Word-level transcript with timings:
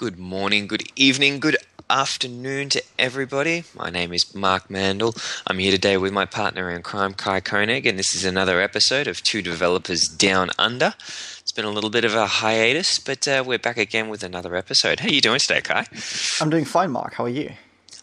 Good 0.00 0.18
morning, 0.18 0.66
good 0.66 0.84
evening, 0.96 1.40
good 1.40 1.58
afternoon 1.90 2.70
to 2.70 2.82
everybody. 2.98 3.64
My 3.76 3.90
name 3.90 4.14
is 4.14 4.34
Mark 4.34 4.70
Mandel. 4.70 5.14
I'm 5.46 5.58
here 5.58 5.72
today 5.72 5.98
with 5.98 6.10
my 6.10 6.24
partner 6.24 6.70
in 6.70 6.80
crime, 6.80 7.12
Kai 7.12 7.40
Koenig, 7.40 7.84
and 7.84 7.98
this 7.98 8.14
is 8.14 8.24
another 8.24 8.62
episode 8.62 9.06
of 9.06 9.22
Two 9.22 9.42
Developers 9.42 10.08
Down 10.08 10.48
Under. 10.58 10.94
It's 11.42 11.52
been 11.52 11.66
a 11.66 11.70
little 11.70 11.90
bit 11.90 12.06
of 12.06 12.14
a 12.14 12.26
hiatus, 12.26 12.98
but 12.98 13.28
uh, 13.28 13.44
we're 13.46 13.58
back 13.58 13.76
again 13.76 14.08
with 14.08 14.22
another 14.22 14.56
episode. 14.56 15.00
How 15.00 15.08
are 15.08 15.12
you 15.12 15.20
doing 15.20 15.38
today, 15.38 15.60
Kai? 15.60 15.84
I'm 16.40 16.48
doing 16.48 16.64
fine, 16.64 16.92
Mark. 16.92 17.12
How 17.12 17.24
are 17.24 17.28
you? 17.28 17.52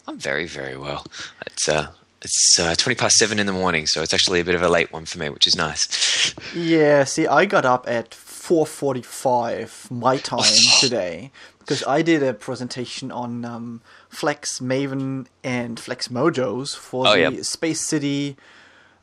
I'm 0.06 0.18
very, 0.18 0.46
very 0.46 0.76
well. 0.76 1.04
It's 1.46 1.68
uh, 1.68 1.88
it's 2.22 2.58
uh, 2.60 2.76
20 2.76 2.94
past 2.94 3.16
7 3.16 3.40
in 3.40 3.46
the 3.46 3.52
morning, 3.52 3.88
so 3.88 4.02
it's 4.02 4.14
actually 4.14 4.38
a 4.38 4.44
bit 4.44 4.54
of 4.54 4.62
a 4.62 4.68
late 4.68 4.92
one 4.92 5.04
for 5.04 5.18
me, 5.18 5.30
which 5.30 5.48
is 5.48 5.56
nice. 5.56 6.32
Yeah, 6.54 7.02
see, 7.02 7.26
I 7.26 7.44
got 7.44 7.64
up 7.64 7.88
at 7.88 8.10
4.45 8.10 9.90
my 9.90 10.16
time 10.18 10.54
today 10.78 11.32
because 11.68 11.84
I 11.84 12.00
did 12.00 12.22
a 12.22 12.32
presentation 12.32 13.12
on 13.12 13.44
um, 13.44 13.82
Flex 14.08 14.58
Maven 14.60 15.26
and 15.44 15.78
Flex 15.78 16.08
Mojos 16.08 16.74
for 16.74 17.06
Oh, 17.06 17.12
the 17.12 17.20
yeah. 17.20 17.42
Space 17.42 17.82
City 17.82 18.36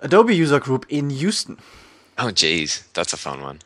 Adobe 0.02 0.36
user 0.36 0.60
group 0.60 0.84
in 0.90 1.12
Houston. 1.12 1.60
Oh, 2.18 2.32
geez, 2.32 2.88
that's 2.96 3.14
a 3.14 3.18
fun 3.18 3.42
one. 3.44 3.60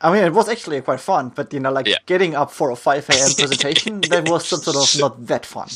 I 0.00 0.12
mean, 0.12 0.24
it 0.24 0.32
was 0.32 0.48
actually 0.48 0.80
quite 0.80 1.00
fun, 1.00 1.28
but 1.34 1.52
you 1.52 1.60
know, 1.60 1.70
like 1.70 1.86
Yeah. 1.86 1.98
getting 2.06 2.34
up 2.34 2.50
for 2.50 2.70
a 2.70 2.76
5 2.76 3.10
a.m. 3.10 3.30
presentation, 3.36 4.00
that 4.08 4.26
was 4.30 4.46
some 4.48 4.60
sort 4.60 4.76
of 4.76 4.98
not 5.00 5.26
that 5.26 5.44
fun. 5.44 5.68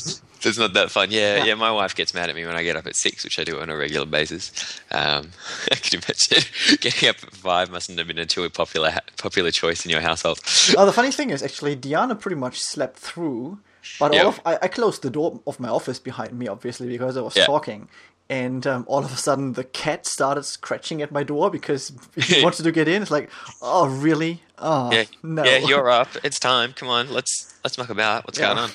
It's 0.45 0.57
not 0.57 0.73
that 0.73 0.91
fun. 0.91 1.09
Yeah, 1.11 1.37
yeah, 1.37 1.43
Yeah. 1.45 1.55
My 1.55 1.71
wife 1.71 1.95
gets 1.95 2.13
mad 2.13 2.29
at 2.29 2.35
me 2.35 2.45
when 2.45 2.55
I 2.55 2.63
get 2.63 2.75
up 2.75 2.85
at 2.87 2.95
six, 2.95 3.23
which 3.23 3.39
I 3.39 3.43
do 3.43 3.59
on 3.59 3.69
a 3.69 3.77
regular 3.77 4.05
basis. 4.05 4.51
Um, 4.91 5.31
I 5.71 5.75
can 5.75 5.99
imagine 5.99 6.43
getting 6.81 7.09
up 7.09 7.17
at 7.23 7.33
five 7.33 7.71
mustn't 7.71 7.97
have 7.97 8.07
been 8.07 8.17
a 8.19 8.25
too 8.25 8.49
popular 8.49 8.99
popular 9.17 9.51
choice 9.51 9.85
in 9.85 9.91
your 9.91 10.01
household. 10.01 10.39
Oh, 10.77 10.85
the 10.85 10.93
funny 10.93 11.11
thing 11.11 11.29
is, 11.29 11.41
actually, 11.43 11.75
Diana 11.75 12.15
pretty 12.15 12.35
much 12.37 12.59
slept 12.59 12.97
through, 12.99 13.59
but 13.99 14.13
Yeah. 14.13 14.21
all 14.23 14.27
of 14.29 14.41
I, 14.45 14.57
I 14.61 14.67
closed 14.67 15.01
the 15.01 15.09
door 15.09 15.39
of 15.47 15.59
my 15.59 15.69
office 15.69 15.99
behind 15.99 16.33
me, 16.37 16.47
obviously, 16.47 16.87
because 16.87 17.17
I 17.17 17.21
was 17.21 17.35
Yeah. 17.35 17.45
talking. 17.45 17.87
And 18.29 18.65
um, 18.65 18.85
all 18.87 19.03
of 19.03 19.11
a 19.13 19.17
sudden, 19.17 19.53
the 19.53 19.65
cat 19.65 20.05
started 20.07 20.43
scratching 20.43 21.01
at 21.01 21.11
my 21.11 21.23
door 21.23 21.51
because 21.51 21.91
he 22.15 22.41
wanted 22.41 22.63
to 22.63 22.71
get 22.71 22.87
in. 22.87 23.01
It's 23.01 23.11
like, 23.11 23.29
oh, 23.61 23.85
really? 23.87 24.41
Oh, 24.57 24.91
Yeah, 24.91 25.03
no. 25.21 25.43
yeah, 25.43 25.57
you're 25.57 25.89
up. 25.89 26.07
It's 26.23 26.39
time. 26.39 26.71
Come 26.73 26.87
on, 26.87 27.11
let's 27.11 27.53
let's 27.65 27.77
muck 27.77 27.89
about. 27.89 28.25
What's 28.25 28.39
Yeah. 28.39 28.45
going 28.53 28.57
on? 28.59 28.69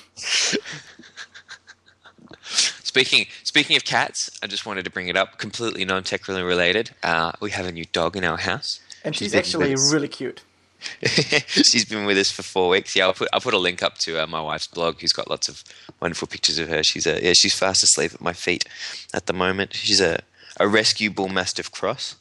Speaking 2.89 3.27
speaking 3.43 3.77
of 3.77 3.83
cats, 3.85 4.29
I 4.43 4.47
just 4.47 4.65
wanted 4.65 4.83
to 4.85 4.91
bring 4.91 5.07
it 5.07 5.15
up. 5.15 5.37
Completely 5.37 5.85
non-technically 5.85 6.43
related. 6.43 6.91
Uh, 7.03 7.31
we 7.39 7.51
have 7.51 7.67
a 7.67 7.71
new 7.71 7.85
dog 7.85 8.17
in 8.17 8.23
our 8.25 8.37
house. 8.37 8.79
and 9.05 9.15
she's 9.15 9.31
been 9.31 9.39
actually 9.39 9.75
really 9.91 10.07
cute. 10.07 10.41
she's 11.03 11.85
been 11.85 12.05
with 12.05 12.17
us 12.17 12.31
for 12.31 12.41
four 12.41 12.69
weeks. 12.69 12.95
Yeah, 12.95 13.05
I'll 13.05 13.13
put 13.13 13.29
I'll 13.31 13.41
put 13.41 13.53
a 13.53 13.59
link 13.59 13.83
up 13.83 13.97
to 13.99 14.21
uh, 14.23 14.27
my 14.27 14.41
wife's 14.41 14.67
blog, 14.67 14.99
who's 14.99 15.13
got 15.13 15.29
lots 15.29 15.47
of 15.47 15.63
wonderful 16.01 16.27
pictures 16.27 16.57
of 16.57 16.69
her. 16.69 16.83
She's 16.83 17.05
a 17.05 17.23
yeah, 17.23 17.33
she's 17.35 17.53
fast 17.53 17.83
asleep 17.83 18.13
at 18.13 18.21
my 18.21 18.33
feet 18.33 18.65
at 19.13 19.27
the 19.27 19.33
moment. 19.33 19.75
She's 19.75 20.01
a, 20.01 20.19
a 20.59 20.67
rescue 20.67 21.11
bull 21.11 21.29
mastiff 21.29 21.71
cross, 21.71 22.15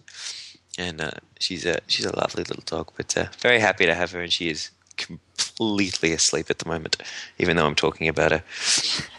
and 0.77 1.01
uh, 1.01 1.19
she's 1.41 1.65
a 1.65 1.79
she's 1.87 2.05
a 2.05 2.17
lovely 2.17 2.45
little 2.45 2.65
dog. 2.67 2.93
But 2.97 3.17
uh, 3.17 3.27
very 3.39 3.61
happy 3.61 3.87
to 3.87 3.95
have 3.95 4.13
her, 4.13 4.21
and 4.21 4.33
she 4.33 4.51
is 4.51 4.71
completely 4.99 6.13
asleep 6.13 6.51
at 6.51 6.59
the 6.59 6.69
moment, 6.69 6.97
even 7.39 7.57
though 7.57 7.67
I'm 7.67 7.75
talking 7.75 8.09
about 8.09 8.33
her, 8.33 8.43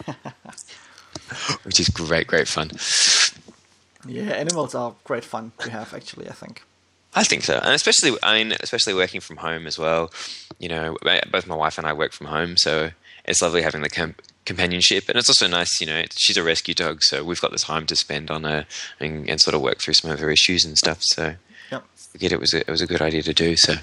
which 1.63 1.79
is 1.79 1.89
great, 1.89 2.27
great 2.27 2.47
fun. 2.47 2.71
Yeah, 4.07 4.31
animals 4.33 4.75
are 4.75 4.95
great 5.03 5.23
fun 5.25 5.51
to 5.59 5.69
have, 5.71 5.93
actually, 5.93 6.29
I 6.29 6.33
think. 6.33 6.63
I 7.15 7.23
think 7.23 7.43
so, 7.43 7.55
and 7.63 7.73
especially 7.73 8.15
I 8.21 8.37
mean, 8.43 8.55
especially 8.61 8.93
working 8.93 9.19
from 9.19 9.37
home 9.37 9.65
as 9.65 9.79
well. 9.79 10.11
You 10.59 10.69
know, 10.69 10.95
both 11.31 11.47
my 11.47 11.55
wife 11.55 11.77
and 11.79 11.87
I 11.87 11.93
work 11.93 12.11
from 12.13 12.27
home, 12.27 12.55
so 12.55 12.91
it's 13.25 13.41
lovely 13.41 13.63
having 13.63 13.81
the 13.81 13.89
com- 13.89 14.13
companionship, 14.45 15.09
and 15.09 15.17
it's 15.17 15.27
also 15.27 15.47
nice. 15.47 15.81
You 15.81 15.87
know, 15.87 16.03
she's 16.15 16.37
a 16.37 16.43
rescue 16.43 16.75
dog, 16.75 17.01
so 17.01 17.23
we've 17.23 17.41
got 17.41 17.51
the 17.51 17.57
time 17.57 17.87
to 17.87 17.95
spend 17.95 18.29
on 18.29 18.43
her 18.43 18.67
and, 18.99 19.27
and 19.27 19.41
sort 19.41 19.55
of 19.55 19.61
work 19.61 19.79
through 19.79 19.95
some 19.95 20.11
of 20.11 20.19
her 20.19 20.29
issues 20.29 20.63
and 20.65 20.77
stuff. 20.77 20.99
So, 21.01 21.33
Yep. 21.71 21.83
I 22.13 22.17
get 22.19 22.31
it 22.31 22.39
was 22.39 22.53
a, 22.53 22.59
it 22.59 22.69
was 22.69 22.81
a 22.81 22.87
good 22.87 23.01
idea 23.01 23.23
to 23.23 23.33
do. 23.33 23.55
So, 23.55 23.75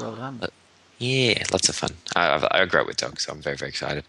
Well 0.00 0.16
done. 0.16 0.38
But 0.40 0.52
yeah, 0.98 1.42
lots 1.52 1.68
of 1.68 1.76
fun. 1.76 1.90
I, 2.16 2.28
I, 2.30 2.62
I 2.62 2.64
grew 2.66 2.80
up 2.80 2.86
with 2.88 2.96
dogs, 2.96 3.24
so 3.24 3.32
I'm 3.32 3.40
very 3.40 3.56
very 3.56 3.68
excited. 3.68 4.04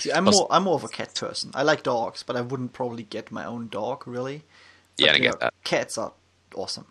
See, 0.00 0.12
I'm 0.12 0.24
more 0.24 0.46
I'm 0.50 0.64
more 0.64 0.74
of 0.74 0.84
a 0.84 0.88
cat 0.88 1.14
person. 1.14 1.50
I 1.54 1.62
like 1.62 1.82
dogs, 1.82 2.22
but 2.22 2.36
I 2.36 2.40
wouldn't 2.40 2.72
probably 2.72 3.02
get 3.04 3.30
my 3.30 3.44
own 3.44 3.68
dog, 3.68 4.06
really. 4.06 4.42
But, 4.96 5.06
Yeah, 5.06 5.12
I 5.12 5.18
get 5.18 5.32
know, 5.32 5.38
that. 5.40 5.54
Cats 5.64 5.98
are 5.98 6.12
awesome. 6.54 6.86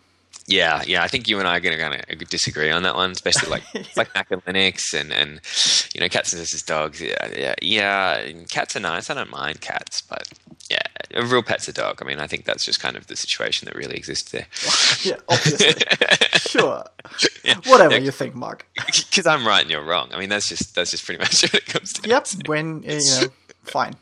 Yeah, 0.46 0.82
yeah. 0.86 1.02
I 1.02 1.08
think 1.08 1.28
you 1.28 1.38
and 1.38 1.46
I 1.46 1.56
are 1.56 1.60
going 1.60 1.76
to 1.76 1.82
kind 1.82 2.04
of 2.22 2.28
disagree 2.28 2.70
on 2.70 2.82
that 2.82 2.94
one, 2.96 3.10
especially 3.12 3.50
like 3.50 3.62
like 3.96 4.14
Mac 4.14 4.30
and 4.30 4.44
Linux 4.44 4.92
and 4.98 5.12
and 5.12 5.40
you 5.94 6.00
know 6.00 6.08
cats 6.08 6.32
versus 6.32 6.62
dogs. 6.62 7.00
Yeah, 7.00 7.28
yeah, 7.36 7.54
yeah. 7.60 8.32
Cats 8.50 8.74
are 8.76 8.80
nice. 8.80 9.10
I 9.10 9.14
don't 9.14 9.30
mind 9.30 9.60
cats, 9.60 10.00
but 10.02 10.26
yeah, 10.50 10.51
a 11.14 11.24
real 11.24 11.42
pet's 11.42 11.68
a 11.68 11.72
dog. 11.72 12.00
I 12.02 12.04
mean, 12.04 12.18
I 12.18 12.26
think 12.26 12.44
that's 12.44 12.64
just 12.64 12.80
kind 12.80 12.96
of 12.96 13.06
the 13.06 13.16
situation 13.16 13.66
that 13.66 13.74
really 13.74 13.96
exists 13.96 14.30
there. 14.30 14.46
Yeah, 15.04 15.16
obviously. 15.28 15.82
sure. 16.48 16.84
Yeah. 17.42 17.56
Whatever 17.66 17.94
Yeah, 17.94 18.00
you 18.00 18.10
think, 18.12 18.36
Mark. 18.36 18.66
because 18.86 19.26
I'm 19.26 19.44
right 19.46 19.62
and 19.62 19.70
you're 19.70 19.84
wrong. 19.84 20.10
I 20.12 20.18
mean, 20.20 20.28
that's 20.28 20.48
just 20.48 20.74
that's 20.76 20.92
just 20.92 21.04
pretty 21.04 21.18
much 21.24 21.42
what 21.42 21.54
it 21.54 21.66
comes 21.66 21.92
to. 21.94 22.08
Yep, 22.08 22.28
when, 22.46 22.82
you 22.84 22.98
know, 23.00 23.26
fine. 23.64 23.94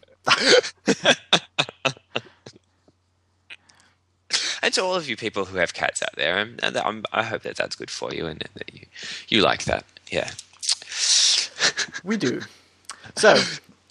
And 4.62 4.74
to 4.74 4.82
all 4.82 4.94
of 4.94 5.08
you 5.08 5.16
people 5.16 5.46
who 5.46 5.56
have 5.56 5.72
cats 5.72 6.02
out 6.02 6.14
there, 6.16 6.38
um, 6.38 6.56
and 6.62 6.76
I'm, 6.76 7.04
I 7.12 7.22
hope 7.22 7.42
that 7.42 7.56
that's 7.56 7.74
good 7.74 7.90
for 7.90 8.12
you 8.12 8.26
and 8.26 8.44
that 8.54 8.72
you 8.74 8.86
you 9.28 9.40
like 9.42 9.64
that. 9.64 9.84
Yeah. 10.10 10.30
We 12.04 12.16
do. 12.18 12.42
So, 13.16 13.36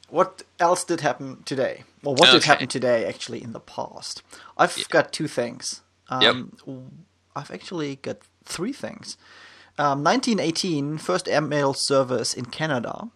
what 0.10 0.44
else 0.60 0.84
did 0.84 1.02
happen 1.02 1.44
today? 1.44 1.84
Well, 2.04 2.16
what 2.16 2.32
did 2.32 2.44
happen 2.44 2.68
today 2.68 3.06
actually 3.06 3.44
in 3.44 3.54
the 3.54 3.60
past? 3.60 4.24
I've 4.58 4.88
got 4.90 5.12
two 5.12 5.28
things. 5.28 5.82
Um, 6.10 6.54
I've 7.36 7.52
actually 7.52 7.98
got 7.98 8.18
three 8.46 8.74
things. 8.74 9.18
Um, 9.78 10.04
1918, 10.04 10.98
first 10.98 11.30
airmail 11.30 11.74
service 11.74 12.34
in 12.34 12.46
Canada, 12.46 13.10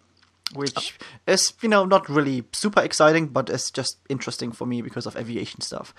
which 0.53 0.93
is, 1.27 1.53
you 1.61 1.69
know, 1.69 1.85
not 1.85 2.07
really 2.07 2.45
super 2.53 2.81
exciting, 2.81 3.27
but 3.27 3.49
it's 3.49 3.69
just 3.71 3.97
interesting 4.07 4.51
for 4.51 4.65
me 4.65 4.81
because 4.81 5.05
of 5.05 5.17
aviation 5.17 5.61
stuff. 5.61 5.93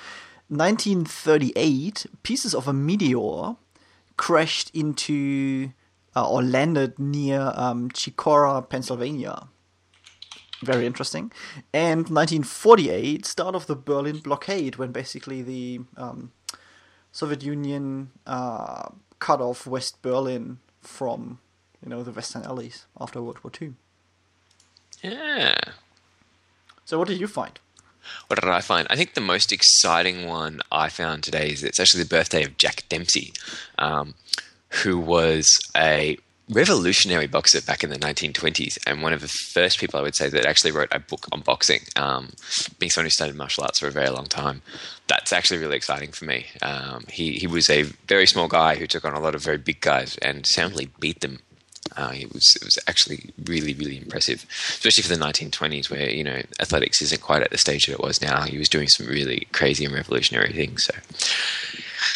1938, 0.48 2.06
pieces 2.22 2.54
of 2.54 2.68
a 2.68 2.72
meteor 2.72 3.56
crashed 4.16 4.70
into 4.74 5.72
uh, 6.16 6.28
or 6.28 6.42
landed 6.42 6.98
near 6.98 7.52
um, 7.56 7.90
Chicora, 7.90 8.66
Pennsylvania. 8.68 9.48
Very 10.62 10.86
interesting. 10.86 11.32
And 11.72 12.08
1948, 12.08 13.26
start 13.26 13.54
of 13.54 13.66
the 13.66 13.76
Berlin 13.76 14.18
blockade, 14.18 14.76
when 14.76 14.92
basically 14.92 15.42
the 15.42 15.80
um, 15.96 16.32
Soviet 17.12 17.42
Union 17.42 18.10
uh, 18.26 18.88
cut 19.18 19.40
off 19.40 19.66
West 19.66 20.00
Berlin 20.02 20.58
from, 20.80 21.38
you 21.82 21.88
know, 21.88 22.02
the 22.02 22.12
Western 22.12 22.42
Allies 22.42 22.86
after 23.00 23.20
World 23.20 23.38
War 23.42 23.52
II. 23.60 23.74
Yeah. 25.02 25.56
So, 26.84 26.98
what 26.98 27.08
did 27.08 27.20
you 27.20 27.26
find? 27.26 27.58
What 28.26 28.40
did 28.40 28.48
I 28.48 28.60
find? 28.60 28.86
I 28.90 28.96
think 28.96 29.14
the 29.14 29.20
most 29.20 29.52
exciting 29.52 30.26
one 30.26 30.60
I 30.70 30.88
found 30.88 31.22
today 31.22 31.50
is 31.50 31.64
it's 31.64 31.80
actually 31.80 32.02
the 32.02 32.08
birthday 32.08 32.44
of 32.44 32.58
Jack 32.58 32.84
Dempsey, 32.88 33.32
um, 33.78 34.14
who 34.68 34.98
was 34.98 35.48
a 35.76 36.18
revolutionary 36.50 37.26
boxer 37.26 37.62
back 37.62 37.82
in 37.82 37.90
the 37.90 37.98
1920s 37.98 38.78
and 38.86 39.02
one 39.02 39.12
of 39.12 39.22
the 39.22 39.28
first 39.28 39.78
people 39.78 39.98
I 39.98 40.02
would 40.02 40.14
say 40.14 40.28
that 40.28 40.44
actually 40.44 40.72
wrote 40.72 40.90
a 40.92 40.98
book 40.98 41.26
on 41.32 41.40
boxing. 41.40 41.80
Um, 41.96 42.32
being 42.78 42.90
someone 42.90 43.06
who 43.06 43.10
studied 43.10 43.34
martial 43.34 43.64
arts 43.64 43.80
for 43.80 43.86
a 43.86 43.90
very 43.90 44.10
long 44.10 44.26
time, 44.26 44.62
that's 45.06 45.32
actually 45.32 45.58
really 45.58 45.76
exciting 45.76 46.12
for 46.12 46.26
me. 46.26 46.46
Um, 46.60 47.04
he, 47.08 47.32
he 47.32 47.46
was 47.46 47.70
a 47.70 47.82
very 47.82 48.26
small 48.26 48.48
guy 48.48 48.76
who 48.76 48.86
took 48.86 49.04
on 49.04 49.14
a 49.14 49.20
lot 49.20 49.34
of 49.34 49.42
very 49.42 49.58
big 49.58 49.80
guys 49.80 50.18
and 50.18 50.46
soundly 50.46 50.90
beat 51.00 51.20
them 51.20 51.40
uh, 51.96 52.12
it 52.14 52.32
was 52.32 52.56
it 52.56 52.64
was 52.64 52.78
actually 52.88 53.30
really 53.44 53.74
really 53.74 53.98
impressive, 53.98 54.46
especially 54.48 55.02
for 55.02 55.14
the 55.14 55.22
1920s, 55.22 55.90
where 55.90 56.10
you 56.10 56.24
know 56.24 56.40
athletics 56.58 57.02
isn't 57.02 57.20
quite 57.20 57.42
at 57.42 57.50
the 57.50 57.58
stage 57.58 57.86
that 57.86 57.92
it 57.92 58.00
was 58.00 58.22
now. 58.22 58.42
He 58.42 58.58
was 58.58 58.68
doing 58.68 58.88
some 58.88 59.06
really 59.06 59.46
crazy 59.52 59.84
and 59.84 59.94
revolutionary 59.94 60.52
things. 60.52 60.84
So 60.84 60.94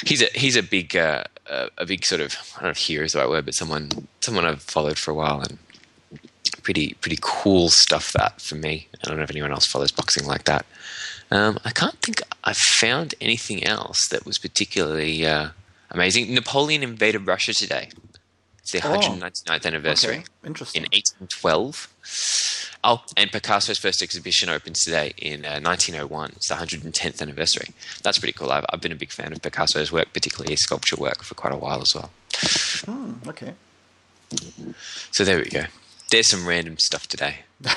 he's 0.06 0.22
a 0.22 0.28
he's 0.34 0.56
a 0.56 0.62
big 0.62 0.96
uh, 0.96 1.24
a 1.50 1.68
a 1.78 1.86
big 1.86 2.04
sort 2.04 2.20
of 2.20 2.36
I 2.56 2.60
don't 2.60 2.64
know 2.64 2.70
if 2.70 2.78
hero 2.78 3.04
is 3.04 3.12
the 3.12 3.18
right 3.20 3.28
word, 3.28 3.44
but 3.44 3.54
someone 3.54 4.08
someone 4.20 4.44
I've 4.44 4.62
followed 4.62 4.98
for 4.98 5.10
a 5.10 5.14
while 5.14 5.40
and 5.40 5.58
pretty 6.62 6.94
pretty 7.00 7.18
cool 7.20 7.68
stuff 7.68 8.12
that 8.12 8.40
for 8.40 8.54
me. 8.56 8.88
I 9.02 9.08
don't 9.08 9.16
know 9.16 9.22
if 9.24 9.30
anyone 9.30 9.52
else 9.52 9.66
follows 9.66 9.90
boxing 9.92 10.26
like 10.26 10.44
that. 10.44 10.66
Um, 11.30 11.58
I 11.64 11.70
can't 11.70 12.00
think 12.00 12.22
I've 12.44 12.56
found 12.56 13.14
anything 13.20 13.62
else 13.64 14.08
that 14.10 14.24
was 14.24 14.38
particularly 14.38 15.26
uh, 15.26 15.48
amazing. 15.90 16.32
Napoleon 16.34 16.82
invaded 16.82 17.26
Russia 17.26 17.52
today. 17.52 17.90
It's 18.60 18.72
the 18.72 18.80
Oh. 18.86 18.98
199th 18.98 19.66
anniversary 19.66 20.16
Okay, 20.18 20.24
interesting. 20.44 20.82
in 20.84 20.88
1812. 20.92 21.88
Oh, 22.84 23.02
and 23.16 23.30
Picasso's 23.32 23.78
first 23.78 24.02
exhibition 24.02 24.48
opens 24.48 24.84
today 24.84 25.12
in 25.18 25.44
uh, 25.44 25.60
1901. 25.60 26.32
It's 26.36 26.48
the 26.48 26.54
110th 26.54 27.20
anniversary. 27.20 27.70
That's 28.02 28.18
pretty 28.18 28.32
cool. 28.32 28.52
I've, 28.52 28.64
I've 28.72 28.80
been 28.80 28.92
a 28.92 28.96
big 28.96 29.10
fan 29.10 29.32
of 29.32 29.42
Picasso's 29.42 29.90
work, 29.90 30.12
particularly 30.12 30.52
his 30.52 30.62
sculpture 30.62 30.96
work, 30.96 31.22
for 31.22 31.34
quite 31.34 31.52
a 31.52 31.56
while 31.56 31.82
as 31.82 31.94
well. 31.94 32.10
Hmm, 32.86 33.14
okay. 33.28 33.54
So 35.10 35.24
there 35.24 35.38
we 35.38 35.46
go. 35.46 35.64
there's 36.10 36.28
some 36.28 36.46
random 36.46 36.76
stuff 36.78 37.08
today. 37.08 37.38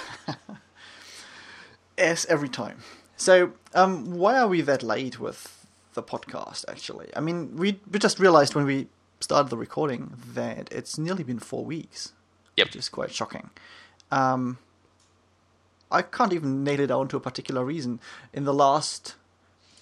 yes, 1.97 2.25
every 2.29 2.49
time. 2.49 2.79
So, 3.17 3.53
um, 3.73 4.17
why 4.17 4.37
are 4.37 4.47
we 4.47 4.61
that 4.61 4.83
late 4.83 5.19
with 5.19 5.65
the 5.93 6.03
podcast? 6.03 6.65
Actually, 6.67 7.09
I 7.15 7.19
mean, 7.19 7.55
we 7.57 7.79
we 7.91 7.99
just 7.99 8.19
realized 8.19 8.55
when 8.55 8.65
we 8.65 8.87
started 9.19 9.49
the 9.49 9.57
recording 9.57 10.13
that 10.33 10.71
it's 10.71 10.97
nearly 10.97 11.23
been 11.23 11.39
four 11.39 11.63
weeks. 11.63 12.13
Yep. 12.57 12.67
Which 12.67 12.75
is 12.75 12.89
quite 12.89 13.11
shocking. 13.11 13.49
Um, 14.11 14.57
I 15.91 16.01
can't 16.01 16.33
even 16.33 16.63
nail 16.63 16.79
it 16.79 16.87
down 16.87 17.07
to 17.09 17.17
a 17.17 17.19
particular 17.19 17.65
reason. 17.65 17.99
In 18.33 18.43
the 18.45 18.53
last 18.53 19.15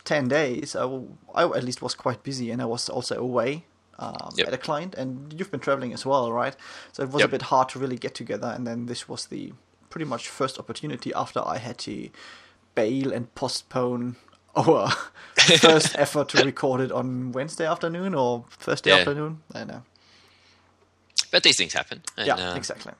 ten 0.05 0.27
days, 0.27 0.75
I, 0.75 0.81
w- 0.81 1.17
I 1.35 1.43
at 1.43 1.63
least 1.63 1.81
was 1.81 1.93
quite 1.95 2.23
busy, 2.23 2.49
and 2.51 2.61
I 2.61 2.65
was 2.65 2.89
also 2.89 3.15
away 3.19 3.65
um, 3.99 4.31
Yep. 4.35 4.47
at 4.47 4.53
a 4.53 4.57
client, 4.57 4.95
and 4.95 5.33
you've 5.37 5.51
been 5.51 5.59
traveling 5.59 5.93
as 5.93 6.05
well, 6.05 6.31
right? 6.31 6.55
So 6.93 7.03
it 7.03 7.09
was 7.11 7.23
a 7.23 7.27
bit 7.27 7.43
hard 7.43 7.69
to 7.69 7.79
really 7.79 7.97
get 7.97 8.15
together, 8.15 8.47
and 8.47 8.65
then 8.65 8.85
this 8.87 9.07
was 9.09 9.25
the 9.27 9.53
pretty 9.89 10.05
much 10.05 10.27
first 10.29 10.57
opportunity 10.59 11.13
after 11.13 11.41
I 11.45 11.57
had 11.57 11.77
to 11.79 12.09
bail 12.75 13.11
and 13.11 13.33
postpone 13.35 14.15
our 14.55 14.89
first 15.59 15.95
effort 15.97 16.29
to 16.29 16.43
record 16.43 16.81
it 16.81 16.91
on 16.91 17.31
Wednesday 17.33 17.65
afternoon 17.67 18.15
or 18.15 18.45
Thursday 18.51 18.89
Yeah. 18.91 18.97
afternoon. 18.97 19.41
I 19.53 19.59
don't 19.59 19.67
know. 19.67 19.83
But 21.31 21.43
these 21.43 21.57
things 21.57 21.73
happen. 21.73 22.01
And, 22.17 22.25
Yeah, 22.27 22.35
uh, 22.51 22.55
exactly. 22.55 22.93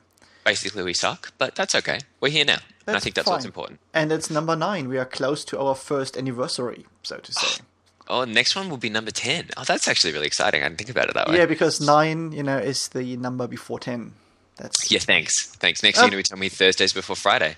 Basically, 0.44 0.82
we 0.82 0.94
suck, 0.94 1.32
but 1.38 1.54
that's 1.54 1.74
okay. 1.74 1.98
We're 2.20 2.30
here 2.30 2.44
now. 2.44 2.58
and 2.86 2.96
I 2.96 3.00
think 3.00 3.14
that's 3.14 3.28
what's 3.28 3.44
important. 3.44 3.78
And 3.94 4.10
it's 4.10 4.30
number 4.30 4.56
nine. 4.56 4.88
We 4.88 4.98
are 4.98 5.04
close 5.04 5.44
to 5.46 5.58
our 5.60 5.74
first 5.74 6.16
anniversary, 6.16 6.86
so 7.02 7.18
to 7.18 7.32
say. 7.32 7.62
Oh, 8.08 8.24
next 8.24 8.56
one 8.56 8.68
will 8.70 8.76
be 8.78 8.88
number 8.90 9.10
10. 9.12 9.50
Oh, 9.56 9.64
that's 9.64 9.86
actually 9.86 10.12
really 10.12 10.26
exciting. 10.26 10.62
I 10.62 10.68
didn't 10.68 10.78
think 10.78 10.90
about 10.90 11.08
it 11.08 11.14
that 11.14 11.28
way. 11.28 11.36
yeah, 11.36 11.46
because 11.46 11.80
nine, 11.80 12.32
you 12.32 12.42
know, 12.42 12.58
is 12.58 12.88
the 12.88 13.16
number 13.16 13.46
before 13.46 13.78
ten. 13.78 14.14
That's 14.56 14.90
Yeah, 14.90 14.98
thanks. 14.98 15.46
Thanks. 15.56 15.82
Next 15.82 15.98
Oh. 15.98 16.02
thing 16.08 16.12
you 16.12 16.22
tell 16.22 16.36
me 16.38 16.48
Thursdays 16.48 16.92
before 16.92 17.16
Friday. 17.16 17.54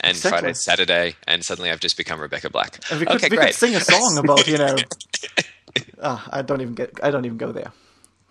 And 0.00 0.12
Exactly. 0.16 0.38
Friday's 0.40 0.64
Saturday, 0.64 1.16
and 1.26 1.44
suddenly 1.44 1.70
I've 1.70 1.80
just 1.80 1.96
become 1.96 2.18
Rebecca 2.20 2.48
Black. 2.48 2.78
And 2.90 3.00
we 3.00 3.06
could, 3.06 3.16
okay, 3.16 3.28
we 3.30 3.36
great. 3.36 3.48
could 3.48 3.54
sing 3.56 3.74
a 3.74 3.80
song 3.80 4.18
about 4.24 4.46
you 4.46 4.56
know. 4.58 4.76
Ah, 6.02 6.26
I 6.32 6.42
don't 6.42 6.60
even 6.62 6.74
get. 6.74 6.98
I 7.02 7.10
don't 7.10 7.24
even 7.26 7.36
go 7.36 7.52
there. 7.52 7.72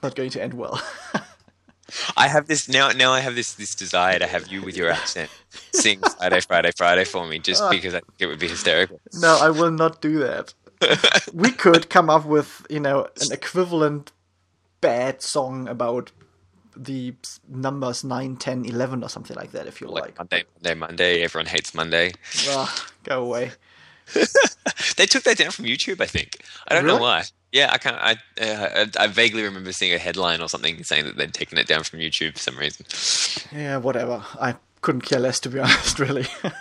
Not 0.02 0.16
going 0.16 0.30
to 0.32 0.42
end 0.42 0.56
well. 0.56 0.82
I 2.18 2.28
have 2.28 2.48
this 2.48 2.68
now. 2.70 2.90
Now 2.92 3.12
I 3.14 3.20
have 3.22 3.36
this 3.36 3.54
this 3.54 3.76
desire 3.76 4.20
to 4.20 4.28
have 4.28 4.48
you 4.48 4.62
with 4.62 4.76
your 4.78 4.90
accent 4.92 5.30
sing 5.74 6.00
Friday, 6.18 6.42
Friday, 6.42 6.72
Friday 6.78 7.06
for 7.06 7.26
me, 7.26 7.40
just 7.40 7.62
Ah. 7.64 7.70
because 7.70 7.94
I 7.94 8.00
think 8.02 8.14
it 8.20 8.28
would 8.28 8.40
be 8.40 8.48
hysterical. 8.48 9.00
no, 9.14 9.38
I 9.42 9.50
will 9.50 9.72
not 9.72 10.02
do 10.02 10.20
that. 10.20 10.54
we 11.34 11.52
could 11.52 11.90
come 11.90 12.10
up 12.10 12.26
with 12.26 12.66
you 12.70 12.80
know 12.80 13.08
an 13.22 13.32
equivalent 13.32 14.12
bad 14.82 15.22
song 15.22 15.68
about 15.68 16.12
the 16.78 17.14
numbers 17.50 18.04
9, 18.06 18.38
10, 18.38 18.64
11 18.64 19.04
or 19.04 19.10
something 19.10 19.36
like 19.36 19.52
that 19.52 19.68
if 19.68 19.82
you 19.82 19.88
Like 19.90 20.04
like. 20.06 20.18
Monday, 20.18 20.44
Monday, 20.56 20.74
Monday. 20.76 21.22
Everyone 21.24 21.48
hates 21.48 21.74
Monday. 21.74 22.14
Ah, 22.48 22.86
go 23.04 23.22
away. 23.26 23.52
They 24.96 25.06
took 25.06 25.24
that 25.24 25.38
down 25.38 25.52
from 25.52 25.66
YouTube. 25.66 26.00
I 26.02 26.06
think. 26.06 26.38
I 26.68 26.74
don't 26.76 26.86
know 26.86 26.98
why. 26.98 27.24
Yeah, 27.52 27.70
I 27.72 27.78
can't. 27.80 27.98
I, 27.98 28.12
uh, 28.42 28.86
I 28.98 29.04
I 29.04 29.08
vaguely 29.08 29.42
remember 29.44 29.72
seeing 29.72 29.94
a 29.94 29.98
headline 29.98 30.42
or 30.42 30.48
something 30.50 30.84
saying 30.84 31.06
that 31.06 31.18
they'd 31.18 31.34
taken 31.34 31.58
it 31.58 31.68
down 31.68 31.84
from 31.84 32.00
YouTube 32.00 32.34
for 32.34 32.40
some 32.40 32.58
reason. 32.58 32.86
Yeah, 33.52 33.78
whatever. 33.78 34.24
I 34.40 34.56
couldn't 34.82 35.02
care 35.02 35.20
less 35.20 35.40
to 35.42 35.50
be 35.50 35.60
honest, 35.66 36.00
really. 36.00 36.28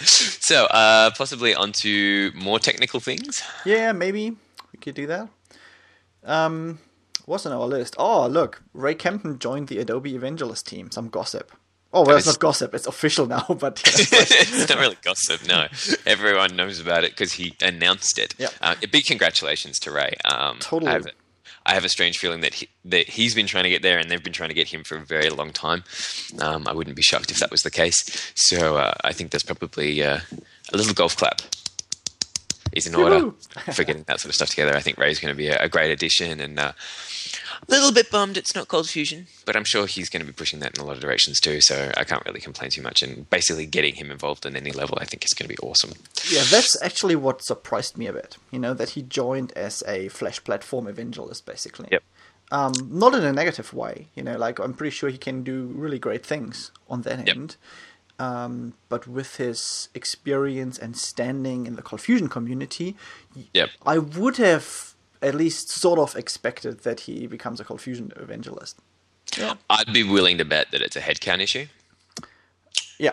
So, 0.00 0.64
uh, 0.66 1.12
possibly 1.16 1.54
onto 1.54 2.32
more 2.34 2.58
technical 2.58 3.00
things. 3.00 3.42
Yeah, 3.64 3.92
maybe 3.92 4.30
we 4.30 4.78
could 4.80 4.94
do 4.94 5.06
that. 5.06 5.28
Um, 6.24 6.80
what's 7.26 7.46
on 7.46 7.52
our 7.52 7.66
list? 7.66 7.94
Oh, 7.98 8.26
look, 8.26 8.62
Ray 8.74 8.94
Camden 8.94 9.38
joined 9.38 9.68
the 9.68 9.78
Adobe 9.78 10.14
Evangelist 10.14 10.66
team. 10.66 10.90
Some 10.90 11.08
gossip. 11.08 11.52
Oh, 11.94 12.04
well, 12.04 12.16
it's 12.16 12.26
is- 12.26 12.34
not 12.34 12.40
gossip. 12.40 12.74
It's 12.74 12.86
official 12.86 13.26
now, 13.26 13.46
but 13.58 13.80
yeah, 13.86 13.92
it's 14.20 14.68
not 14.68 14.78
really 14.78 14.98
gossip, 15.02 15.46
no. 15.46 15.68
Everyone 16.04 16.56
knows 16.56 16.80
about 16.80 17.04
it 17.04 17.12
because 17.12 17.32
he 17.32 17.54
announced 17.62 18.18
it. 18.18 18.34
Yep. 18.38 18.52
Uh, 18.60 18.74
big 18.90 19.06
congratulations 19.06 19.78
to 19.80 19.90
Ray. 19.92 20.14
Um, 20.24 20.58
Totally. 20.58 20.90
I 20.90 20.94
have, 20.94 21.06
I 21.66 21.74
have 21.74 21.84
a 21.84 21.88
strange 21.88 22.18
feeling 22.18 22.40
that 22.40 22.54
he, 22.54 22.68
that 22.84 23.08
he's 23.08 23.34
been 23.34 23.46
trying 23.46 23.64
to 23.64 23.70
get 23.70 23.82
there, 23.82 23.98
and 23.98 24.10
they've 24.10 24.22
been 24.22 24.32
trying 24.32 24.50
to 24.50 24.54
get 24.54 24.68
him 24.68 24.82
for 24.84 24.96
a 24.96 25.04
very 25.04 25.30
long 25.30 25.50
time. 25.52 25.84
Um, 26.40 26.66
I 26.68 26.72
wouldn't 26.72 26.96
be 26.96 27.02
shocked 27.02 27.30
if 27.30 27.38
that 27.38 27.50
was 27.50 27.62
the 27.62 27.70
case. 27.70 28.04
So 28.34 28.76
uh, 28.76 28.94
I 29.04 29.12
think 29.12 29.30
there's 29.30 29.44
probably 29.44 30.02
uh, 30.02 30.18
a 30.72 30.76
little 30.76 30.94
golf 30.94 31.16
clap 31.16 31.40
is 32.76 32.86
in 32.86 32.94
order 32.94 33.30
for 33.72 33.84
getting 33.84 34.04
that 34.04 34.20
sort 34.20 34.30
of 34.30 34.34
stuff 34.34 34.50
together. 34.50 34.74
I 34.74 34.80
think 34.80 34.98
Ray's 34.98 35.20
going 35.20 35.32
to 35.32 35.36
be 35.36 35.48
a, 35.48 35.58
a 35.62 35.68
great 35.68 35.90
addition, 35.90 36.40
and 36.40 36.58
uh, 36.58 36.72
a 37.66 37.70
little 37.70 37.92
bit 37.92 38.10
bummed 38.10 38.36
it's 38.36 38.54
not 38.54 38.68
Cold 38.68 38.88
Fusion, 38.88 39.26
but 39.46 39.56
I'm 39.56 39.64
sure 39.64 39.86
he's 39.86 40.08
going 40.08 40.20
to 40.20 40.26
be 40.26 40.32
pushing 40.32 40.60
that 40.60 40.76
in 40.76 40.82
a 40.82 40.86
lot 40.86 40.96
of 40.96 41.00
directions 41.02 41.40
too. 41.40 41.60
So 41.60 41.90
I 41.96 42.04
can't 42.04 42.24
really 42.26 42.40
complain 42.40 42.70
too 42.70 42.82
much. 42.82 43.02
And 43.02 43.28
basically, 43.30 43.66
getting 43.66 43.94
him 43.94 44.10
involved 44.10 44.44
in 44.46 44.56
any 44.56 44.72
level, 44.72 44.98
I 45.00 45.04
think 45.04 45.24
is 45.24 45.32
going 45.32 45.48
to 45.48 45.54
be 45.54 45.58
awesome. 45.66 45.92
yeah, 46.30 46.42
that's 46.50 46.80
actually 46.82 47.16
what 47.16 47.42
surprised 47.42 47.96
me 47.96 48.06
a 48.06 48.12
bit. 48.12 48.36
You 48.50 48.58
know, 48.58 48.74
that 48.74 48.90
he 48.90 49.02
joined 49.02 49.52
as 49.56 49.82
a 49.86 50.08
Flash 50.08 50.42
platform 50.44 50.86
evangelist, 50.86 51.46
basically. 51.46 51.88
Yep. 51.92 52.02
Um, 52.52 52.72
not 52.90 53.14
in 53.14 53.24
a 53.24 53.32
negative 53.32 53.72
way. 53.72 54.08
You 54.14 54.22
know, 54.22 54.36
like 54.36 54.58
I'm 54.58 54.74
pretty 54.74 54.90
sure 54.90 55.08
he 55.08 55.18
can 55.18 55.42
do 55.42 55.66
really 55.74 55.98
great 55.98 56.24
things 56.26 56.70
on 56.90 57.02
that 57.02 57.26
Yep. 57.26 57.36
end. 57.36 57.56
Um, 58.18 58.74
but 58.88 59.08
with 59.08 59.36
his 59.36 59.88
experience 59.92 60.78
and 60.78 60.96
standing 60.96 61.66
in 61.66 61.74
the 61.74 61.82
Cold 61.82 62.00
Fusion 62.00 62.28
community, 62.28 62.96
Yep. 63.52 63.70
I 63.84 63.98
would 63.98 64.36
have 64.36 64.94
at 65.20 65.34
least 65.34 65.68
sort 65.68 65.98
of 65.98 66.14
expected 66.14 66.80
that 66.80 67.00
he 67.00 67.26
becomes 67.26 67.58
a 67.58 67.64
Cold 67.64 67.80
Fusion 67.80 68.12
evangelist. 68.16 68.78
Yeah. 69.36 69.54
I'd 69.68 69.92
be 69.92 70.04
willing 70.04 70.38
to 70.38 70.44
bet 70.44 70.70
that 70.70 70.80
it's 70.80 70.96
a 70.96 71.00
headcount 71.00 71.40
issue. 71.40 71.66
Yeah. 72.98 73.12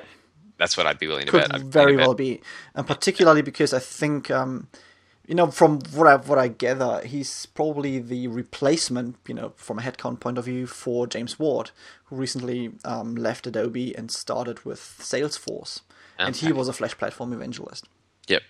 That's 0.57 0.77
what 0.77 0.85
I'd 0.85 0.99
be 0.99 1.07
willing 1.07 1.25
to 1.25 1.31
Could 1.31 1.41
bet. 1.49 1.55
I'd 1.55 1.63
very 1.63 1.93
willing 1.93 1.97
to 1.97 2.07
well 2.09 2.13
be. 2.13 2.41
And 2.75 2.85
particularly 2.85 3.41
because 3.41 3.73
I 3.73 3.79
think, 3.79 4.29
um, 4.29 4.67
you 5.27 5.35
know, 5.35 5.51
from 5.51 5.79
what 5.93 6.07
I, 6.07 6.15
what 6.17 6.37
I 6.39 6.47
gather, 6.47 7.01
he's 7.05 7.45
probably 7.45 7.99
the 7.99 8.27
replacement, 8.27 9.17
you 9.27 9.33
know, 9.33 9.53
from 9.55 9.79
a 9.79 9.81
headcount 9.81 10.19
point 10.19 10.37
of 10.37 10.45
view 10.45 10.67
for 10.67 11.07
James 11.07 11.37
Ward, 11.37 11.71
who 12.05 12.15
recently 12.15 12.71
um, 12.83 13.15
left 13.15 13.47
Adobe 13.47 13.95
and 13.95 14.11
started 14.11 14.65
with 14.65 14.79
Salesforce. 14.79 15.81
And 16.17 16.35
he 16.35 16.51
was 16.51 16.67
a 16.67 16.73
Flash 16.73 16.97
platform 16.97 17.33
evangelist. 17.33 17.87
Yep. 18.27 18.43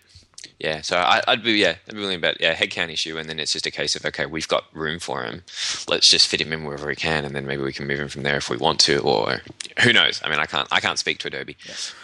Yeah, 0.59 0.81
so 0.81 0.97
I, 0.97 1.21
I'd 1.27 1.43
be 1.43 1.53
yeah, 1.53 1.75
I'd 1.87 1.95
be 1.95 1.99
willing 1.99 2.17
to 2.17 2.21
bet 2.21 2.37
yeah, 2.39 2.55
headcount 2.55 2.91
issue, 2.91 3.17
and 3.17 3.29
then 3.29 3.39
it's 3.39 3.53
just 3.53 3.65
a 3.65 3.71
case 3.71 3.95
of 3.95 4.05
okay, 4.05 4.25
we've 4.25 4.47
got 4.47 4.65
room 4.73 4.99
for 4.99 5.23
him. 5.23 5.43
Let's 5.87 6.09
just 6.09 6.27
fit 6.27 6.41
him 6.41 6.51
in 6.51 6.63
wherever 6.63 6.87
we 6.87 6.95
can, 6.95 7.25
and 7.25 7.35
then 7.35 7.45
maybe 7.45 7.61
we 7.61 7.73
can 7.73 7.87
move 7.87 7.99
him 7.99 8.07
from 8.07 8.23
there 8.23 8.37
if 8.37 8.49
we 8.49 8.57
want 8.57 8.79
to, 8.81 8.99
or 8.99 9.41
who 9.83 9.93
knows? 9.93 10.21
I 10.23 10.29
mean, 10.29 10.39
I 10.39 10.45
can't 10.45 10.67
I 10.71 10.79
can't 10.79 10.99
speak 10.99 11.19
to 11.19 11.27
Adobe. 11.27 11.57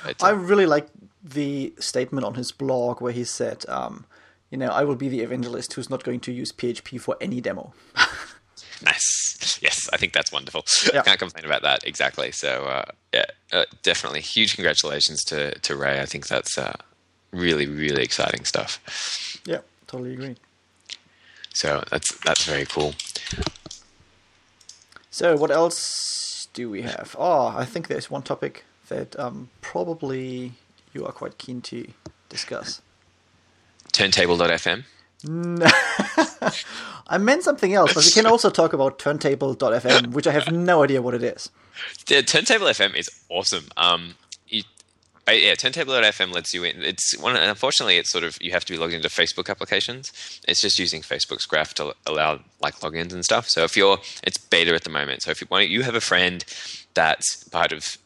But, 0.04 0.24
I 0.24 0.32
uh, 0.32 0.36
really 0.36 0.66
like 0.66 0.88
the 1.24 1.74
statement 1.80 2.26
on 2.26 2.36
his 2.36 2.52
blog 2.52 3.02
where 3.02 3.12
he 3.12 3.24
said, 3.24 3.66
um, 3.68 4.06
you 4.50 4.58
know, 4.58 4.70
I 4.70 4.84
will 4.84 4.96
be 4.96 5.10
the 5.10 5.22
evangelist 5.22 5.74
who's 5.74 5.90
not 5.90 6.04
going 6.04 6.20
to 6.22 6.32
use 6.32 6.52
PHP 6.52 7.00
for 7.02 7.18
any 7.20 7.42
demo. 7.42 7.74
nice. 8.84 9.60
Yes, 9.62 9.90
I 9.92 9.98
think 9.98 10.14
that's 10.14 10.32
wonderful. 10.32 10.64
Yeah. 10.94 11.02
Can't 11.02 11.20
complain 11.20 11.46
about 11.46 11.64
that 11.64 11.86
exactly. 11.86 12.32
So 12.32 12.66
uh, 12.66 12.86
yeah, 13.14 13.26
uh, 13.52 13.66
definitely 13.84 14.22
huge 14.22 14.56
congratulations 14.56 15.24
to 15.26 15.58
to 15.60 15.76
Ray. 15.76 16.00
I 16.00 16.06
think 16.06 16.28
that's 16.28 16.58
uh, 16.58 16.76
really 17.32 17.68
really 17.68 18.04
exciting 18.04 18.46
stuff. 18.46 18.80
yeah, 19.46 19.60
totally 19.88 20.14
agree. 20.14 20.36
So 21.54 21.84
that's 21.90 22.18
that's 22.20 22.46
very 22.46 22.66
cool. 22.66 22.94
So, 25.10 25.36
what 25.36 25.50
else 25.50 26.48
do 26.54 26.70
we 26.70 26.84
have? 26.84 27.16
Oh, 27.18 27.48
I 27.48 27.66
think 27.66 27.88
there's 27.88 28.12
one 28.12 28.22
topic 28.22 28.66
that 28.88 29.18
um, 29.20 29.50
probably 29.62 30.52
you 30.94 31.08
are 31.08 31.12
quite 31.12 31.40
keen 31.40 31.60
to 31.62 31.88
discuss. 32.30 32.84
Turntable.fm. 33.98 34.84
I 37.08 37.18
meant 37.18 37.42
something 37.42 37.74
else, 37.74 37.96
but 37.96 38.06
we 38.06 38.12
can 38.12 38.28
also 38.28 38.52
talk 38.52 38.74
about 38.74 39.00
turntable.fm, 39.00 40.08
which 40.14 40.28
I 40.28 40.32
have 40.34 40.52
no 40.52 40.84
idea 40.84 41.02
what 41.02 41.16
it 41.16 41.24
is. 41.24 41.50
Turntable 42.06 42.68
FM 42.68 42.96
is 42.96 43.10
awesome. 43.30 43.66
Um, 43.76 44.14
you, 44.48 44.62
uh, 45.28 45.32
yeah, 45.32 45.56
Turntable.fm 45.56 46.32
lets 46.32 46.54
you 46.54 46.64
in. 46.64 46.84
It's 46.84 47.18
one. 47.18 47.36
Unfortunately, 47.36 47.98
it's 47.98 48.12
sort 48.12 48.24
of 48.24 48.38
you 48.40 48.52
have 48.52 48.66
to 48.66 48.74
be 48.74 48.78
logged 48.78 48.94
into 48.94 49.10
Facebook 49.10 49.50
applications. 49.50 50.12
It's 50.48 50.62
just 50.62 50.78
using 50.78 51.02
Facebook's 51.02 51.48
graph 51.48 51.74
to 51.76 51.96
allow 52.06 52.42
like 52.62 52.76
logins 52.82 53.14
and 53.14 53.26
stuff. 53.26 53.50
So 53.50 53.64
if 53.64 53.76
you're, 53.76 53.98
it's 54.22 54.38
beta 54.38 54.76
at 54.76 54.84
the 54.84 54.92
moment. 54.92 55.24
So 55.24 55.32
if 55.32 55.42
you 55.42 55.48
want, 55.50 55.70
you 55.70 55.82
have 55.82 55.96
a 55.96 56.02
friend 56.02 56.46
that's 56.94 57.44
part 57.46 57.72
of 57.72 57.98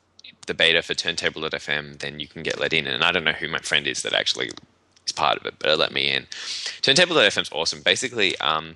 the 0.48 0.54
beta 0.54 0.82
for 0.84 0.94
Turntable.fm, 0.94 2.00
then 2.00 2.22
you 2.22 2.30
can 2.30 2.44
get 2.44 2.62
let 2.62 2.72
in. 2.72 2.88
And 2.88 3.04
I 3.04 3.12
don't 3.12 3.26
know 3.26 3.34
who 3.34 3.50
my 3.50 3.60
friend 3.60 3.86
is 3.88 4.04
that 4.04 4.14
actually 4.14 4.52
is 5.06 5.12
part 5.12 5.38
of 5.38 5.46
it, 5.46 5.56
but 5.60 5.70
it 5.70 5.78
let 5.78 5.92
me 5.92 6.10
in. 6.10 6.28
Turntable.fm 6.82 7.42
is 7.42 7.52
awesome. 7.52 7.82
Basically, 7.82 8.38
um, 8.40 8.76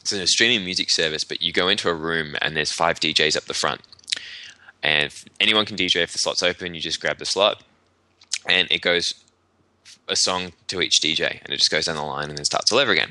it's 0.00 0.12
a 0.12 0.26
streaming 0.26 0.64
music 0.64 0.90
service, 0.90 1.24
but 1.24 1.42
you 1.42 1.52
go 1.52 1.68
into 1.68 1.88
a 1.88 1.94
room 1.94 2.36
and 2.40 2.56
there's 2.56 2.72
five 2.72 3.00
DJs 3.00 3.36
up 3.36 3.44
the 3.44 3.54
front 3.54 3.82
and 4.82 5.12
anyone 5.40 5.66
can 5.66 5.76
DJ 5.76 6.02
if 6.02 6.12
the 6.12 6.18
slot's 6.18 6.42
open. 6.42 6.74
You 6.74 6.80
just 6.80 7.00
grab 7.00 7.18
the 7.18 7.26
slot, 7.26 7.62
and 8.46 8.70
it 8.70 8.80
goes 8.80 9.14
a 10.08 10.16
song 10.16 10.52
to 10.68 10.80
each 10.80 11.00
DJ, 11.02 11.40
and 11.42 11.52
it 11.52 11.58
just 11.58 11.70
goes 11.70 11.86
down 11.86 11.96
the 11.96 12.02
line 12.02 12.28
and 12.28 12.38
then 12.38 12.44
starts 12.44 12.72
all 12.72 12.78
over 12.78 12.92
again. 12.92 13.10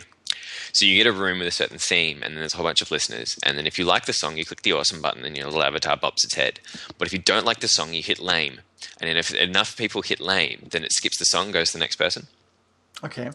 So 0.73 0.85
you 0.85 0.95
get 0.95 1.07
a 1.07 1.11
room 1.11 1.39
with 1.39 1.47
a 1.47 1.51
certain 1.51 1.77
theme, 1.77 2.21
and 2.23 2.33
then 2.33 2.39
there's 2.41 2.53
a 2.53 2.57
whole 2.57 2.65
bunch 2.65 2.81
of 2.81 2.91
listeners. 2.91 3.37
And 3.43 3.57
then 3.57 3.65
if 3.65 3.79
you 3.79 3.85
like 3.85 4.05
the 4.05 4.13
song, 4.13 4.37
you 4.37 4.45
click 4.45 4.61
the 4.61 4.73
awesome 4.73 5.01
button, 5.01 5.25
and 5.25 5.35
your 5.35 5.47
little 5.47 5.63
avatar 5.63 5.97
bops 5.97 6.23
its 6.23 6.35
head. 6.35 6.59
But 6.97 7.07
if 7.07 7.13
you 7.13 7.19
don't 7.19 7.45
like 7.45 7.59
the 7.59 7.67
song, 7.67 7.93
you 7.93 8.03
hit 8.03 8.19
lame. 8.19 8.61
And 8.99 9.09
then 9.09 9.17
if 9.17 9.33
enough 9.33 9.75
people 9.75 10.01
hit 10.01 10.19
lame, 10.19 10.67
then 10.71 10.83
it 10.83 10.93
skips 10.93 11.17
the 11.17 11.25
song, 11.25 11.51
goes 11.51 11.71
to 11.71 11.73
the 11.73 11.79
next 11.79 11.95
person. 11.95 12.27
Okay. 13.03 13.29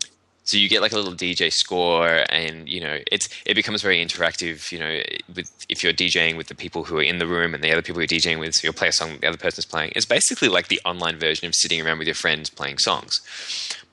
So 0.45 0.57
you 0.57 0.69
get 0.69 0.83
like 0.83 0.93
a 0.93 0.97
little 0.97 1.13
DJ 1.13 1.53
score, 1.53 2.25
and 2.29 2.69
you 2.69 2.81
know 2.81 2.99
it's 3.11 3.29
it 3.47 3.55
becomes 3.55 3.81
very 3.81 4.05
interactive. 4.05 4.73
You 4.73 4.79
know, 4.81 5.01
with 5.35 5.51
if 5.69 5.85
you're 5.85 5.93
DJing 5.93 6.37
with 6.37 6.49
the 6.49 6.55
people 6.55 6.85
who 6.85 6.99
are 6.99 7.03
in 7.03 7.19
the 7.19 7.29
room 7.29 7.55
and 7.55 7.63
the 7.63 7.71
other 7.71 7.83
people 7.83 8.01
you're 8.01 8.09
DJing 8.09 8.41
with, 8.41 8.55
so 8.55 8.65
you'll 8.65 8.73
play 8.73 8.89
a 8.89 8.93
song 8.93 9.19
the 9.21 9.29
other 9.29 9.39
person's 9.39 9.67
playing. 9.67 9.93
It's 9.95 10.07
basically 10.07 10.49
like 10.49 10.67
the 10.67 10.81
online 10.85 11.17
version 11.17 11.47
of 11.47 11.55
sitting 11.55 11.81
around 11.81 11.99
with 11.99 12.09
your 12.09 12.17
friends 12.17 12.51
playing 12.51 12.79
songs, 12.79 13.21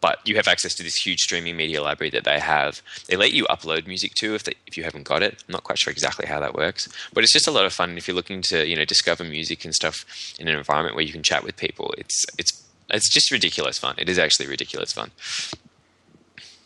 but 0.01 0.19
you 0.25 0.35
have 0.37 0.47
access 0.47 0.73
to 0.75 0.83
this 0.83 0.95
huge 0.95 1.19
streaming 1.19 1.55
media 1.55 1.83
library 1.83 2.09
that 2.11 2.23
they 2.23 2.39
have. 2.39 2.81
They 3.07 3.15
let 3.15 3.31
you 3.31 3.45
upload 3.45 3.85
music 3.85 4.15
too 4.15 4.33
if 4.33 4.43
they, 4.43 4.53
if 4.65 4.75
you 4.75 4.83
haven't 4.83 5.03
got 5.03 5.21
it. 5.21 5.43
I'm 5.47 5.51
not 5.51 5.63
quite 5.63 5.77
sure 5.77 5.91
exactly 5.91 6.25
how 6.25 6.39
that 6.39 6.55
works, 6.55 6.89
but 7.13 7.23
it's 7.23 7.33
just 7.33 7.47
a 7.47 7.51
lot 7.51 7.65
of 7.65 7.73
fun 7.73 7.95
if 7.95 8.07
you're 8.07 8.15
looking 8.15 8.41
to 8.43 8.67
you 8.67 8.75
know 8.75 8.85
discover 8.85 9.23
music 9.23 9.65
and 9.65 9.75
stuff 9.75 10.03
in 10.39 10.47
an 10.47 10.57
environment 10.57 10.95
where 10.95 11.05
you 11.05 11.13
can 11.13 11.21
chat 11.21 11.43
with 11.43 11.57
people. 11.57 11.93
It's 11.95 12.25
it's 12.39 12.63
it's 12.91 13.09
just 13.09 13.31
ridiculous 13.31 13.77
fun. 13.77 13.95
It 13.97 14.09
is 14.09 14.19
actually 14.19 14.47
ridiculous 14.47 14.93
fun. 14.93 15.11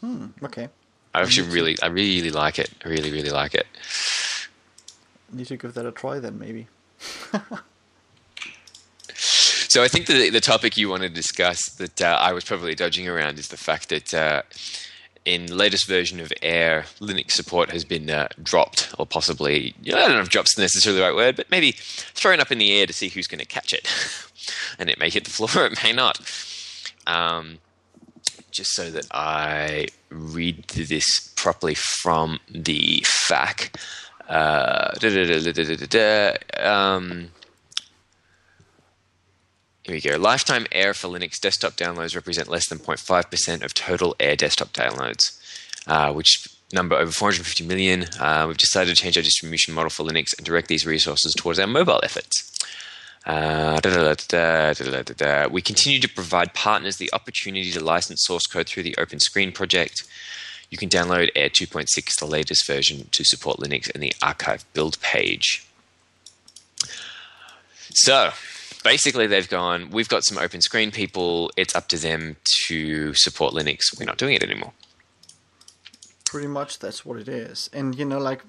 Hmm, 0.02 0.28
okay. 0.44 0.70
I 1.14 1.22
actually 1.22 1.50
really, 1.50 1.78
I 1.82 1.88
really 1.88 2.32
like 2.32 2.58
it. 2.58 2.72
I 2.84 2.90
really, 2.90 3.12
really 3.12 3.30
like 3.30 3.54
it. 3.54 3.68
Need 5.32 5.48
to 5.48 5.58
give 5.58 5.74
that 5.76 5.86
a 5.86 5.92
try 5.92 6.20
then, 6.20 6.40
maybe. 6.40 6.68
so 9.14 9.84
I 9.84 9.88
think 9.88 10.06
the 10.08 10.30
the 10.30 10.42
topic 10.42 10.78
you 10.78 10.90
want 10.90 11.04
to 11.04 11.10
discuss 11.10 11.60
that 11.78 12.02
uh, 12.02 12.18
I 12.20 12.34
was 12.34 12.44
probably 12.44 12.76
dodging 12.76 13.08
around 13.08 13.40
is 13.40 13.48
the 13.48 13.58
fact 13.58 13.90
that 13.90 14.14
uh, 14.14 14.44
in 15.26 15.56
latest 15.56 15.88
version 15.88 16.20
of 16.20 16.32
Air, 16.42 16.86
Linux 17.00 17.32
support 17.32 17.72
has 17.72 17.86
been 17.86 18.10
uh, 18.10 18.28
dropped, 18.42 18.94
or 19.00 19.06
possibly 19.06 19.74
I 19.86 19.92
don't 19.92 20.12
know 20.12 20.22
if 20.22 20.30
"drops" 20.30 20.58
necessarily 20.58 21.00
the 21.00 21.06
right 21.06 21.16
word, 21.16 21.36
but 21.36 21.50
maybe 21.50 21.72
thrown 21.72 22.40
up 22.40 22.52
in 22.52 22.58
the 22.58 22.78
air 22.78 22.86
to 22.86 22.94
see 22.94 23.10
who's 23.10 23.28
going 23.28 23.40
to 23.40 23.46
catch 23.46 23.74
it, 23.74 23.88
and 24.80 24.90
it 24.90 25.00
may 25.00 25.10
hit 25.10 25.26
the 25.26 25.30
floor, 25.30 25.66
it 25.66 25.84
may 25.84 25.94
not. 25.94 26.20
Um, 27.06 27.60
just 28.52 28.72
so 28.72 28.90
that 28.92 29.08
I 29.12 29.88
read 30.10 30.68
this 30.68 31.34
properly 31.36 31.74
from 31.74 32.40
the 32.50 33.04
FAQ. 33.28 33.76
Uh, 34.30 34.92
um, 36.64 37.30
here 39.84 39.96
we 39.96 40.02
go. 40.02 40.16
Lifetime 40.18 40.66
Air 40.72 40.94
for 40.94 41.10
Linux 41.10 41.42
desktop 41.42 41.74
downloads 41.74 42.16
represent 42.16 42.48
less 42.48 42.70
than 42.70 42.80
0.5% 42.80 43.64
of 43.64 43.74
total 43.74 44.16
Air 44.20 44.36
desktop 44.38 44.72
downloads, 44.72 45.38
uh, 45.88 46.14
which 46.14 46.48
number 46.72 46.96
over 46.96 47.12
450 47.12 47.66
million. 47.66 48.06
Uh, 48.20 48.46
we've 48.48 48.58
decided 48.58 48.96
to 48.96 49.02
change 49.02 49.18
our 49.18 49.24
distribution 49.24 49.74
model 49.74 49.90
for 49.90 50.04
Linux 50.04 50.28
and 50.38 50.46
direct 50.46 50.68
these 50.68 50.86
resources 50.86 51.34
towards 51.34 51.60
our 51.60 51.68
mobile 51.68 52.00
efforts. 52.04 52.53
Uh, 53.26 53.80
we 55.52 55.62
continue 55.62 56.00
to 56.00 56.10
provide 56.10 56.54
partners 56.54 56.98
the 56.98 57.10
opportunity 57.14 57.72
to 57.72 57.84
license 57.84 58.24
source 58.26 58.46
code 58.46 58.68
through 58.68 58.84
the 58.84 58.96
Open 58.98 59.20
Screen 59.20 59.52
project. 59.52 60.04
You 60.70 60.78
can 60.78 60.90
download 60.90 61.30
Air 61.36 61.50
2.6, 61.50 62.20
the 62.20 62.26
latest 62.26 62.68
version, 62.68 63.08
to 63.12 63.24
support 63.24 63.60
Linux 63.60 63.90
in 63.92 64.02
the 64.02 64.14
archive 64.22 64.66
build 64.74 65.00
page. 65.02 65.66
So, 67.92 68.32
basically, 68.84 69.28
they've 69.28 69.48
gone, 69.48 69.92
we've 69.92 70.10
got 70.10 70.26
some 70.26 70.38
Open 70.38 70.62
Screen 70.62 70.92
people, 70.92 71.52
it's 71.56 71.76
up 71.76 71.88
to 71.90 71.98
them 71.98 72.38
to 72.68 73.14
support 73.14 73.54
Linux. 73.54 73.98
We're 73.98 74.06
not 74.06 74.18
doing 74.18 74.34
it 74.34 74.44
anymore. 74.44 74.74
Pretty 76.26 76.48
much 76.48 76.80
that's 76.80 77.06
what 77.06 77.20
it 77.20 77.30
is. 77.30 77.70
And, 77.72 77.96
you 77.96 78.06
know, 78.06 78.18
like 78.18 78.44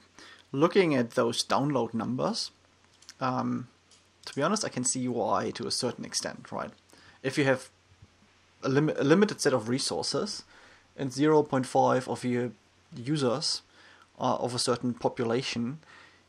looking 0.51 0.95
at 0.95 1.13
those 1.13 1.45
download 1.45 1.93
numbers, 1.93 2.51
um, 3.21 3.69
to 4.27 4.35
be 4.35 4.43
honest, 4.43 4.65
I 4.65 4.69
can 4.69 4.85
see 4.85 5.07
why 5.09 5.51
to 5.53 5.67
a 5.67 5.71
certain 5.71 6.05
extent, 6.05 6.51
right? 6.51 6.71
If 7.23 7.39
you 7.39 7.45
have 7.45 7.71
a, 8.63 8.69
lim- 8.69 8.91
a 8.97 9.05
limited 9.05 9.41
set 9.41 9.53
of 9.53 9.69
resources 9.69 10.45
and 10.97 11.11
0.5 11.11 12.09
of 12.09 12.25
your 12.25 12.53
users 12.95 13.63
are 14.19 14.37
of 14.37 14.55
a 14.55 14.59
certain 14.59 14.95
population, 14.95 15.79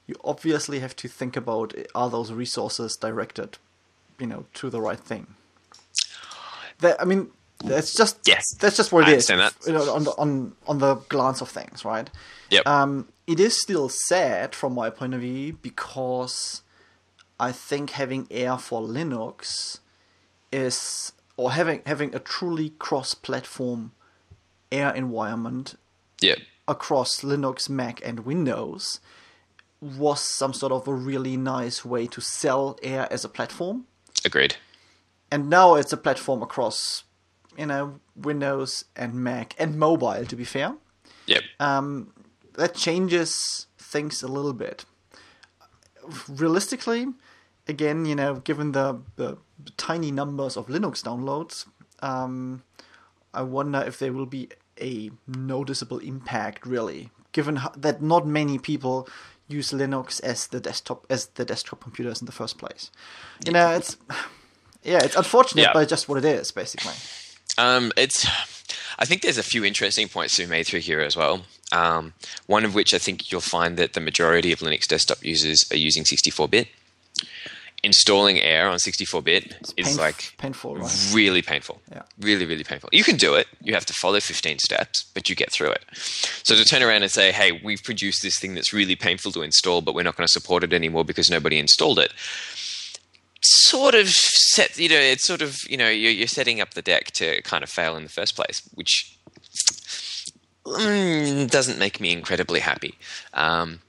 you 0.07 0.15
obviously 0.23 0.79
have 0.79 0.95
to 0.97 1.07
think 1.07 1.35
about 1.35 1.73
are 1.93 2.09
those 2.09 2.31
resources 2.31 2.95
directed, 2.95 3.57
you 4.19 4.27
know, 4.27 4.45
to 4.55 4.69
the 4.69 4.81
right 4.81 4.99
thing. 4.99 5.27
That 6.79 7.01
I 7.01 7.05
mean, 7.05 7.29
that's 7.63 7.95
just 7.95 8.19
yes, 8.25 8.43
that's 8.59 8.77
just 8.77 8.91
what 8.91 9.07
it 9.07 9.11
I 9.11 9.15
is. 9.15 9.27
That. 9.27 9.53
You 9.65 9.73
know, 9.73 9.93
on 9.93 10.03
the 10.03 10.11
on 10.11 10.55
on 10.67 10.79
the 10.79 10.95
glance 11.09 11.41
of 11.41 11.49
things, 11.49 11.85
right? 11.85 12.09
Yep. 12.49 12.67
Um, 12.67 13.07
it 13.27 13.39
is 13.39 13.59
still 13.59 13.89
sad 13.89 14.53
from 14.53 14.73
my 14.73 14.89
point 14.89 15.13
of 15.13 15.21
view 15.21 15.57
because 15.61 16.61
I 17.39 17.51
think 17.51 17.91
having 17.91 18.27
Air 18.31 18.57
for 18.57 18.81
Linux 18.81 19.79
is 20.51 21.11
or 21.37 21.51
having 21.51 21.81
having 21.85 22.15
a 22.15 22.19
truly 22.19 22.69
cross-platform 22.79 23.91
Air 24.71 24.93
environment 24.93 25.75
yeah. 26.21 26.35
across 26.67 27.21
Linux, 27.21 27.69
Mac, 27.69 28.01
and 28.05 28.21
Windows 28.21 28.99
was 29.79 30.21
some 30.21 30.53
sort 30.53 30.71
of 30.71 30.87
a 30.87 30.93
really 30.93 31.37
nice 31.37 31.85
way 31.85 32.07
to 32.07 32.21
sell 32.21 32.77
Air 32.81 33.07
as 33.11 33.23
a 33.23 33.29
platform. 33.29 33.85
Agreed. 34.23 34.55
And 35.31 35.49
now 35.49 35.75
it's 35.75 35.93
a 35.93 35.97
platform 35.97 36.41
across, 36.41 37.03
you 37.57 37.67
know, 37.67 37.99
Windows 38.15 38.85
and 38.95 39.13
Mac 39.13 39.53
and 39.59 39.77
mobile. 39.77 40.25
To 40.25 40.35
be 40.35 40.45
fair. 40.45 40.75
Yep. 41.27 41.43
Um, 41.59 42.13
that 42.53 42.73
changes 42.73 43.67
things 43.77 44.23
a 44.23 44.27
little 44.27 44.53
bit. 44.53 44.85
Realistically, 46.29 47.07
again, 47.67 48.05
you 48.05 48.15
know, 48.15 48.35
given 48.35 48.71
the, 48.71 48.99
the 49.15 49.37
tiny 49.77 50.11
numbers 50.11 50.57
of 50.57 50.67
Linux 50.67 51.03
downloads, 51.03 51.65
um, 52.01 52.63
I 53.33 53.41
wonder 53.41 53.83
if 53.85 53.99
there 53.99 54.13
will 54.13 54.25
be 54.25 54.49
a 54.79 55.11
noticeable 55.27 55.99
impact, 55.99 56.65
really, 56.65 57.09
given 57.31 57.59
that 57.75 58.01
not 58.01 58.27
many 58.27 58.57
people 58.57 59.07
use 59.47 59.71
Linux 59.71 60.21
as 60.23 60.47
the 60.47 60.59
desktop 60.59 61.05
as 61.09 61.27
the 61.27 61.45
desktop 61.45 61.81
computers 61.81 62.21
in 62.21 62.25
the 62.25 62.31
first 62.31 62.57
place. 62.57 62.91
You 63.45 63.51
know, 63.51 63.71
it's 63.71 63.97
yeah, 64.83 64.99
it's 65.03 65.15
unfortunate, 65.15 65.63
yeah. 65.63 65.73
but 65.73 65.87
just 65.87 66.09
what 66.09 66.17
it 66.17 66.25
is, 66.25 66.51
basically. 66.51 66.93
Um, 67.57 67.91
it's. 67.97 68.27
I 68.97 69.03
think 69.03 69.21
there's 69.21 69.37
a 69.37 69.43
few 69.43 69.65
interesting 69.65 70.07
points 70.07 70.37
to 70.37 70.43
be 70.43 70.49
made 70.49 70.67
through 70.67 70.79
here 70.79 71.01
as 71.01 71.17
well. 71.17 71.41
Um, 71.73 72.13
one 72.47 72.63
of 72.63 72.73
which 72.73 72.93
I 72.93 72.97
think 72.97 73.29
you'll 73.29 73.41
find 73.41 73.75
that 73.75 73.91
the 73.91 73.99
majority 73.99 74.53
of 74.53 74.59
Linux 74.59 74.87
desktop 74.87 75.21
users 75.21 75.65
are 75.69 75.75
using 75.75 76.05
64-bit 76.05 76.69
installing 77.85 78.39
Air 78.39 78.67
on 78.67 78.77
64-bit 78.77 79.55
it's 79.59 79.73
is 79.77 79.87
painf- 79.87 79.97
like 79.97 80.33
painful, 80.37 80.75
right? 80.75 81.11
really 81.13 81.41
painful. 81.41 81.81
Yeah. 81.91 82.01
Really, 82.19 82.45
really 82.45 82.63
painful. 82.63 82.89
You 82.91 83.03
can 83.03 83.15
do 83.15 83.35
it. 83.35 83.47
You 83.61 83.73
have 83.73 83.85
to 83.85 83.93
follow 83.93 84.19
15 84.19 84.59
steps, 84.59 85.05
but 85.13 85.29
you 85.29 85.35
get 85.35 85.51
through 85.51 85.71
it. 85.71 85.85
So 85.93 86.55
to 86.55 86.65
turn 86.65 86.83
around 86.83 87.03
and 87.03 87.11
say, 87.11 87.31
"Hey, 87.31 87.51
we've 87.63 87.83
produced 87.83 88.23
this 88.23 88.39
thing 88.39 88.55
that's 88.55 88.73
really 88.73 88.95
painful 88.95 89.31
to 89.33 89.43
install, 89.43 89.81
but 89.81 89.93
we're 89.95 90.03
not 90.03 90.17
going 90.17 90.27
to 90.27 90.31
support 90.31 90.63
it 90.63 90.73
anymore 90.73 91.05
because 91.05 91.29
nobody 91.29 91.59
installed 91.59 91.99
it." 91.99 92.11
Sort 93.41 93.93
of 93.93 94.09
set, 94.09 94.77
you 94.77 94.89
know, 94.89 94.95
it's 94.95 95.25
sort 95.27 95.43
of, 95.43 95.55
you 95.69 95.77
know, 95.77 95.87
you're, 95.87 96.11
you're 96.11 96.27
setting 96.27 96.59
up 96.61 96.73
the 96.73 96.81
deck 96.81 97.11
to 97.11 97.43
kind 97.43 97.63
of 97.63 97.69
fail 97.69 97.95
in 97.95 98.03
the 98.03 98.09
first 98.09 98.35
place, 98.35 98.61
which 98.73 99.15
mm, 100.65 101.49
doesn't 101.51 101.77
make 101.77 101.99
me 101.99 102.11
incredibly 102.11 102.59
happy. 102.59 102.95
Um, 103.33 103.81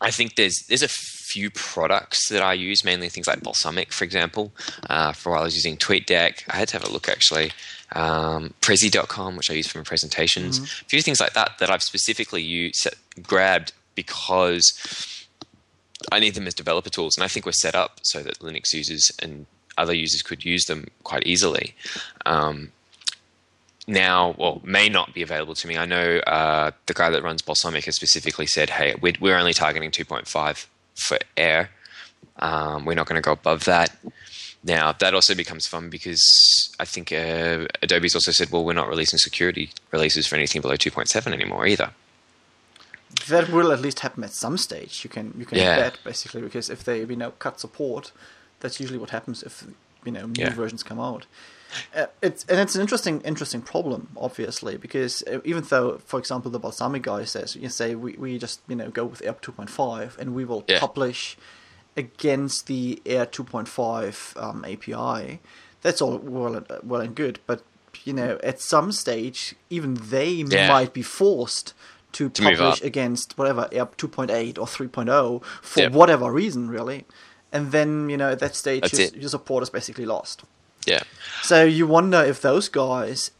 I 0.00 0.10
think 0.10 0.36
there's 0.36 0.64
there's 0.68 0.82
a 0.82 0.88
few 1.24 1.50
products 1.50 2.28
that 2.28 2.42
I 2.42 2.52
use, 2.52 2.84
mainly 2.84 3.08
things 3.08 3.26
like 3.26 3.40
Balsamiq, 3.40 3.92
for 3.92 4.04
example. 4.04 4.52
Uh, 4.88 5.12
for 5.12 5.30
a 5.30 5.32
while, 5.32 5.42
I 5.42 5.44
was 5.44 5.54
using 5.54 5.76
TweetDeck. 5.76 6.42
I 6.48 6.56
had 6.56 6.68
to 6.68 6.74
have 6.74 6.84
a 6.84 6.92
look 6.92 7.08
actually. 7.08 7.52
Um, 7.92 8.54
Prezi.com, 8.60 9.36
which 9.36 9.50
I 9.50 9.54
use 9.54 9.66
for 9.66 9.78
my 9.78 9.84
presentations. 9.84 10.58
Mm-hmm. 10.58 10.84
A 10.86 10.88
few 10.88 11.02
things 11.02 11.20
like 11.20 11.34
that 11.34 11.58
that 11.58 11.70
I've 11.70 11.82
specifically 11.82 12.42
used, 12.42 12.88
grabbed 13.22 13.72
because 13.94 15.24
I 16.10 16.20
need 16.20 16.34
them 16.34 16.46
as 16.46 16.54
developer 16.54 16.90
tools, 16.90 17.16
and 17.16 17.24
I 17.24 17.28
think 17.28 17.46
we're 17.46 17.52
set 17.52 17.74
up 17.74 18.00
so 18.02 18.22
that 18.22 18.40
Linux 18.40 18.72
users 18.72 19.10
and 19.20 19.46
other 19.78 19.94
users 19.94 20.22
could 20.22 20.44
use 20.44 20.64
them 20.64 20.88
quite 21.02 21.26
easily. 21.26 21.74
Um, 22.26 22.72
now, 23.86 24.34
well, 24.38 24.60
may 24.64 24.88
not 24.88 25.12
be 25.12 25.22
available 25.22 25.54
to 25.54 25.68
me. 25.68 25.76
I 25.76 25.84
know 25.84 26.18
uh, 26.26 26.70
the 26.86 26.94
guy 26.94 27.10
that 27.10 27.22
runs 27.22 27.42
Balsamiq 27.42 27.84
has 27.84 27.96
specifically 27.96 28.46
said, 28.46 28.70
"Hey, 28.70 28.94
we're, 29.00 29.14
we're 29.20 29.36
only 29.36 29.52
targeting 29.52 29.90
2.5 29.90 30.66
for 30.94 31.18
air. 31.36 31.70
Um, 32.36 32.84
we're 32.84 32.94
not 32.94 33.06
going 33.06 33.20
to 33.22 33.26
go 33.26 33.32
above 33.32 33.64
that." 33.64 33.96
Now, 34.66 34.92
that 34.92 35.12
also 35.14 35.34
becomes 35.34 35.66
fun 35.66 35.90
because 35.90 36.22
I 36.80 36.86
think 36.86 37.12
uh, 37.12 37.66
Adobe's 37.82 38.14
also 38.14 38.32
said, 38.32 38.50
"Well, 38.50 38.64
we're 38.64 38.72
not 38.72 38.88
releasing 38.88 39.18
security 39.18 39.70
releases 39.92 40.26
for 40.26 40.36
anything 40.36 40.62
below 40.62 40.74
2.7 40.76 41.32
anymore 41.32 41.66
either." 41.66 41.90
That 43.28 43.48
will 43.50 43.70
at 43.72 43.80
least 43.80 44.00
happen 44.00 44.24
at 44.24 44.32
some 44.32 44.56
stage. 44.58 45.04
You 45.04 45.10
can 45.10 45.34
you 45.38 45.44
can 45.46 45.58
yeah. 45.58 45.76
bet 45.76 45.98
basically 46.02 46.40
because 46.40 46.68
if 46.70 46.82
they 46.84 47.00
you 47.00 47.16
know 47.16 47.32
cut 47.32 47.60
support, 47.60 48.10
that's 48.60 48.80
usually 48.80 48.98
what 48.98 49.10
happens 49.10 49.42
if 49.42 49.64
you 50.04 50.12
know 50.12 50.26
new 50.26 50.42
Yeah. 50.44 50.50
versions 50.54 50.82
come 50.82 50.98
out. 50.98 51.26
Uh, 51.94 52.06
it's 52.22 52.44
and 52.48 52.58
it's 52.60 52.74
an 52.74 52.80
interesting 52.80 53.20
interesting 53.22 53.62
problem, 53.62 54.08
obviously, 54.16 54.76
because 54.76 55.22
uh, 55.24 55.40
even 55.44 55.64
though, 55.64 55.98
for 55.98 56.18
example, 56.18 56.50
the 56.50 56.60
Balsamiq 56.60 57.02
guy 57.02 57.24
says 57.24 57.56
you 57.56 57.68
say 57.68 57.94
we, 57.94 58.12
we 58.14 58.38
just 58.38 58.60
you 58.68 58.76
know 58.76 58.90
go 58.90 59.04
with 59.04 59.22
Air 59.24 59.34
2.5 59.34 60.18
and 60.18 60.34
we 60.34 60.44
will 60.44 60.64
Yeah. 60.68 60.78
publish 60.80 61.36
against 61.96 62.66
the 62.66 63.00
Air 63.06 63.26
2.5 63.26 64.42
um, 64.42 64.64
API, 64.64 65.40
that's 65.82 66.02
all 66.02 66.18
well 66.18 66.56
and, 66.56 66.66
well 66.82 67.00
and 67.00 67.14
good, 67.14 67.38
but 67.46 67.62
you 68.04 68.12
know 68.12 68.38
at 68.42 68.60
some 68.60 68.90
stage 68.92 69.54
even 69.70 69.94
they 69.94 70.30
Yeah. 70.32 70.68
might 70.68 70.92
be 70.92 71.02
forced 71.02 71.72
to, 72.12 72.28
To 72.30 72.42
publish 72.42 72.80
against 72.82 73.36
whatever 73.38 73.68
Air 73.72 73.86
2.8 73.86 74.58
or 74.58 74.66
3.0 74.66 75.42
for 75.62 75.80
Yep. 75.82 75.92
whatever 75.92 76.30
reason, 76.30 76.68
really. 76.70 77.04
And 77.52 77.72
then 77.72 78.08
you 78.10 78.16
know 78.16 78.30
at 78.30 78.38
that 78.40 78.54
stage 78.54 78.92
your, 78.92 79.20
your 79.22 79.28
support 79.30 79.62
is 79.62 79.70
basically 79.70 80.06
lost. 80.06 80.44
Yeah. 80.86 81.02
So 81.42 81.64
you 81.64 81.86
wonder 81.86 82.22
if 82.22 82.40
those 82.40 82.68
guys 82.68 83.30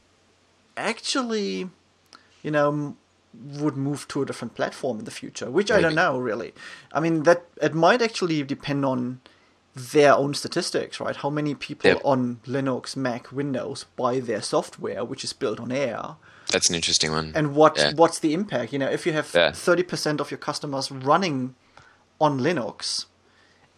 actually, 0.76 1.70
you 2.42 2.50
know, 2.50 2.68
m- 2.68 2.96
would 3.60 3.76
move 3.76 4.06
to 4.08 4.22
a 4.22 4.26
different 4.26 4.54
platform 4.54 4.98
in 5.00 5.04
the 5.04 5.10
future, 5.10 5.50
which 5.50 5.70
I 5.70 5.80
don't 5.80 5.94
know 5.94 6.18
really. 6.18 6.54
I 6.92 7.00
mean 7.00 7.24
that 7.24 7.44
it 7.60 7.74
might 7.74 8.00
actually 8.02 8.42
depend 8.44 8.84
on 8.84 9.20
their 9.74 10.14
own 10.14 10.34
statistics, 10.34 11.00
right? 11.00 11.16
How 11.16 11.30
many 11.30 11.54
people 11.56 11.90
Yep. 11.90 12.00
on 12.04 12.40
Linux, 12.46 12.94
Mac, 12.94 13.32
Windows 13.32 13.86
buy 13.96 14.20
their 14.20 14.40
software, 14.40 15.04
which 15.04 15.24
is 15.24 15.32
built 15.32 15.58
on 15.58 15.72
Air, 15.72 16.14
That's 16.52 16.68
an 16.68 16.76
interesting 16.76 17.10
one. 17.10 17.32
and 17.34 17.56
what 17.56 17.76
Yeah. 17.76 17.92
what's 17.94 18.20
the 18.20 18.34
impact? 18.34 18.72
You 18.72 18.78
know, 18.78 18.88
if 18.90 19.04
you 19.04 19.12
have 19.12 19.30
Yeah. 19.34 19.50
thirty 19.50 19.82
percent 19.82 20.20
of 20.20 20.30
your 20.30 20.38
customers 20.38 20.92
running 20.92 21.56
on 22.20 22.38
Linux, 22.38 23.06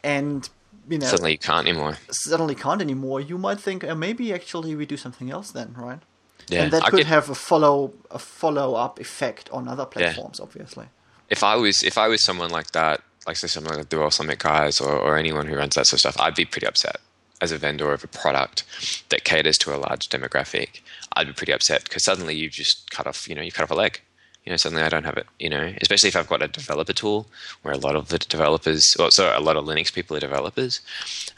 and 0.05 0.51
you 0.89 0.99
know 0.99 1.07
Suddenly 1.07 1.33
you 1.33 1.39
can't 1.39 1.67
anymore. 1.67 1.99
suddenly 2.11 2.55
can't 2.55 2.81
anymore, 2.81 3.21
you 3.21 3.39
might 3.39 3.61
think 3.61 3.85
uh, 3.85 3.95
maybe 3.95 4.33
actually 4.33 4.75
we 4.75 4.87
do 4.87 4.97
something 4.97 5.31
else 5.31 5.51
then, 5.53 5.75
right? 5.77 6.01
Yeah. 6.49 6.63
and 6.65 6.73
that 6.73 6.85
I 6.85 6.91
could 6.91 6.99
get- 6.99 7.07
have 7.07 7.29
a 7.31 7.35
follow 7.35 7.93
a 8.11 8.19
follow 8.19 8.75
up 8.75 9.01
effect 9.01 9.51
on 9.51 9.67
other 9.69 9.85
platforms, 9.87 10.39
obviously. 10.41 10.87
if 11.29 11.43
I 11.43 11.57
was 11.57 11.83
if 11.83 11.99
I 11.99 12.07
was 12.09 12.23
someone 12.25 12.51
like 12.51 12.71
that, 12.73 13.01
like 13.27 13.37
say 13.37 13.49
someone 13.49 13.75
like 13.77 13.89
the 13.89 13.97
Dual 13.97 14.11
Summit 14.13 14.39
guys 14.39 14.81
or, 14.81 14.93
or 14.97 15.17
anyone 15.19 15.47
who 15.49 15.57
runs 15.57 15.75
that 15.75 15.87
sort 15.87 15.95
of 15.99 16.01
stuff, 16.01 16.17
I'd 16.21 16.37
be 16.37 16.45
pretty 16.45 16.67
upset 16.69 16.97
as 17.41 17.51
a 17.53 17.59
vendor 17.59 17.93
of 17.93 18.03
a 18.05 18.07
product 18.07 18.65
that 19.11 19.25
caters 19.25 19.59
to 19.59 19.75
a 19.75 19.77
large 19.77 20.09
demographic. 20.09 20.81
I'd 21.15 21.27
be 21.27 21.33
pretty 21.33 21.53
upset 21.53 21.85
because 21.85 22.05
suddenly 22.05 22.35
you've 22.37 22.53
just 22.53 22.91
cut 22.91 23.07
off, 23.07 23.29
you 23.29 23.35
know, 23.35 23.43
you 23.43 23.51
cut 23.53 23.65
off 23.65 23.71
a 23.73 23.75
leg. 23.75 24.01
You 24.47 24.53
know, 24.53 24.57
suddenly 24.57 24.85
I 24.85 24.89
don't 24.89 25.05
have 25.05 25.17
it. 25.17 25.27
You 25.41 25.51
know, 25.51 25.73
especially 25.83 26.09
if 26.09 26.17
I've 26.17 26.29
got 26.29 26.41
a 26.43 26.49
developer 26.49 26.93
tool 26.93 27.27
where 27.63 27.75
a 27.75 27.79
lot 27.79 27.97
of 27.97 28.09
the 28.09 28.19
developers, 28.19 28.95
well, 28.99 29.11
so 29.11 29.35
a 29.37 29.41
lot 29.41 29.57
of 29.57 29.65
Linux 29.65 29.93
people 29.93 30.17
are 30.17 30.21
developers. 30.21 30.81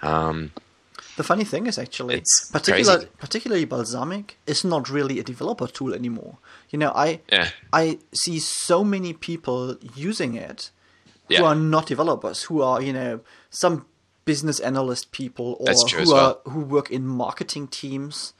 Um, 0.03 0.53
The 1.17 1.25
funny 1.25 1.45
thing 1.45 1.67
is 1.67 1.79
actually, 1.79 2.17
It's 2.17 2.51
particular, 2.53 2.99
crazy. 2.99 3.11
particularly 3.19 3.67
Balsamiq 3.67 4.33
is 4.47 4.63
not 4.63 4.89
really 4.89 5.19
a 5.19 5.25
developer 5.25 5.67
tool 5.67 5.93
anymore. 5.95 6.37
You 6.71 6.79
know, 6.79 6.93
I 6.95 7.21
Yeah. 7.33 7.49
I 7.73 7.99
see 8.15 8.39
so 8.39 8.85
many 8.85 9.15
people 9.15 9.77
using 9.97 10.35
it 10.37 10.71
who 11.29 11.35
Yeah. 11.35 11.43
are 11.45 11.55
not 11.57 11.87
developers, 11.87 12.43
who 12.45 12.63
are 12.63 12.81
you 12.83 12.93
know 12.93 13.21
some 13.51 13.87
business 14.27 14.61
analyst 14.61 15.11
people 15.11 15.57
or 15.59 15.73
who 15.73 16.03
are 16.13 16.15
well. 16.15 16.41
who 16.53 16.61
work 16.61 16.91
in 16.91 17.07
marketing 17.07 17.67
teams. 17.69 18.35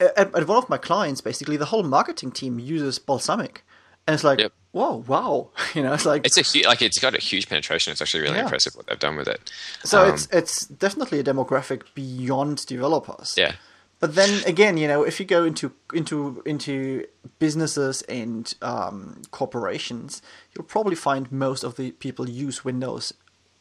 At, 0.00 0.34
at 0.34 0.46
one 0.48 0.58
of 0.58 0.68
my 0.68 0.78
clients, 0.78 1.20
basically, 1.20 1.56
the 1.56 1.66
whole 1.66 1.82
marketing 1.84 2.32
team 2.32 2.58
uses 2.58 2.98
Balsamiq, 2.98 3.58
and 4.06 4.14
it's 4.14 4.24
like, 4.24 4.40
Yep. 4.40 4.52
whoa, 4.72 5.04
wow, 5.06 5.50
you 5.74 5.82
know, 5.82 5.92
it's 5.94 6.04
like 6.04 6.26
it's 6.26 6.36
a 6.36 6.42
hu- 6.42 6.66
like 6.66 6.82
it's 6.82 6.98
got 6.98 7.14
a 7.14 7.20
huge 7.20 7.48
penetration. 7.48 7.92
It's 7.92 8.02
actually 8.02 8.22
really 8.22 8.36
Yeah. 8.36 8.42
impressive 8.42 8.74
what 8.74 8.86
they've 8.86 8.98
done 8.98 9.16
with 9.16 9.28
it. 9.28 9.52
So 9.84 10.02
Um, 10.02 10.14
it's 10.14 10.26
it's 10.32 10.66
definitely 10.66 11.20
a 11.20 11.24
demographic 11.24 11.82
beyond 11.94 12.66
developers. 12.66 13.34
yeah, 13.36 13.52
But 14.00 14.16
then 14.16 14.42
again, 14.46 14.76
you 14.76 14.88
know, 14.88 15.04
if 15.04 15.20
you 15.20 15.26
go 15.26 15.44
into 15.44 15.72
into 15.94 16.42
into 16.44 17.06
businesses 17.38 18.02
and 18.02 18.52
um, 18.62 19.22
corporations, 19.30 20.20
you'll 20.54 20.64
probably 20.66 20.96
find 20.96 21.30
most 21.30 21.62
of 21.64 21.76
the 21.76 21.92
people 21.92 22.28
use 22.28 22.64
Windows, 22.64 23.14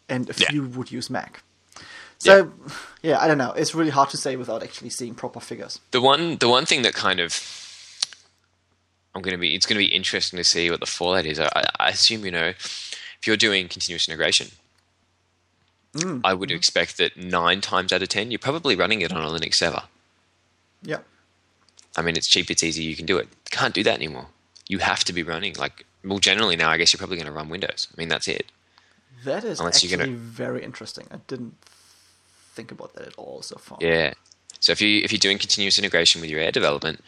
and 0.09 0.29
a 0.29 0.33
Yeah. 0.35 0.49
few 0.49 0.63
would 0.67 0.91
use 0.91 1.09
Mac. 1.11 1.43
So, 2.23 2.51
yeah. 3.01 3.19
I 3.19 3.27
don't 3.27 3.37
know. 3.37 3.51
It's 3.51 3.75
really 3.75 3.91
hard 3.91 4.09
to 4.09 4.17
say 4.17 4.35
without 4.35 4.63
actually 4.63 4.89
seeing 4.89 5.15
proper 5.15 5.39
figures. 5.39 5.79
the 5.91 6.01
one 6.01 6.37
the 6.37 6.49
one 6.49 6.65
thing 6.65 6.81
that 6.83 6.93
kind 6.93 7.19
of 7.19 7.37
I'm 9.15 9.21
going 9.21 9.33
to 9.33 9.39
be 9.39 9.55
it's 9.55 9.65
going 9.65 9.75
to 9.75 9.85
be 9.85 9.93
interesting 9.93 10.37
to 10.37 10.43
see 10.43 10.69
what 10.69 10.79
the 10.79 10.85
fallout 10.85 11.25
is. 11.25 11.39
I, 11.39 11.49
I 11.79 11.89
assume 11.89 12.25
you 12.25 12.31
know 12.31 12.47
if 12.47 13.21
you're 13.25 13.37
doing 13.37 13.67
continuous 13.67 14.07
integration, 14.07 14.47
mm, 15.93 16.21
I 16.23 16.33
would 16.33 16.49
mm-hmm. 16.49 16.55
expect 16.55 16.97
that 16.97 17.17
nine 17.17 17.61
times 17.61 17.93
out 17.93 18.01
of 18.01 18.09
ten 18.09 18.31
you're 18.31 18.39
probably 18.39 18.75
running 18.75 19.01
it 19.01 19.13
on 19.13 19.21
a 19.21 19.27
Linux 19.27 19.55
server. 19.55 19.83
Yeah. 20.81 20.99
I 21.95 22.01
mean, 22.01 22.17
it's 22.17 22.27
cheap, 22.27 22.49
it's 22.49 22.63
easy, 22.63 22.83
you 22.83 22.95
can 22.95 23.05
do 23.05 23.17
it. 23.17 23.27
Can't 23.51 23.73
do 23.73 23.83
that 23.83 23.95
anymore. 23.95 24.27
You 24.67 24.79
have 24.79 25.03
to 25.03 25.13
be 25.13 25.21
running 25.21 25.53
like 25.59 25.85
well, 26.03 26.19
generally 26.19 26.55
now. 26.55 26.69
I 26.69 26.77
guess 26.77 26.91
you're 26.91 26.97
probably 26.97 27.17
going 27.17 27.27
to 27.27 27.31
run 27.31 27.49
Windows. 27.49 27.87
I 27.95 27.99
mean, 27.99 28.09
that's 28.09 28.27
it. 28.27 28.51
That 29.23 29.43
is 29.43 29.59
Unless 29.59 29.83
you're 29.83 29.93
actually 29.93 30.13
gonna- 30.13 30.17
very 30.17 30.63
interesting. 30.63 31.07
I 31.11 31.17
didn't 31.27 31.55
think 32.53 32.71
about 32.71 32.93
that 32.95 33.07
at 33.07 33.15
all 33.15 33.41
so 33.41 33.57
far. 33.57 33.77
Yeah. 33.81 34.13
So 34.59 34.71
if 34.71 34.81
you 34.81 35.03
if 35.03 35.11
you're 35.11 35.19
doing 35.19 35.37
continuous 35.37 35.77
integration 35.77 36.21
with 36.21 36.29
your 36.29 36.39
Air 36.39 36.51
development, 36.51 37.03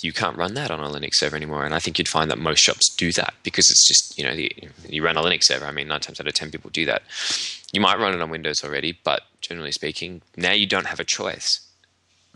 you 0.00 0.12
can't 0.12 0.36
run 0.36 0.54
that 0.54 0.70
on 0.70 0.80
a 0.80 0.88
Linux 0.88 1.14
server 1.14 1.36
anymore. 1.36 1.64
And 1.64 1.74
I 1.74 1.78
think 1.78 1.98
you'd 1.98 2.08
find 2.08 2.30
that 2.30 2.38
most 2.38 2.60
shops 2.60 2.94
do 2.94 3.12
that 3.12 3.34
because 3.42 3.68
it's 3.70 3.86
just 3.86 4.18
you 4.18 4.24
know 4.24 4.34
the, 4.34 4.52
you 4.88 5.02
run 5.04 5.16
a 5.16 5.22
Linux 5.22 5.44
server. 5.44 5.66
I 5.66 5.72
mean, 5.72 5.88
nine 5.88 6.00
times 6.00 6.20
out 6.20 6.26
of 6.26 6.34
ten 6.34 6.50
people 6.50 6.70
do 6.70 6.84
that. 6.86 7.02
You 7.72 7.80
might 7.80 7.98
run 7.98 8.14
it 8.14 8.20
on 8.20 8.30
Windows 8.30 8.62
already, 8.64 8.98
but 9.04 9.22
generally 9.40 9.72
speaking, 9.72 10.22
now 10.36 10.52
you 10.52 10.66
don't 10.66 10.86
have 10.86 11.00
a 11.00 11.04
choice. 11.04 11.68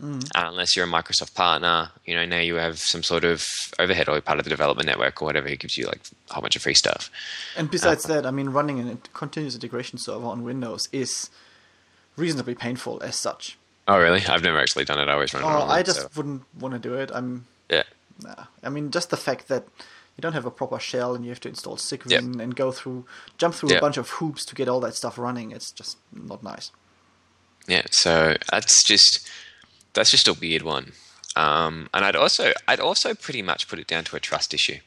Uh, 0.03 0.17
unless 0.35 0.75
you're 0.75 0.85
a 0.85 0.89
Microsoft 0.89 1.33
partner, 1.33 1.89
you 2.05 2.13
know, 2.13 2.25
now 2.25 2.39
you 2.39 2.55
have 2.55 2.77
some 2.77 3.03
sort 3.03 3.23
of 3.23 3.45
overhead 3.79 4.09
or 4.09 4.19
part 4.19 4.37
of 4.37 4.43
the 4.43 4.49
development 4.49 4.85
network 4.85 5.21
or 5.21 5.25
whatever. 5.25 5.47
It 5.47 5.59
gives 5.59 5.77
you 5.77 5.85
like 5.85 6.01
a 6.29 6.33
whole 6.33 6.41
bunch 6.41 6.57
of 6.57 6.61
free 6.61 6.73
stuff. 6.73 7.09
And 7.55 7.71
besides 7.71 8.03
that, 8.05 8.25
I 8.25 8.31
mean, 8.31 8.49
running 8.49 8.85
a 8.89 8.97
continuous 9.13 9.55
integration 9.55 9.97
server 9.97 10.25
on 10.25 10.43
Windows 10.43 10.89
is 10.91 11.29
reasonably 12.15 12.55
painful 12.55 13.01
as 13.03 13.15
such. 13.15 13.57
Oh, 13.87 13.97
really? 13.99 14.21
I've 14.25 14.43
never 14.43 14.59
actually 14.59 14.85
done 14.85 14.99
it. 14.99 15.09
I 15.09 15.13
always 15.13 15.33
run 15.33 15.43
Oh, 15.43 15.63
I 15.67 15.83
just 15.83 16.01
server. 16.01 16.11
wouldn't 16.15 16.43
want 16.59 16.73
to 16.73 16.79
do 16.79 16.93
it. 16.95 17.11
I'm 17.13 17.45
Yeah. 17.69 17.83
nah. 18.21 18.45
I 18.63 18.69
mean, 18.69 18.91
just 18.91 19.09
the 19.09 19.17
fact 19.17 19.47
that 19.49 19.65
you 20.15 20.21
don't 20.21 20.33
have 20.33 20.45
a 20.45 20.51
proper 20.51 20.79
shell 20.79 21.15
and 21.15 21.25
you 21.25 21.31
have 21.31 21.39
to 21.41 21.49
install 21.49 21.75
Cygwin 21.75 22.39
and 22.41 22.55
go 22.55 22.71
through, 22.71 23.05
jump 23.37 23.55
through 23.55 23.75
a 23.75 23.79
bunch 23.81 23.97
of 23.97 24.09
hoops 24.11 24.45
to 24.45 24.55
get 24.55 24.67
all 24.69 24.79
that 24.81 24.95
stuff 24.95 25.17
running. 25.17 25.51
It's 25.51 25.71
just 25.71 25.97
not 26.13 26.43
nice. 26.43 26.71
Yeah, 27.67 27.83
so 27.91 28.35
that's 28.51 28.83
just 28.85 29.27
that's 29.93 30.11
just 30.11 30.27
a 30.27 30.33
weird 30.33 30.61
one. 30.61 30.91
Um, 31.35 31.89
and 31.93 32.05
I'd 32.05 32.15
also 32.15 32.53
I'd 32.67 32.79
also 32.79 33.13
pretty 33.15 33.41
much 33.41 33.67
put 33.67 33.79
it 33.79 33.87
down 33.87 34.03
to 34.05 34.15
a 34.15 34.19
trust 34.19 34.53
issue. 34.53 34.77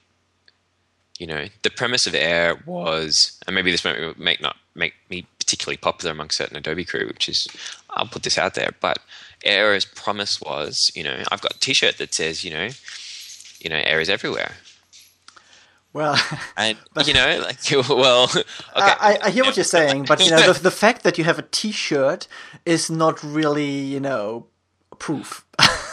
You 1.18 1.26
know, 1.26 1.46
the 1.62 1.70
premise 1.70 2.06
of 2.06 2.14
Air 2.14 2.62
was, 2.66 3.38
and 3.46 3.54
maybe 3.54 3.70
this 3.70 3.84
might 3.84 4.18
make 4.18 4.40
not 4.40 4.56
make 4.74 4.94
me 5.10 5.26
particularly 5.46 5.76
popular 5.76 6.10
among 6.12 6.30
certain 6.30 6.56
Adobe 6.56 6.84
crew, 6.84 7.06
which 7.06 7.28
is 7.28 7.46
I'll 7.90 8.08
put 8.08 8.24
this 8.24 8.36
out 8.36 8.54
there, 8.54 8.72
but 8.80 8.98
Air's 9.44 9.84
promise 9.84 10.40
was, 10.40 10.90
you 10.94 11.04
know, 11.04 11.22
I've 11.30 11.40
got 11.40 11.54
a 11.54 11.60
T-shirt 11.60 11.98
that 11.98 12.14
says, 12.14 12.42
you 12.44 12.50
know, 12.50 12.68
you 13.60 13.70
know, 13.70 13.76
Air 13.76 14.00
everywhere, 14.10 14.52
Well, 15.92 16.20
and 16.56 16.76
you 17.06 17.14
know, 17.14 17.38
like, 17.40 17.58
well, 17.88 18.24
okay, 18.24 18.44
I, 18.74 19.18
I 19.22 19.30
hear 19.30 19.44
what 19.44 19.56
you're 19.56 19.64
saying, 19.64 20.06
but 20.08 20.24
you 20.24 20.30
know, 20.32 20.52
the, 20.52 20.60
the 20.60 20.70
fact 20.72 21.04
that 21.04 21.16
you 21.16 21.24
have 21.24 21.38
a 21.38 21.42
T-shirt 21.42 22.26
is 22.64 22.90
not 22.90 23.22
really, 23.22 23.70
you 23.70 24.00
know, 24.00 24.46
proof. 24.98 25.44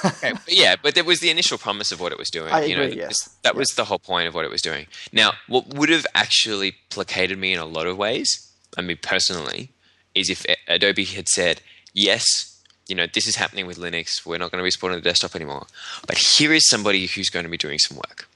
Okay, 0.03 0.31
but 0.33 0.41
yeah, 0.51 0.75
but 0.81 0.95
there 0.95 1.03
was 1.03 1.19
the 1.19 1.29
initial 1.29 1.57
promise 1.57 1.91
of 1.91 2.01
what 2.01 2.11
it 2.11 2.17
was 2.17 2.29
doing. 2.29 2.51
I 2.51 2.65
you 2.65 2.75
know, 2.75 2.81
agree, 2.81 2.95
that 2.95 3.01
yes. 3.01 3.09
was- 3.09 3.29
that 3.43 3.55
was 3.55 3.69
the 3.69 3.85
whole 3.85 3.99
point 3.99 4.27
of 4.27 4.33
what 4.33 4.45
it 4.45 4.51
was 4.51 4.61
doing. 4.61 4.87
Now, 5.11 5.33
what 5.47 5.73
would 5.75 5.89
have 5.89 6.05
actually 6.15 6.75
placated 6.89 7.37
me 7.37 7.53
in 7.53 7.59
a 7.59 7.65
lot 7.65 7.85
of 7.87 7.97
ways, 7.97 8.49
I 8.77 8.81
mean, 8.81 8.97
personally, 9.01 9.71
is 10.15 10.29
if 10.29 10.45
Adobe 10.67 11.05
had 11.05 11.27
said, 11.29 11.61
yes, 11.93 12.61
you 12.87 12.95
know, 12.95 13.07
this 13.11 13.27
is 13.27 13.35
happening 13.35 13.65
with 13.65 13.77
Linux, 13.77 14.25
we're 14.25 14.37
not 14.37 14.51
going 14.51 14.59
to 14.59 14.63
be 14.63 14.71
supporting 14.71 14.99
the 14.99 15.03
desktop 15.03 15.35
anymore, 15.35 15.67
but 16.05 16.17
here 16.17 16.51
is 16.53 16.67
somebody 16.67 17.05
who's 17.05 17.29
going 17.29 17.45
to 17.45 17.49
be 17.49 17.57
doing 17.57 17.79
some 17.79 17.97
work. 17.97 18.27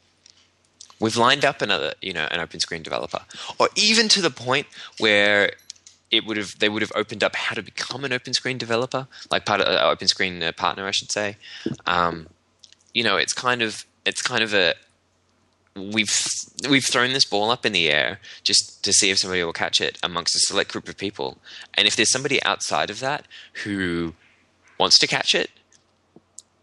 We've 1.00 1.18
lined 1.18 1.46
up 1.46 1.62
another, 1.62 1.94
you 2.02 2.14
know, 2.14 2.28
an 2.32 2.40
open 2.40 2.60
screen 2.60 2.82
developer, 2.82 3.22
or 3.60 3.70
even 3.76 4.08
to 4.10 4.22
the 4.22 4.32
point 4.32 4.66
where 5.00 5.52
it 6.10 6.26
would 6.26 6.38
have 6.38 6.58
they 6.60 6.70
would 6.70 6.82
have 6.82 6.92
opened 6.96 7.24
up 7.24 7.36
how 7.36 7.54
to 7.54 7.62
become 7.62 8.04
an 8.04 8.14
open 8.14 8.34
screen 8.34 8.58
developer, 8.58 9.08
like 9.30 9.46
part 9.46 9.62
of 9.62 9.68
uh, 9.68 9.90
open 9.90 10.08
screen 10.08 10.42
uh, 10.42 10.52
partner, 10.54 10.88
I 10.88 10.92
should 10.92 11.12
say. 11.12 11.38
Um, 11.86 12.28
you 12.94 13.04
know, 13.04 13.18
it's 13.18 13.34
kind 13.34 13.62
of 13.62 13.86
it's 14.06 14.22
kind 14.22 14.44
of 14.44 14.54
a 14.54 14.74
we've 15.78 16.16
we've 16.70 16.86
thrown 16.86 17.14
this 17.14 17.26
ball 17.26 17.52
up 17.52 17.66
in 17.66 17.74
the 17.74 17.90
air 17.90 18.20
just 18.44 18.84
to 18.84 18.92
see 18.92 19.10
if 19.10 19.20
somebody 19.20 19.44
will 19.44 19.54
catch 19.54 19.80
it 19.80 19.98
amongst 20.04 20.36
a 20.36 20.40
select 20.40 20.72
group 20.72 20.88
of 20.90 20.98
people, 20.98 21.38
and 21.74 21.88
if 21.88 21.96
there's 21.96 22.12
somebody 22.12 22.42
outside 22.44 22.90
of 22.90 23.00
that 23.00 23.26
who 23.64 24.14
wants 24.80 25.00
to 25.00 25.08
catch 25.08 25.34
it, 25.34 25.52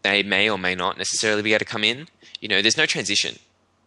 they 0.03 0.23
may 0.23 0.49
or 0.49 0.57
may 0.57 0.75
not 0.75 0.97
necessarily 0.97 1.41
be 1.41 1.53
able 1.53 1.59
to 1.59 1.65
come 1.65 1.83
in. 1.83 2.07
You 2.39 2.47
know, 2.47 2.61
there's 2.61 2.77
no 2.77 2.85
transition. 2.85 3.39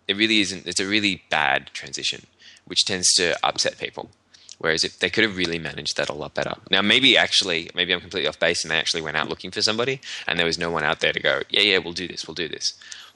It 0.06 0.16
really 0.16 0.40
isn't. 0.40 0.66
It's 0.66 0.80
a 0.80 0.86
really 0.86 1.22
bad 1.30 1.70
transition, 1.72 2.26
which 2.64 2.84
tends 2.84 3.12
to 3.14 3.36
upset 3.44 3.78
people. 3.78 4.10
Whereas 4.58 4.82
if 4.82 4.98
they 4.98 5.10
could 5.10 5.22
have 5.22 5.36
really 5.36 5.58
managed 5.58 5.96
that 5.96 6.08
a 6.08 6.12
lot 6.12 6.34
better. 6.34 6.54
Now, 6.68 6.82
maybe 6.82 7.16
actually, 7.16 7.70
maybe 7.76 7.92
I'm 7.92 8.00
completely 8.00 8.26
off 8.26 8.40
base, 8.40 8.64
and 8.64 8.70
they 8.72 8.78
actually 8.78 9.02
went 9.02 9.16
out 9.16 9.28
looking 9.28 9.52
for 9.52 9.62
somebody, 9.62 10.00
and 10.26 10.36
there 10.38 10.46
was 10.46 10.58
no 10.58 10.70
one 10.70 10.82
out 10.82 10.98
there 10.98 11.12
to 11.12 11.20
go, 11.20 11.42
yeah, 11.48 11.60
yeah, 11.60 11.78
we'll 11.78 11.92
do 11.92 12.08
this, 12.08 12.26
we'll 12.26 12.34
do 12.34 12.48
this. 12.48 12.72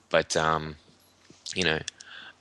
But 0.08 0.36
um, 0.36 0.76
you 1.54 1.64
know, 1.64 1.80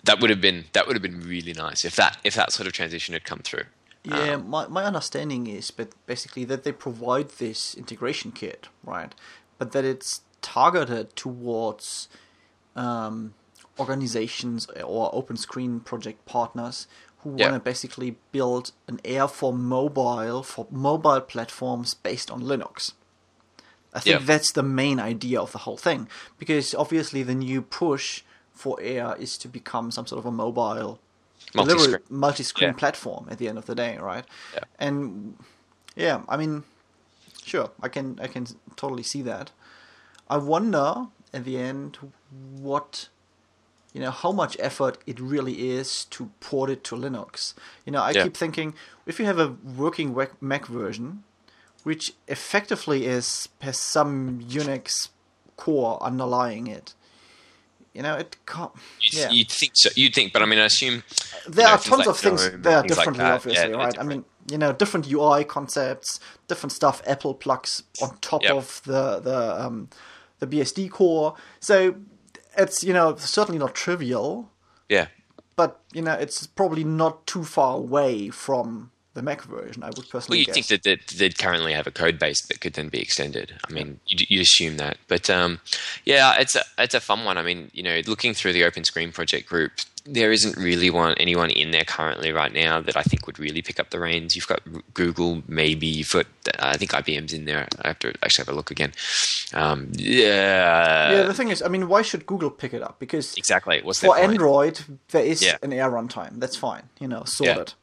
that 0.04 0.20
would 0.20 0.30
have 0.30 0.42
been 0.42 0.66
that 0.74 0.88
would 0.88 0.96
have 0.96 1.02
been 1.04 1.22
really 1.22 1.54
nice 1.54 1.86
if 1.86 1.96
that 1.96 2.18
if 2.24 2.34
that 2.36 2.52
sort 2.52 2.68
of 2.68 2.74
transition 2.74 3.14
had 3.14 3.24
come 3.24 3.40
through. 3.40 3.64
Yeah, 4.04 4.38
my, 4.38 4.68
my 4.68 4.84
understanding 4.84 5.46
is 5.46 5.70
but 5.70 5.90
basically 6.08 6.44
that 6.46 6.64
they 6.64 6.72
provide 6.72 7.30
this 7.38 7.76
integration 7.76 8.32
kit, 8.32 8.68
right? 8.84 9.14
But 9.60 9.74
that 9.74 9.86
it's 9.86 10.22
targeted 10.42 11.16
towards 11.16 12.08
um, 12.76 13.36
organizations 13.80 14.66
or 14.84 15.14
open 15.14 15.38
screen 15.38 15.80
project 15.82 16.26
partners 16.26 16.88
who 17.20 17.36
Yeah. 17.38 17.52
want 17.52 17.64
to 17.64 17.70
basically 17.70 18.16
build 18.32 18.72
an 18.88 19.00
Air 19.06 19.28
for 19.28 19.54
mobile 19.54 20.42
for 20.42 20.66
mobile 20.72 21.22
platforms 21.22 21.94
based 21.94 22.32
on 22.32 22.42
Linux. 22.42 22.94
I 23.94 24.00
think 24.00 24.22
Yeah. 24.22 24.26
that's 24.26 24.52
the 24.54 24.64
main 24.64 25.00
idea 25.00 25.40
of 25.40 25.52
the 25.52 25.60
whole 25.60 25.78
thing 25.78 26.08
because 26.40 26.74
obviously 26.74 27.22
the 27.22 27.36
new 27.36 27.62
push 27.62 28.24
for 28.62 28.78
Air 28.82 29.15
is 29.19 29.38
to 29.39 29.47
become 29.47 29.91
some 29.91 30.06
sort 30.06 30.19
of 30.19 30.26
a 30.26 30.32
mobile 30.32 31.00
Multi-screen. 31.54 32.02
multi-screen 32.10 32.69
Yeah. 32.69 32.76
platform 32.82 33.28
at 33.32 33.38
the 33.39 33.47
end 33.50 33.58
of 33.58 33.65
the 33.65 33.76
day, 33.76 33.97
right? 33.97 34.26
Yeah. 34.54 34.63
And 34.80 35.36
yeah, 35.95 36.21
I 36.30 36.38
mean, 36.38 36.63
sure, 37.43 37.71
I 37.82 37.89
can 37.89 38.19
I 38.21 38.28
can 38.28 38.45
totally 38.76 39.04
see 39.04 39.24
that. 39.24 39.52
I 40.30 40.38
wonder 40.38 41.08
at 41.34 41.43
the 41.43 41.58
end 41.58 41.97
what 42.62 43.10
you 43.93 44.00
know 44.02 44.12
how 44.12 44.32
much 44.32 44.56
effort 44.60 44.97
it 45.06 45.19
really 45.19 45.56
is 45.78 46.06
to 46.15 46.30
port 46.39 46.69
it 46.69 46.84
to 46.86 46.95
Linux. 46.95 47.54
You 47.86 47.91
know, 47.93 48.02
I 48.10 48.13
Yeah. 48.13 48.24
keep 48.24 48.38
thinking 48.38 48.74
if 49.06 49.19
you 49.19 49.26
have 49.26 49.39
a 49.39 49.56
working 49.84 50.15
Mac 50.39 50.65
version, 50.67 51.24
which 51.84 52.13
effectively 52.28 53.06
is 53.17 53.50
has 53.62 53.78
some 53.78 54.39
Unix 54.39 55.10
core 55.58 55.97
underlying 56.02 56.67
it, 56.67 56.93
you 57.93 58.01
know, 58.01 58.15
it 58.15 58.38
can't. 58.45 58.71
You'd, 59.01 59.13
Yeah. 59.13 59.30
you'd 59.32 59.49
think 59.51 59.73
so. 59.75 59.89
You'd 59.95 60.13
think, 60.13 60.34
but 60.34 60.41
I 60.41 60.45
mean, 60.45 60.60
I 60.60 60.65
assume 60.65 61.04
there 61.47 61.65
you 61.65 61.69
know, 61.69 61.73
are 61.75 61.80
tons 61.80 61.97
like 61.99 62.08
of 62.08 62.17
things 62.19 62.41
there 62.41 62.77
are 62.77 62.82
things 62.82 62.97
like 62.97 63.06
differently, 63.06 63.23
that. 63.23 63.34
obviously, 63.34 63.69
Yeah, 63.71 63.75
right? 63.77 63.99
I 63.99 64.04
mean, 64.04 64.25
you 64.49 64.58
know, 64.58 64.73
different 64.73 65.12
UI 65.12 65.43
concepts, 65.43 66.19
different 66.47 66.71
stuff 66.71 67.01
Apple 67.06 67.34
plugs 67.36 67.84
on 68.01 68.17
top 68.21 68.43
Yep. 68.43 68.51
of 68.56 68.82
the 68.86 69.19
the 69.19 69.62
um, 69.65 69.89
the 70.39 70.47
BSD 70.47 70.89
core. 70.89 71.36
So 71.60 71.95
it's 72.58 72.84
you 72.84 72.93
know 72.93 73.15
certainly 73.17 73.60
not 73.60 73.75
trivial, 73.75 74.49
yeah, 74.89 75.08
but 75.56 75.80
you 75.93 76.01
know 76.01 76.13
it's 76.13 76.47
probably 76.47 76.84
not 76.84 77.25
too 77.27 77.43
far 77.43 77.75
away 77.77 78.30
from 78.30 78.91
the 79.13 79.21
Mac 79.21 79.41
version. 79.43 79.84
I 79.84 79.88
would 79.88 80.10
personally. 80.10 80.39
Well, 80.39 80.45
guess. 80.45 80.54
think 80.56 80.67
that, 80.67 80.84
that 80.84 81.08
they'd 81.17 81.38
currently 81.38 81.74
have 81.74 81.88
a 81.88 81.91
code 81.91 82.17
base 82.17 82.45
that 82.47 82.62
could 82.62 82.74
then 82.74 82.89
be 82.89 83.02
extended. 83.02 83.54
I 83.67 83.74
mean, 83.74 84.00
you'd, 84.08 84.30
you'd 84.30 84.41
assume 84.41 84.78
that, 84.78 84.97
but 85.08 85.30
um, 85.30 85.60
yeah, 86.06 86.39
it's 86.39 86.56
a 86.56 86.63
it's 86.78 86.95
a 86.95 87.00
fun 87.00 87.26
one. 87.26 87.38
I 87.38 87.41
mean, 87.43 87.69
you 87.74 87.84
know, 87.84 88.02
looking 88.08 88.34
through 88.34 88.54
the 88.54 88.63
Open 88.63 88.84
Screen 88.84 89.12
project 89.12 89.47
group, 89.50 89.71
there 90.06 90.32
isn't 90.32 90.58
really 90.58 90.89
one 90.89 91.13
anyone 91.15 91.50
in 91.50 91.71
there 91.71 91.84
currently 91.84 92.32
right 92.32 92.54
now 92.54 92.80
that 92.82 92.95
I 92.95 93.04
think 93.04 93.28
would 93.28 93.38
really 93.38 93.62
pick 93.62 93.80
up 93.80 93.89
the 93.89 94.00
reins. 94.00 94.36
You've 94.36 94.47
got 94.47 94.62
Google, 94.93 95.43
maybe 95.47 95.88
you've 95.88 96.12
got 96.12 96.26
I 96.60 96.78
think 96.78 96.91
IBM's 96.91 97.34
in 97.34 97.45
there. 97.45 97.67
I 97.82 97.89
have 97.89 98.00
to 98.00 98.13
actually 98.24 98.45
have 98.45 98.54
a 98.54 98.56
look 98.56 98.71
again. 98.71 98.93
Um, 99.54 99.91
yeah, 99.93 101.12
yeah, 101.12 101.24
the 101.24 101.34
thing 101.34 101.50
is, 101.50 101.62
I 101.62 101.67
mean, 101.67 101.88
why 101.89 102.02
should 102.02 102.26
Google 102.26 102.50
pick 102.50 102.74
it 102.74 102.82
up? 102.82 103.00
Because 103.00 103.36
exactly. 103.36 103.82
What's 103.84 104.00
for? 104.00 104.17
Android, 104.17 104.80
there 105.10 105.26
is 105.26 105.43
Yeah. 105.43 105.58
an 105.62 105.74
Air 105.74 105.89
runtime. 105.91 106.39
That's 106.39 106.56
fine. 106.56 106.84
You 107.00 107.08
know, 107.10 107.24
sorted. 107.26 107.58
Yeah, 107.58 107.74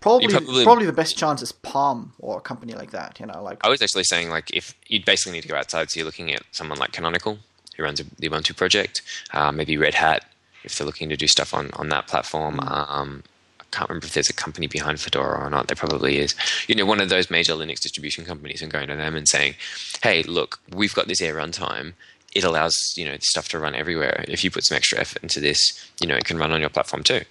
Probably, 0.00 0.26
You 0.32 0.64
probably, 0.64 0.86
the 0.86 0.92
best 0.92 1.16
chance 1.16 1.42
is 1.42 1.52
Palm 1.52 2.12
or 2.18 2.38
a 2.38 2.40
company 2.40 2.72
like 2.74 2.90
that. 2.90 3.20
You 3.20 3.26
know, 3.26 3.40
like 3.42 3.58
I 3.64 3.68
was 3.68 3.80
actually 3.82 4.04
saying 4.04 4.30
like 4.30 4.50
if 4.52 4.74
you'd 4.88 5.04
basically 5.04 5.32
need 5.32 5.42
to 5.42 5.48
go 5.48 5.56
outside, 5.56 5.90
so 5.90 5.98
you're 5.98 6.06
looking 6.06 6.32
at 6.32 6.42
someone 6.50 6.78
like 6.78 6.92
Canonical 6.92 7.38
who 7.76 7.82
runs 7.84 8.00
a, 8.00 8.04
the 8.18 8.28
Ubuntu 8.28 8.56
project, 8.56 9.02
uh, 9.32 9.52
maybe 9.52 9.76
Red 9.76 9.94
Hat 9.94 10.24
if 10.64 10.76
they're 10.76 10.86
looking 10.86 11.08
to 11.08 11.16
do 11.16 11.28
stuff 11.28 11.54
on 11.54 11.70
on 11.74 11.88
that 11.90 12.08
platform. 12.08 12.58
Um, 12.60 13.22
I 13.60 13.64
can't 13.70 13.88
remember 13.88 14.06
if 14.06 14.14
there's 14.14 14.28
a 14.28 14.34
company 14.34 14.66
behind 14.66 15.00
Fedora 15.00 15.38
or 15.38 15.50
not. 15.50 15.68
There 15.68 15.76
probably 15.76 16.18
is. 16.18 16.34
You 16.66 16.74
know, 16.74 16.84
one 16.84 17.00
of 17.00 17.08
those 17.08 17.30
major 17.30 17.52
Linux 17.54 17.80
distribution 17.80 18.24
companies, 18.24 18.60
and 18.60 18.72
going 18.72 18.88
to 18.88 18.96
them 18.96 19.14
and 19.14 19.28
saying, 19.28 19.54
"Hey, 20.02 20.24
look, 20.24 20.60
we've 20.74 20.94
got 20.94 21.06
this 21.06 21.20
Air 21.22 21.34
runtime." 21.36 21.92
It 22.34 22.44
allows 22.44 22.74
you 22.96 23.04
know 23.04 23.16
stuff 23.20 23.48
to 23.50 23.58
run 23.60 23.74
everywhere. 23.76 24.24
If 24.26 24.42
you 24.42 24.50
put 24.50 24.64
some 24.64 24.76
extra 24.76 24.98
effort 24.98 25.22
into 25.22 25.38
this, 25.38 25.60
you 26.00 26.08
know 26.08 26.16
it 26.16 26.24
can 26.24 26.38
run 26.38 26.50
on 26.50 26.60
your 26.60 26.70
platform 26.70 27.04
too. 27.04 27.22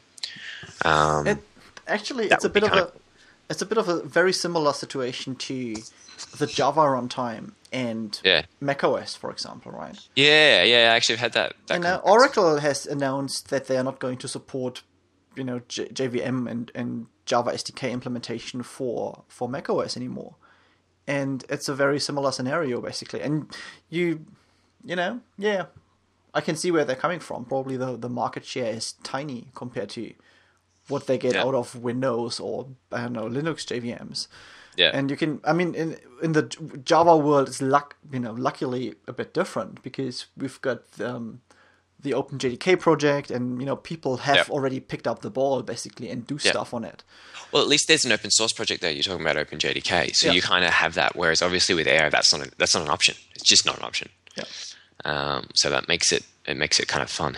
Um, 0.86 1.28
It, 1.28 1.38
actually, 1.92 2.28
That 2.28 2.36
it's 2.38 2.46
a 2.46 2.50
bit 2.50 2.64
of 2.64 2.72
a 2.74 2.84
of- 2.86 2.92
it's 3.50 3.62
a 3.62 3.66
bit 3.66 3.78
of 3.78 3.90
a 3.90 4.02
very 4.04 4.32
similar 4.34 4.72
situation 4.74 5.36
to 5.36 5.76
the 6.38 6.48
Java 6.48 6.82
runtime 6.82 7.54
and 7.74 8.20
Yeah. 8.24 8.44
macOS, 8.62 9.16
for 9.16 9.30
example, 9.32 9.72
right? 9.72 9.98
yeah, 10.16 10.64
yeah. 10.64 10.92
I 10.92 10.96
actually 10.96 11.18
had 11.18 11.34
that. 11.34 11.54
that 11.68 11.84
And. 11.84 12.02
Oracle 12.04 12.60
has 12.60 12.86
announced 12.86 13.50
that 13.50 13.66
they 13.68 13.78
are 13.78 13.84
not 13.84 14.00
going 14.00 14.18
to 14.20 14.28
support, 14.28 14.84
you 15.36 15.44
know, 15.44 15.62
J- 15.68 15.90
JVM 15.90 16.48
and, 16.50 16.72
and 16.74 17.08
Java 17.26 17.52
SDK 17.52 17.92
implementation 17.92 18.64
for 18.64 19.24
for 19.28 19.50
macOS 19.50 19.98
anymore. 19.98 20.36
And 21.08 21.44
it's 21.50 21.68
a 21.68 21.76
very 21.76 22.00
similar 22.00 22.32
scenario, 22.32 22.80
basically. 22.82 23.22
And 23.22 23.54
you, 23.90 24.26
you 24.86 24.96
know, 24.96 25.20
yeah, 25.38 25.66
I 26.34 26.42
can 26.42 26.56
see 26.56 26.72
where 26.72 26.86
they're 26.86 26.96
coming 26.96 27.20
from. 27.20 27.44
Probably 27.46 27.76
the 27.76 27.98
the 27.98 28.10
market 28.10 28.46
share 28.46 28.72
is 28.74 28.94
tiny 29.04 29.48
compared 29.56 29.90
to 29.90 30.14
what 30.88 31.08
they 31.08 31.18
get 31.18 31.34
Yeah. 31.36 31.44
out 31.46 31.56
of 31.56 31.76
Windows 31.76 32.40
or 32.40 32.68
I 32.92 33.02
don't 33.02 33.14
know 33.14 33.30
Linux 33.30 33.66
JVMs. 33.66 34.28
Yeah. 34.78 34.92
And 34.94 35.10
you 35.12 35.18
can, 35.18 35.42
I 35.44 35.54
mean, 35.54 35.76
in 35.76 35.98
in 36.24 36.32
the 36.34 36.44
Java 36.86 37.16
world, 37.18 37.48
it's 37.50 37.62
luck, 37.62 37.96
you 38.12 38.20
know, 38.20 38.32
luckily 38.32 38.96
a 39.08 39.14
bit 39.14 39.34
different 39.34 39.84
because 39.84 40.26
we've 40.38 40.60
got 40.62 40.80
um, 41.02 41.42
the 42.04 42.12
OpenJDK 42.14 42.80
project, 42.80 43.30
and 43.32 43.60
you 43.60 43.66
know, 43.66 43.76
people 43.76 44.18
have 44.18 44.36
Yeah. 44.48 44.54
already 44.54 44.80
picked 44.80 45.08
up 45.08 45.22
the 45.22 45.30
ball 45.30 45.62
basically 45.62 46.10
and 46.10 46.26
do 46.26 46.38
Yeah. 46.42 46.52
stuff 46.52 46.74
on 46.74 46.84
it. 46.86 47.04
Well, 47.52 47.62
at 47.62 47.68
least 47.68 47.88
there's 47.88 48.06
an 48.06 48.12
open 48.14 48.32
source 48.32 48.54
project 48.54 48.82
there. 48.82 48.92
You're 48.92 49.04
talking 49.04 49.22
about 49.28 49.36
OpenJDK, 49.36 50.12
so 50.16 50.32
you 50.32 50.42
kind 50.42 50.64
of 50.64 50.72
have 50.72 50.94
that. 50.96 51.16
Whereas 51.18 51.42
obviously 51.42 51.76
with 51.76 51.88
Air, 51.88 52.10
that's 52.10 52.32
not 52.34 52.48
a, 52.48 52.52
that's 52.58 52.74
not 52.74 52.84
an 52.84 52.90
option. 52.90 53.16
It's 53.36 53.44
just 53.44 53.66
not 53.66 53.78
an 53.78 53.84
option. 53.84 54.10
Yeah, 54.38 54.46
Um, 55.04 55.50
so 55.54 55.70
that 55.70 55.88
makes 55.90 56.12
it 56.14 56.24
it 56.48 56.56
makes 56.58 56.80
it 56.80 56.88
kind 56.88 57.04
of 57.04 57.10
fun. 57.12 57.38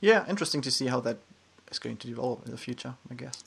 yeah, 0.00 0.24
interesting 0.28 0.60
to 0.62 0.70
see 0.70 0.86
how 0.88 1.00
that 1.00 1.18
is 1.70 1.78
going 1.78 1.96
to 1.98 2.06
develop 2.06 2.44
in 2.44 2.52
the 2.52 2.58
future. 2.58 2.94
I 3.10 3.14
guess. 3.14 3.42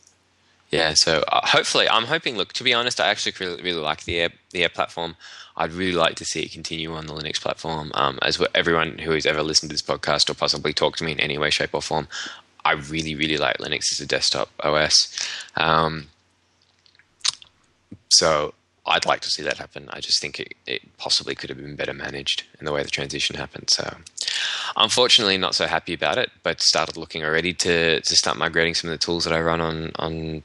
Yeah. 0.71 0.93
So 0.95 1.23
uh, 1.27 1.41
hopefully, 1.45 1.89
I'm 1.89 2.05
hoping. 2.05 2.37
Look, 2.37 2.53
to 2.53 2.63
be 2.63 2.73
honest, 2.73 2.99
I 2.99 3.07
actually 3.07 3.33
really, 3.39 3.61
really 3.61 3.81
like 3.81 4.03
the 4.03 4.19
Air 4.19 4.29
the 4.51 4.63
Air 4.63 4.69
platform. 4.69 5.15
I'd 5.57 5.73
really 5.73 5.97
like 5.97 6.15
to 6.15 6.25
see 6.25 6.41
it 6.43 6.51
continue 6.53 6.93
on 6.93 7.07
the 7.07 7.13
Linux 7.13 7.41
platform. 7.41 7.91
Um, 7.93 8.17
as 8.21 8.41
everyone 8.55 8.99
who 8.99 9.11
has 9.11 9.25
ever 9.25 9.43
listened 9.43 9.69
to 9.69 9.73
this 9.73 9.81
podcast 9.81 10.29
or 10.29 10.33
possibly 10.33 10.73
talked 10.73 10.99
to 10.99 11.03
me 11.03 11.11
in 11.11 11.19
any 11.19 11.37
way, 11.37 11.49
shape, 11.49 11.73
or 11.73 11.81
form, 11.81 12.07
I 12.63 12.73
really, 12.73 13.13
really 13.13 13.37
like 13.37 13.57
Linux 13.57 13.91
as 13.91 13.99
a 13.99 14.05
desktop 14.05 14.49
OS. 14.61 15.19
Um, 15.57 16.07
so 18.09 18.53
I'd 18.89 19.05
like 19.05 19.21
to 19.21 19.29
see 19.29 19.43
that 19.43 19.57
happen. 19.57 19.87
I 19.91 19.99
just 19.99 20.21
think 20.21 20.39
it, 20.39 20.55
it 20.65 20.97
possibly 20.97 21.35
could 21.35 21.49
have 21.49 21.57
been 21.57 21.75
better 21.75 21.93
managed 21.93 22.43
in 22.59 22.65
the 22.65 22.71
way 22.73 22.83
the 22.83 22.89
transition 22.89 23.35
happened. 23.35 23.69
So 23.69 23.97
unfortunately, 24.75 25.37
not 25.37 25.55
so 25.55 25.67
happy 25.67 25.93
about 25.93 26.17
it, 26.17 26.31
but 26.43 26.61
started 26.61 26.97
looking 26.97 27.23
already 27.23 27.53
to, 27.53 28.01
to 28.01 28.15
start 28.15 28.37
migrating 28.37 28.73
some 28.73 28.89
of 28.89 28.99
the 28.99 29.05
tools 29.05 29.23
that 29.25 29.33
I 29.33 29.39
run 29.41 29.61
on, 29.61 29.91
on 29.97 30.43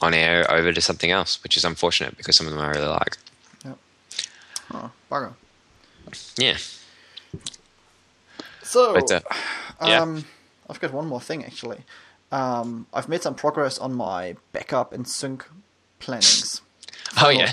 on 0.00 0.12
air 0.12 0.50
over 0.50 0.72
to 0.72 0.80
something 0.80 1.10
else, 1.10 1.42
which 1.42 1.56
is 1.56 1.64
unfortunate 1.64 2.16
because 2.16 2.36
some 2.36 2.46
of 2.46 2.52
them 2.52 2.60
I 2.60 2.68
really 2.70 2.88
like. 2.88 3.16
Yeah. 3.64 3.72
Oh, 4.72 4.90
bugger. 5.10 5.32
Yeah. 6.36 6.56
So, 8.62 8.94
But, 8.94 9.10
uh, 9.12 9.20
yeah. 9.86 10.00
Um, 10.02 10.24
I've 10.68 10.80
got 10.80 10.92
one 10.92 11.06
more 11.06 11.20
thing 11.20 11.44
actually. 11.44 11.84
Um, 12.32 12.86
I've 12.92 13.08
made 13.08 13.22
some 13.22 13.34
progress 13.34 13.78
on 13.78 13.94
my 13.94 14.36
backup 14.52 14.92
and 14.92 15.06
sync 15.06 15.46
plannings. 16.00 16.60
oh, 17.22 17.28
yeah. 17.28 17.52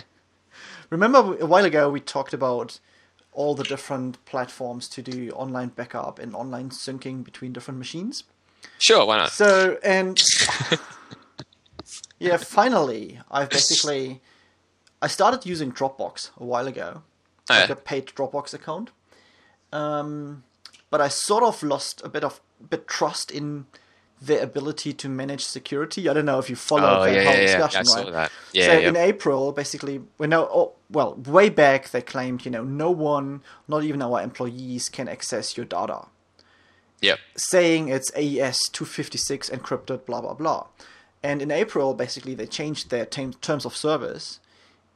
Remember 0.92 1.38
a 1.40 1.46
while 1.46 1.66
ago 1.66 1.90
we 1.90 2.02
talked 2.02 2.34
about 2.34 2.80
all 3.32 3.56
the 3.56 3.64
different 3.64 4.24
platforms 4.26 4.90
to 4.90 5.02
do 5.02 5.32
online 5.32 5.70
backup 5.70 6.20
and 6.20 6.36
online 6.36 6.70
syncing 6.70 7.24
between 7.24 7.54
different 7.54 7.80
machines. 7.80 8.26
Sure, 8.78 9.06
why 9.06 9.18
not? 9.18 9.32
So 9.32 9.80
and 9.84 10.22
yeah, 12.20 12.38
finally 12.38 13.20
I've 13.32 13.50
basically 13.50 14.22
I 15.02 15.08
started 15.08 15.46
using 15.46 15.72
Dropbox 15.72 16.30
a 16.38 16.44
while 16.44 16.68
ago, 16.68 17.04
Oh, 17.50 17.54
like 17.54 17.70
a 17.70 17.76
paid 17.76 18.08
Dropbox 18.08 18.54
account. 18.54 18.92
Um, 19.74 20.44
but 20.90 21.00
I 21.00 21.08
sort 21.08 21.44
of 21.44 21.64
lost 21.64 22.02
a 22.04 22.10
bit 22.10 22.24
of 22.26 22.42
bit 22.70 22.88
trust 22.88 23.32
in 23.32 23.66
their 24.22 24.44
ability 24.44 24.94
to 24.94 25.10
manage 25.10 25.44
security. 25.44 26.08
I 26.08 26.14
don't 26.14 26.26
know 26.26 26.38
if 26.38 26.50
you 26.50 26.56
followed 26.56 27.00
Oh, 27.02 27.04
that 27.06 27.14
yeah, 27.14 27.24
whole 27.24 27.34
yeah, 27.34 27.40
yeah. 27.40 27.46
discussion, 27.48 27.80
I 27.80 27.84
saw 27.84 28.02
right? 28.04 28.12
that. 28.14 28.32
Yeah, 28.54 28.66
so 28.68 28.74
yeah. 28.80 28.90
in 28.90 28.96
April, 28.96 29.52
basically, 29.52 30.02
we 30.20 30.28
know. 30.28 30.48
Oh, 30.52 30.74
well, 30.92 31.16
way 31.16 31.50
back 31.50 31.90
they 31.90 32.02
claimed, 32.02 32.46
you 32.46 32.52
know, 32.52 32.64
no 32.64 32.92
one, 32.92 33.42
not 33.68 33.84
even 33.84 34.02
our 34.02 34.22
employees, 34.22 34.90
can 34.90 35.08
access 35.10 35.58
your 35.58 35.66
data 35.66 36.06
Yeah. 37.02 37.16
saying 37.36 37.88
it's 37.90 38.12
AES 38.16 38.60
256 38.72 39.50
encrypted, 39.50 40.06
blah 40.06 40.22
blah 40.22 40.36
blah. 40.36 40.68
And 41.24 41.42
in 41.42 41.50
April, 41.52 41.94
basically, 41.96 42.36
they 42.36 42.46
changed 42.48 42.90
their 42.92 43.06
tam- 43.06 43.34
terms 43.34 43.66
of 43.66 43.76
service 43.76 44.40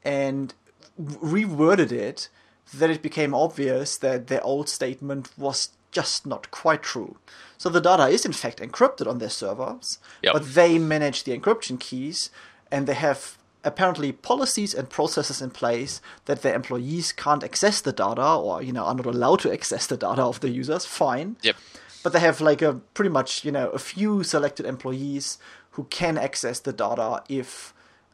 and 0.04 0.54
reworded 1.02 1.92
it 1.92 2.30
that 2.74 2.90
it 2.90 3.02
became 3.02 3.34
obvious 3.34 3.98
that 3.98 4.28
their 4.28 4.44
old 4.44 4.68
statement 4.70 5.30
was 5.38 5.70
just 6.00 6.26
not 6.26 6.44
quite 6.52 6.84
true. 6.94 7.12
So 7.58 7.70
the 7.70 7.82
data 7.90 8.06
is 8.16 8.26
in 8.26 8.34
fact 8.34 8.60
encrypted 8.60 9.08
on 9.12 9.18
their 9.20 9.30
servers, 9.42 10.00
Yep. 10.26 10.34
but 10.34 10.44
they 10.60 10.78
manage 10.78 11.24
the 11.24 11.34
encryption 11.38 11.80
keys 11.80 12.30
and 12.72 12.86
they 12.88 12.94
have 13.08 13.20
apparently 13.64 14.12
policies 14.12 14.74
and 14.78 14.90
processes 14.90 15.42
in 15.42 15.50
place 15.62 15.94
that 16.26 16.42
their 16.44 16.56
employees 16.56 17.12
can't 17.24 17.44
access 17.44 17.82
the 17.82 17.92
data 18.06 18.28
or 18.48 18.62
you 18.68 18.72
know 18.76 18.86
are 18.90 18.96
not 19.02 19.06
allowed 19.16 19.40
to 19.40 19.52
access 19.58 19.88
the 19.88 19.98
data 19.98 20.22
of 20.32 20.40
the 20.42 20.50
users. 20.62 20.86
Fine. 20.86 21.30
Yep. 21.42 21.56
But 22.04 22.14
they 22.14 22.20
have 22.20 22.40
like 22.52 22.62
a 22.62 22.74
pretty 22.94 23.10
much 23.20 23.30
you 23.46 23.52
know 23.58 23.68
a 23.70 23.80
few 23.80 24.24
selected 24.24 24.66
employees 24.66 25.40
who 25.76 25.84
can 26.00 26.18
access 26.18 26.60
the 26.68 26.74
data 26.74 27.24
if 27.30 27.74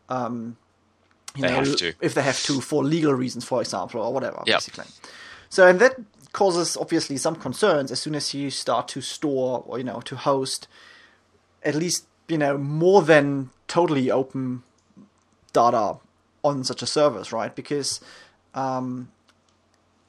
um, 0.10 0.58
you 1.36 1.42
They 1.44 1.50
know, 1.50 1.56
have 1.64 1.76
to. 1.84 1.94
if 2.08 2.14
they 2.14 2.22
have 2.32 2.42
to 2.48 2.62
for 2.62 2.84
legal 2.96 3.14
reasons, 3.24 3.44
for 3.46 3.60
example, 3.62 4.00
or 4.02 4.12
whatever, 4.14 4.42
Yep. 4.46 4.56
basically. 4.58 4.86
So, 5.50 5.68
and 5.70 5.80
that 5.80 5.94
causes 6.34 6.78
obviously 6.78 7.18
some 7.18 7.36
concerns 7.36 7.92
as 7.92 8.00
soon 8.00 8.16
as 8.16 8.34
you 8.34 8.50
start 8.50 8.88
to 8.88 9.02
store 9.02 9.64
or 9.66 9.78
you 9.78 9.84
know 9.84 10.00
to 10.02 10.16
host 10.16 10.68
at 11.64 11.76
least 11.76 12.06
you 12.28 12.38
know 12.38 12.58
more 12.58 13.02
than 13.02 13.50
totally 13.68 14.10
open 14.10 14.64
data 15.54 15.98
on 16.44 16.64
such 16.64 16.82
a 16.82 16.88
service, 16.88 17.32
right? 17.32 17.56
Because 17.56 18.00
um, 18.56 19.10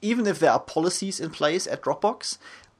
even 0.01 0.25
if 0.27 0.39
there 0.39 0.51
are 0.51 0.59
policies 0.59 1.19
in 1.19 1.29
place 1.29 1.67
at 1.67 1.81
Dropbox, 1.81 2.37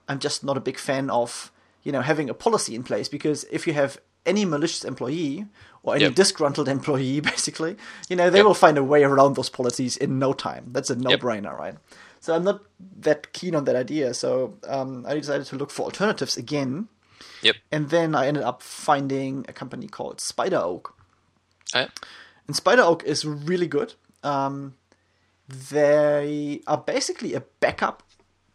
I'm 0.07 0.19
just 0.19 0.43
not 0.43 0.57
a 0.57 0.61
big 0.61 0.77
fan 0.79 1.09
of 1.09 1.51
you 1.83 1.91
know 1.91 2.01
having 2.01 2.29
a 2.29 2.33
policy 2.33 2.75
in 2.75 2.83
place 2.83 3.07
because 3.09 3.45
if 3.51 3.67
you 3.67 3.73
have 3.73 3.97
any 4.25 4.45
malicious 4.45 4.85
employee 4.85 5.45
or 5.83 5.95
any 5.95 6.05
Yep. 6.05 6.15
disgruntled 6.15 6.67
employee, 6.77 7.19
basically, 7.19 7.75
you 8.09 8.15
know 8.15 8.29
they 8.29 8.39
Yep. 8.39 8.45
will 8.45 8.53
find 8.53 8.77
a 8.77 8.83
way 8.83 9.03
around 9.03 9.35
those 9.35 9.49
policies 9.49 9.97
in 9.97 10.17
no 10.19 10.33
time. 10.33 10.69
That's 10.71 10.89
a 10.89 10.95
no-brainer, 10.95 11.57
right? 11.57 11.75
So 12.23 12.33
I'm 12.33 12.45
not 12.45 12.61
that 13.01 13.33
keen 13.33 13.53
on 13.53 13.65
that 13.65 13.75
idea. 13.75 14.13
So 14.13 14.57
um, 14.65 15.05
I 15.05 15.15
decided 15.15 15.45
to 15.47 15.57
look 15.57 15.69
for 15.69 15.83
alternatives 15.83 16.37
again, 16.37 16.87
Yep. 17.41 17.57
and 17.69 17.89
then 17.89 18.15
I 18.15 18.27
ended 18.27 18.43
up 18.43 18.61
finding 18.61 19.43
a 19.49 19.51
company 19.51 19.87
called 19.87 20.21
Spider 20.21 20.55
Oak. 20.55 20.95
And 22.47 22.55
Spider 22.55 22.83
Oak 22.83 23.03
is 23.03 23.25
really 23.25 23.67
good. 23.67 23.95
Um, 24.23 24.75
they 25.49 26.61
are 26.65 26.77
basically 26.77 27.33
a 27.33 27.41
backup 27.59 28.03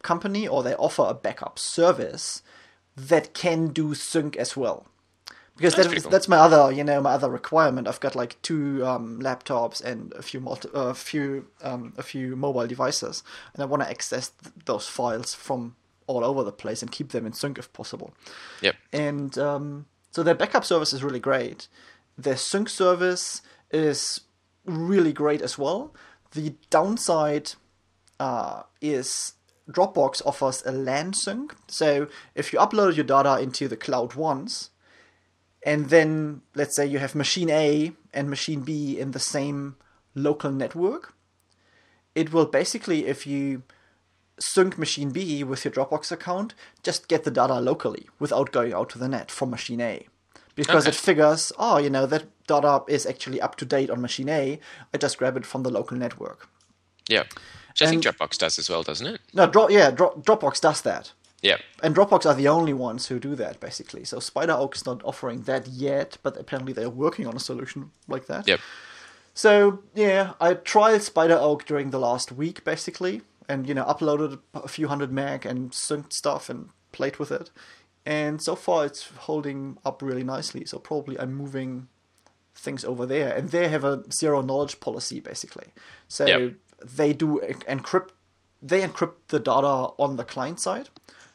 company, 0.02 0.48
or 0.48 0.62
they 0.62 0.74
offer 0.74 1.04
a 1.06 1.12
backup 1.12 1.58
service 1.58 2.40
that 2.96 3.34
can 3.34 3.68
do 3.68 3.94
sync 3.94 4.34
as 4.36 4.56
well. 4.56 4.86
Because 5.58 5.74
That's 5.74 5.88
that, 5.88 6.02
cool. 6.02 6.10
that's 6.10 6.28
my 6.28 6.38
other, 6.38 6.72
you 6.72 6.84
know, 6.84 7.00
my 7.02 7.10
other 7.12 7.28
requirement. 7.28 7.88
I've 7.88 8.00
got 8.00 8.14
like 8.14 8.40
two 8.42 8.86
um, 8.86 9.20
laptops 9.20 9.84
and 9.84 10.12
a 10.14 10.22
few 10.22 10.40
multi, 10.40 10.68
uh, 10.72 10.94
few 10.94 11.48
um, 11.62 11.92
a 11.98 12.02
few 12.02 12.36
mobile 12.36 12.66
devices, 12.66 13.22
and 13.52 13.62
I 13.62 13.66
want 13.66 13.82
to 13.82 13.90
access 13.90 14.30
th- 14.30 14.54
those 14.64 14.88
files 14.88 15.34
from 15.34 15.74
all 16.06 16.24
over 16.24 16.42
the 16.42 16.52
place 16.52 16.80
and 16.80 16.90
keep 16.90 17.10
them 17.10 17.26
in 17.26 17.34
sync 17.34 17.58
if 17.58 17.70
possible 17.74 18.14
yep. 18.62 18.74
and 18.94 19.36
um, 19.36 19.84
so 20.10 20.22
their 20.22 20.34
backup 20.34 20.64
service 20.64 20.92
is 20.92 21.04
really 21.04 21.20
great. 21.20 21.68
Their 22.16 22.36
sync 22.36 22.68
service 22.68 23.42
is 23.70 24.22
really 24.64 25.12
great 25.12 25.42
as 25.42 25.58
well. 25.58 25.94
The 26.32 26.54
downside 26.70 27.52
uh, 28.18 28.62
is 28.80 29.34
Dropbox 29.70 30.22
offers 30.24 30.62
a 30.64 30.72
LAN 30.72 31.12
sync. 31.12 31.54
So 31.68 32.08
if 32.34 32.52
you 32.52 32.58
upload 32.58 32.96
your 32.96 33.04
data 33.04 33.38
into 33.40 33.68
the 33.68 33.76
cloud 33.76 34.14
once, 34.14 34.70
and 35.64 35.90
then 35.90 36.42
let's 36.54 36.76
say 36.76 36.86
you 36.86 36.98
have 36.98 37.14
machine 37.14 37.50
A 37.50 37.92
and 38.14 38.30
machine 38.30 38.60
B 38.60 38.98
in 38.98 39.10
the 39.12 39.18
same 39.18 39.76
local 40.14 40.50
network, 40.50 41.14
it 42.14 42.32
will 42.32 42.46
basically, 42.46 43.06
if 43.06 43.26
you 43.26 43.62
sync 44.40 44.78
machine 44.78 45.10
B 45.10 45.42
with 45.44 45.64
your 45.64 45.72
Dropbox 45.72 46.12
account, 46.12 46.54
just 46.82 47.08
get 47.08 47.24
the 47.24 47.30
data 47.30 47.60
locally 47.60 48.08
without 48.18 48.52
going 48.52 48.72
out 48.72 48.88
to 48.90 48.98
the 48.98 49.08
net 49.08 49.30
from 49.30 49.50
machine 49.50 49.80
A. 49.80 50.06
Because 50.54 50.84
Okay. 50.86 50.90
it 50.90 50.94
figures, 51.00 51.52
oh, 51.58 51.78
you 51.78 51.90
know, 51.90 52.06
that 52.06 52.24
data 52.46 52.82
is 52.88 53.06
actually 53.06 53.40
up 53.40 53.56
to 53.56 53.64
date 53.64 53.90
on 53.90 54.00
machine 54.00 54.28
A. 54.28 54.58
I 54.92 54.98
just 54.98 55.18
grab 55.18 55.36
it 55.36 55.46
from 55.46 55.62
the 55.62 55.70
local 55.70 55.96
network. 55.96 56.48
Yeah. 57.08 57.24
Which 57.68 57.82
I 57.82 57.86
think 57.86 58.02
Dropbox 58.04 58.38
does 58.38 58.58
as 58.58 58.68
well, 58.68 58.82
doesn't 58.82 59.06
it? 59.06 59.20
No, 59.32 59.46
Dro- 59.46 59.68
yeah, 59.68 59.90
Dro- 59.92 60.20
Dropbox 60.20 60.60
does 60.60 60.80
that. 60.82 61.12
Yep. 61.42 61.60
And 61.82 61.94
Dropbox 61.94 62.26
are 62.26 62.34
the 62.34 62.48
only 62.48 62.72
ones 62.72 63.06
who 63.06 63.20
do 63.20 63.36
that, 63.36 63.60
basically. 63.60 64.04
So 64.04 64.18
Spider 64.18 64.52
Oak 64.54 64.74
is 64.74 64.84
not 64.84 65.02
offering 65.04 65.42
that 65.42 65.68
yet, 65.68 66.18
but 66.22 66.36
apparently 66.36 66.72
they're 66.72 66.90
working 66.90 67.26
on 67.26 67.36
a 67.36 67.40
solution 67.40 67.92
like 68.08 68.26
that. 68.26 68.48
Yep. 68.48 68.60
So 69.34 69.84
yeah, 69.94 70.32
I 70.40 70.54
tried 70.54 71.02
Spider 71.02 71.38
Oak 71.40 71.64
during 71.64 71.90
the 71.90 72.00
last 72.00 72.32
week 72.32 72.64
basically, 72.64 73.22
and 73.48 73.68
you 73.68 73.74
know 73.74 73.84
uploaded 73.84 74.40
a 74.52 74.66
few 74.66 74.88
hundred 74.88 75.12
meg 75.12 75.46
and 75.46 75.70
synced 75.70 76.12
stuff 76.12 76.50
and 76.50 76.70
played 76.90 77.18
with 77.18 77.30
it, 77.30 77.50
and 78.04 78.42
so 78.42 78.56
far 78.56 78.84
it's 78.84 79.08
holding 79.16 79.78
up 79.84 80.02
really 80.02 80.24
nicely. 80.24 80.64
So 80.64 80.80
probably 80.80 81.16
I'm 81.20 81.34
moving 81.34 81.86
things 82.56 82.84
over 82.84 83.06
there, 83.06 83.32
and 83.32 83.50
they 83.50 83.68
have 83.68 83.84
a 83.84 84.02
zero 84.12 84.42
knowledge 84.42 84.80
policy 84.80 85.20
basically. 85.20 85.68
So 86.08 86.26
Yep. 86.26 86.54
they 86.96 87.12
do 87.12 87.40
encrypt, 87.68 88.08
they 88.60 88.82
encrypt 88.82 89.14
the 89.28 89.38
data 89.38 89.92
on 89.98 90.16
the 90.16 90.24
client 90.24 90.58
side. 90.58 90.88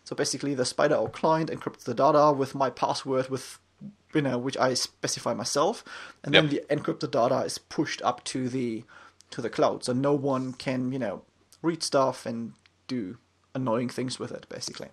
So 0.03 0.15
basically, 0.15 0.53
the 0.53 0.65
Spider 0.65 0.95
Oak 0.95 1.13
client 1.13 1.49
encrypts 1.49 1.83
the 1.83 1.93
data 1.93 2.33
with 2.33 2.55
my 2.55 2.69
password 2.69 3.29
with 3.29 3.59
you 4.13 4.21
know 4.21 4.37
which 4.37 4.57
I 4.57 4.73
specify 4.73 5.33
myself, 5.33 5.83
and 6.23 6.33
then 6.33 6.49
the 6.49 6.63
encrypted 6.69 7.11
data 7.11 7.39
is 7.39 7.57
pushed 7.57 8.01
up 8.01 8.23
to 8.25 8.49
the 8.49 8.83
to 9.31 9.41
the 9.41 9.49
cloud, 9.49 9.83
so 9.83 9.93
no 9.93 10.13
one 10.13 10.53
can 10.53 10.91
you 10.91 10.99
know 10.99 11.23
read 11.61 11.81
stuff 11.83 12.25
and 12.25 12.53
do 12.87 13.17
annoying 13.55 13.89
things 13.89 14.19
with 14.19 14.31
it, 14.31 14.47
basically. 14.49 14.89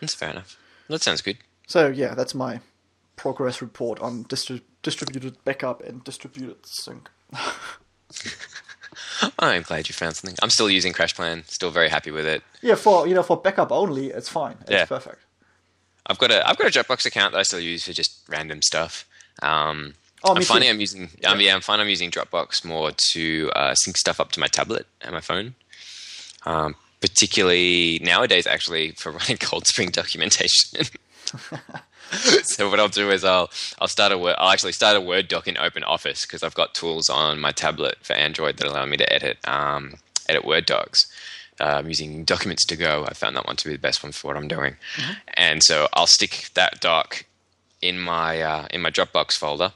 That's 0.00 0.14
fair 0.14 0.30
enough. 0.30 0.58
That 0.88 1.02
sounds 1.02 1.22
good. 1.22 1.38
So 1.66 1.88
yeah, 1.88 2.14
that's 2.14 2.34
my 2.34 2.60
progress 3.16 3.62
report 3.62 4.00
on 4.00 4.24
distri- 4.24 4.62
distributed 4.82 5.42
backup 5.44 5.82
and 5.82 6.02
distributed 6.02 6.66
sync. 6.66 7.08
I'm 9.38 9.62
glad 9.62 9.88
you 9.88 9.94
found 9.94 10.16
something. 10.16 10.36
I'm 10.42 10.50
still 10.50 10.70
using 10.70 10.92
CrashPlan. 10.92 11.48
Still 11.48 11.70
very 11.70 11.88
happy 11.88 12.10
with 12.10 12.26
it. 12.26 12.42
Yeah, 12.60 12.74
for 12.76 13.06
you 13.06 13.14
know 13.14 13.22
for 13.22 13.36
backup 13.36 13.70
only, 13.72 14.08
it's 14.08 14.28
fine. 14.28 14.56
It's 14.62 14.70
Yeah. 14.70 14.84
perfect. 14.86 15.18
I've 16.06 16.18
got 16.18 16.30
a 16.30 16.46
I've 16.48 16.56
got 16.58 16.66
a 16.74 16.78
Dropbox 16.78 17.06
account 17.06 17.32
that 17.32 17.38
I 17.38 17.42
still 17.44 17.60
use 17.60 17.84
for 17.84 17.92
just 17.92 18.20
random 18.28 18.62
stuff. 18.62 19.04
Um, 19.42 19.94
Oh, 20.24 20.34
me 20.34 20.38
I'm 20.38 20.44
finding 20.44 20.68
too. 20.68 20.74
I'm 20.74 20.80
using 20.80 21.08
um, 21.26 21.40
yeah 21.40 21.54
I'm 21.54 21.60
finding 21.60 21.84
I'm 21.86 21.90
using 21.90 22.10
Dropbox 22.10 22.64
more 22.64 22.92
to 23.12 23.50
uh, 23.56 23.74
sync 23.74 23.96
stuff 23.96 24.20
up 24.20 24.30
to 24.32 24.40
my 24.40 24.46
tablet 24.46 24.86
and 25.00 25.12
my 25.12 25.20
phone. 25.20 25.54
Um, 26.46 26.76
particularly 27.00 27.98
nowadays, 28.02 28.46
actually 28.46 28.92
for 28.92 29.10
running 29.18 29.36
Cold 29.38 29.66
Spring 29.66 29.90
documentation. 29.90 30.86
so 32.44 32.68
what 32.68 32.78
I'll 32.78 32.88
do 32.88 33.10
is 33.10 33.24
I'll 33.24 33.50
I'll 33.80 33.88
start 33.88 34.12
a 34.12 34.18
word 34.18 34.36
I'll 34.38 34.50
actually 34.50 34.72
start 34.72 34.96
a 34.96 35.00
Word 35.00 35.28
doc 35.28 35.48
in 35.48 35.56
Open 35.56 35.82
Office 35.84 36.26
because 36.26 36.42
I've 36.42 36.54
got 36.54 36.74
tools 36.74 37.08
on 37.08 37.40
my 37.40 37.52
tablet 37.52 37.96
for 38.02 38.12
Android 38.14 38.58
that 38.58 38.66
allow 38.66 38.84
me 38.84 38.96
to 38.98 39.12
edit 39.12 39.38
um, 39.48 39.94
edit 40.28 40.44
Word 40.44 40.66
docs. 40.66 41.10
I'm 41.60 41.86
using 41.86 42.24
Documents 42.24 42.66
to 42.66 42.76
Go. 42.76 43.04
I 43.06 43.14
found 43.14 43.36
that 43.36 43.46
one 43.46 43.56
to 43.56 43.68
be 43.68 43.72
the 43.72 43.78
best 43.80 44.02
one 44.02 44.10
for 44.12 44.28
what 44.28 44.36
I'm 44.36 44.48
doing, 44.48 44.76
and 45.34 45.62
so 45.62 45.88
I'll 45.92 46.08
stick 46.08 46.50
that 46.54 46.80
doc 46.80 47.24
in 47.80 47.98
my 47.98 48.40
uh, 48.42 48.66
in 48.70 48.82
my 48.82 48.90
Dropbox 48.90 49.32
folder. 49.32 49.72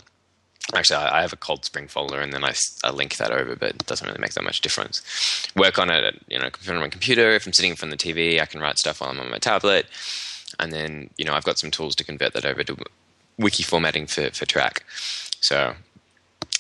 Actually, 0.75 0.97
I 0.97 1.21
have 1.21 1.33
a 1.33 1.37
Cold 1.37 1.65
Spring 1.65 1.87
folder, 1.87 2.21
and 2.21 2.33
then 2.33 2.45
I, 2.45 2.53
I 2.83 2.91
link 2.91 3.19
that 3.19 3.31
over, 3.31 3.55
but 3.55 3.71
it 3.71 3.87
doesn't 3.87 4.07
really 4.07 4.21
make 4.21 4.33
that 4.33 4.43
much 4.43 4.61
difference. 4.61 5.01
Work 5.55 5.79
on 5.79 5.91
it, 5.91 6.21
you 6.27 6.41
know, 6.41 6.51
on 6.69 6.81
my 6.81 6.89
computer. 6.89 7.31
If 7.31 7.47
I'm 7.47 7.53
sitting 7.53 7.71
in 7.71 7.77
front 7.77 7.93
of 7.93 7.99
the 8.01 8.13
TV, 8.13 8.41
I 8.41 8.47
can 8.47 8.61
write 8.61 8.79
stuff 8.79 9.01
while 9.01 9.11
I'm 9.11 9.21
on 9.21 9.31
my 9.31 9.39
tablet, 9.39 9.87
and 10.59 10.73
then 10.73 11.11
you 11.17 11.25
know 11.25 11.33
I've 11.33 11.45
got 11.45 11.59
some 11.59 11.71
tools 11.71 11.95
to 11.97 12.05
convert 12.05 12.33
that 12.35 12.45
over 12.45 12.63
to 12.65 12.77
wiki 13.39 13.63
formatting 13.63 14.07
for 14.07 14.31
for 14.31 14.47
Trac. 14.47 14.81
So 15.41 15.75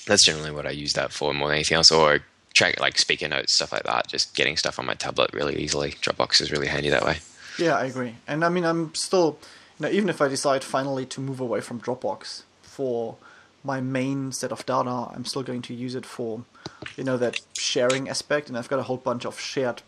that's 0.06 0.24
generally 0.24 0.52
what 0.52 0.66
I 0.66 0.70
use 0.70 0.92
that 0.94 1.12
for 1.12 1.34
more 1.34 1.48
than 1.48 1.56
anything 1.56 1.76
else, 1.76 1.90
or 1.90 2.20
track 2.54 2.80
like 2.80 2.98
speaker 2.98 3.28
notes, 3.28 3.54
stuff 3.54 3.72
like 3.72 3.84
that. 3.84 4.08
Just 4.08 4.34
getting 4.34 4.56
stuff 4.56 4.78
on 4.78 4.86
my 4.86 4.94
tablet 4.94 5.30
really 5.32 5.56
easily. 5.56 5.92
Dropbox 5.92 6.40
is 6.40 6.50
really 6.50 6.68
handy 6.68 6.88
that 6.88 7.04
way. 7.04 7.18
Yeah, 7.58 7.76
I 7.76 7.84
agree. 7.84 8.16
And 8.26 8.44
I 8.44 8.48
mean, 8.48 8.64
I'm 8.64 8.94
still, 8.94 9.38
you 9.78 9.86
know, 9.86 9.92
even 9.92 10.08
if 10.08 10.20
I 10.20 10.28
decide 10.28 10.64
finally 10.64 11.06
to 11.06 11.20
move 11.20 11.40
away 11.40 11.60
from 11.60 11.80
Dropbox 11.80 12.42
for 12.62 13.16
my 13.64 13.80
main 13.80 14.32
set 14.32 14.52
of 14.52 14.64
data, 14.66 15.08
I'm 15.12 15.24
still 15.24 15.42
going 15.42 15.62
to 15.62 15.74
use 15.74 15.94
it 15.94 16.06
for, 16.06 16.44
you 16.96 17.04
know, 17.04 17.16
that 17.16 17.40
sharing 17.58 18.08
aspect. 18.08 18.48
And 18.48 18.56
I've 18.56 18.68
got 18.68 18.78
a 18.78 18.84
whole 18.84 18.98
bunch 18.98 19.24
of 19.24 19.40
shared 19.40 19.82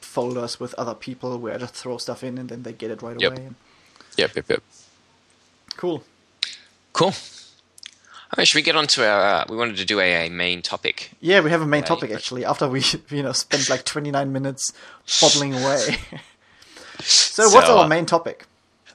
folders 0.00 0.58
with 0.60 0.74
other 0.74 0.94
people 0.94 1.38
where 1.38 1.54
I 1.54 1.58
just 1.58 1.74
throw 1.74 1.98
stuff 1.98 2.22
in 2.24 2.38
and 2.38 2.48
then 2.48 2.62
they 2.62 2.72
get 2.72 2.90
it 2.90 3.02
right 3.02 3.20
Yep. 3.20 3.32
away. 3.32 3.48
Yep, 4.16 4.36
yep, 4.36 4.44
yep. 4.48 4.62
Cool. 5.76 6.02
Cool. 6.92 7.08
All 7.08 8.38
right, 8.38 8.46
should 8.48 8.56
we 8.56 8.62
get 8.62 8.74
on 8.76 8.86
to 8.88 9.08
our? 9.08 9.20
Uh, 9.22 9.44
we 9.48 9.56
wanted 9.56 9.76
to 9.76 9.84
do 9.84 10.00
a, 10.00 10.26
a 10.26 10.30
main 10.30 10.60
topic. 10.62 11.10
Yeah, 11.20 11.40
we 11.40 11.50
have 11.50 11.62
a 11.62 11.66
main 11.66 11.84
topic 11.84 12.10
actually. 12.10 12.44
After 12.44 12.68
we, 12.68 12.82
you 13.10 13.22
know, 13.22 13.32
spent 13.32 13.68
like 13.70 13.84
29 13.84 14.32
minutes 14.32 14.72
bottling 15.20 15.54
away. 15.54 15.96
so, 17.00 17.48
what's 17.50 17.68
our 17.68 17.84
uh, 17.84 17.88
main 17.88 18.06
topic? 18.06 18.46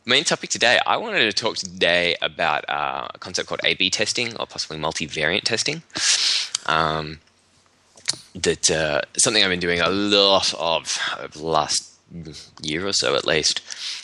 main 0.04 0.24
topic 0.24 0.50
today, 0.50 0.80
I 0.86 0.98
wanted 0.98 1.20
to 1.20 1.32
talk 1.34 1.58
today 1.58 2.16
about 2.22 2.66
uh, 2.68 3.08
a 3.14 3.18
concept 3.20 3.48
called 3.48 3.62
A/B 3.64 3.90
testing, 3.92 4.36
or 4.38 4.48
possibly 4.48 4.78
multivariant 4.78 5.44
testing. 5.44 5.84
Um, 6.66 7.20
that 8.36 8.71
uh, 8.71 9.02
something 9.17 9.43
I've 9.43 9.50
been 9.50 9.60
doing 9.60 9.80
a 9.82 9.89
lot 9.89 10.54
of 10.54 10.97
over 11.19 11.38
the 11.38 11.45
last 11.45 11.91
year 12.62 12.86
or 12.88 12.93
so, 12.93 13.15
at 13.15 13.26
least. 13.26 13.62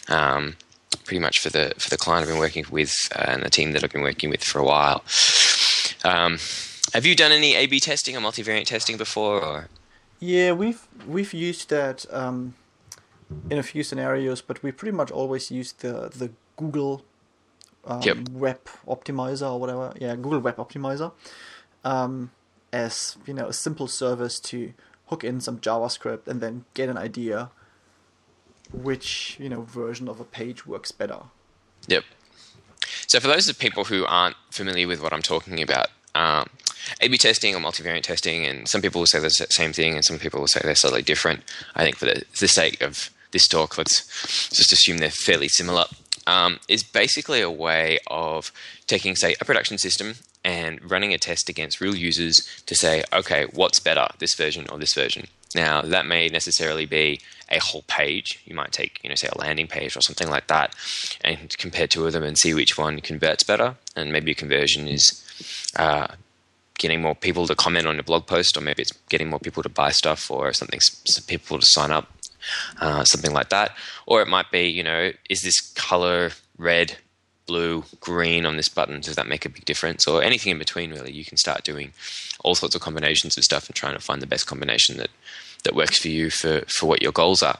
Um, 0.09 0.55
pretty 1.03 1.19
much 1.19 1.39
for 1.39 1.49
the 1.49 1.73
for 1.77 1.89
the 1.89 1.97
client 1.97 2.23
I've 2.23 2.29
been 2.29 2.39
working 2.39 2.65
with 2.71 2.93
uh, 3.15 3.25
and 3.27 3.43
the 3.43 3.49
team 3.49 3.71
that 3.73 3.83
I've 3.83 3.91
been 3.91 4.01
working 4.01 4.29
with 4.29 4.43
for 4.43 4.59
a 4.59 4.63
while. 4.65 5.03
Um, 6.03 6.37
have 6.93 7.05
you 7.05 7.15
done 7.15 7.31
any 7.31 7.55
A/B 7.55 7.79
testing 7.79 8.15
or 8.15 8.19
multivariant 8.19 8.65
testing 8.65 8.97
before? 8.97 9.41
Or 9.41 9.69
Yeah, 10.19 10.51
we've 10.53 10.87
we've 11.07 11.33
used 11.33 11.69
that 11.69 12.05
um, 12.11 12.55
in 13.49 13.57
a 13.57 13.63
few 13.63 13.83
scenarios, 13.83 14.41
but 14.41 14.63
we 14.63 14.71
pretty 14.71 14.95
much 14.95 15.11
always 15.11 15.51
use 15.51 15.73
the 15.73 16.09
the 16.09 16.31
Google 16.55 17.03
um, 17.85 18.01
Yep. 18.01 18.29
Web 18.31 18.59
Optimizer 18.87 19.51
or 19.51 19.59
whatever. 19.59 19.93
Yeah, 19.99 20.15
Google 20.15 20.39
Web 20.39 20.57
Optimizer 20.57 21.11
um, 21.83 22.31
as 22.73 23.17
you 23.25 23.33
know 23.33 23.47
a 23.47 23.53
simple 23.53 23.87
service 23.87 24.39
to 24.39 24.73
hook 25.07 25.23
in 25.23 25.39
some 25.39 25.59
JavaScript 25.59 26.27
and 26.27 26.41
then 26.41 26.65
get 26.73 26.89
an 26.89 26.97
idea 26.97 27.49
which 28.71 29.37
you 29.39 29.49
know 29.49 29.61
version 29.61 30.07
of 30.07 30.19
a 30.19 30.23
page 30.23 30.65
works 30.65 30.91
better. 30.91 31.19
Yep. 31.87 32.03
So, 33.07 33.19
for 33.19 33.27
those 33.27 33.47
of 33.47 33.57
people 33.57 33.85
who 33.85 34.05
aren't 34.05 34.35
familiar 34.51 34.87
with 34.87 35.01
what 35.01 35.13
I'm 35.13 35.21
talking 35.21 35.61
about, 35.61 35.87
um, 36.15 36.49
A/B 37.01 37.17
testing 37.17 37.55
or 37.55 37.59
multivariant 37.59 38.03
testing, 38.03 38.45
and 38.45 38.67
some 38.67 38.81
people 38.81 38.99
will 38.99 39.07
say 39.07 39.19
the 39.19 39.29
same 39.29 39.73
thing, 39.73 39.95
and 39.95 40.03
some 40.03 40.19
people 40.19 40.39
will 40.39 40.47
say 40.47 40.61
they're 40.63 40.75
slightly 40.75 41.01
different. 41.01 41.43
I 41.75 41.83
think 41.83 41.97
for 41.97 42.05
the, 42.05 42.23
the 42.39 42.47
sake 42.47 42.81
of 42.81 43.09
this 43.31 43.47
talk, 43.47 43.77
let's 43.77 44.05
just 44.49 44.71
assume 44.71 44.97
they're 44.97 45.09
fairly 45.09 45.47
similar. 45.47 45.85
Um, 46.25 46.59
is 46.67 46.83
basically 46.83 47.39
a 47.39 47.49
way 47.49 47.99
of 48.07 48.51
taking, 48.85 49.15
say, 49.15 49.35
a 49.39 49.45
production 49.45 49.77
system 49.77 50.15
and 50.47 50.79
running 50.89 51.13
a 51.13 51.17
test 51.17 51.49
against 51.49 51.81
real 51.81 51.93
users 51.93 52.35
to 52.65 52.73
say, 52.73 53.03
okay, 53.11 53.45
what's 53.53 53.81
better, 53.81 54.07
this 54.19 54.33
version 54.33 54.65
or 54.71 54.77
this 54.79 54.93
version? 54.93 55.27
Now, 55.53 55.81
that 55.81 56.05
may 56.05 56.29
necessarily 56.29 56.85
be 56.85 57.19
a 57.49 57.59
whole 57.59 57.83
page. 57.87 58.41
You 58.45 58.55
might 58.55 58.71
take, 58.71 59.01
you 59.03 59.09
know, 59.09 59.15
say 59.15 59.27
a 59.29 59.37
landing 59.37 59.67
page 59.67 59.97
or 59.97 60.01
something 60.01 60.29
like 60.29 60.47
that, 60.47 60.73
and 61.21 61.55
compare 61.57 61.85
two 61.85 62.07
of 62.07 62.13
them 62.13 62.23
and 62.23 62.37
see 62.37 62.53
which 62.53 62.77
one 62.77 63.01
converts 63.01 63.43
better. 63.43 63.75
And 63.97 64.13
maybe 64.13 64.33
conversion 64.33 64.87
is 64.87 65.03
uh, 65.75 66.07
getting 66.77 67.01
more 67.01 67.15
people 67.15 67.45
to 67.47 67.55
comment 67.55 67.85
on 67.85 67.95
your 67.95 68.03
blog 68.03 68.25
post, 68.25 68.55
or 68.55 68.61
maybe 68.61 68.83
it's 68.83 68.93
getting 69.09 69.29
more 69.29 69.39
people 69.39 69.63
to 69.63 69.69
buy 69.69 69.91
stuff, 69.91 70.31
or 70.31 70.53
something, 70.53 70.79
some 70.79 71.25
people 71.25 71.59
to 71.59 71.65
sign 71.67 71.91
up, 71.91 72.09
uh, 72.79 73.03
something 73.03 73.33
like 73.33 73.49
that. 73.49 73.75
Or 74.05 74.21
it 74.21 74.29
might 74.29 74.49
be, 74.49 74.69
you 74.69 74.83
know, 74.83 75.11
is 75.29 75.41
this 75.41 75.59
color 75.75 76.31
red, 76.57 76.97
blue, 77.47 77.83
green 77.99 78.45
on 78.45 78.57
this 78.57 78.69
button? 78.69 79.01
Does 79.01 79.15
that 79.15 79.27
make 79.27 79.45
a 79.45 79.49
big 79.49 79.65
difference? 79.65 80.05
Or 80.05 80.21
anything 80.21 80.51
in 80.51 80.59
between, 80.59 80.91
really. 80.91 81.11
You 81.11 81.25
can 81.25 81.37
start 81.37 81.63
doing 81.63 81.93
all 82.43 82.53
sorts 82.53 82.75
of 82.75 82.81
combinations 82.81 83.37
of 83.37 83.43
stuff 83.43 83.67
and 83.67 83.75
trying 83.75 83.95
to 83.95 83.99
find 83.99 84.21
the 84.21 84.27
best 84.27 84.45
combination 84.45 84.97
that, 84.97 85.09
that 85.63 85.75
works 85.75 85.97
for 85.99 86.09
you 86.09 86.29
for, 86.29 86.61
for 86.67 86.85
what 86.85 87.01
your 87.01 87.11
goals 87.11 87.41
are. 87.41 87.57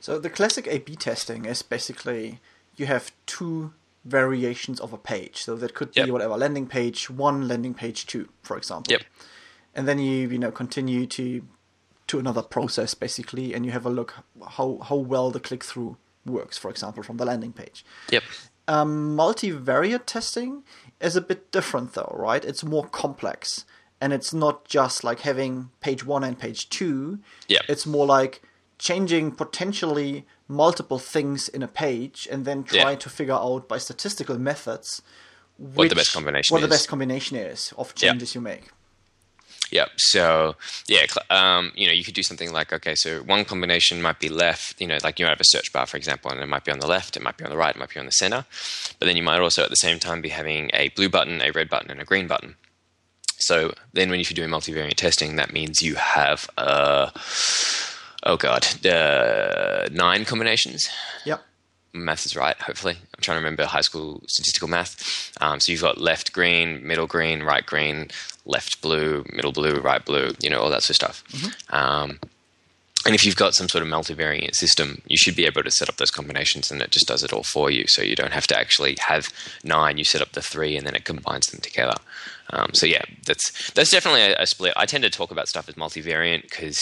So 0.00 0.18
the 0.18 0.30
classic 0.30 0.66
A/B 0.66 0.96
testing 0.96 1.44
is 1.46 1.62
basically 1.62 2.40
you 2.76 2.86
have 2.86 3.12
two 3.26 3.72
variations 4.04 4.80
of 4.80 4.92
a 4.92 4.98
page. 4.98 5.44
So 5.44 5.56
that 5.56 5.74
could 5.74 5.92
be 5.92 6.00
Yep. 6.00 6.10
whatever 6.10 6.36
landing 6.36 6.66
page 6.66 7.10
one, 7.10 7.46
landing 7.48 7.74
page 7.74 8.06
two, 8.06 8.28
for 8.42 8.56
example. 8.56 8.92
Yep. 8.92 9.02
And 9.74 9.86
then 9.86 9.98
you 9.98 10.28
you 10.28 10.38
know 10.38 10.50
continue 10.50 11.06
to 11.06 11.42
to 12.08 12.18
another 12.18 12.42
process 12.42 12.94
basically, 12.94 13.54
and 13.54 13.64
you 13.66 13.72
have 13.72 13.86
a 13.86 13.90
look 13.90 14.14
how 14.56 14.78
how 14.88 14.96
well 14.96 15.30
the 15.30 15.38
click 15.40 15.62
through 15.62 15.96
works, 16.26 16.58
for 16.58 16.70
example, 16.70 17.02
from 17.02 17.18
the 17.18 17.24
landing 17.24 17.52
page. 17.52 17.84
Yep. 18.10 18.22
Um, 18.70 19.16
multivariate 19.16 20.06
testing 20.06 20.62
is 21.00 21.16
a 21.16 21.20
bit 21.20 21.50
different 21.50 21.94
though, 21.94 22.14
right? 22.16 22.44
It's 22.44 22.62
more 22.64 22.86
complex. 22.86 23.64
And 24.00 24.12
it's 24.12 24.32
not 24.32 24.64
just 24.66 25.02
like 25.04 25.20
having 25.20 25.70
page 25.80 26.06
one 26.06 26.24
and 26.24 26.38
page 26.38 26.68
two. 26.70 27.18
Yep. 27.48 27.62
It's 27.68 27.84
more 27.86 28.06
like 28.06 28.42
changing 28.78 29.32
potentially 29.32 30.24
multiple 30.48 30.98
things 30.98 31.48
in 31.48 31.62
a 31.62 31.68
page 31.68 32.28
and 32.30 32.44
then 32.44 32.58
Yeah. 32.70 32.82
trying 32.82 32.98
to 32.98 33.10
figure 33.10 33.34
out 33.34 33.68
by 33.68 33.78
statistical 33.78 34.38
methods 34.38 35.02
What 35.58 35.88
the 35.90 35.94
best 35.96 36.12
combination 36.12 36.54
what 36.54 36.60
the 36.60 36.66
is. 36.68 36.74
best 36.76 36.88
combination 36.88 37.36
is 37.36 37.74
of 37.76 37.92
Yeah. 37.96 38.10
changes 38.10 38.34
you 38.36 38.40
make. 38.40 38.64
Yep. 39.70 39.90
So 39.96 40.56
yeah, 40.88 41.06
um, 41.30 41.72
you 41.74 41.86
know, 41.86 41.92
you 41.92 42.04
could 42.04 42.14
do 42.14 42.22
something 42.22 42.52
like 42.52 42.72
okay, 42.72 42.94
so 42.94 43.22
one 43.22 43.44
combination 43.44 44.02
might 44.02 44.18
be 44.18 44.28
left. 44.28 44.80
You 44.80 44.86
know, 44.86 44.98
like 45.02 45.18
you 45.18 45.24
might 45.24 45.30
have 45.30 45.40
a 45.40 45.44
search 45.44 45.72
bar, 45.72 45.86
for 45.86 45.96
example, 45.96 46.30
and 46.30 46.40
it 46.40 46.46
might 46.46 46.64
be 46.64 46.72
on 46.72 46.80
the 46.80 46.86
left, 46.86 47.16
it 47.16 47.22
might 47.22 47.36
be 47.36 47.44
on 47.44 47.50
the 47.50 47.56
right, 47.56 47.74
it 47.74 47.78
might 47.78 47.92
be 47.94 48.00
on 48.00 48.06
the 48.06 48.12
center. 48.12 48.44
But 48.98 49.06
then 49.06 49.16
you 49.16 49.22
might 49.22 49.40
also 49.40 49.62
at 49.62 49.70
the 49.70 49.76
same 49.76 49.98
time 49.98 50.20
be 50.20 50.30
having 50.30 50.70
a 50.74 50.88
blue 50.90 51.08
button, 51.08 51.40
a 51.40 51.50
red 51.50 51.68
button, 51.68 51.90
and 51.90 52.00
a 52.00 52.04
green 52.04 52.26
button. 52.26 52.56
So 53.38 53.72
then, 53.92 54.10
when 54.10 54.20
if 54.20 54.30
you're 54.30 54.46
doing 54.46 54.50
multivariate 54.50 54.94
testing, 54.96 55.36
that 55.36 55.52
means 55.52 55.80
you 55.82 55.94
have 55.94 56.48
uh, 56.58 57.10
oh 58.24 58.36
god, 58.36 58.66
uh, 58.86 59.88
nine 59.92 60.24
combinations 60.24 60.88
Yep. 61.24 61.40
math 61.94 62.26
is 62.26 62.36
right, 62.36 62.56
hopefully. 62.60 62.96
I'm 62.98 63.22
trying 63.22 63.36
to 63.36 63.40
remember 63.40 63.64
high 63.64 63.80
school 63.80 64.22
statistical 64.28 64.68
math. 64.68 65.32
Um, 65.40 65.58
so 65.58 65.72
you've 65.72 65.80
got 65.80 65.98
left 65.98 66.32
green, 66.32 66.86
middle 66.86 67.06
green, 67.06 67.42
right 67.42 67.64
green, 67.64 68.08
left 68.46 68.80
blue, 68.80 69.24
middle 69.32 69.52
blue, 69.52 69.80
right 69.80 70.04
blue, 70.04 70.32
you 70.40 70.50
know, 70.50 70.60
all 70.60 70.70
that 70.70 70.82
sort 70.82 70.90
of 70.90 70.96
stuff. 70.96 71.24
Um, 71.70 72.18
and 73.06 73.14
if 73.14 73.24
you've 73.24 73.36
got 73.36 73.54
some 73.54 73.68
sort 73.68 73.82
of 73.82 73.88
multivariate 73.88 74.54
system, 74.54 75.00
you 75.06 75.16
should 75.16 75.34
be 75.34 75.46
able 75.46 75.62
to 75.62 75.70
set 75.70 75.88
up 75.88 75.96
those 75.96 76.10
combinations 76.10 76.70
and 76.70 76.82
it 76.82 76.90
just 76.90 77.06
does 77.06 77.24
it 77.24 77.32
all 77.32 77.42
for 77.42 77.70
you. 77.70 77.84
So 77.86 78.02
you 78.02 78.14
don't 78.14 78.32
have 78.32 78.46
to 78.48 78.58
actually 78.58 78.96
have 79.00 79.28
nine, 79.64 79.96
you 79.96 80.04
set 80.04 80.20
up 80.20 80.32
the 80.32 80.42
three 80.42 80.76
and 80.76 80.86
then 80.86 80.94
it 80.94 81.04
combines 81.04 81.46
them 81.46 81.60
together. 81.60 81.96
Um, 82.50 82.74
so 82.74 82.86
yeah, 82.86 83.02
that's 83.26 83.70
that's 83.72 83.90
definitely 83.90 84.22
a, 84.22 84.42
a 84.42 84.46
split. 84.46 84.74
I 84.76 84.84
tend 84.84 85.04
to 85.04 85.10
talk 85.10 85.30
about 85.30 85.48
stuff 85.48 85.68
as 85.68 85.76
multivariant 85.76 86.42
because 86.42 86.80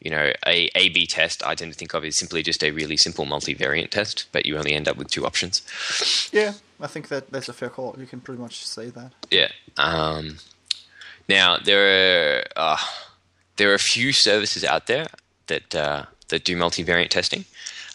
you 0.00 0.10
know 0.10 0.32
a 0.46 0.70
A/B 0.74 1.06
test 1.06 1.46
I 1.46 1.54
tend 1.54 1.72
to 1.72 1.78
think 1.78 1.94
of 1.94 2.04
as 2.04 2.18
simply 2.18 2.42
just 2.42 2.64
a 2.64 2.70
really 2.70 2.96
simple 2.96 3.26
multivariant 3.26 3.90
test, 3.90 4.26
but 4.32 4.46
you 4.46 4.56
only 4.56 4.72
end 4.72 4.88
up 4.88 4.96
with 4.96 5.10
two 5.10 5.26
options. 5.26 5.60
Yeah, 6.32 6.54
I 6.80 6.86
think 6.86 7.08
that 7.08 7.30
that's 7.30 7.48
a 7.48 7.52
fair 7.52 7.68
call. 7.68 7.94
You 7.98 8.06
can 8.06 8.20
pretty 8.20 8.40
much 8.40 8.66
say 8.66 8.88
that. 8.90 9.12
Yeah. 9.30 9.48
Um, 9.76 10.38
now 11.30 11.56
there 11.56 11.84
are 12.38 12.44
uh, 12.56 12.78
there 13.56 13.70
are 13.70 13.74
a 13.74 13.78
few 13.94 14.12
services 14.12 14.64
out 14.64 14.86
there 14.86 15.06
that 15.46 15.74
uh, 15.74 16.04
that 16.28 16.44
do 16.44 16.56
multivariant 16.56 17.10
testing. 17.10 17.44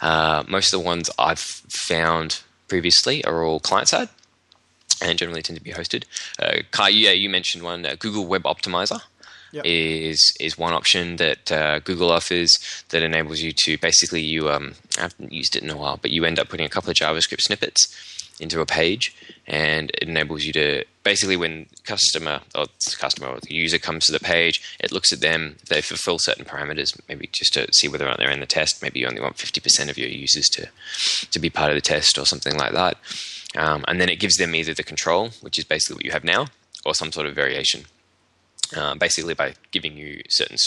Uh, 0.02 0.44
most 0.48 0.74
of 0.74 0.80
the 0.80 0.86
ones 0.86 1.10
I've 1.20 1.40
found 1.40 2.42
previously 2.68 3.24
are 3.26 3.44
all 3.44 3.60
client 3.60 3.88
side 3.88 4.10
and 5.02 5.18
generally 5.20 5.42
tend 5.42 5.58
to 5.58 5.64
be 5.64 5.72
hosted. 5.72 6.04
Uh, 6.40 6.64
Kai, 6.72 6.90
yeah, 6.90 7.12
you 7.12 7.30
mentioned 7.30 7.64
one. 7.64 7.86
Uh, 7.86 7.96
Google 8.00 8.26
Web 8.26 8.44
Optimizer 8.44 9.02
Yep. 9.52 9.64
is 9.66 10.36
is 10.40 10.58
one 10.58 10.74
option 10.74 11.16
that 11.16 11.50
uh, 11.50 11.80
Google 11.80 12.12
offers 12.12 12.52
that 12.90 13.04
enables 13.04 13.40
you 13.40 13.54
to 13.64 13.78
basically 13.78 14.22
you 14.22 14.50
um, 14.50 14.74
I 14.98 15.04
haven't 15.04 15.32
used 15.32 15.56
it 15.56 15.64
in 15.64 15.70
a 15.70 15.78
while, 15.78 15.98
but 16.02 16.12
you 16.12 16.26
end 16.26 16.40
up 16.40 16.50
putting 16.50 16.66
a 16.66 16.70
couple 16.70 16.90
of 16.90 16.98
JavaScript 16.98 17.42
snippets 17.42 17.82
into 18.40 18.60
a 18.60 18.66
page, 18.66 19.16
and 19.48 19.92
it 19.92 20.10
enables 20.10 20.44
you 20.44 20.52
to 20.54 20.84
basically 21.06 21.38
when 21.38 21.68
customer 21.86 22.42
or 22.54 22.66
customer 22.98 23.28
or 23.30 23.40
the 23.40 23.54
user 23.54 23.78
comes 23.78 24.06
to 24.06 24.12
the 24.12 24.20
page, 24.20 24.62
it 24.80 24.92
looks 24.92 25.14
at 25.14 25.22
them. 25.22 25.56
They 25.70 25.82
fulfill 25.82 26.20
certain 26.20 26.44
parameters, 26.44 27.00
maybe 27.08 27.30
just 27.32 27.54
to 27.54 27.72
see 27.72 27.88
whether 27.88 28.06
or 28.06 28.10
not 28.10 28.18
they're 28.18 28.32
in 28.32 28.42
the 28.42 28.46
test. 28.46 28.82
Maybe 28.82 29.00
you 29.00 29.08
only 29.08 29.22
want 29.22 29.38
fifty 29.38 29.62
percent 29.62 29.90
of 29.90 29.98
your 29.98 30.10
users 30.10 30.50
to 30.50 30.68
to 31.32 31.40
be 31.40 31.50
part 31.50 31.70
of 31.70 31.76
the 31.76 31.82
test 31.82 32.18
or 32.18 32.26
something 32.26 32.58
like 32.58 32.74
that. 32.74 32.98
Um, 33.56 33.86
and 33.88 34.02
then 34.02 34.10
it 34.10 34.20
gives 34.20 34.36
them 34.36 34.54
either 34.54 34.74
the 34.74 34.84
control, 34.84 35.30
which 35.40 35.58
is 35.58 35.64
basically 35.64 35.96
what 35.96 36.06
you 36.06 36.12
have 36.12 36.26
now, 36.26 36.48
or 36.86 36.94
some 36.94 37.14
sort 37.14 37.28
of 37.28 37.36
variation 37.36 37.86
uh, 38.76 38.96
basically 38.96 39.34
by 39.34 39.54
giving 39.72 39.96
you 39.96 40.22
certain 40.28 40.58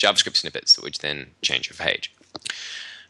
JavaScript 0.00 0.36
snippets, 0.36 0.78
which 0.80 0.98
then 0.98 1.28
change 1.42 1.68
your 1.68 1.76
page. 1.76 2.12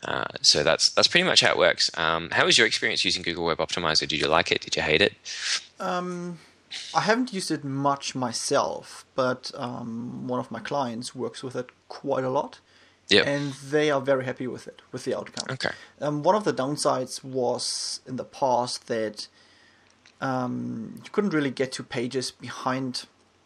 Uh, 0.05 0.25
so 0.40 0.62
that's 0.62 0.90
that's 0.92 1.09
pretty 1.09 1.27
much 1.27 1.40
how 1.40 1.51
it 1.51 1.59
works. 1.59 1.90
Um, 1.94 2.31
how 2.31 2.44
was 2.46 2.57
your 2.57 2.66
experience 2.66 3.05
using 3.05 3.22
Google 3.22 3.44
Web 3.44 3.59
Optimizer? 3.59 4.07
Did 4.07 4.20
you 4.20 4.29
like 4.29 4.53
it? 4.53 4.61
Did 4.61 4.77
you 4.77 4.83
hate 4.83 5.03
it? 5.03 5.14
I 6.95 7.01
haven't 7.03 7.33
used 7.33 7.51
it 7.51 7.65
much 7.65 8.15
myself, 8.15 9.05
but 9.15 9.51
um, 9.55 10.27
one 10.27 10.41
of 10.41 10.51
my 10.51 10.61
clients 10.61 11.15
works 11.15 11.43
with 11.43 11.57
it 11.57 11.71
quite 11.89 12.25
a 12.25 12.31
lot. 12.31 12.61
Yeah. 13.09 13.23
And 13.23 13.53
they 13.53 13.91
are 13.91 14.01
very 14.01 14.25
happy 14.25 14.49
with 14.49 14.67
it, 14.67 14.83
with 14.91 15.05
the 15.05 15.17
outcome. 15.17 15.47
Okay. 15.51 15.71
Um, 16.01 16.25
one 16.25 16.35
of 16.35 16.43
the 16.43 16.53
downsides 16.53 17.22
was 17.22 18.01
in 18.05 18.16
the 18.16 18.24
past 18.24 18.89
that 18.89 19.29
um, 20.20 21.01
you 21.05 21.11
couldn't 21.11 21.31
really 21.33 21.51
get 21.51 21.72
to 21.72 21.83
pages 21.85 22.31
behind, 22.33 23.05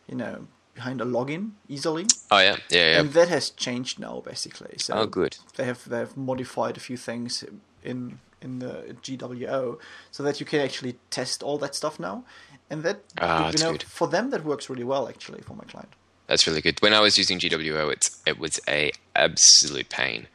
you 0.08 0.14
know, 0.16 0.46
behind 0.74 1.00
a 1.00 1.04
login 1.04 1.50
easily, 1.68 2.06
Oh 2.30 2.38
yeah, 2.38 2.56
yeah, 2.70 2.92
yeah. 2.92 3.00
and 3.00 3.12
that 3.12 3.28
has 3.28 3.50
changed 3.50 3.98
now 3.98 4.22
basically. 4.24 4.78
So 4.78 4.94
Oh, 4.94 5.06
good. 5.06 5.36
They 5.56 5.64
have 5.64 5.86
they 5.88 5.98
have 5.98 6.16
modified 6.16 6.76
a 6.76 6.80
few 6.80 6.96
things 6.96 7.44
in 7.82 8.18
in 8.40 8.60
the 8.60 8.96
GWO 9.02 9.78
so 10.10 10.22
that 10.22 10.40
you 10.40 10.46
can 10.46 10.60
actually 10.60 10.96
test 11.10 11.42
all 11.42 11.58
that 11.58 11.74
stuff 11.74 12.00
now, 12.00 12.24
and 12.70 12.82
that 12.84 13.00
Ah, 13.18 13.50
you 13.50 13.58
know 13.58 13.72
good. 13.72 13.82
for 13.82 14.08
them 14.08 14.30
that 14.30 14.44
works 14.44 14.70
really 14.70 14.84
well 14.84 15.08
actually 15.08 15.40
for 15.42 15.54
my 15.54 15.64
client. 15.64 15.92
That's 16.26 16.46
really 16.46 16.60
good. 16.60 16.80
When 16.80 16.94
I 16.94 17.00
was 17.00 17.18
using 17.18 17.38
GWO, 17.38 17.92
it's 17.92 18.22
it 18.26 18.38
was 18.38 18.60
a 18.68 18.92
absolute 19.16 19.88
pain 19.88 20.28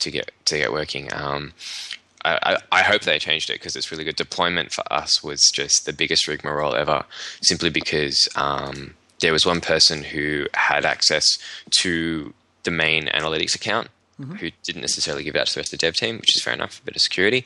to 0.00 0.10
get 0.10 0.30
to 0.46 0.58
get 0.58 0.72
working. 0.72 1.12
Um, 1.14 1.52
I, 2.24 2.56
I 2.72 2.82
hope 2.82 3.02
they 3.02 3.20
changed 3.20 3.50
it 3.50 3.54
because 3.54 3.76
it's 3.76 3.92
really 3.92 4.02
good. 4.02 4.16
Deployment 4.16 4.72
for 4.72 4.82
us 4.92 5.22
was 5.22 5.40
just 5.54 5.86
the 5.86 5.92
biggest 5.92 6.26
rigmarole 6.26 6.74
ever, 6.74 7.04
simply 7.40 7.70
because 7.70 8.28
um, 8.34 8.94
there 9.20 9.32
was 9.32 9.46
one 9.46 9.60
person 9.60 10.02
who 10.02 10.46
had 10.54 10.84
access 10.84 11.24
to 11.82 12.34
the 12.64 12.72
main 12.72 13.06
analytics 13.06 13.54
account 13.54 13.88
mm-hmm. 14.20 14.34
who 14.34 14.50
didn't 14.64 14.80
necessarily 14.80 15.22
give 15.22 15.36
it 15.36 15.38
out 15.38 15.46
to 15.46 15.54
the 15.54 15.60
rest 15.60 15.72
of 15.72 15.78
the 15.78 15.86
dev 15.86 15.94
team, 15.94 16.16
which 16.18 16.34
is 16.36 16.42
fair 16.42 16.52
enough, 16.54 16.80
a 16.80 16.84
bit 16.84 16.96
of 16.96 17.00
security. 17.02 17.44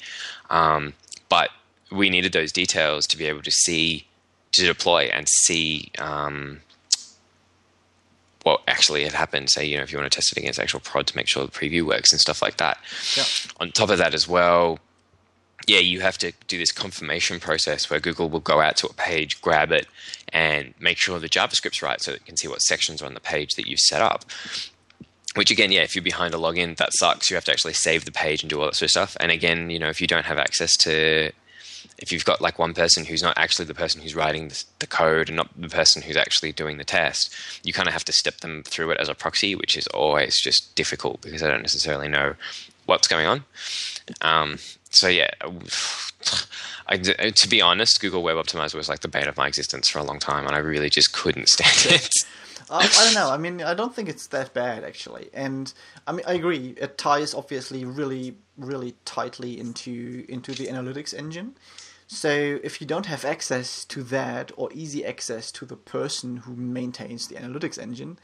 Um, 0.49 0.95
but 1.29 1.51
we 1.93 2.09
needed 2.09 2.33
those 2.33 2.51
details 2.53 3.05
to 3.09 3.19
be 3.19 3.27
able 3.27 3.43
to 3.43 3.51
see, 3.51 4.07
to 4.53 4.67
deploy 4.67 5.11
and 5.13 5.29
see 5.29 5.91
um, 5.99 6.61
what 8.43 8.63
actually 8.67 9.05
had 9.05 9.13
happened. 9.13 9.51
Say, 9.51 9.65
you 9.67 9.77
know, 9.77 9.83
if 9.83 9.93
you 9.93 9.99
want 9.99 10.11
to 10.11 10.17
test 10.17 10.33
it 10.33 10.41
against 10.41 10.59
actual 10.59 10.81
prod 10.81 11.07
to 11.09 11.17
make 11.17 11.29
sure 11.29 11.45
the 11.45 11.53
preview 11.53 11.87
works 11.87 12.13
and 12.13 12.21
stuff 12.21 12.43
like 12.43 12.57
that. 12.57 12.79
Yeah. 13.17 13.25
On 13.61 13.71
top 13.71 13.91
of 13.91 13.99
that, 13.99 14.15
as 14.15 14.27
well, 14.27 14.79
yeah, 15.67 15.79
you 15.79 16.01
have 16.01 16.19
to 16.19 16.33
do 16.49 16.59
this 16.59 16.73
confirmation 16.73 17.39
process 17.39 17.91
where 17.91 18.01
Google 18.01 18.29
will 18.29 18.41
go 18.41 18.61
out 18.61 18.77
to 18.79 18.87
a 18.87 18.93
page, 18.95 19.41
grab 19.41 19.71
it, 19.73 19.87
and 20.33 20.75
make 20.81 20.99
sure 20.99 21.19
the 21.19 21.29
JavaScript's 21.29 21.83
right 21.83 22.01
so 22.01 22.13
it 22.13 22.25
can 22.25 22.37
see 22.37 22.49
what 22.49 22.63
sections 22.63 23.03
are 23.03 23.07
on 23.07 23.15
the 23.15 23.21
page 23.21 23.55
that 23.55 23.67
you've 23.67 23.81
set 23.81 24.01
up. 24.01 24.25
Which 25.37 25.51
again, 25.51 25.71
yeah, 25.71 25.83
if 25.83 25.95
you're 25.95 26.03
behind 26.03 26.35
a 26.35 26.39
login, 26.39 26.77
that 26.79 26.93
sucks. 26.95 27.31
You 27.31 27.37
have 27.37 27.45
to 27.45 27.53
actually 27.53 27.75
save 27.75 28.05
the 28.05 28.11
page 28.11 28.43
and 28.43 28.51
do 28.51 28.59
all 28.59 28.67
that 28.67 28.75
sort 28.75 28.87
of 28.87 28.91
stuff. 28.91 29.17
And 29.21 29.31
again, 29.31 29.71
you 29.71 29.79
know, 29.79 29.89
if 29.89 30.01
you 30.01 30.09
don't 30.09 30.25
have 30.25 30.39
access 30.39 30.77
to 30.79 31.31
if 32.01 32.11
you've 32.11 32.25
got 32.25 32.41
like 32.41 32.59
one 32.59 32.75
person 32.75 33.05
who's 33.05 33.23
not 33.23 33.37
actually 33.37 33.67
the 33.67 33.75
person 33.75 34.01
who's 34.01 34.15
writing 34.15 34.49
the, 34.49 34.65
the 34.79 34.87
code 34.87 35.29
and 35.29 35.37
not 35.37 35.49
the 35.57 35.69
person 35.69 36.03
who's 36.03 36.17
actually 36.17 36.53
doing 36.53 36.79
the 36.79 36.85
test, 36.85 37.35
you 37.63 37.73
kind 37.73 37.87
of 37.87 37.93
have 37.93 38.05
to 38.07 38.13
step 38.13 38.39
them 38.39 38.63
through 38.63 38.91
it 38.91 38.99
as 38.99 39.09
a 39.09 39.15
proxy, 39.15 39.55
which 39.55 39.77
is 39.77 39.87
always 39.89 40.41
just 40.41 40.75
difficult 40.75 41.21
because 41.21 41.43
they 41.43 41.49
don't 41.49 41.63
necessarily 41.63 42.09
know 42.09 42.35
what's 42.87 43.07
going 43.07 43.27
on. 43.27 43.45
Um, 44.23 44.59
so 44.91 45.09
yeah, 45.09 45.31
I, 46.89 46.97
to 46.97 47.49
be 47.49 47.61
honest, 47.61 48.01
Google 48.01 48.23
Web 48.23 48.37
Optimizer 48.37 48.75
was 48.75 48.89
like 48.89 49.01
the 49.01 49.09
bane 49.09 49.29
of 49.29 49.37
my 49.37 49.47
existence 49.47 49.89
for 49.89 49.99
a 49.99 50.05
long 50.05 50.19
time, 50.19 50.47
and 50.47 50.57
I 50.57 50.59
really 50.59 50.91
just 50.91 51.13
couldn't 51.13 51.49
stand 51.49 51.95
it. 51.95 52.11
uh, 52.71 52.79
I 52.83 53.05
don't 53.05 53.15
know. 53.15 53.31
I 53.31 53.37
mean, 53.37 53.63
I 53.63 53.75
don't 53.75 53.95
think 53.95 54.09
it's 54.09 54.27
that 54.29 54.53
bad 54.55 54.85
actually, 54.85 55.31
and 55.33 55.73
I 56.07 56.13
mean, 56.13 56.25
I 56.27 56.35
agree. 56.35 56.75
It 56.79 56.99
ties 56.99 57.35
obviously 57.35 57.85
really, 57.85 58.37
really 58.57 58.95
tightly 59.05 59.61
into 59.61 60.25
into 60.29 60.53
the 60.53 60.67
analytics 60.67 61.15
engine. 61.15 61.55
So 62.13 62.59
if 62.65 62.81
you 62.81 62.89
don't 62.89 63.07
have 63.07 63.25
access 63.25 63.85
to 63.85 64.03
that 64.03 64.51
or 64.57 64.69
easy 64.73 65.05
access 65.07 65.53
to 65.53 65.65
the 65.65 65.77
person 65.77 66.39
who 66.39 66.57
maintains 66.57 67.29
the 67.29 67.37
analytics 67.37 67.79
engine, 67.79 68.19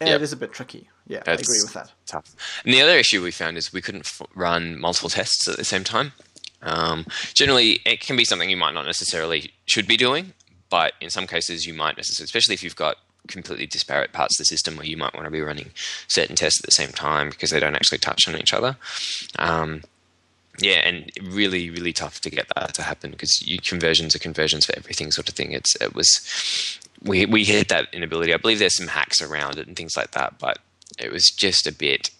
yep. 0.00 0.16
it 0.16 0.22
is 0.22 0.32
a 0.32 0.36
bit 0.36 0.50
tricky. 0.50 0.88
Yeah, 1.06 1.20
That's 1.26 1.42
I 1.42 1.44
agree 1.44 1.60
with 1.62 1.74
that. 1.74 1.92
Tough. 2.06 2.34
And 2.64 2.72
the 2.72 2.80
other 2.80 2.96
issue 2.96 3.22
we 3.22 3.30
found 3.30 3.58
is 3.58 3.70
we 3.70 3.82
couldn't 3.82 4.06
f- 4.06 4.22
run 4.34 4.80
multiple 4.80 5.10
tests 5.10 5.46
at 5.46 5.58
the 5.58 5.64
same 5.64 5.84
time. 5.84 6.12
Um, 6.62 7.04
generally, 7.34 7.80
it 7.84 8.00
can 8.00 8.16
be 8.16 8.24
something 8.24 8.48
you 8.48 8.56
might 8.56 8.72
not 8.72 8.86
necessarily 8.86 9.52
should 9.66 9.86
be 9.86 9.98
doing, 9.98 10.32
but 10.70 10.94
in 10.98 11.10
some 11.10 11.26
cases 11.26 11.66
you 11.66 11.74
might 11.74 11.98
necessarily, 11.98 12.24
especially 12.24 12.54
if 12.54 12.62
you've 12.62 12.76
got 12.76 12.96
completely 13.26 13.66
disparate 13.66 14.14
parts 14.14 14.36
of 14.36 14.38
the 14.38 14.46
system 14.46 14.78
where 14.78 14.86
you 14.86 14.96
might 14.96 15.12
want 15.12 15.26
to 15.26 15.30
be 15.30 15.42
running 15.42 15.70
certain 16.06 16.34
tests 16.34 16.60
at 16.60 16.64
the 16.64 16.72
same 16.72 16.92
time 16.92 17.28
because 17.28 17.50
they 17.50 17.60
don't 17.60 17.74
actually 17.74 17.98
touch 17.98 18.26
on 18.26 18.38
each 18.38 18.54
other. 18.54 18.78
Um, 19.38 19.82
yeah, 20.60 20.86
and 20.86 21.10
really, 21.22 21.70
really 21.70 21.92
tough 21.92 22.20
to 22.22 22.30
get 22.30 22.46
that 22.56 22.74
to 22.74 22.82
happen 22.82 23.12
because 23.12 23.44
conversions 23.62 24.14
are 24.14 24.18
conversions 24.18 24.66
for 24.66 24.76
everything, 24.76 25.10
sort 25.12 25.28
of 25.28 25.34
thing. 25.34 25.52
It's 25.52 25.76
it 25.76 25.94
was 25.94 26.08
we 27.02 27.26
we 27.26 27.44
hit 27.44 27.68
that 27.68 27.88
inability. 27.92 28.34
I 28.34 28.38
believe 28.38 28.58
there's 28.58 28.76
some 28.76 28.88
hacks 28.88 29.22
around 29.22 29.58
it 29.58 29.66
and 29.66 29.76
things 29.76 29.96
like 29.96 30.12
that, 30.12 30.38
but 30.38 30.58
it 30.98 31.12
was 31.12 31.26
just 31.30 31.66
a 31.66 31.72
bit 31.72 32.10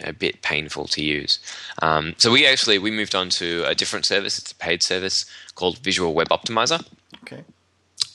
a 0.00 0.12
bit 0.12 0.42
painful 0.42 0.86
to 0.88 1.02
use. 1.02 1.38
Um, 1.82 2.14
so 2.18 2.32
we 2.32 2.46
actually 2.46 2.78
we 2.78 2.90
moved 2.90 3.14
on 3.14 3.28
to 3.30 3.64
a 3.66 3.74
different 3.74 4.06
service. 4.06 4.38
It's 4.38 4.52
a 4.52 4.56
paid 4.56 4.82
service 4.82 5.24
called 5.54 5.78
Visual 5.78 6.14
Web 6.14 6.28
Optimizer. 6.28 6.84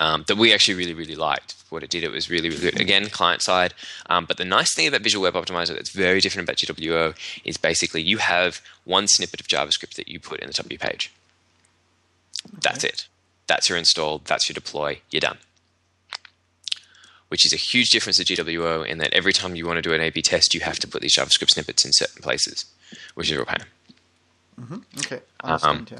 Um, 0.01 0.23
that 0.27 0.37
we 0.37 0.53
actually 0.53 0.75
really 0.75 0.93
really 0.93 1.15
liked 1.15 1.55
what 1.71 1.83
it 1.83 1.89
did. 1.89 2.03
It 2.03 2.11
was 2.11 2.29
really, 2.29 2.49
really 2.49 2.61
good. 2.61 2.79
Again, 2.79 3.09
client 3.09 3.41
side. 3.41 3.73
Um, 4.07 4.25
but 4.25 4.37
the 4.37 4.45
nice 4.45 4.73
thing 4.73 4.87
about 4.87 5.01
Visual 5.01 5.23
Web 5.23 5.33
Optimizer 5.33 5.75
that's 5.75 5.91
very 5.91 6.19
different 6.19 6.47
about 6.47 6.57
GWO 6.57 7.15
is 7.45 7.57
basically 7.57 8.01
you 8.01 8.17
have 8.17 8.61
one 8.85 9.07
snippet 9.07 9.39
of 9.39 9.47
JavaScript 9.47 9.95
that 9.95 10.07
you 10.07 10.19
put 10.19 10.39
in 10.39 10.47
the 10.47 10.53
top 10.53 10.65
of 10.65 10.71
your 10.71 10.79
page. 10.79 11.11
Okay. 12.47 12.59
That's 12.61 12.83
it. 12.83 13.07
That's 13.47 13.69
your 13.69 13.77
install. 13.77 14.21
That's 14.25 14.47
your 14.49 14.53
deploy. 14.53 15.01
You're 15.11 15.21
done. 15.21 15.37
Which 17.29 17.45
is 17.45 17.53
a 17.53 17.57
huge 17.57 17.89
difference 17.89 18.17
to 18.17 18.23
GWO 18.23 18.87
in 18.87 18.97
that 18.99 19.13
every 19.13 19.33
time 19.33 19.55
you 19.55 19.65
want 19.65 19.77
to 19.77 19.81
do 19.81 19.93
an 19.93 20.01
A/B 20.01 20.21
test, 20.21 20.53
you 20.53 20.61
have 20.61 20.79
to 20.79 20.87
put 20.87 21.01
these 21.01 21.15
JavaScript 21.15 21.51
snippets 21.51 21.85
in 21.85 21.93
certain 21.93 22.21
places, 22.21 22.65
which 23.13 23.29
is 23.29 23.37
real 23.37 23.45
pain. 23.45 23.65
Mm-hmm. 24.59 24.77
Okay, 24.99 25.21
um, 25.41 25.85
yeah. 25.91 25.99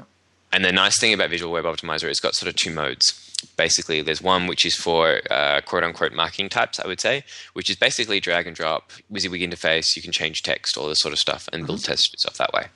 And 0.52 0.64
the 0.64 0.72
nice 0.72 0.98
thing 0.98 1.14
about 1.14 1.30
Visual 1.30 1.52
Web 1.52 1.64
Optimizer, 1.64 2.10
it's 2.10 2.18
got 2.18 2.34
sort 2.34 2.48
of 2.48 2.56
two 2.56 2.72
modes 2.72 3.29
basically 3.56 4.02
there's 4.02 4.22
one 4.22 4.46
which 4.46 4.64
is 4.64 4.74
for 4.74 5.20
uh, 5.30 5.60
quote 5.62 5.84
unquote 5.84 6.12
marking 6.12 6.48
types 6.48 6.80
i 6.80 6.86
would 6.86 7.00
say 7.00 7.24
which 7.52 7.70
is 7.70 7.76
basically 7.76 8.20
drag 8.20 8.46
and 8.46 8.56
drop 8.56 8.92
WYSIWYG 9.12 9.42
interface 9.42 9.96
you 9.96 10.02
can 10.02 10.12
change 10.12 10.42
text 10.42 10.76
all 10.76 10.88
this 10.88 11.00
sort 11.00 11.12
of 11.12 11.18
stuff 11.18 11.48
and 11.52 11.66
build 11.66 11.80
mm-hmm. 11.80 11.92
test 11.92 12.18
stuff 12.18 12.36
that 12.36 12.52
way 12.52 12.66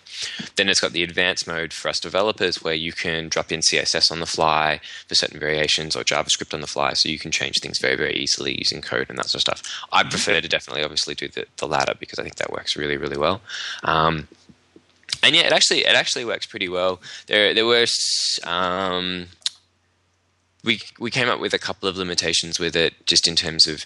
then 0.56 0.68
it's 0.68 0.80
got 0.80 0.92
the 0.92 1.02
advanced 1.02 1.46
mode 1.46 1.72
for 1.72 1.88
us 1.88 2.00
developers 2.00 2.62
where 2.62 2.74
you 2.74 2.92
can 2.92 3.28
drop 3.28 3.52
in 3.52 3.60
css 3.60 4.10
on 4.10 4.20
the 4.20 4.26
fly 4.26 4.80
for 5.08 5.14
certain 5.14 5.40
variations 5.40 5.96
or 5.96 6.02
javascript 6.02 6.54
on 6.54 6.60
the 6.60 6.66
fly 6.66 6.92
so 6.92 7.08
you 7.08 7.18
can 7.18 7.30
change 7.30 7.58
things 7.60 7.78
very 7.78 7.96
very 7.96 8.14
easily 8.14 8.56
using 8.58 8.82
code 8.82 9.08
and 9.08 9.18
that 9.18 9.28
sort 9.28 9.36
of 9.36 9.40
stuff 9.40 9.86
i 9.92 10.02
prefer 10.02 10.40
to 10.40 10.48
definitely 10.48 10.82
obviously 10.82 11.14
do 11.14 11.28
the, 11.28 11.46
the 11.58 11.66
latter 11.66 11.94
because 11.98 12.18
i 12.18 12.22
think 12.22 12.36
that 12.36 12.52
works 12.52 12.76
really 12.76 12.96
really 12.96 13.18
well 13.18 13.40
um, 13.84 14.28
and 15.22 15.34
yeah, 15.34 15.42
it 15.42 15.52
actually 15.52 15.80
it 15.80 15.94
actually 15.94 16.24
works 16.24 16.46
pretty 16.46 16.68
well. 16.68 17.00
There 17.26 17.54
there 17.54 17.66
were 17.66 17.86
um, 18.44 19.26
we 20.64 20.80
we 20.98 21.10
came 21.10 21.28
up 21.28 21.40
with 21.40 21.54
a 21.54 21.58
couple 21.58 21.88
of 21.88 21.96
limitations 21.96 22.58
with 22.58 22.74
it, 22.74 23.06
just 23.06 23.28
in 23.28 23.36
terms 23.36 23.66
of 23.66 23.84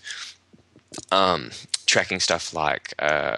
um, 1.13 1.51
tracking 1.87 2.21
stuff 2.21 2.55
like 2.55 2.95
uh, 2.99 3.37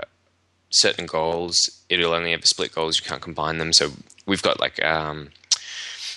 certain 0.70 1.06
goals. 1.06 1.56
It'll 1.88 2.14
only 2.14 2.32
have 2.32 2.44
split 2.44 2.74
goals; 2.74 2.98
you 2.98 3.08
can't 3.08 3.22
combine 3.22 3.58
them. 3.58 3.72
So 3.72 3.92
we've 4.26 4.42
got 4.42 4.60
like 4.60 4.84
um, 4.84 5.30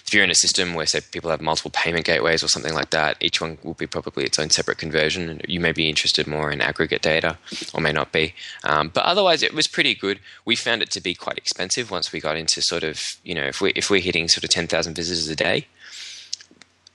if 0.06 0.14
you're 0.14 0.24
in 0.24 0.30
a 0.30 0.36
system 0.36 0.74
where 0.74 0.86
say 0.86 1.00
people 1.12 1.32
have 1.32 1.42
multiple 1.42 1.72
payment 1.74 2.06
gateways 2.06 2.44
or 2.44 2.50
something 2.50 2.74
like 2.74 2.90
that, 2.90 3.18
each 3.22 3.40
one 3.40 3.58
will 3.64 3.74
be 3.74 3.88
probably 3.88 4.26
its 4.26 4.38
own 4.38 4.50
separate 4.50 4.78
conversion. 4.78 5.42
You 5.48 5.60
may 5.60 5.72
be 5.72 5.90
interested 5.90 6.28
more 6.28 6.52
in 6.52 6.62
aggregate 6.62 7.02
data, 7.02 7.38
or 7.74 7.82
may 7.82 7.94
not 7.94 8.12
be. 8.12 8.34
Um, 8.64 8.90
but 8.94 9.06
otherwise, 9.06 9.42
it 9.42 9.54
was 9.54 9.68
pretty 9.68 9.96
good. 9.96 10.20
We 10.46 10.56
found 10.56 10.82
it 10.82 10.92
to 10.92 11.02
be 11.02 11.16
quite 11.16 11.38
expensive 11.38 11.90
once 11.90 12.12
we 12.12 12.20
got 12.20 12.36
into 12.36 12.62
sort 12.62 12.84
of 12.84 13.02
you 13.24 13.34
know 13.34 13.46
if 13.46 13.62
we 13.62 13.72
if 13.72 13.90
we're 13.90 14.02
hitting 14.02 14.28
sort 14.28 14.44
of 14.44 14.50
ten 14.50 14.68
thousand 14.68 14.96
visitors 14.96 15.30
a 15.30 15.36
day 15.36 15.68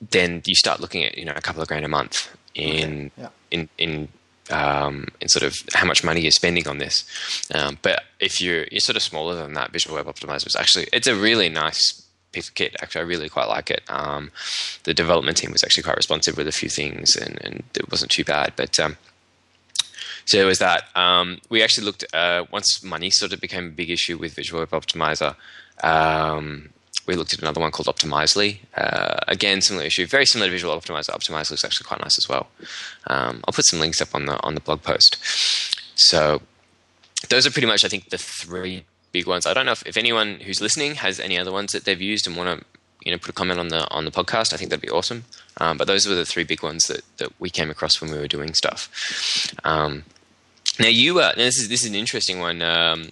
then 0.01 0.42
you 0.46 0.55
start 0.55 0.80
looking 0.80 1.05
at 1.05 1.16
you 1.18 1.24
know 1.24 1.34
a 1.36 1.40
couple 1.40 1.62
of 1.62 1.68
grand 1.68 1.84
a 1.84 1.88
month 1.88 2.34
in 2.55 3.11
okay. 3.18 3.22
yeah. 3.22 3.28
in 3.51 3.68
in 3.78 4.09
um, 4.51 5.09
in 5.20 5.28
sort 5.28 5.42
of 5.42 5.55
how 5.74 5.86
much 5.86 6.03
money 6.03 6.20
you're 6.20 6.30
spending 6.30 6.66
on 6.68 6.78
this. 6.78 7.05
Um, 7.55 7.78
but 7.82 8.05
if 8.20 8.40
you're 8.40 8.64
you're 8.70 8.80
sort 8.80 8.96
of 8.96 9.03
smaller 9.03 9.34
than 9.34 9.55
that, 9.55 9.72
Visual 9.72 9.96
Web 9.96 10.07
Optimizer 10.07 10.46
is 10.46 10.57
actually 10.57 10.86
it's 10.92 11.07
a 11.07 11.14
really 11.14 11.49
nice 11.49 12.03
piece 12.32 12.49
of 12.49 12.55
kit. 12.55 12.76
Actually, 12.80 13.03
I 13.03 13.05
really 13.05 13.28
quite 13.28 13.49
like 13.49 13.70
it. 13.70 13.82
Um, 13.88 14.30
the 14.84 14.94
development 14.94 15.36
team 15.36 15.53
was 15.53 15.64
actually 15.64 15.82
quite 15.82 15.96
responsive 15.96 16.36
with 16.36 16.49
a 16.49 16.53
few 16.53 16.68
things, 16.68 17.16
and, 17.16 17.38
and 17.42 17.64
it 17.74 17.90
wasn't 17.90 18.11
too 18.11 18.24
bad. 18.24 18.53
But 18.57 18.78
um, 18.78 18.96
so 20.24 20.36
there 20.36 20.46
was 20.46 20.59
that. 20.59 20.84
Um, 20.94 21.40
we 21.49 21.62
actually 21.62 21.86
looked 21.86 22.05
uh, 22.14 22.44
once 22.51 22.82
money 22.82 23.11
sort 23.11 23.32
of 23.32 23.40
became 23.40 23.66
a 23.66 23.70
big 23.70 23.90
issue 23.90 24.18
with 24.18 24.34
Visual 24.34 24.61
Web 24.61 24.70
Optimizer. 24.70 25.34
We 27.09 27.17
looked 27.17 27.33
at 27.33 27.41
another 27.41 27.61
one 27.61 27.71
called 27.71 27.89
Optimizely. 27.89 28.59
Uh, 28.77 29.17
again, 29.27 29.63
similar 29.63 29.87
issue, 29.87 30.07
very 30.07 30.27
similar 30.27 30.49
to 30.49 30.53
Visual 30.53 30.79
Optimizer. 30.79 31.11
Optimizely 31.11 31.55
is 31.55 31.65
actually 31.65 31.87
quite 31.87 32.01
nice 32.01 32.19
as 32.19 32.29
well. 32.29 32.49
Um, 33.07 33.43
I'll 33.49 33.55
put 33.55 33.65
some 33.65 33.81
links 33.81 34.01
up 34.01 34.15
on 34.15 34.27
the 34.27 34.41
on 34.45 34.55
the 34.55 34.61
blog 34.61 34.83
post. 34.83 35.17
So 35.97 36.43
those 37.31 37.47
are 37.47 37.51
pretty 37.51 37.67
much, 37.67 37.85
I 37.85 37.89
think, 37.89 38.11
the 38.11 38.19
three 38.19 38.85
big 39.11 39.27
ones. 39.27 39.47
I 39.47 39.55
don't 39.55 39.67
know 39.67 39.73
if, 39.73 39.85
if 39.87 39.97
anyone 39.97 40.41
who's 40.41 40.61
listening 40.61 40.97
has 40.97 41.19
any 41.19 41.39
other 41.39 41.51
ones 41.51 41.73
that 41.73 41.85
they've 41.85 42.01
used 42.01 42.27
and 42.27 42.37
want 42.37 42.61
to 42.61 42.67
you 43.05 43.13
know 43.13 43.19
put 43.19 43.31
a 43.31 43.33
comment 43.33 43.59
on 43.59 43.69
the 43.69 43.91
on 43.91 44.05
the 44.05 44.11
podcast. 44.11 44.53
I 44.53 44.59
think 44.59 44.71
that'd 44.71 44.83
be 44.83 44.91
awesome. 44.91 45.25
Um, 45.57 45.79
but 45.79 45.87
those 45.87 46.07
were 46.07 46.15
the 46.15 46.27
three 46.27 46.45
big 46.45 46.63
ones 46.63 46.85
that 46.85 47.03
that 47.17 47.33
we 47.39 47.49
came 47.49 47.71
across 47.71 48.01
when 48.01 48.11
we 48.11 48.19
were 48.19 48.29
doing 48.29 48.55
stuff. 48.55 49.55
Um, 49.65 50.05
now 50.79 50.89
you 50.89 51.21
uh, 51.21 51.35
this 51.35 51.59
is 51.59 51.69
this 51.71 51.85
is 51.85 51.89
an 51.89 51.97
interesting 51.97 52.39
one. 52.39 52.61
Um, 52.61 53.09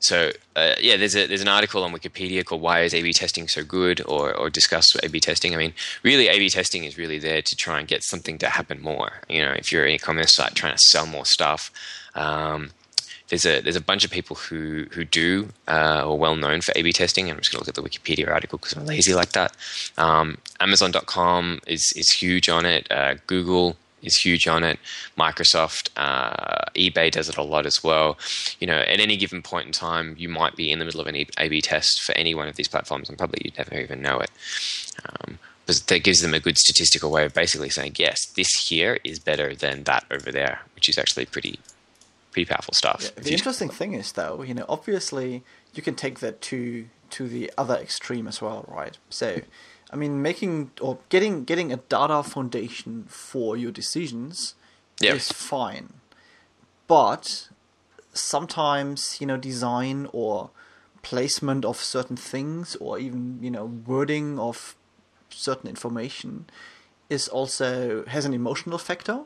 so 0.00 0.30
uh, 0.54 0.74
yeah, 0.80 0.96
there's 0.96 1.16
a 1.16 1.26
there's 1.26 1.42
an 1.42 1.48
article 1.48 1.82
on 1.82 1.92
Wikipedia 1.92 2.44
called 2.44 2.60
"Why 2.60 2.82
is 2.82 2.94
A/B 2.94 3.12
testing 3.12 3.48
so 3.48 3.64
good?" 3.64 4.00
or 4.06 4.34
or 4.34 4.48
discuss 4.48 4.86
A/B 5.02 5.20
testing. 5.20 5.54
I 5.54 5.58
mean, 5.58 5.74
really, 6.02 6.28
A/B 6.28 6.50
testing 6.50 6.84
is 6.84 6.96
really 6.96 7.18
there 7.18 7.42
to 7.42 7.56
try 7.56 7.78
and 7.80 7.88
get 7.88 8.04
something 8.04 8.38
to 8.38 8.48
happen 8.48 8.80
more. 8.80 9.22
You 9.28 9.44
know, 9.44 9.52
if 9.52 9.72
you're 9.72 9.84
an 9.84 9.90
e-commerce 9.90 10.34
site 10.34 10.54
trying 10.54 10.74
to 10.74 10.78
sell 10.78 11.06
more 11.06 11.24
stuff, 11.24 11.72
um, 12.14 12.70
there's 13.28 13.44
a 13.44 13.60
there's 13.60 13.76
a 13.76 13.80
bunch 13.80 14.04
of 14.04 14.10
people 14.12 14.36
who 14.36 14.86
who 14.92 15.04
do 15.04 15.48
uh, 15.66 16.04
or 16.06 16.16
well 16.16 16.36
known 16.36 16.60
for 16.60 16.72
A/B 16.76 16.92
testing. 16.92 17.28
I'm 17.28 17.38
just 17.38 17.50
going 17.50 17.62
to 17.62 17.68
look 17.68 17.76
at 17.76 17.82
the 17.82 17.82
Wikipedia 17.82 18.30
article 18.30 18.58
because 18.58 18.74
I'm 18.74 18.86
lazy 18.86 19.14
like 19.14 19.32
that. 19.32 19.56
Um, 19.96 20.38
Amazon.com 20.60 21.60
is 21.66 21.92
is 21.96 22.10
huge 22.12 22.48
on 22.48 22.64
it. 22.64 22.90
Uh, 22.90 23.14
Google 23.26 23.76
is 24.02 24.16
huge 24.16 24.46
on 24.46 24.64
it. 24.64 24.78
Microsoft, 25.16 25.90
uh, 25.96 26.70
eBay 26.74 27.10
does 27.10 27.28
it 27.28 27.36
a 27.36 27.42
lot 27.42 27.66
as 27.66 27.82
well. 27.82 28.18
You 28.60 28.66
know, 28.66 28.78
at 28.78 29.00
any 29.00 29.16
given 29.16 29.42
point 29.42 29.66
in 29.66 29.72
time, 29.72 30.14
you 30.18 30.28
might 30.28 30.56
be 30.56 30.70
in 30.70 30.78
the 30.78 30.84
middle 30.84 31.00
of 31.00 31.06
an 31.06 31.16
A/B 31.16 31.60
test 31.60 32.02
for 32.02 32.12
any 32.16 32.34
one 32.34 32.48
of 32.48 32.56
these 32.56 32.68
platforms, 32.68 33.08
and 33.08 33.18
probably 33.18 33.42
you'd 33.44 33.58
never 33.58 33.78
even 33.78 34.02
know 34.02 34.18
it. 34.20 34.30
Um, 35.04 35.38
but 35.66 35.76
that 35.88 36.02
gives 36.02 36.20
them 36.20 36.32
a 36.32 36.40
good 36.40 36.56
statistical 36.56 37.10
way 37.10 37.26
of 37.26 37.34
basically 37.34 37.68
saying, 37.68 37.96
yes, 37.98 38.24
this 38.36 38.48
here 38.68 38.98
is 39.04 39.18
better 39.18 39.54
than 39.54 39.84
that 39.84 40.04
over 40.10 40.32
there, 40.32 40.62
which 40.74 40.88
is 40.88 40.96
actually 40.96 41.26
pretty, 41.26 41.60
pretty 42.32 42.48
powerful 42.48 42.72
stuff. 42.72 43.12
Yeah, 43.16 43.22
the 43.22 43.32
interesting 43.32 43.68
thing 43.68 43.92
is, 43.92 44.12
though, 44.12 44.42
you 44.42 44.54
know, 44.54 44.64
obviously 44.66 45.42
you 45.74 45.82
can 45.82 45.94
take 45.94 46.20
that 46.20 46.40
to 46.42 46.86
to 47.10 47.28
the 47.28 47.50
other 47.56 47.74
extreme 47.74 48.28
as 48.28 48.40
well, 48.40 48.64
right? 48.68 48.96
So 49.08 49.40
I 49.90 49.96
mean, 49.96 50.20
making 50.22 50.70
or 50.80 50.98
getting 51.08 51.44
getting 51.44 51.72
a 51.72 51.76
data 51.76 52.22
foundation 52.22 53.04
for 53.08 53.56
your 53.56 53.70
decisions 53.72 54.54
Yep. 55.00 55.14
is 55.16 55.30
fine, 55.30 55.94
but 56.86 57.48
sometimes 58.12 59.20
you 59.20 59.26
know 59.26 59.36
design 59.36 60.08
or 60.12 60.50
placement 61.02 61.64
of 61.64 61.76
certain 61.76 62.16
things 62.16 62.76
or 62.80 62.98
even 62.98 63.38
you 63.40 63.50
know 63.50 63.64
wording 63.64 64.38
of 64.38 64.74
certain 65.30 65.68
information 65.68 66.46
is 67.08 67.28
also 67.28 68.04
has 68.06 68.24
an 68.24 68.34
emotional 68.34 68.78
factor 68.78 69.20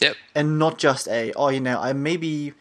Yep. 0.00 0.16
and 0.34 0.58
not 0.58 0.78
just 0.78 1.08
a 1.08 1.32
oh 1.32 1.48
you 1.48 1.60
know 1.60 1.80
I 1.80 1.92
maybe 1.92 2.54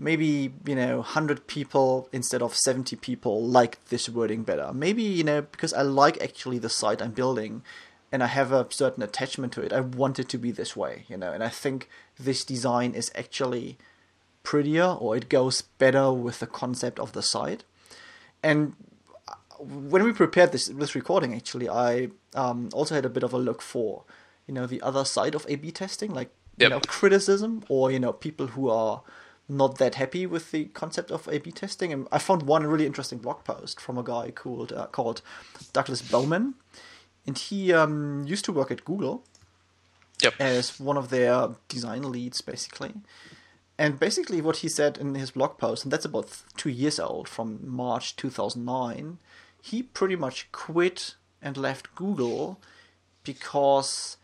maybe 0.00 0.52
you 0.64 0.74
know 0.74 0.96
100 0.96 1.46
people 1.46 2.08
instead 2.10 2.42
of 2.42 2.56
70 2.56 2.96
people 2.96 3.46
like 3.46 3.84
this 3.86 4.08
wording 4.08 4.42
better. 4.42 4.72
Maybe 4.72 5.02
you 5.02 5.22
know 5.22 5.42
because 5.42 5.72
I 5.72 5.82
like 5.82 6.20
actually 6.20 6.58
the 6.58 6.70
site 6.70 7.02
I'm 7.02 7.12
building 7.12 7.62
and 8.10 8.24
I 8.24 8.26
have 8.26 8.50
a 8.50 8.66
certain 8.70 9.02
attachment 9.02 9.52
to 9.52 9.60
it. 9.60 9.72
I 9.72 9.80
want 9.80 10.18
it 10.18 10.28
to 10.30 10.38
be 10.38 10.50
this 10.50 10.74
way 10.74 11.04
you 11.08 11.16
know 11.16 11.32
and 11.32 11.44
I 11.44 11.50
think 11.50 11.88
this 12.18 12.44
design 12.44 12.94
is 12.94 13.12
actually 13.14 13.78
prettier 14.42 14.86
or 14.86 15.16
it 15.16 15.28
goes 15.28 15.62
better 15.62 16.10
with 16.10 16.40
the 16.40 16.46
concept 16.46 16.98
of 16.98 17.12
the 17.12 17.22
site. 17.22 17.64
And 18.42 18.74
when 19.58 20.02
we 20.02 20.12
prepared 20.12 20.52
this 20.52 20.66
this 20.68 20.94
recording, 20.94 21.34
actually, 21.34 21.68
I 21.68 22.08
um, 22.34 22.70
also 22.72 22.94
had 22.94 23.04
a 23.04 23.10
bit 23.10 23.22
of 23.22 23.34
a 23.34 23.38
look 23.38 23.60
for 23.60 24.04
you 24.46 24.54
know 24.54 24.66
the 24.66 24.80
other 24.80 25.04
side 25.04 25.34
of 25.34 25.44
A/B 25.48 25.70
testing, 25.72 26.14
like 26.14 26.30
you 26.56 26.70
know 26.70 26.80
criticism 26.86 27.64
or 27.68 27.90
you 27.90 27.98
know 27.98 28.12
people 28.12 28.48
who 28.48 28.70
are 28.70 29.02
not 29.50 29.78
that 29.78 29.96
happy 29.96 30.26
with 30.26 30.50
the 30.52 30.66
concept 30.66 31.10
of 31.10 31.28
A/B 31.28 31.50
testing. 31.52 31.92
And 31.92 32.08
I 32.12 32.18
found 32.18 32.42
one 32.42 32.66
really 32.66 32.86
interesting 32.86 33.18
blog 33.18 33.44
post 33.44 33.80
from 33.80 33.98
a 33.98 34.02
guy 34.02 34.30
called 34.30 34.72
uh, 34.72 34.86
called 34.86 35.22
Douglas 35.72 36.02
Bowman, 36.02 36.54
and 37.26 37.36
he 37.36 37.72
um, 37.72 38.24
used 38.26 38.44
to 38.46 38.52
work 38.52 38.70
at 38.70 38.84
Google 38.84 39.24
Yep. 40.22 40.34
as 40.38 40.78
one 40.78 40.96
of 40.96 41.08
their 41.10 41.50
design 41.68 42.10
leads, 42.10 42.40
basically. 42.40 42.94
And 43.78 43.98
basically, 43.98 44.42
what 44.42 44.58
he 44.58 44.68
said 44.68 44.98
in 44.98 45.14
his 45.14 45.30
blog 45.30 45.56
post, 45.56 45.84
and 45.84 45.92
that's 45.92 46.04
about 46.04 46.42
two 46.56 46.68
years 46.68 47.00
old, 47.00 47.26
from 47.28 47.60
March 47.66 48.14
2009, 48.16 49.18
he 49.62 49.82
pretty 49.82 50.16
much 50.16 50.52
quit 50.52 51.14
and 51.40 51.56
left 51.56 51.94
Google 51.94 52.60
because 53.24 54.18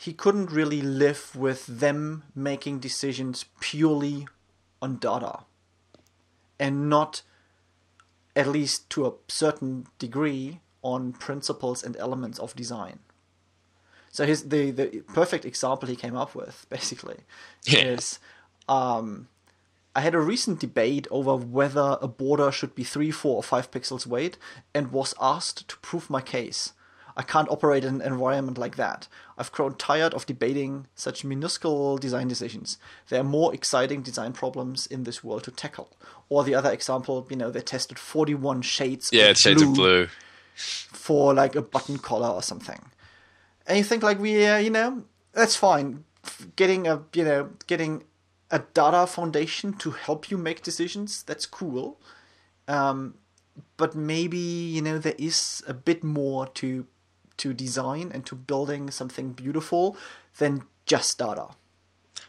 he 0.00 0.12
couldn't 0.12 0.52
really 0.52 0.80
live 0.80 1.34
with 1.34 1.66
them 1.66 2.22
making 2.32 2.78
decisions 2.78 3.46
purely 3.58 4.28
on 4.80 4.96
data 4.96 5.40
and 6.60 6.88
not, 6.88 7.22
at 8.36 8.46
least 8.46 8.88
to 8.90 9.06
a 9.06 9.12
certain 9.26 9.88
degree, 9.98 10.60
on 10.82 11.12
principles 11.12 11.82
and 11.82 11.96
elements 11.96 12.38
of 12.38 12.54
design. 12.54 13.00
So 14.12 14.24
his 14.24 14.48
the 14.48 14.70
the 14.70 15.02
perfect 15.12 15.44
example 15.44 15.88
he 15.88 15.96
came 15.96 16.16
up 16.16 16.32
with 16.34 16.64
basically 16.70 17.18
Yeah. 17.66 17.80
is 17.80 18.20
um, 18.68 19.26
I 19.96 20.00
had 20.00 20.14
a 20.14 20.20
recent 20.20 20.60
debate 20.60 21.08
over 21.10 21.34
whether 21.34 21.98
a 22.00 22.06
border 22.06 22.52
should 22.52 22.76
be 22.76 22.84
three, 22.84 23.10
four, 23.10 23.34
or 23.36 23.42
five 23.42 23.72
pixels 23.72 24.06
wide, 24.06 24.36
and 24.72 24.92
was 24.92 25.12
asked 25.20 25.66
to 25.68 25.76
prove 25.78 26.08
my 26.08 26.20
case. 26.20 26.72
I 27.18 27.22
can't 27.22 27.50
operate 27.50 27.84
in 27.84 28.00
an 28.00 28.12
environment 28.12 28.56
like 28.58 28.76
that. 28.76 29.08
I've 29.36 29.50
grown 29.50 29.74
tired 29.74 30.14
of 30.14 30.24
debating 30.24 30.86
such 30.94 31.24
minuscule 31.24 31.98
design 31.98 32.28
decisions. 32.28 32.78
There 33.08 33.20
are 33.20 33.24
more 33.24 33.52
exciting 33.52 34.02
design 34.02 34.32
problems 34.32 34.86
in 34.86 35.02
this 35.02 35.24
world 35.24 35.42
to 35.44 35.50
tackle. 35.50 35.90
Or 36.28 36.44
the 36.44 36.54
other 36.54 36.70
example, 36.70 37.26
you 37.28 37.34
know, 37.36 37.50
they 37.50 37.60
tested 37.60 37.98
41 37.98 38.62
shades 38.62 39.08
Yeah, 39.12 39.30
of 39.30 39.36
shades 39.36 39.62
of 39.62 39.74
blue. 39.74 40.06
for 40.54 41.34
like 41.34 41.56
a 41.56 41.62
button 41.62 41.98
collar 41.98 42.28
or 42.28 42.42
something. 42.42 42.80
And 43.66 43.76
you 43.78 43.84
think 43.84 44.02
like 44.04 44.18
we, 44.20 44.46
uh, 44.46 44.58
you 44.58 44.70
know, 44.70 45.02
that's 45.32 45.56
fine. 45.56 46.04
F- 46.24 46.46
Getting 46.56 46.86
a, 46.86 47.02
you 47.14 47.24
know, 47.24 47.50
getting 47.66 48.04
a 48.50 48.60
data 48.60 49.06
foundation 49.06 49.72
to 49.74 49.90
help 49.90 50.30
you 50.30 50.38
make 50.38 50.62
decisions, 50.62 51.22
that's 51.24 51.46
cool. 51.46 52.00
Um, 52.68 53.14
but 53.76 53.94
maybe 53.96 54.38
you 54.38 54.80
know 54.82 54.98
there 54.98 55.16
is 55.18 55.62
a 55.66 55.74
bit 55.74 56.04
more 56.04 56.46
to 56.46 56.86
to 57.38 57.52
design 57.54 58.10
and 58.12 58.24
to 58.26 58.34
building 58.34 58.90
something 58.90 59.32
beautiful 59.32 59.96
than 60.38 60.62
just 60.86 61.18
data. 61.18 61.48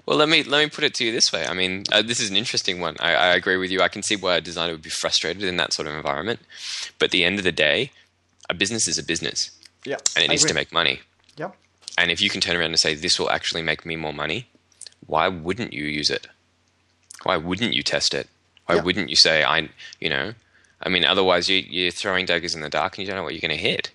Well, 0.06 0.18
let 0.18 0.30
me 0.30 0.44
let 0.44 0.64
me 0.64 0.70
put 0.70 0.84
it 0.84 0.94
to 0.96 1.06
you 1.06 1.12
this 1.12 1.32
way. 1.32 1.46
I 1.46 1.54
mean, 1.54 1.84
uh, 1.92 2.02
this 2.02 2.20
is 2.20 2.30
an 2.30 2.36
interesting 2.36 2.80
one. 2.80 2.96
I, 3.00 3.14
I 3.14 3.28
agree 3.36 3.58
with 3.58 3.70
you. 3.70 3.82
I 3.82 3.90
can 3.90 4.02
see 4.02 4.16
why 4.16 4.38
a 4.38 4.42
designer 4.42 4.72
would 4.74 4.82
be 4.82 4.90
frustrated 4.90 5.44
in 5.44 5.58
that 5.58 5.74
sort 5.74 5.88
of 5.88 5.94
environment. 5.94 6.40
But 6.98 7.06
at 7.06 7.12
the 7.12 7.24
end 7.24 7.38
of 7.38 7.44
the 7.44 7.52
day, 7.52 7.92
a 8.50 8.54
business 8.54 8.88
is 8.88 8.98
a 8.98 9.04
business, 9.04 9.52
Yeah, 9.86 9.98
and 10.16 10.24
it 10.24 10.30
I 10.30 10.34
needs 10.34 10.46
to 10.46 10.54
make 10.56 10.72
money. 10.74 11.02
Yeah, 11.38 11.52
And 11.98 12.10
if 12.10 12.22
you 12.22 12.30
can 12.30 12.42
turn 12.42 12.56
around 12.56 12.72
and 12.72 12.80
say 12.80 12.96
this 12.96 13.20
will 13.20 13.30
actually 13.30 13.62
make 13.62 13.86
me 13.86 13.96
more 13.96 14.14
money, 14.14 14.48
why 15.06 15.28
wouldn't 15.28 15.74
you 15.74 15.86
use 15.86 16.10
it? 16.10 16.28
Why 17.24 17.38
wouldn't 17.38 17.74
you 17.74 17.84
test 17.84 18.14
it? 18.14 18.28
Why 18.66 18.76
Yeah. 18.76 18.82
wouldn't 18.82 19.10
you 19.10 19.16
say 19.16 19.44
I? 19.44 19.70
You 20.00 20.10
know, 20.10 20.34
I 20.82 20.90
mean, 20.90 21.06
otherwise 21.06 21.50
you, 21.50 21.58
you're 21.58 21.92
throwing 21.92 22.26
daggers 22.26 22.56
in 22.56 22.62
the 22.62 22.70
dark 22.70 22.98
and 22.98 23.00
you 23.04 23.08
don't 23.08 23.18
know 23.18 23.24
what 23.24 23.34
you're 23.36 23.48
going 23.48 23.58
to 23.58 23.64
hit. 23.72 23.92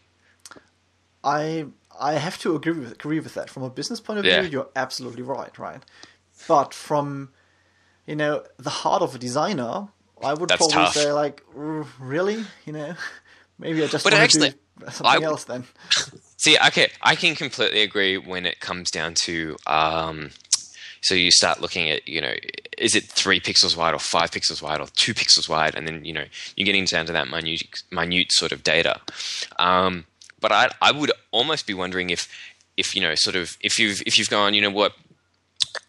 I 1.24 1.66
I 1.98 2.14
have 2.14 2.38
to 2.38 2.54
agree 2.54 2.72
with 2.78 2.92
agree 2.92 3.20
with 3.20 3.34
that. 3.34 3.50
From 3.50 3.62
a 3.62 3.70
business 3.70 4.00
point 4.00 4.18
of 4.18 4.26
Yeah. 4.26 4.42
view, 4.42 4.50
you're 4.50 4.68
absolutely 4.76 5.22
right, 5.22 5.56
right? 5.58 5.82
But 6.46 6.74
from 6.74 7.30
you 8.06 8.16
know 8.16 8.44
the 8.58 8.70
heart 8.70 9.02
of 9.02 9.14
a 9.14 9.18
designer, 9.18 9.88
I 10.22 10.34
would 10.34 10.48
That's 10.48 10.58
probably 10.58 10.84
tough. 10.84 10.94
say 10.94 11.12
like, 11.12 11.42
really, 11.52 12.44
you 12.66 12.72
know, 12.72 12.94
maybe 13.58 13.82
I 13.82 13.86
just 13.86 14.04
But 14.04 14.12
want 14.12 14.24
actually, 14.24 14.50
to 14.50 14.84
do 14.84 14.90
something 14.92 15.22
I 15.22 15.24
else 15.24 15.44
then. 15.44 15.64
See, 16.36 16.58
okay, 16.66 16.90
I 17.00 17.14
can 17.16 17.34
completely 17.36 17.80
agree 17.80 18.18
when 18.18 18.44
it 18.44 18.60
comes 18.60 18.90
down 18.90 19.14
to. 19.24 19.56
Um, 19.66 20.30
so 21.00 21.14
you 21.14 21.30
start 21.30 21.60
looking 21.60 21.88
at, 21.90 22.06
you 22.08 22.20
know, 22.20 22.34
is 22.78 22.94
it 22.94 23.04
three 23.04 23.40
pixels 23.40 23.76
wide 23.76 23.94
or 23.94 23.98
five 23.98 24.30
pixels 24.30 24.60
wide 24.62 24.80
or 24.80 24.86
two 24.94 25.14
pixels 25.14 25.48
wide, 25.48 25.74
and 25.74 25.86
then 25.86 26.04
you 26.04 26.12
know 26.12 26.24
you're 26.56 26.66
getting 26.66 26.84
down 26.84 27.06
to 27.06 27.12
that 27.12 27.28
minute, 27.28 27.62
minute 27.90 28.32
sort 28.32 28.52
of 28.52 28.62
data. 28.62 29.00
Um, 29.58 30.04
but 30.44 30.52
I, 30.52 30.68
I 30.82 30.92
would 30.92 31.10
almost 31.30 31.66
be 31.66 31.72
wondering 31.72 32.10
if, 32.10 32.28
if 32.76 32.94
you 32.94 33.00
know, 33.00 33.14
sort 33.14 33.34
of, 33.34 33.56
if 33.62 33.78
you've 33.78 34.02
if 34.04 34.18
you've 34.18 34.28
gone, 34.28 34.52
you 34.52 34.60
know 34.60 34.68
what, 34.68 34.92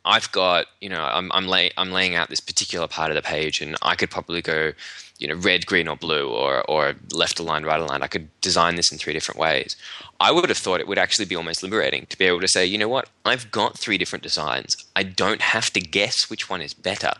I've 0.06 0.32
got, 0.32 0.68
you 0.80 0.88
know, 0.88 1.03
I'm 1.03 1.30
I'm, 1.34 1.45
lay, 1.45 1.72
I'm 1.76 1.91
laying 1.91 2.16
out 2.16 2.30
this 2.30 2.39
particular 2.39 2.88
part 2.88 3.12
of 3.12 3.16
the 3.18 3.22
page, 3.22 3.60
and 3.60 3.76
I 3.82 3.95
could 3.95 4.10
probably 4.10 4.41
go, 4.41 4.72
you 5.20 5.28
know, 5.28 5.36
red, 5.36 5.66
green, 5.66 5.89
or 5.89 5.97
blue, 5.97 6.30
or 6.30 6.64
or 6.72 6.95
left 7.12 7.38
aligned, 7.38 7.66
right 7.66 7.82
aligned. 7.82 8.01
I 8.01 8.08
could 8.08 8.30
design 8.39 8.76
this 8.76 8.93
in 8.93 8.97
three 8.97 9.12
different 9.12 9.38
ways. 9.38 9.76
I 10.22 10.32
would 10.32 10.47
have 10.47 10.58
thought 10.58 10.80
it 10.80 10.88
would 10.88 10.97
actually 10.97 11.26
be 11.26 11.36
almost 11.36 11.62
liberating 11.62 12.06
to 12.06 12.18
be 12.18 12.24
able 12.24 12.39
to 12.39 12.47
say, 12.47 12.66
you 12.66 12.78
know 12.78 12.88
what, 12.88 13.10
I've 13.26 13.51
got 13.51 13.78
three 13.78 13.97
different 13.97 14.24
designs. 14.24 14.78
I 14.95 15.03
don't 15.03 15.41
have 15.41 15.70
to 15.74 15.82
guess 15.82 16.30
which 16.30 16.49
one 16.49 16.62
is 16.62 16.74
better. 16.74 17.12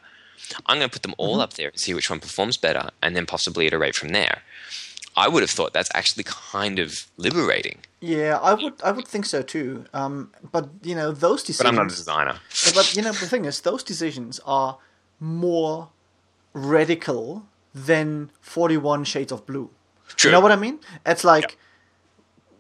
I'm 0.68 0.78
going 0.78 0.90
to 0.90 0.94
put 0.94 1.02
them 1.02 1.16
all 1.18 1.34
mm-hmm. 1.34 1.42
up 1.42 1.56
there 1.56 1.68
and 1.68 1.80
see 1.82 1.94
which 1.94 2.10
one 2.10 2.22
performs 2.22 2.56
better, 2.56 2.92
and 3.04 3.14
then 3.14 3.26
possibly 3.26 3.68
iterate 3.68 3.96
from 3.96 4.14
there. 4.14 4.42
I 5.18 5.28
would 5.28 5.44
have 5.44 5.50
thought 5.50 5.72
that's 5.74 5.90
actually 5.94 6.26
kind 6.26 6.78
of 6.80 7.08
liberating, 7.18 7.80
Yeah, 8.02 8.38
I 8.42 8.54
would 8.54 8.74
I 8.84 8.92
would 8.92 9.08
think 9.08 9.26
so 9.26 9.42
too. 9.42 9.86
Um, 9.94 10.32
but 10.52 10.70
you 10.84 10.96
know 10.96 11.12
those 11.12 11.42
decisions. 11.42 11.64
but 11.64 11.68
I'm 11.70 11.76
not 11.76 11.86
a 11.94 11.96
designer. 11.96 12.36
But 12.74 12.96
you 12.96 13.02
know 13.02 13.12
the 13.14 13.28
thing 13.28 13.46
is, 13.46 13.62
those 13.62 13.84
decisions 13.84 14.40
are 14.46 14.78
more 15.20 15.90
radical 16.54 17.46
than 17.74 18.32
Forty 18.42 18.78
One 18.78 19.04
Shades 19.04 19.32
of 19.32 19.46
Blue. 19.46 19.70
True. 20.16 20.30
You 20.30 20.34
know 20.34 20.42
what 20.42 20.52
I 20.52 20.56
mean? 20.56 20.80
It's 21.06 21.24
like, 21.24 21.58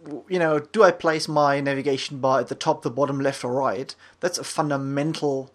w 0.04 0.24
you 0.30 0.40
know, 0.40 0.60
do 0.60 0.84
I 0.84 0.92
place 0.92 1.28
my 1.28 1.60
navigation 1.62 2.20
bar 2.20 2.40
at 2.40 2.48
the 2.48 2.56
top, 2.56 2.82
the 2.82 2.90
bottom, 2.90 3.20
left, 3.20 3.44
or 3.44 3.52
right? 3.54 3.94
That's 4.22 4.38
a 4.38 4.44
fundamental 4.44 5.52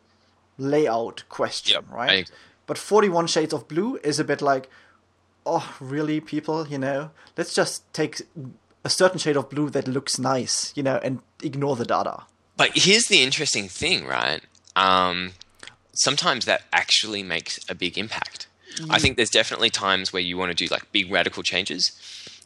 layout 0.59 1.25
question, 1.29 1.75
Yep, 1.75 1.85
right? 1.91 2.31
But 2.67 2.79
Forty 2.79 3.09
One 3.09 3.27
Shades 3.27 3.53
of 3.53 3.67
Blue 3.69 3.99
is 4.05 4.21
a 4.21 4.25
bit 4.25 4.41
like, 4.43 4.69
oh, 5.47 5.77
really, 5.81 6.21
people? 6.21 6.67
You 6.67 6.79
know, 6.79 7.11
let's 7.37 7.55
just 7.55 7.93
take 7.93 8.23
a 8.85 8.91
certain 8.91 9.19
shade 9.19 9.37
of 9.37 9.51
blue 9.51 9.71
that 9.71 9.87
looks 9.87 10.19
nice, 10.19 10.73
you 10.77 10.83
know, 10.83 10.99
and 11.03 11.21
ignore 11.43 11.77
the 11.77 11.85
data. 11.85 12.23
But 12.57 12.71
here's 12.75 13.05
the 13.05 13.23
interesting 13.23 13.69
thing, 13.69 14.07
right? 14.07 14.41
Um, 14.77 15.33
sometimes 15.93 16.45
that 16.45 16.63
actually 16.73 17.23
makes 17.23 17.59
a 17.69 17.75
big 17.75 17.99
impact. 17.99 18.47
I 18.89 18.99
think 18.99 19.17
there's 19.17 19.31
definitely 19.31 19.71
times 19.71 20.13
where 20.13 20.23
you 20.23 20.37
want 20.37 20.51
to 20.51 20.55
do 20.55 20.73
like 20.73 20.91
big 20.93 21.11
radical 21.11 21.43
changes 21.43 21.93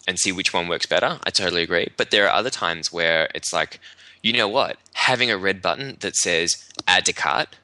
and 0.09 0.19
see 0.19 0.33
which 0.33 0.53
one 0.53 0.69
works 0.69 0.87
better. 0.87 1.19
I 1.25 1.31
totally 1.31 1.63
agree. 1.63 1.89
But 1.97 2.11
there 2.11 2.27
are 2.27 2.33
other 2.33 2.51
times 2.51 2.93
where 2.93 3.29
it's 3.35 3.53
like, 3.53 3.79
you 4.23 4.33
know 4.33 4.49
what? 4.49 4.79
Having 4.95 5.31
a 5.31 5.39
red 5.39 5.61
button 5.61 5.97
that 6.01 6.17
says 6.17 6.51
add 6.89 7.05
to 7.07 7.13
cart 7.13 7.57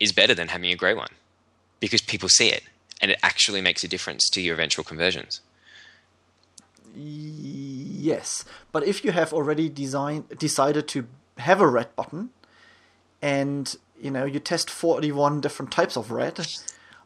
is 0.00 0.12
better 0.12 0.34
than 0.34 0.48
having 0.48 0.72
a 0.72 0.76
grey 0.76 0.94
one 0.94 1.10
because 1.78 2.00
people 2.00 2.28
see 2.28 2.48
it 2.48 2.64
and 3.04 3.10
it 3.10 3.18
actually 3.22 3.60
makes 3.60 3.84
a 3.84 3.88
difference 3.88 4.30
to 4.30 4.40
your 4.40 4.54
eventual 4.54 4.82
conversions. 4.82 5.42
Yes, 6.96 8.46
but 8.72 8.82
if 8.86 9.04
you 9.04 9.12
have 9.12 9.30
already 9.34 9.68
designed 9.68 10.26
decided 10.38 10.88
to 10.88 11.06
have 11.36 11.60
a 11.60 11.66
red 11.66 11.94
button, 11.96 12.30
and 13.20 13.76
you 14.00 14.10
know 14.10 14.24
you 14.24 14.40
test 14.40 14.70
forty 14.70 15.12
one 15.12 15.42
different 15.42 15.70
types 15.70 15.98
of 15.98 16.10
red, 16.10 16.46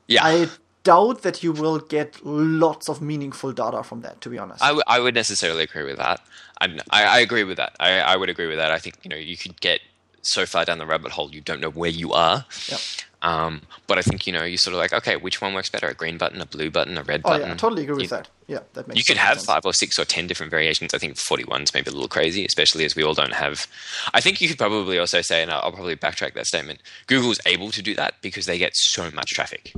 Yeah. 0.06 0.24
I 0.24 0.48
doubt 0.84 1.22
that 1.22 1.42
you 1.42 1.50
will 1.50 1.80
get 1.80 2.24
lots 2.24 2.88
of 2.88 3.02
meaningful 3.02 3.52
data 3.52 3.82
from 3.82 4.02
that. 4.02 4.20
To 4.20 4.28
be 4.30 4.38
honest, 4.38 4.62
I, 4.62 4.68
w- 4.68 4.84
I 4.86 5.00
would 5.00 5.16
necessarily 5.16 5.64
agree 5.64 5.82
with 5.82 5.96
that. 5.96 6.20
I, 6.60 6.78
I 6.92 7.18
agree 7.18 7.42
with 7.42 7.56
that. 7.56 7.74
I, 7.80 7.98
I 8.12 8.14
would 8.16 8.28
agree 8.28 8.46
with 8.46 8.58
that. 8.58 8.70
I 8.70 8.78
think 8.78 8.94
you 9.02 9.10
know 9.10 9.16
you 9.16 9.36
could 9.36 9.60
get 9.60 9.80
so 10.22 10.46
far 10.46 10.64
down 10.64 10.78
the 10.78 10.86
rabbit 10.86 11.12
hole 11.12 11.30
you 11.34 11.40
don't 11.40 11.60
know 11.60 11.70
where 11.70 11.90
you 11.90 12.12
are. 12.12 12.44
Yep. 12.68 12.80
Um, 13.20 13.62
but 13.88 13.98
I 13.98 14.02
think 14.02 14.28
you 14.28 14.32
know 14.32 14.44
you 14.44 14.56
sort 14.56 14.74
of 14.74 14.78
like 14.78 14.92
okay, 14.92 15.16
which 15.16 15.40
one 15.40 15.52
works 15.52 15.68
better? 15.68 15.88
A 15.88 15.94
green 15.94 16.18
button, 16.18 16.40
a 16.40 16.46
blue 16.46 16.70
button, 16.70 16.96
a 16.96 17.02
red 17.02 17.22
oh 17.24 17.30
button. 17.30 17.48
yeah, 17.48 17.52
I 17.54 17.56
totally 17.56 17.82
agree 17.82 17.94
with 17.96 18.02
You- 18.04 18.08
that. 18.10 18.28
Yeah, 18.46 18.60
that 18.74 18.86
makes. 18.88 18.96
You 18.98 19.04
could 19.04 19.16
have 19.18 19.38
sense. 19.38 19.46
five 19.46 19.62
or 19.66 19.72
six 19.74 19.98
or 19.98 20.04
ten 20.04 20.26
different 20.26 20.50
variations. 20.50 20.94
I 20.94 20.98
think 20.98 21.16
41 21.18 21.62
is 21.62 21.74
maybe 21.74 21.90
a 21.90 21.92
little 21.92 22.08
crazy, 22.08 22.46
especially 22.46 22.84
as 22.86 22.94
we 22.96 23.02
all 23.02 23.12
don't 23.14 23.34
have. 23.34 23.66
I 24.14 24.20
think 24.22 24.40
you 24.40 24.48
could 24.48 24.56
probably 24.56 24.98
also 24.98 25.20
say, 25.20 25.42
and 25.42 25.50
I'll 25.50 25.70
probably 25.72 25.96
backtrack 25.96 26.32
that 26.34 26.46
statement. 26.46 26.80
Google's 27.08 27.40
able 27.44 27.70
to 27.72 27.82
do 27.82 27.94
that 27.96 28.14
because 28.22 28.46
they 28.46 28.56
get 28.56 28.74
so 28.74 29.10
much 29.10 29.30
traffic. 29.34 29.74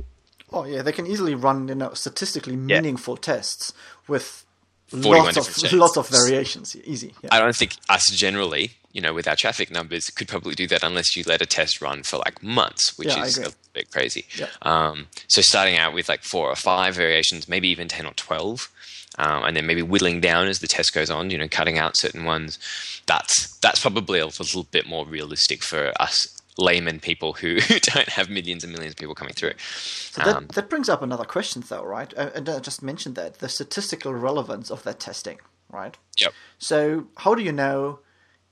Oh 0.53 0.63
yeah, 0.65 0.83
they 0.83 0.91
can 0.93 1.07
easily 1.07 1.33
run 1.35 1.67
you 1.67 1.75
know 1.75 1.93
statistically 1.95 2.55
meaningful 2.55 3.17
tests 3.17 3.73
with 4.07 4.45
lots 4.93 5.35
of 5.37 5.45
shades. 5.53 5.73
lots 5.73 5.97
of 5.97 6.07
variations. 6.09 6.75
Easy. 6.85 7.13
Yeah. 7.23 7.29
I 7.33 7.39
don't 7.39 7.55
think 7.55 7.75
us 7.89 8.05
generally, 8.11 8.71
you 8.93 9.01
know, 9.01 9.13
with 9.13 9.27
our 9.27 9.35
traffic 9.35 9.71
numbers, 9.71 10.05
could 10.09 10.27
probably 10.27 10.55
do 10.55 10.67
that 10.67 10.83
unless 10.83 11.15
you 11.15 11.23
let 11.25 11.41
a 11.41 11.45
test 11.45 11.81
run 11.81 12.03
for 12.03 12.17
like 12.17 12.41
months, 12.43 12.97
which 12.97 13.09
Yeah, 13.09 13.25
is 13.25 13.37
a 13.37 13.51
bit 13.73 13.91
crazy. 13.91 14.25
Yeah. 14.35 14.47
Um, 14.61 15.07
so 15.27 15.41
starting 15.41 15.77
out 15.77 15.93
with 15.93 16.09
like 16.09 16.23
four 16.23 16.47
or 16.49 16.55
five 16.55 16.95
variations, 16.95 17.47
maybe 17.47 17.69
even 17.69 17.87
ten 17.87 18.05
or 18.05 18.13
twelve, 18.13 18.69
um, 19.17 19.43
and 19.43 19.55
then 19.55 19.65
maybe 19.65 19.81
whittling 19.81 20.19
down 20.21 20.47
as 20.47 20.59
the 20.59 20.67
test 20.67 20.93
goes 20.93 21.09
on. 21.09 21.29
You 21.29 21.37
know, 21.37 21.47
cutting 21.47 21.77
out 21.77 21.97
certain 21.97 22.25
ones. 22.25 22.59
That's 23.05 23.57
that's 23.59 23.79
probably 23.81 24.19
a 24.19 24.25
little 24.25 24.63
bit 24.63 24.85
more 24.87 25.05
realistic 25.05 25.63
for 25.63 25.91
us 25.99 26.37
layman 26.57 26.99
people 26.99 27.33
who 27.33 27.55
don't 27.81 28.09
have 28.09 28.29
millions 28.29 28.63
and 28.63 28.73
millions 28.73 28.91
of 28.93 28.97
people 28.97 29.15
coming 29.15 29.33
through. 29.33 29.53
So 29.57 30.21
that, 30.21 30.35
Um, 30.35 30.47
that 30.53 30.69
brings 30.69 30.89
up 30.89 31.01
another 31.01 31.23
question, 31.23 31.63
though, 31.67 31.83
right? 31.83 32.13
Uh, 32.15 32.29
And 32.35 32.47
I 32.49 32.59
just 32.59 32.83
mentioned 32.83 33.15
that 33.15 33.39
the 33.39 33.47
statistical 33.47 34.13
relevance 34.13 34.69
of 34.69 34.83
that 34.83 34.99
testing, 34.99 35.39
right? 35.69 35.97
Yep. 36.17 36.33
So 36.59 37.07
how 37.17 37.35
do 37.35 37.41
you 37.41 37.53
know 37.53 37.99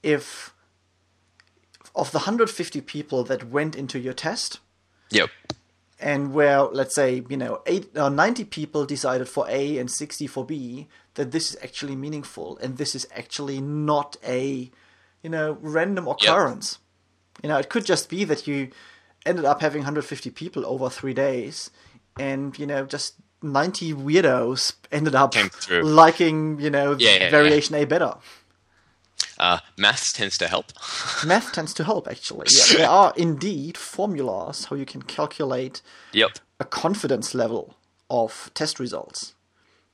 if 0.04 0.54
of 1.96 2.12
the 2.12 2.20
150 2.20 2.82
people 2.82 3.24
that 3.24 3.50
went 3.50 3.76
into 3.76 4.00
your 4.00 4.14
test 4.14 4.60
Yep. 5.12 5.30
and 6.00 6.34
where 6.34 6.62
let's 6.64 6.94
say 6.96 7.24
you 7.30 7.36
know 7.38 7.62
eight 7.66 7.90
or 7.98 8.10
90 8.10 8.46
people 8.46 8.86
decided 8.86 9.28
for 9.28 9.46
A 9.50 9.78
and 9.78 9.90
60 9.90 10.28
for 10.28 10.46
B 10.46 10.88
that 11.16 11.32
this 11.32 11.50
is 11.52 11.58
actually 11.64 11.96
meaningful 11.96 12.58
and 12.62 12.78
this 12.78 12.94
is 12.96 13.08
actually 13.16 13.60
not 13.60 14.16
a 14.26 14.70
you 15.24 15.30
know 15.30 15.58
random 15.62 16.08
occurrence 16.08 16.78
you 17.44 17.50
know 17.50 17.58
it 17.58 17.70
could 17.70 17.86
just 17.86 18.08
be 18.10 18.24
that 18.24 18.48
you 18.48 18.70
ended 19.26 19.44
up 19.46 19.62
having 19.62 19.80
150 19.82 20.30
people 20.30 20.66
over 20.66 20.90
3 20.90 21.14
days 21.14 21.72
and 22.20 22.58
you 22.60 22.66
know 22.68 22.86
just 22.86 23.16
90 23.42 23.94
weirdos 23.94 24.74
ended 24.92 25.16
up 25.16 25.34
liking 25.84 26.60
you 26.60 26.70
know 26.70 26.92
Yeah, 26.98 27.10
yeah, 27.16 27.20
yeah. 27.24 27.30
variation 27.32 27.76
A 27.76 27.86
better 27.86 28.14
Uh, 29.40 29.60
maths 29.78 30.12
tends 30.12 30.38
to 30.38 30.48
help. 30.48 30.74
math 31.26 31.52
tends 31.54 31.74
to 31.74 31.84
help 31.84 32.08
actually 32.08 32.48
yeah, 32.52 32.78
there 32.78 32.90
are 32.90 33.14
indeed 33.18 33.78
formulas 33.78 34.66
how 34.66 34.76
you 34.76 34.86
can 34.86 35.02
calculate 35.02 35.82
yep. 36.12 36.32
a 36.60 36.66
confidence 36.66 37.34
level 37.34 37.76
of 38.10 38.52
test 38.54 38.80
results. 38.80 39.36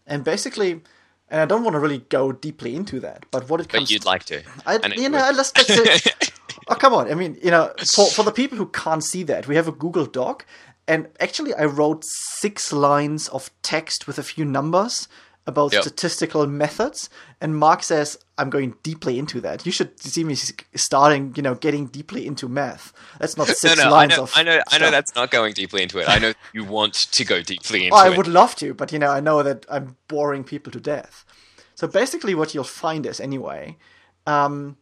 And 0.07 0.23
basically, 0.23 0.81
and 1.29 1.41
I 1.41 1.45
don't 1.45 1.63
want 1.63 1.75
to 1.75 1.79
really 1.79 1.99
go 2.09 2.31
deeply 2.31 2.75
into 2.75 2.99
that, 3.01 3.25
but 3.31 3.49
what 3.49 3.59
it 3.59 3.69
comes 3.69 3.83
But 3.83 3.91
you'd 3.91 4.05
like 4.05 4.23
to. 4.25 4.43
I, 4.65 4.79
you 4.95 5.09
know, 5.09 5.25
would. 5.25 5.35
let's, 5.35 5.55
let's 5.55 6.03
say, 6.03 6.11
oh, 6.67 6.75
come 6.75 6.93
on. 6.93 7.11
I 7.11 7.15
mean, 7.15 7.37
you 7.41 7.51
know, 7.51 7.71
for, 7.93 8.09
for 8.09 8.23
the 8.23 8.31
people 8.31 8.57
who 8.57 8.67
can't 8.67 9.03
see 9.03 9.23
that, 9.23 9.47
we 9.47 9.55
have 9.55 9.67
a 9.67 9.71
Google 9.71 10.05
Doc, 10.05 10.45
and 10.87 11.07
actually, 11.19 11.53
I 11.55 11.65
wrote 11.65 12.03
six 12.05 12.71
lines 12.71 13.27
of 13.29 13.49
text 13.63 14.05
with 14.05 14.19
a 14.19 14.23
few 14.23 14.45
numbers 14.45 15.07
about 15.47 15.73
Yep. 15.73 15.81
statistical 15.81 16.45
methods. 16.47 17.09
And 17.41 17.57
Mark 17.57 17.83
says, 17.83 18.17
I'm 18.37 18.49
going 18.49 18.75
deeply 18.83 19.17
into 19.17 19.39
that. 19.41 19.65
You 19.65 19.71
should 19.71 19.99
see 19.99 20.23
me 20.23 20.35
starting, 20.75 21.33
you 21.37 21.41
know, 21.41 21.55
getting 21.55 21.87
deeply 21.87 22.27
into 22.27 22.49
math. 22.49 22.91
That's 23.19 23.37
not 23.37 23.47
No, 23.47 23.53
six 23.53 23.77
no, 23.77 23.83
I 23.83 23.89
lines 23.89 24.17
know, 24.17 24.23
of. 24.23 24.33
I 24.35 24.43
know, 24.43 24.61
I 24.71 24.77
know 24.77 24.91
that's 24.91 25.15
not 25.15 25.31
going 25.31 25.53
deeply 25.53 25.83
into 25.83 25.99
it. 25.99 26.09
I 26.09 26.19
know 26.19 26.33
you 26.53 26.65
want 26.65 26.93
to 26.93 27.23
go 27.23 27.41
deeply 27.41 27.85
into 27.85 27.95
Oh, 27.95 27.99
I 27.99 28.11
it. 28.11 28.17
would 28.17 28.27
love 28.27 28.55
to, 28.57 28.73
but 28.73 28.91
you 28.91 28.99
know, 28.99 29.09
I 29.11 29.21
know 29.21 29.41
that 29.43 29.65
I'm 29.69 29.95
boring 30.07 30.43
people 30.43 30.71
to 30.73 30.79
death. 30.79 31.23
So 31.75 31.87
basically, 31.87 32.35
what 32.35 32.53
you'll 32.53 32.63
find 32.65 33.05
is 33.05 33.19
anyway 33.19 33.77
um, 34.27 34.77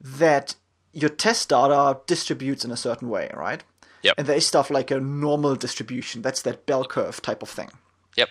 that 0.00 0.54
your 0.92 1.10
test 1.10 1.48
data 1.48 1.98
distributes 2.06 2.64
in 2.64 2.70
a 2.70 2.76
certain 2.76 3.08
way, 3.08 3.30
right? 3.34 3.62
Yep. 4.02 4.14
And 4.18 4.26
there 4.26 4.36
is 4.36 4.46
stuff 4.46 4.70
like 4.70 4.90
a 4.90 5.00
normal 5.00 5.56
distribution. 5.56 6.22
That's 6.22 6.42
that 6.42 6.66
bell 6.66 6.84
curve 6.84 7.20
type 7.22 7.42
of 7.42 7.48
thing. 7.48 7.70
Yep. 8.16 8.28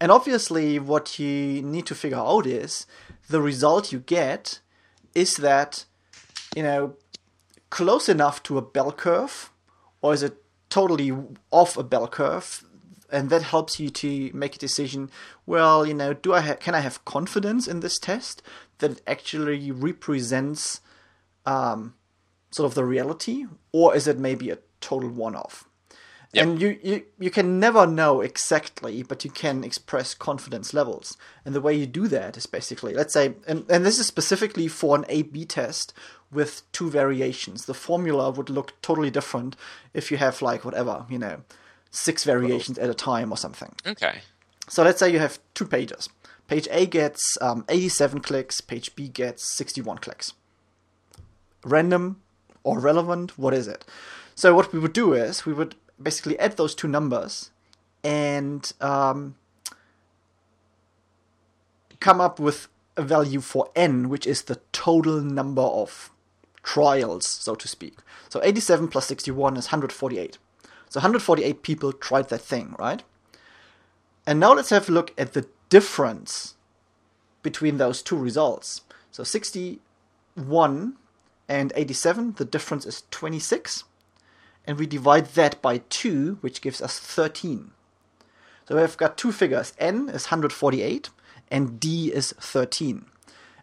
And 0.00 0.10
obviously, 0.10 0.78
what 0.78 1.18
you 1.18 1.62
need 1.62 1.86
to 1.86 1.94
figure 1.94 2.18
out 2.18 2.46
is 2.46 2.86
the 3.28 3.40
result 3.40 3.92
you 3.92 4.00
get 4.00 4.60
is 5.14 5.36
that, 5.36 5.84
you 6.54 6.62
know, 6.62 6.96
close 7.70 8.08
enough 8.08 8.42
to 8.44 8.58
a 8.58 8.62
bell 8.62 8.92
curve, 8.92 9.50
or 10.02 10.12
is 10.12 10.22
it 10.22 10.42
totally 10.68 11.12
off 11.50 11.76
a 11.76 11.82
bell 11.82 12.08
curve? 12.08 12.64
And 13.10 13.30
that 13.30 13.42
helps 13.42 13.78
you 13.78 13.90
to 13.90 14.30
make 14.34 14.56
a 14.56 14.58
decision. 14.58 15.10
Well, 15.46 15.86
you 15.86 15.94
know, 15.94 16.14
do 16.14 16.32
I 16.32 16.40
ha- 16.40 16.56
can 16.56 16.74
I 16.74 16.80
have 16.80 17.04
confidence 17.04 17.68
in 17.68 17.80
this 17.80 17.98
test 17.98 18.42
that 18.78 18.90
it 18.92 19.02
actually 19.06 19.70
represents 19.70 20.80
um, 21.46 21.94
sort 22.50 22.66
of 22.66 22.74
the 22.74 22.84
reality, 22.84 23.46
or 23.72 23.94
is 23.94 24.06
it 24.06 24.18
maybe 24.18 24.50
a 24.50 24.58
total 24.80 25.10
one-off? 25.10 25.68
And 26.42 26.60
you, 26.60 26.78
you, 26.82 27.02
you 27.18 27.30
can 27.30 27.60
never 27.60 27.86
know 27.86 28.20
exactly, 28.20 29.02
but 29.02 29.24
you 29.24 29.30
can 29.30 29.62
express 29.62 30.14
confidence 30.14 30.74
levels. 30.74 31.16
And 31.44 31.54
the 31.54 31.60
way 31.60 31.74
you 31.74 31.86
do 31.86 32.08
that 32.08 32.36
is 32.36 32.46
basically, 32.46 32.94
let's 32.94 33.12
say, 33.12 33.34
and, 33.46 33.64
and 33.70 33.86
this 33.86 33.98
is 33.98 34.06
specifically 34.06 34.68
for 34.68 34.96
an 34.96 35.04
A 35.08 35.22
B 35.22 35.44
test 35.44 35.92
with 36.32 36.62
two 36.72 36.90
variations. 36.90 37.66
The 37.66 37.74
formula 37.74 38.30
would 38.30 38.50
look 38.50 38.80
totally 38.82 39.10
different 39.10 39.56
if 39.92 40.10
you 40.10 40.16
have, 40.16 40.42
like, 40.42 40.64
whatever, 40.64 41.06
you 41.08 41.18
know, 41.18 41.42
six 41.90 42.24
variations 42.24 42.78
at 42.78 42.90
a 42.90 42.94
time 42.94 43.30
or 43.30 43.36
something. 43.36 43.74
Okay. 43.86 44.18
So 44.68 44.82
let's 44.82 44.98
say 44.98 45.12
you 45.12 45.20
have 45.20 45.38
two 45.54 45.66
pages. 45.66 46.08
Page 46.48 46.68
A 46.70 46.86
gets 46.86 47.38
um, 47.40 47.64
87 47.68 48.20
clicks, 48.20 48.60
page 48.60 48.94
B 48.94 49.08
gets 49.08 49.54
61 49.56 49.98
clicks. 49.98 50.34
Random 51.64 52.20
or 52.62 52.78
relevant, 52.78 53.38
what 53.38 53.54
is 53.54 53.68
it? 53.68 53.84
So 54.34 54.54
what 54.54 54.72
we 54.72 54.78
would 54.78 54.92
do 54.92 55.12
is 55.12 55.46
we 55.46 55.52
would 55.52 55.76
basically 56.02 56.38
add 56.38 56.56
those 56.56 56.74
two 56.74 56.88
numbers 56.88 57.50
and 58.02 58.72
um, 58.80 59.36
come 62.00 62.20
up 62.20 62.38
with 62.38 62.68
a 62.96 63.02
value 63.02 63.40
for 63.40 63.70
n, 63.74 64.08
which 64.08 64.26
is 64.26 64.42
the 64.42 64.60
total 64.72 65.20
number 65.20 65.62
of 65.62 66.10
trials, 66.62 67.26
so 67.26 67.54
to 67.54 67.68
speak. 67.68 67.98
So 68.28 68.40
87 68.42 68.88
plus 68.88 69.06
61 69.06 69.56
is 69.56 69.66
148. 69.66 70.38
So 70.88 70.98
148 70.98 71.62
people 71.62 71.92
tried 71.92 72.28
that 72.28 72.40
thing, 72.40 72.74
right? 72.78 73.02
And 74.26 74.40
now 74.40 74.54
let's 74.54 74.70
have 74.70 74.88
a 74.88 74.92
look 74.92 75.12
at 75.18 75.32
the 75.32 75.46
difference 75.68 76.54
between 77.42 77.78
those 77.78 78.02
two 78.02 78.16
results. 78.16 78.82
So 79.10 79.24
61 79.24 80.94
and 81.48 81.72
87, 81.76 82.34
the 82.36 82.44
difference 82.44 82.86
is 82.86 83.02
26. 83.10 83.84
And 84.66 84.78
we 84.78 84.86
divide 84.86 85.26
that 85.34 85.60
by 85.60 85.78
2, 85.78 86.38
which 86.40 86.60
gives 86.60 86.80
us 86.80 86.98
13. 86.98 87.72
So 88.68 88.76
we've 88.76 88.96
got 88.96 89.18
two 89.18 89.32
figures. 89.32 89.74
N 89.78 90.08
is 90.08 90.26
148 90.26 91.10
and 91.50 91.78
D 91.78 92.10
is 92.12 92.32
13. 92.40 93.04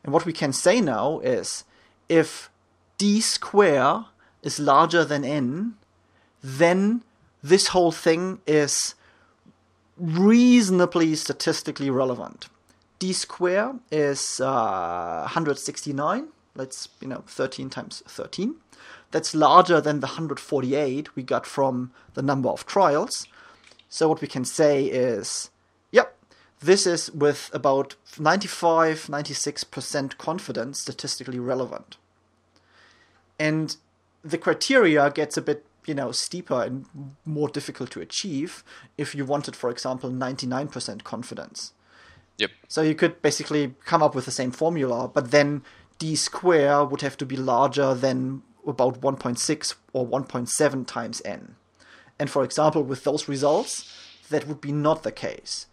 And 0.04 0.14
what 0.14 0.26
we 0.26 0.34
can 0.34 0.54
say 0.54 0.80
now 0.82 1.20
is 1.20 1.64
if 2.08 2.50
D 2.98 3.20
square 3.22 4.06
is 4.44 4.60
larger 4.60 5.04
than 5.04 5.26
N, 5.26 5.76
then 6.44 7.04
this 7.44 7.70
whole 7.70 7.92
thing 7.92 8.40
is 8.46 8.96
reasonably 9.98 11.16
statistically 11.16 11.90
relevant. 11.90 12.48
D 13.00 13.14
square 13.14 13.76
is 13.92 14.40
uh, 14.40 15.22
169. 15.22 16.28
Let's, 16.54 16.90
you 17.00 17.08
know, 17.08 17.24
13 17.28 17.70
times 17.70 18.04
13. 18.08 18.56
That's 19.12 19.36
larger 19.36 19.82
than 19.82 20.00
the 20.00 20.08
148 20.08 21.16
we 21.16 21.24
got 21.24 21.46
from 21.46 21.92
the 22.14 22.22
number 22.22 22.50
of 22.50 22.66
trials. 22.66 23.28
So 23.90 24.08
what 24.08 24.22
we 24.22 24.28
can 24.28 24.46
say 24.46 24.86
is, 24.86 25.50
yep, 25.92 26.16
this 26.62 26.88
is 26.88 27.12
with 27.12 27.50
about 27.54 27.96
95, 28.18 29.08
96% 29.08 30.18
confidence 30.18 30.80
statistically 30.80 31.40
relevant. 31.40 31.98
and 33.40 33.78
the 34.24 34.38
criteria 34.38 35.10
gets 35.10 35.36
a 35.38 35.42
bit 35.42 35.66
you 35.88 35.96
know 35.96 36.12
steeper 36.12 36.62
and 36.62 36.86
more 37.26 37.50
difficult 37.50 37.90
to 37.92 38.00
achieve 38.02 38.64
if 38.98 39.16
you 39.16 39.26
wanted 39.26 39.56
for 39.56 39.70
example 39.72 40.12
99% 40.12 41.04
confidence 41.04 41.74
Yep. 42.38 42.52
so 42.68 42.82
you 42.82 42.94
could 42.96 43.22
basically 43.22 43.74
come 43.86 44.04
up 44.04 44.14
with 44.16 44.26
the 44.26 44.32
same 44.32 44.52
formula 44.52 45.08
but 45.08 45.32
then 45.32 45.64
d 45.98 46.16
square 46.16 46.86
would 46.86 47.02
have 47.02 47.18
to 47.18 47.26
be 47.26 47.36
larger 47.36 47.96
than 47.96 48.44
about 48.68 49.02
1.6 49.02 49.76
or 49.94 50.06
1.7 50.06 50.86
times 50.88 51.22
n. 51.26 51.56
And 52.20 52.30
for 52.30 52.44
example 52.44 52.84
with 52.84 53.04
those 53.04 53.28
results 53.28 53.92
that 54.30 54.48
would 54.48 54.62
be 54.62 54.72
not 54.72 55.04
the 55.04 55.12
case. 55.12 55.68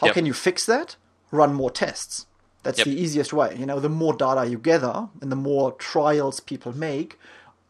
How 0.00 0.06
Yep. 0.08 0.14
can 0.14 0.26
you 0.26 0.32
fix 0.32 0.66
that? 0.66 0.96
Run 1.30 1.54
more 1.54 1.70
tests. 1.70 2.26
That's 2.62 2.78
Yep. 2.78 2.86
the 2.86 3.00
easiest 3.00 3.32
way. 3.32 3.56
You 3.58 3.66
know 3.66 3.80
the 3.80 3.88
more 3.88 4.14
data 4.14 4.46
you 4.46 4.58
gather 4.58 5.08
and 5.20 5.30
the 5.30 5.36
more 5.36 5.72
trials 5.72 6.40
people 6.40 6.72
make 6.76 7.18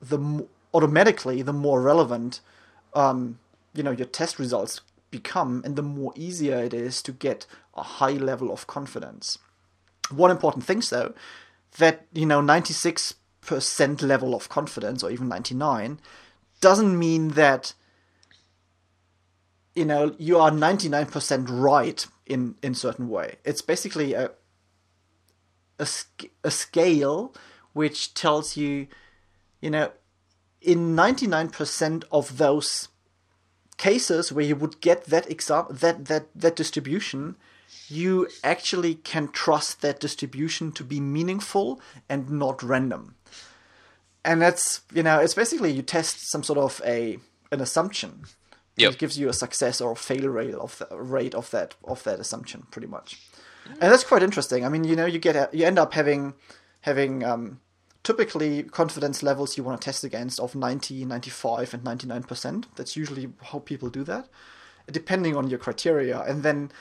the 0.01 0.19
m- 0.19 0.49
automatically 0.75 1.43
the 1.43 1.53
more 1.53 1.81
relevant 1.83 2.41
um, 2.95 3.39
you 3.75 3.83
know 3.83 3.91
your 3.91 4.07
test 4.07 4.39
results 4.39 4.81
become 5.11 5.63
and 5.65 5.77
the 5.77 5.83
more 5.83 6.13
easier 6.17 6.57
it 6.59 6.75
is 6.75 7.03
to 7.03 7.13
get 7.13 7.47
a 7.77 7.83
high 7.83 8.13
level 8.13 8.51
of 8.53 8.67
confidence. 8.67 9.39
One 10.11 10.31
important 10.31 10.65
thing 10.65 10.83
though 10.91 11.15
that 11.79 12.07
you 12.13 12.27
know 12.27 12.41
96% 13.43 14.03
level 14.03 14.35
of 14.35 14.49
confidence 14.49 15.03
or 15.03 15.11
even 15.11 15.29
99 15.29 16.01
doesn't 16.61 16.99
mean 16.99 17.31
that 17.31 17.75
you 19.75 19.85
know 19.85 20.15
you 20.19 20.39
are 20.39 20.51
99% 20.51 21.47
right 21.49 22.07
in 22.27 22.55
in 22.63 22.75
certain 22.75 23.09
way. 23.09 23.37
It's 23.45 23.63
basically 23.63 24.15
a 24.15 24.31
a, 25.79 25.89
a 26.45 26.51
scale 26.51 27.35
which 27.73 28.15
tells 28.15 28.57
you 28.57 28.87
you 29.61 29.71
know 29.71 29.91
in 30.61 30.95
99% 30.95 32.05
of 32.13 32.39
those 32.39 32.89
cases 33.77 34.31
where 34.31 34.45
you 34.45 34.55
would 34.55 34.81
get 34.81 35.05
that 35.07 35.29
exam- 35.29 35.67
that 35.71 36.05
that 36.05 36.27
that 36.35 36.55
distribution 36.55 37.37
you 37.89 38.29
actually 38.45 38.95
can 38.95 39.29
trust 39.29 39.81
that 39.81 39.99
distribution 39.99 40.71
to 40.73 40.85
be 40.85 41.01
meaningful 41.01 41.81
and 42.09 42.31
not 42.31 42.63
random 42.63 43.17
and 44.25 44.41
that's 44.41 44.83
you 44.93 45.03
know 45.03 45.19
it's 45.19 45.35
basically 45.35 45.73
you 45.73 45.83
test 45.83 46.31
some 46.31 46.43
sort 46.43 46.59
of 46.59 46.81
a 46.85 47.19
an 47.51 47.61
assumption. 47.61 48.25
Yep. 48.79 48.93
it 48.95 48.99
gives 48.99 49.19
you 49.19 49.29
a 49.29 49.35
success 49.35 49.83
or 49.83 49.93
a 49.93 49.97
fail 49.97 50.29
rate 50.31 50.55
of 50.55 50.79
the 50.79 50.97
rate 50.97 51.35
of 51.35 51.51
that 51.51 51.75
of 51.85 52.03
that 52.05 52.19
assumption 52.19 52.67
pretty 52.71 52.89
much. 52.89 53.21
And 53.69 53.93
that's 53.93 54.05
quite 54.05 54.23
interesting. 54.23 54.65
I 54.65 54.71
mean 54.71 54.85
you 54.85 54.97
know 54.97 55.05
you 55.05 55.19
get 55.19 55.37
a, 55.37 55.51
you 55.53 55.67
end 55.67 55.79
up 55.79 55.93
having 55.93 56.35
having 56.81 57.23
um, 57.23 57.61
typically 58.03 58.63
confidence 58.63 59.23
levels 59.23 59.57
you 59.57 59.63
want 59.63 59.81
to 59.81 59.85
test 59.85 60.05
against 60.05 60.41
of 60.41 60.55
90 60.55 61.05
95 61.05 61.75
and 61.75 61.85
99% 61.85 62.65
that's 62.75 62.97
usually 62.97 63.29
how 63.43 63.59
people 63.59 63.91
do 63.91 64.03
that 64.05 64.29
depending 64.91 65.37
on 65.37 65.49
your 65.49 65.59
criteria. 65.59 66.21
And 66.23 66.43
then 66.43 66.73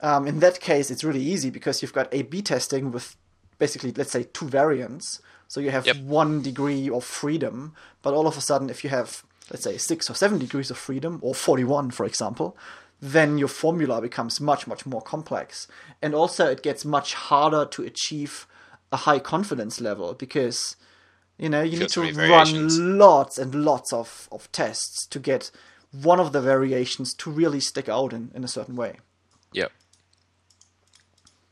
um, 0.00 0.28
in 0.28 0.40
that 0.40 0.60
case 0.60 0.90
it's 0.90 1.02
really 1.02 1.22
easy 1.22 1.48
because 1.48 1.80
you've 1.80 1.94
got 1.94 2.12
a 2.12 2.22
b 2.22 2.42
testing 2.42 2.92
with 2.92 3.16
basically 3.58 3.92
let's 3.92 4.12
say 4.12 4.24
two 4.24 4.48
variants 4.48 5.22
so 5.48 5.60
you 5.60 5.70
have 5.70 5.86
Yep. 5.86 5.96
one 5.96 6.42
degree 6.42 6.88
of 6.88 7.04
freedom 7.04 7.74
but 8.02 8.14
all 8.14 8.26
of 8.28 8.36
a 8.36 8.40
sudden 8.40 8.70
if 8.70 8.84
you 8.84 8.90
have 8.90 9.24
let's 9.50 9.64
say 9.64 9.76
six 9.78 10.08
or 10.10 10.14
seven 10.14 10.38
degrees 10.38 10.70
of 10.70 10.78
freedom 10.78 11.18
or 11.22 11.34
41 11.34 11.90
for 11.90 12.04
example 12.06 12.56
then 13.00 13.38
your 13.38 13.48
formula 13.48 14.00
becomes 14.00 14.40
much 14.40 14.66
much 14.66 14.84
more 14.86 15.00
complex 15.02 15.66
and 16.02 16.14
also 16.14 16.46
it 16.50 16.62
gets 16.62 16.84
much 16.84 17.14
harder 17.14 17.64
to 17.64 17.82
achieve 17.82 18.46
a 18.92 18.98
high 18.98 19.18
confidence 19.18 19.80
level 19.80 20.14
because 20.14 20.76
you 21.38 21.48
know 21.48 21.62
you 21.62 21.78
need 21.78 21.88
to 21.90 22.00
run 22.28 22.98
lots 22.98 23.38
and 23.38 23.54
lots 23.54 23.92
of, 23.92 24.28
of 24.32 24.50
tests 24.52 25.06
to 25.06 25.18
get 25.18 25.50
one 25.92 26.20
of 26.20 26.32
the 26.32 26.40
variations 26.40 27.14
to 27.14 27.30
really 27.30 27.60
stick 27.60 27.88
out 27.88 28.12
in, 28.12 28.30
in 28.34 28.44
a 28.44 28.48
certain 28.48 28.76
way 28.76 28.96
Yep. 29.52 29.72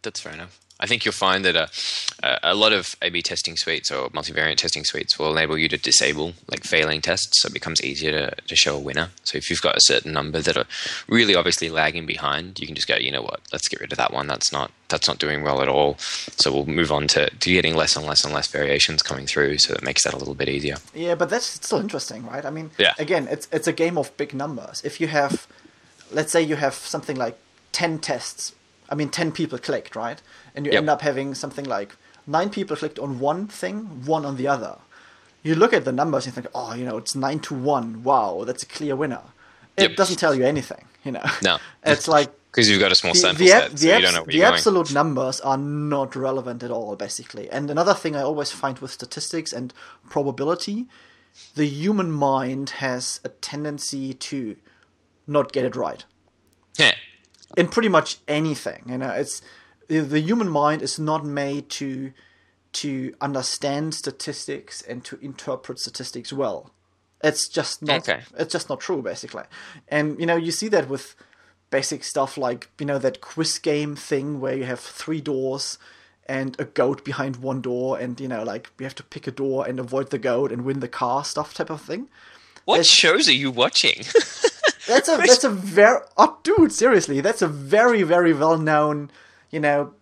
That's 0.02 0.20
fair 0.20 0.32
enough. 0.34 0.60
I 0.78 0.86
think 0.86 1.04
you'll 1.06 1.12
find 1.12 1.42
that 1.46 1.56
a, 1.56 2.38
a 2.42 2.54
lot 2.54 2.72
of 2.74 2.94
A/B 3.00 3.22
testing 3.22 3.56
suites 3.56 3.90
or 3.90 4.10
multivariate 4.10 4.56
testing 4.56 4.84
suites 4.84 5.18
will 5.18 5.32
enable 5.32 5.56
you 5.56 5.68
to 5.70 5.78
disable 5.78 6.34
like 6.50 6.64
failing 6.64 7.00
tests, 7.00 7.40
so 7.40 7.46
it 7.46 7.54
becomes 7.54 7.82
easier 7.82 8.12
to, 8.12 8.34
to 8.42 8.56
show 8.56 8.76
a 8.76 8.78
winner. 8.80 9.08
So 9.24 9.38
if 9.38 9.48
you've 9.48 9.62
got 9.62 9.76
a 9.76 9.80
certain 9.80 10.12
number 10.12 10.40
that 10.40 10.56
are 10.56 10.66
really 11.08 11.34
obviously 11.34 11.70
lagging 11.70 12.04
behind, 12.04 12.60
you 12.60 12.66
can 12.66 12.74
just 12.76 12.88
go, 12.88 12.96
you 12.96 13.10
know 13.10 13.22
what, 13.22 13.40
let's 13.52 13.68
get 13.68 13.80
rid 13.80 13.92
of 13.92 13.96
that 13.98 14.12
one. 14.12 14.26
That's 14.26 14.52
not 14.52 14.70
that's 14.88 15.08
not 15.08 15.18
doing 15.18 15.42
well 15.42 15.62
at 15.62 15.68
all. 15.68 15.96
So 15.98 16.52
we'll 16.52 16.66
move 16.66 16.92
on 16.92 17.08
to, 17.08 17.30
to 17.30 17.50
getting 17.52 17.74
less 17.74 17.96
and 17.96 18.04
less 18.06 18.24
and 18.24 18.32
less 18.34 18.46
variations 18.48 19.02
coming 19.02 19.26
through. 19.26 19.58
So 19.58 19.72
it 19.74 19.82
makes 19.82 20.04
that 20.04 20.12
a 20.14 20.18
little 20.18 20.34
bit 20.34 20.48
easier. 20.48 20.76
Yeah, 20.94 21.14
but 21.16 21.30
that's 21.30 21.46
still 21.46 21.80
interesting, 21.80 22.26
right? 22.26 22.44
I 22.44 22.50
mean, 22.50 22.70
Yeah. 22.78 22.92
again, 22.98 23.28
it's 23.30 23.48
it's 23.50 23.66
a 23.66 23.72
game 23.72 23.96
of 23.96 24.14
big 24.18 24.34
numbers. 24.34 24.82
If 24.84 25.00
you 25.00 25.08
have, 25.08 25.46
let's 26.12 26.32
say, 26.32 26.42
you 26.42 26.56
have 26.56 26.74
something 26.74 27.16
like 27.16 27.36
ten 27.72 27.98
tests. 27.98 28.52
I 28.88 28.94
mean, 28.94 29.08
ten 29.08 29.32
people 29.32 29.58
clicked, 29.58 29.96
right? 29.96 30.20
And 30.56 30.66
you 30.66 30.72
Yep. 30.72 30.78
end 30.80 30.90
up 30.90 31.02
having 31.02 31.34
something 31.34 31.64
like 31.66 31.94
nine 32.26 32.50
people 32.50 32.76
clicked 32.76 32.98
on 32.98 33.20
one 33.20 33.46
thing, 33.46 34.04
one 34.06 34.24
on 34.24 34.36
the 34.36 34.48
other. 34.48 34.78
You 35.42 35.54
look 35.54 35.72
at 35.72 35.84
the 35.84 35.92
numbers 35.92 36.26
and 36.26 36.34
you 36.34 36.42
think, 36.42 36.52
oh, 36.54 36.74
you 36.74 36.84
know, 36.84 36.96
it's 36.96 37.14
nine 37.14 37.38
to 37.40 37.54
one. 37.54 38.02
Wow, 38.02 38.42
that's 38.46 38.62
a 38.64 38.66
clear 38.66 38.96
winner. 38.96 39.20
It 39.76 39.82
Yep. 39.90 39.96
doesn't 39.96 40.16
tell 40.16 40.34
you 40.34 40.44
anything, 40.44 40.86
you 41.04 41.12
know. 41.12 41.22
No. 41.42 41.58
it's 41.84 42.08
like 42.08 42.30
Because 42.50 42.68
you've 42.70 42.80
got 42.80 42.90
a 42.90 42.96
small 42.96 43.12
the, 43.12 43.18
sample 43.18 43.44
the, 43.44 43.48
set, 43.50 43.70
so 43.70 43.76
the, 43.76 43.86
you 43.86 43.92
abs- 43.92 44.04
don't 44.04 44.14
know 44.14 44.22
where 44.22 44.32
the 44.32 44.42
absolute 44.44 44.92
numbers 44.94 45.40
are 45.42 45.58
not 45.58 46.16
relevant 46.16 46.62
at 46.62 46.70
all, 46.70 46.96
basically. 46.96 47.50
And 47.50 47.70
another 47.70 47.92
thing 47.94 48.16
I 48.16 48.22
always 48.22 48.50
find 48.50 48.78
with 48.78 48.90
statistics 48.90 49.52
and 49.52 49.74
probability, 50.08 50.86
the 51.54 51.66
human 51.66 52.10
mind 52.10 52.70
has 52.80 53.20
a 53.24 53.28
tendency 53.28 54.14
to 54.14 54.56
not 55.26 55.52
get 55.52 55.64
it 55.66 55.76
right 55.76 56.04
Yeah. 56.78 56.94
in 57.58 57.68
pretty 57.68 57.90
much 57.90 58.18
anything. 58.26 58.84
You 58.88 58.96
know, 58.98 59.10
it's 59.10 59.42
the, 59.88 60.00
the 60.00 60.20
human 60.20 60.48
mind 60.48 60.82
is 60.82 60.98
not 60.98 61.24
made 61.24 61.68
to 61.70 62.12
to 62.72 63.14
understand 63.22 63.94
statistics 63.94 64.82
and 64.82 65.02
to 65.02 65.18
interpret 65.22 65.78
statistics 65.78 66.30
well. 66.30 66.72
It's 67.24 67.48
just 67.48 67.82
not. 67.82 68.06
Okay. 68.06 68.20
It's 68.38 68.52
just 68.52 68.68
not 68.68 68.80
true, 68.80 69.00
basically. 69.00 69.44
And 69.88 70.20
you 70.20 70.26
know, 70.26 70.36
you 70.36 70.52
see 70.52 70.68
that 70.68 70.88
with 70.88 71.14
basic 71.70 72.04
stuff 72.04 72.36
like 72.36 72.68
you 72.78 72.86
know 72.86 72.98
that 72.98 73.20
quiz 73.20 73.58
game 73.58 73.96
thing 73.96 74.40
where 74.40 74.56
you 74.56 74.64
have 74.64 74.80
three 74.80 75.20
doors 75.20 75.78
and 76.28 76.56
a 76.58 76.64
goat 76.64 77.04
behind 77.04 77.36
one 77.36 77.62
door, 77.62 77.98
and 77.98 78.20
you 78.20 78.28
know, 78.28 78.42
like 78.42 78.70
you 78.78 78.84
have 78.84 78.94
to 78.96 79.02
pick 79.02 79.26
a 79.26 79.30
door 79.30 79.66
and 79.66 79.80
avoid 79.80 80.10
the 80.10 80.18
goat 80.18 80.52
and 80.52 80.64
win 80.64 80.80
the 80.80 80.88
car 80.88 81.24
stuff 81.24 81.54
type 81.54 81.70
of 81.70 81.80
thing. 81.80 82.08
What 82.66 82.84
shows 82.84 83.28
are 83.28 83.32
you 83.32 83.50
watching? 83.50 84.02
That's 84.86 85.08
a 85.08 85.16
that's 85.16 85.44
a 85.44 85.50
very 85.50 86.00
oh 86.16 86.38
dude 86.42 86.72
seriously 86.72 87.20
that's 87.20 87.42
a 87.42 87.48
very 87.48 88.02
very 88.02 88.32
well 88.32 88.58
known 88.58 89.10
you 89.56 89.60
know 89.60 89.94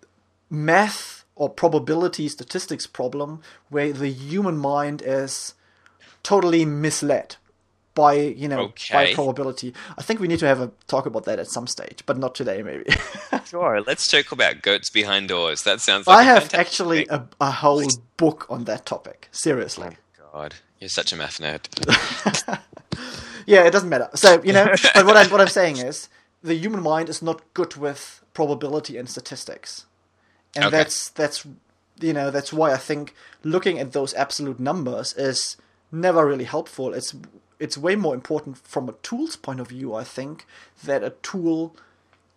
math 0.51 1.25
or 1.37 1.49
probability 1.49 2.27
statistics 2.29 2.89
problem 2.89 3.41
where 3.69 3.93
the 3.93 4.09
human 4.09 4.57
mind 4.57 5.01
is 5.05 5.55
totally 6.25 6.65
misled 6.65 7.37
by 7.95 8.15
you 8.15 8.49
know 8.49 8.73
by 8.91 9.15
probability. 9.15 9.73
I 9.97 10.03
think 10.03 10.19
we 10.19 10.27
need 10.27 10.41
to 10.41 10.47
have 10.47 10.61
a 10.61 10.73
talk 10.89 11.07
about 11.07 11.25
that 11.27 11.39
at 11.39 11.47
some 11.47 11.69
stage, 11.69 12.03
but 12.05 12.19
not 12.19 12.35
today 12.35 12.63
maybe. 12.63 12.85
sure. 13.47 13.81
Let's 13.87 14.11
talk 14.11 14.33
about 14.33 14.63
goats 14.63 14.91
behind 14.91 15.29
doors. 15.29 15.63
That 15.63 15.81
sounds 15.81 16.09
like 16.09 16.19
I 16.19 16.23
have 16.25 16.53
actually 16.53 17.07
a, 17.09 17.25
a 17.41 17.53
whole 17.53 17.87
book 18.17 18.47
on 18.51 18.65
that 18.65 18.85
topic. 18.87 19.29
Seriously. 19.31 19.91
Oh, 20.21 20.31
God, 20.33 20.57
you're 20.81 20.89
such 20.89 21.13
a 21.13 21.17
math 21.17 21.39
nerd. 21.39 21.65
Yeah, 23.47 23.65
it 23.65 23.71
doesn't 23.71 23.89
matter. 23.89 24.09
So 24.15 24.43
you 24.43 24.53
know, 24.53 24.67
but 24.95 25.07
what 25.07 25.17
I'm 25.17 25.31
what 25.31 25.41
I'm 25.41 25.49
saying 25.49 25.79
is 25.79 26.09
the 26.45 26.55
human 26.55 26.83
mind 26.83 27.09
is 27.09 27.23
not 27.23 27.43
good 27.55 27.77
with 27.77 28.23
probability 28.35 28.99
and 28.99 29.09
statistics, 29.09 29.87
and 30.55 30.67
Okay. 30.67 30.77
that's 30.77 31.09
that's 31.09 31.47
you 32.01 32.13
know 32.13 32.31
that's 32.31 32.53
why 32.53 32.73
I 32.73 32.77
think 32.77 33.15
looking 33.43 33.79
at 33.81 33.93
those 33.93 34.15
absolute 34.15 34.61
numbers 34.61 35.15
is 35.15 35.57
never 35.91 36.27
really 36.27 36.45
helpful. 36.45 36.93
It's 36.93 37.15
it's 37.59 37.79
way 37.79 37.97
more 37.97 38.15
important 38.15 38.59
from 38.59 38.89
a 38.89 38.95
tool's 39.03 39.37
point 39.37 39.61
of 39.61 39.69
view. 39.69 39.95
I 39.95 40.05
think 40.05 40.47
that 40.85 41.03
a 41.03 41.11
tool 41.23 41.75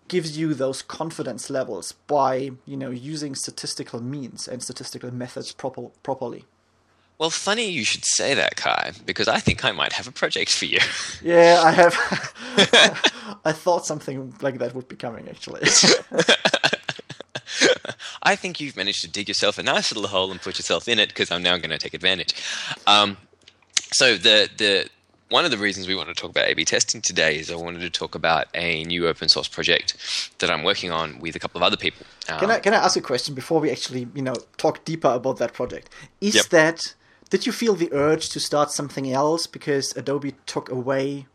gives 0.07 0.37
you 0.37 0.53
those 0.53 0.81
confidence 0.81 1.49
levels 1.49 1.91
by 2.07 2.51
you 2.65 2.77
know 2.77 2.91
using 2.91 3.35
statistical 3.35 4.01
means 4.01 4.47
and 4.47 4.63
statistical 4.63 5.11
methods 5.11 5.51
proper, 5.51 5.89
properly. 6.01 6.45
Well, 7.19 7.29
funny 7.29 7.67
you 7.69 7.83
should 7.83 8.05
say 8.05 8.33
that, 8.35 8.55
Kai, 8.55 8.91
because 9.05 9.27
I 9.27 9.39
think 9.39 9.65
I 9.65 9.71
might 9.71 9.93
have 9.93 10.07
a 10.07 10.11
project 10.11 10.51
for 10.51 10.65
you. 10.65 10.79
Yeah, 11.23 11.61
I 11.63 11.71
have. 11.71 11.95
I 13.45 13.51
thought 13.51 13.85
something 13.85 14.33
like 14.41 14.59
that 14.59 14.75
would 14.75 14.87
be 14.87 14.95
coming 14.95 15.27
actually. 15.27 15.61
I 18.23 18.35
think 18.35 18.59
you've 18.59 18.75
managed 18.75 19.01
to 19.01 19.07
dig 19.09 19.27
yourself 19.27 19.57
a 19.57 19.63
nice 19.63 19.91
little 19.93 20.07
hole 20.09 20.31
and 20.31 20.41
put 20.41 20.57
yourself 20.59 20.87
in 20.87 20.99
it 20.99 21.09
because 21.09 21.31
I'm 21.31 21.41
now 21.43 21.57
going 21.57 21.69
to 21.69 21.77
take 21.77 21.93
advantage. 21.93 22.33
Um, 22.85 23.17
so 23.93 24.15
the 24.17 24.49
the 24.57 24.89
one 25.29 25.43
of 25.45 25.51
the 25.51 25.57
reasons 25.57 25.87
we 25.87 25.95
want 25.95 26.09
to 26.09 26.15
talk 26.15 26.29
about 26.29 26.47
A/B 26.47 26.65
testing 26.65 27.01
today 27.01 27.37
is 27.37 27.49
I 27.51 27.55
wanted 27.55 27.79
to 27.81 27.89
talk 27.89 28.15
about 28.15 28.47
a 28.53 28.83
new 28.83 29.07
open 29.07 29.27
source 29.29 29.47
project 29.47 29.95
that 30.39 30.49
I'm 30.51 30.63
working 30.63 30.91
on 30.91 31.19
with 31.19 31.35
a 31.35 31.39
couple 31.39 31.57
of 31.59 31.63
other 31.63 31.77
people. 31.77 32.05
Um, 32.29 32.39
Can 32.39 32.51
I 32.51 32.59
can 32.59 32.73
I 32.73 32.77
ask 32.77 32.95
a 32.97 33.01
question 33.01 33.33
before 33.33 33.59
we 33.59 33.71
actually 33.71 34.07
you 34.13 34.21
know 34.21 34.35
talk 34.57 34.83
deeper 34.85 35.09
about 35.09 35.37
that 35.37 35.53
project? 35.53 35.89
Is 36.21 36.35
Yep. 36.35 36.45
that 36.47 36.93
did 37.29 37.45
you 37.45 37.51
feel 37.51 37.75
the 37.75 37.91
urge 37.93 38.29
to 38.29 38.39
start 38.39 38.71
something 38.71 39.11
else 39.11 39.47
because 39.47 39.95
Adobe 39.95 40.35
took 40.45 40.69
away 40.69 41.27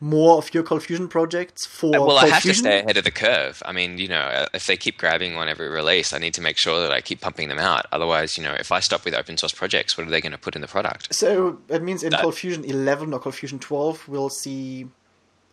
more 0.00 0.36
of 0.36 0.52
your 0.52 0.62
ColdFusion 0.62 1.08
projects 1.08 1.64
for 1.64 1.90
well, 1.90 2.06
Cold 2.06 2.18
I 2.18 2.26
have 2.28 2.42
Fusion? 2.42 2.64
to 2.64 2.70
stay 2.70 2.80
ahead 2.80 2.96
of 2.96 3.04
the 3.04 3.10
curve. 3.10 3.62
I 3.64 3.72
mean, 3.72 3.96
you 3.98 4.08
know, 4.08 4.20
uh, 4.20 4.46
if 4.52 4.66
they 4.66 4.76
keep 4.76 4.98
grabbing 4.98 5.36
on 5.36 5.48
every 5.48 5.68
release, 5.68 6.12
I 6.12 6.18
need 6.18 6.34
to 6.34 6.42
make 6.42 6.58
sure 6.58 6.80
that 6.82 6.92
I 6.92 7.00
keep 7.00 7.20
pumping 7.20 7.48
them 7.48 7.58
out. 7.58 7.86
Otherwise, 7.90 8.36
you 8.36 8.44
know, 8.44 8.52
if 8.52 8.70
I 8.70 8.80
stop 8.80 9.04
with 9.04 9.14
open 9.14 9.38
source 9.38 9.52
projects, 9.52 9.96
what 9.96 10.06
are 10.06 10.10
they 10.10 10.20
going 10.20 10.32
to 10.32 10.38
put 10.38 10.56
in 10.56 10.60
the 10.62 10.68
product? 10.68 11.14
So 11.14 11.58
that 11.68 11.82
means 11.82 12.02
in 12.02 12.10
That- 12.10 12.22
ColdFusion 12.22 12.64
11 12.64 13.14
or 13.14 13.20
ColdFusion 13.20 13.60
12, 13.60 14.08
we'll 14.08 14.28
see 14.28 14.88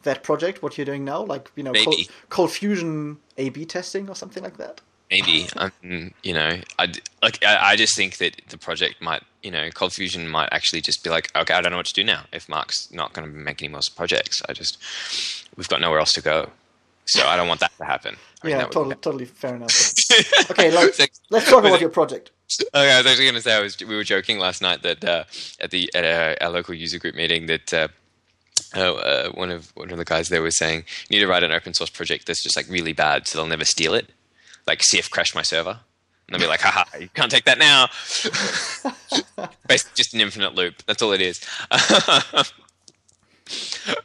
that 0.03 0.23
project, 0.23 0.63
what 0.63 0.77
you're 0.77 0.85
doing 0.85 1.05
now, 1.05 1.23
like 1.23 1.51
you 1.55 1.63
know, 1.63 1.73
Cold, 1.73 1.95
ColdFusion 2.29 3.17
A/B 3.37 3.65
testing 3.65 4.09
or 4.09 4.15
something 4.15 4.43
like 4.43 4.57
that. 4.57 4.81
Maybe, 5.11 5.47
um, 5.57 6.13
you 6.23 6.33
know, 6.33 6.61
I 6.79 6.93
like. 7.21 7.43
I, 7.43 7.71
I 7.71 7.75
just 7.75 7.97
think 7.97 8.17
that 8.17 8.41
the 8.47 8.57
project 8.57 9.01
might, 9.01 9.21
you 9.43 9.51
know, 9.51 9.67
ColdFusion 9.69 10.29
might 10.29 10.47
actually 10.53 10.79
just 10.79 11.03
be 11.03 11.09
like, 11.09 11.29
okay, 11.35 11.53
I 11.53 11.59
don't 11.59 11.71
know 11.71 11.77
what 11.77 11.87
to 11.87 11.93
do 11.93 12.03
now. 12.03 12.23
If 12.31 12.47
Mark's 12.47 12.89
not 12.93 13.11
going 13.11 13.29
to 13.29 13.37
make 13.37 13.61
any 13.61 13.69
more 13.69 13.81
projects, 13.93 14.41
I 14.47 14.53
just 14.53 14.81
we've 15.57 15.67
got 15.67 15.81
nowhere 15.81 15.99
else 15.99 16.13
to 16.13 16.21
go. 16.21 16.49
So 17.07 17.27
I 17.27 17.35
don't 17.35 17.49
want 17.49 17.59
that 17.59 17.73
to 17.77 17.83
happen. 17.83 18.15
I 18.41 18.47
mean, 18.47 18.51
yeah, 18.55 18.59
that 18.59 18.71
totally, 18.71 18.95
totally 18.95 19.25
fair 19.25 19.55
enough. 19.55 19.93
okay, 20.51 20.71
let's, 20.71 20.99
let's 21.29 21.49
talk 21.49 21.65
about 21.65 21.81
your 21.81 21.89
project. 21.89 22.31
Okay, 22.73 22.93
I 22.93 22.97
was 22.99 23.05
actually 23.05 23.25
going 23.25 23.35
to 23.35 23.41
say 23.41 23.53
I 23.53 23.61
was, 23.61 23.77
we 23.79 23.95
were 23.95 24.05
joking 24.05 24.39
last 24.39 24.61
night 24.61 24.81
that 24.83 25.03
uh, 25.03 25.25
at 25.59 25.71
the 25.71 25.89
at 25.93 26.05
our, 26.05 26.47
our 26.47 26.53
local 26.53 26.73
user 26.73 26.99
group 26.99 27.15
meeting 27.15 27.47
that 27.47 27.73
uh, 27.73 27.87
uh, 28.75 28.93
uh, 28.93 29.31
one 29.31 29.51
of 29.51 29.75
one 29.75 29.91
of 29.91 29.97
the 29.97 30.05
guys 30.05 30.29
there 30.29 30.41
was 30.41 30.57
saying 30.57 30.85
you 31.09 31.17
need 31.17 31.23
to 31.23 31.27
write 31.27 31.43
an 31.43 31.51
open 31.51 31.73
source 31.73 31.89
project 31.89 32.27
that's 32.27 32.43
just 32.43 32.55
like 32.55 32.69
really 32.69 32.93
bad 32.93 33.27
so 33.27 33.37
they'll 33.37 33.47
never 33.47 33.65
steal 33.65 33.93
it. 33.93 34.09
Like 34.67 34.79
CF 34.79 35.09
crashed 35.09 35.35
my 35.35 35.41
server, 35.41 35.71
and 35.71 35.79
they'll 36.29 36.39
be 36.39 36.47
like, 36.47 36.61
haha, 36.61 36.85
you 36.97 37.09
can't 37.09 37.31
take 37.31 37.45
that 37.45 37.57
now. 37.57 37.87
Basically, 39.67 39.93
just 39.95 40.13
an 40.13 40.21
infinite 40.21 40.55
loop. 40.55 40.83
That's 40.85 41.01
all 41.01 41.11
it 41.11 41.21
is. 41.21 41.41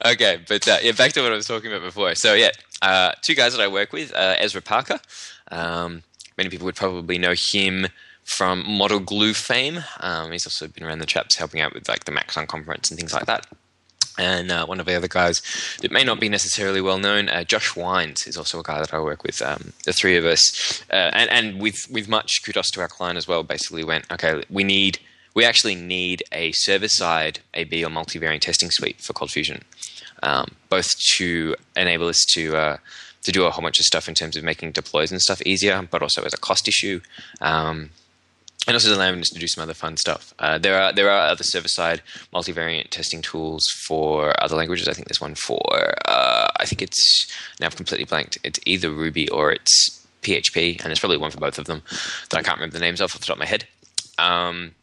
okay, 0.04 0.40
but 0.48 0.66
uh, 0.66 0.78
yeah, 0.82 0.92
back 0.92 1.12
to 1.12 1.22
what 1.22 1.32
I 1.32 1.36
was 1.36 1.46
talking 1.46 1.70
about 1.70 1.82
before. 1.82 2.14
So 2.14 2.34
yeah, 2.34 2.50
uh, 2.82 3.12
two 3.22 3.34
guys 3.34 3.54
that 3.54 3.62
I 3.62 3.68
work 3.68 3.92
with, 3.92 4.12
uh, 4.14 4.36
Ezra 4.38 4.62
Parker. 4.62 4.98
Um, 5.50 6.02
many 6.36 6.50
people 6.50 6.64
would 6.66 6.76
probably 6.76 7.18
know 7.18 7.34
him 7.36 7.88
from 8.24 8.68
Model 8.68 8.98
Glue 8.98 9.34
fame. 9.34 9.84
Um, 10.00 10.32
he's 10.32 10.46
also 10.46 10.66
been 10.68 10.84
around 10.84 10.98
the 10.98 11.06
traps 11.06 11.36
helping 11.36 11.60
out 11.60 11.72
with 11.72 11.88
like 11.88 12.04
the 12.04 12.12
Maxon 12.12 12.46
conference 12.46 12.90
and 12.90 12.98
things 12.98 13.14
like 13.14 13.26
that. 13.26 13.46
And 14.18 14.50
uh, 14.50 14.66
one 14.66 14.80
of 14.80 14.86
the 14.86 14.94
other 14.94 15.08
guys 15.08 15.42
that 15.82 15.90
may 15.90 16.02
not 16.02 16.20
be 16.20 16.28
necessarily 16.28 16.80
well 16.80 16.98
known, 16.98 17.28
uh, 17.28 17.44
Josh 17.44 17.76
Wines, 17.76 18.26
is 18.26 18.36
also 18.36 18.60
a 18.60 18.62
guy 18.62 18.80
that 18.80 18.94
I 18.94 19.00
work 19.00 19.22
with. 19.22 19.42
Um, 19.42 19.72
the 19.84 19.92
three 19.92 20.16
of 20.16 20.24
us, 20.24 20.82
uh, 20.90 21.10
and, 21.12 21.30
and 21.30 21.60
with 21.60 21.86
with 21.90 22.08
much 22.08 22.42
kudos 22.44 22.70
to 22.72 22.80
our 22.80 22.88
client 22.88 23.18
as 23.18 23.28
well, 23.28 23.42
basically 23.42 23.84
went, 23.84 24.10
okay, 24.10 24.42
we 24.48 24.64
need, 24.64 24.98
we 25.34 25.44
actually 25.44 25.74
need 25.74 26.22
a 26.32 26.52
server 26.52 26.88
side 26.88 27.40
AB 27.54 27.84
or 27.84 27.90
multivariant 27.90 28.40
testing 28.40 28.70
suite 28.70 29.00
for 29.00 29.12
ColdFusion, 29.12 29.62
um, 30.22 30.52
both 30.70 30.90
to 31.16 31.54
enable 31.76 32.08
us 32.08 32.24
to 32.34 32.56
uh, 32.56 32.76
to 33.22 33.32
do 33.32 33.44
a 33.44 33.50
whole 33.50 33.62
bunch 33.62 33.78
of 33.78 33.84
stuff 33.84 34.08
in 34.08 34.14
terms 34.14 34.36
of 34.36 34.44
making 34.44 34.72
deploys 34.72 35.12
and 35.12 35.20
stuff 35.20 35.42
easier, 35.42 35.86
but 35.90 36.00
also 36.00 36.22
as 36.22 36.32
a 36.32 36.38
cost 36.38 36.68
issue. 36.68 37.00
Um, 37.40 37.90
and 38.66 38.74
also 38.74 38.94
allowing 38.94 39.20
us 39.20 39.28
to 39.30 39.38
do 39.38 39.46
some 39.46 39.62
other 39.62 39.74
fun 39.74 39.96
stuff. 39.96 40.34
Uh, 40.38 40.58
there 40.58 40.80
are 40.80 40.92
there 40.92 41.10
are 41.10 41.28
other 41.28 41.44
server 41.44 41.68
side 41.68 42.02
multivariant 42.32 42.90
testing 42.90 43.22
tools 43.22 43.64
for 43.86 44.34
other 44.42 44.56
languages. 44.56 44.88
I 44.88 44.92
think 44.92 45.08
there's 45.08 45.20
one 45.20 45.34
for 45.34 45.94
uh, 46.06 46.48
I 46.58 46.66
think 46.66 46.82
it's 46.82 47.26
now 47.60 47.66
I've 47.66 47.76
completely 47.76 48.04
blanked. 48.04 48.38
It's 48.44 48.60
either 48.66 48.90
Ruby 48.90 49.28
or 49.30 49.52
it's 49.52 50.06
PHP, 50.22 50.80
and 50.80 50.86
there's 50.86 51.00
probably 51.00 51.18
one 51.18 51.30
for 51.30 51.38
both 51.38 51.58
of 51.58 51.66
them 51.66 51.82
that 52.30 52.38
I 52.38 52.42
can't 52.42 52.58
remember 52.58 52.74
the 52.74 52.84
names 52.84 53.00
of 53.00 53.06
off 53.06 53.18
the 53.18 53.26
top 53.26 53.36
of 53.36 53.40
my 53.40 53.46
head. 53.46 53.66
Um, 54.18 54.74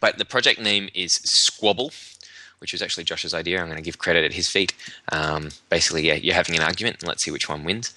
but 0.00 0.18
the 0.18 0.24
project 0.24 0.60
name 0.60 0.88
is 0.94 1.18
Squabble, 1.24 1.92
which 2.58 2.72
was 2.72 2.82
actually 2.82 3.04
Josh's 3.04 3.34
idea. 3.34 3.60
I'm 3.60 3.66
going 3.66 3.76
to 3.76 3.82
give 3.82 3.98
credit 3.98 4.24
at 4.24 4.32
his 4.32 4.48
feet. 4.48 4.74
Um, 5.12 5.50
basically, 5.70 6.06
yeah, 6.06 6.14
you're 6.14 6.34
having 6.34 6.56
an 6.56 6.62
argument, 6.62 6.96
and 7.00 7.08
let's 7.08 7.24
see 7.24 7.30
which 7.30 7.48
one 7.48 7.64
wins. 7.64 7.92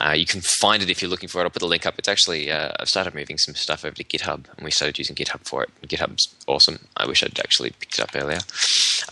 Uh, 0.00 0.12
you 0.12 0.26
can 0.26 0.40
find 0.40 0.82
it 0.82 0.90
if 0.90 1.02
you're 1.02 1.10
looking 1.10 1.28
for 1.28 1.40
it. 1.40 1.44
I'll 1.44 1.50
put 1.50 1.60
the 1.60 1.66
link 1.66 1.86
up. 1.86 1.98
It's 1.98 2.08
actually 2.08 2.50
uh, 2.50 2.72
I've 2.78 2.88
started 2.88 3.14
moving 3.14 3.38
some 3.38 3.54
stuff 3.54 3.84
over 3.84 3.96
to 3.96 4.04
GitHub, 4.04 4.44
and 4.56 4.64
we 4.64 4.70
started 4.70 4.98
using 4.98 5.16
GitHub 5.16 5.46
for 5.46 5.62
it. 5.62 5.70
GitHub's 5.86 6.34
awesome. 6.46 6.88
I 6.96 7.06
wish 7.06 7.22
I'd 7.22 7.38
actually 7.38 7.70
picked 7.70 7.98
it 7.98 8.02
up 8.02 8.10
earlier. 8.14 8.40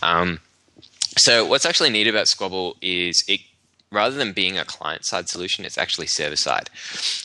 Um, 0.01 0.39
so 1.17 1.45
what's 1.45 1.65
actually 1.65 1.89
neat 1.89 2.07
about 2.07 2.27
Squabble 2.27 2.77
is 2.81 3.23
it 3.27 3.41
rather 3.91 4.15
than 4.15 4.33
being 4.33 4.57
a 4.57 4.65
client 4.65 5.05
side 5.05 5.27
solution, 5.27 5.65
it's 5.65 5.77
actually 5.77 6.07
server 6.07 6.35
side, 6.35 6.69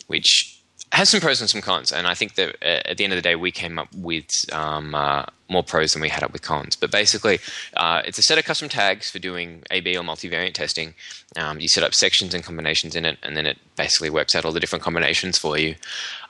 which 0.07 0.54
has 0.95 1.11
some 1.11 1.21
pros 1.21 1.41
and 1.41 1.51
some 1.51 1.61
cons. 1.61 1.93
And 1.93 2.07
I 2.07 2.15
think 2.15 2.37
that 2.37 2.57
uh, 2.63 2.89
at 2.89 2.97
the 2.97 3.05
end 3.05 3.13
of 3.13 3.17
the 3.17 3.23
day, 3.23 3.35
we 3.35 3.51
came 3.51 3.79
up 3.79 3.93
with 3.95 4.29
um, 4.53 4.95
uh, 4.95 5.25
more 5.49 5.65
pros 5.65 5.93
than 5.93 6.01
we 6.01 6.09
had 6.09 6.23
up 6.23 6.33
with 6.33 6.43
cons. 6.43 6.77
But 6.77 6.93
basically, 6.93 7.41
uh, 7.77 8.03
it's 8.05 8.19
a 8.19 8.23
set 8.23 8.39
of 8.39 8.45
custom 8.45 8.69
tags 8.69 9.11
for 9.11 9.19
doing 9.19 9.65
AB 9.73 9.97
or 9.97 10.03
multivariant 10.03 10.55
testing. 10.55 10.95
Um, 11.37 11.59
you 11.59 11.69
set 11.69 11.83
up 11.83 11.95
sections 11.95 12.33
and 12.33 12.45
combinations 12.45 12.95
in 12.95 13.05
it, 13.05 13.19
and 13.25 13.37
then 13.37 13.45
it 13.45 13.59
basically 13.77 14.09
works 14.09 14.35
out 14.35 14.45
all 14.45 14.53
the 14.53 14.61
different 14.61 14.85
combinations 14.85 15.37
for 15.37 15.59
you. 15.59 15.75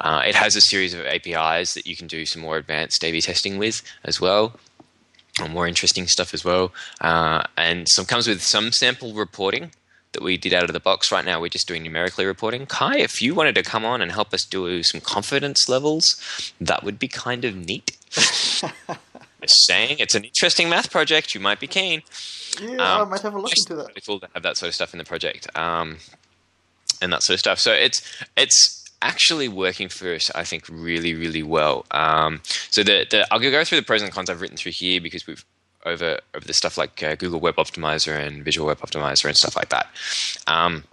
Uh, 0.01 0.23
it 0.27 0.35
has 0.35 0.57
a 0.57 0.63
series 0.63 0.95
of 0.95 1.05
APIs 1.05 1.75
that 1.75 1.87
you 1.87 1.95
can 1.95 2.07
do 2.07 2.25
some 2.25 2.41
more 2.41 2.57
advanced 2.57 3.05
A/B 3.05 3.21
testing 3.21 3.59
with 3.59 3.83
as 4.05 4.21
well 4.21 4.59
or 5.43 5.49
more 5.49 5.67
interesting 5.67 6.07
stuff 6.07 6.33
as 6.33 6.45
well. 6.45 6.73
Uh, 7.01 7.43
and 7.57 7.89
some 7.89 8.05
comes 8.05 8.29
with 8.29 8.41
some 8.41 8.71
sample 8.73 9.15
reporting 9.15 9.73
that 10.15 10.23
we 10.23 10.37
did 10.39 10.55
out 10.55 10.65
of 10.65 10.73
the 10.73 10.81
box. 10.81 11.13
Right 11.13 11.25
now, 11.25 11.41
we're 11.41 11.49
just 11.49 11.69
doing 11.69 11.83
numerically 11.83 12.25
reporting. 12.25 12.65
Kai, 12.67 12.97
if 12.99 13.21
you 13.21 13.35
wanted 13.35 13.55
to 13.57 13.63
come 13.63 13.85
on 13.85 14.01
and 14.01 14.11
help 14.11 14.33
us 14.33 14.45
do 14.45 14.83
some 14.83 15.01
confidence 15.03 15.69
levels, 15.69 16.05
that 16.61 16.83
would 16.83 16.99
be 16.99 17.07
kind 17.09 17.45
of 17.45 17.55
neat. 17.55 17.97
just 18.15 19.67
saying, 19.67 19.99
it's 19.99 20.15
an 20.15 20.25
interesting 20.25 20.69
math 20.69 20.91
project. 20.91 21.35
You 21.35 21.41
might 21.41 21.61
be 21.61 21.67
keen. 21.67 22.03
Yeah, 22.63 22.77
I 22.81 23.01
Um, 23.03 23.11
might 23.11 23.21
have 23.21 23.35
a 23.35 23.39
look 23.41 23.53
into 23.57 23.75
that. 23.77 23.89
really 23.89 24.01
cool 24.07 24.21
to 24.21 24.29
have 24.35 24.43
that 24.43 24.57
sort 24.57 24.69
of 24.69 24.75
stuff 24.75 24.95
in 24.95 24.99
the 24.99 25.05
project, 25.05 25.49
um, 25.57 25.99
and 27.03 27.13
that 27.13 27.23
sort 27.23 27.35
of 27.35 27.41
stuff. 27.41 27.59
So 27.59 27.73
it's 27.73 28.01
it's 28.37 28.81
actually 29.03 29.49
working 29.49 29.89
for 29.91 30.15
us, 30.15 30.31
I 30.35 30.45
think, 30.45 30.65
really 30.69 31.15
really 31.15 31.43
well. 31.43 31.85
Um, 31.91 32.41
so 32.71 32.83
the, 32.83 33.07
the 33.11 33.27
I'll 33.33 33.41
go 33.41 33.65
through 33.65 33.79
the 33.81 33.85
pros 33.85 34.03
and 34.03 34.13
cons 34.13 34.31
I've 34.31 34.41
written 34.41 34.57
through 34.57 34.73
here 34.73 35.01
because 35.01 35.27
we've 35.27 35.45
over 35.85 36.19
over 36.35 36.47
the 36.47 36.53
stuff 36.53 36.79
like 36.79 37.03
uh, 37.03 37.15
Google 37.17 37.41
Web 37.41 37.57
Optimizer 37.57 38.19
and 38.19 38.45
Visual 38.45 38.67
Web 38.67 38.79
Optimizer 38.79 39.27
and 39.27 39.37
stuff 39.37 39.57
like 39.57 39.69
that. 39.71 39.89
Um, 40.47 40.85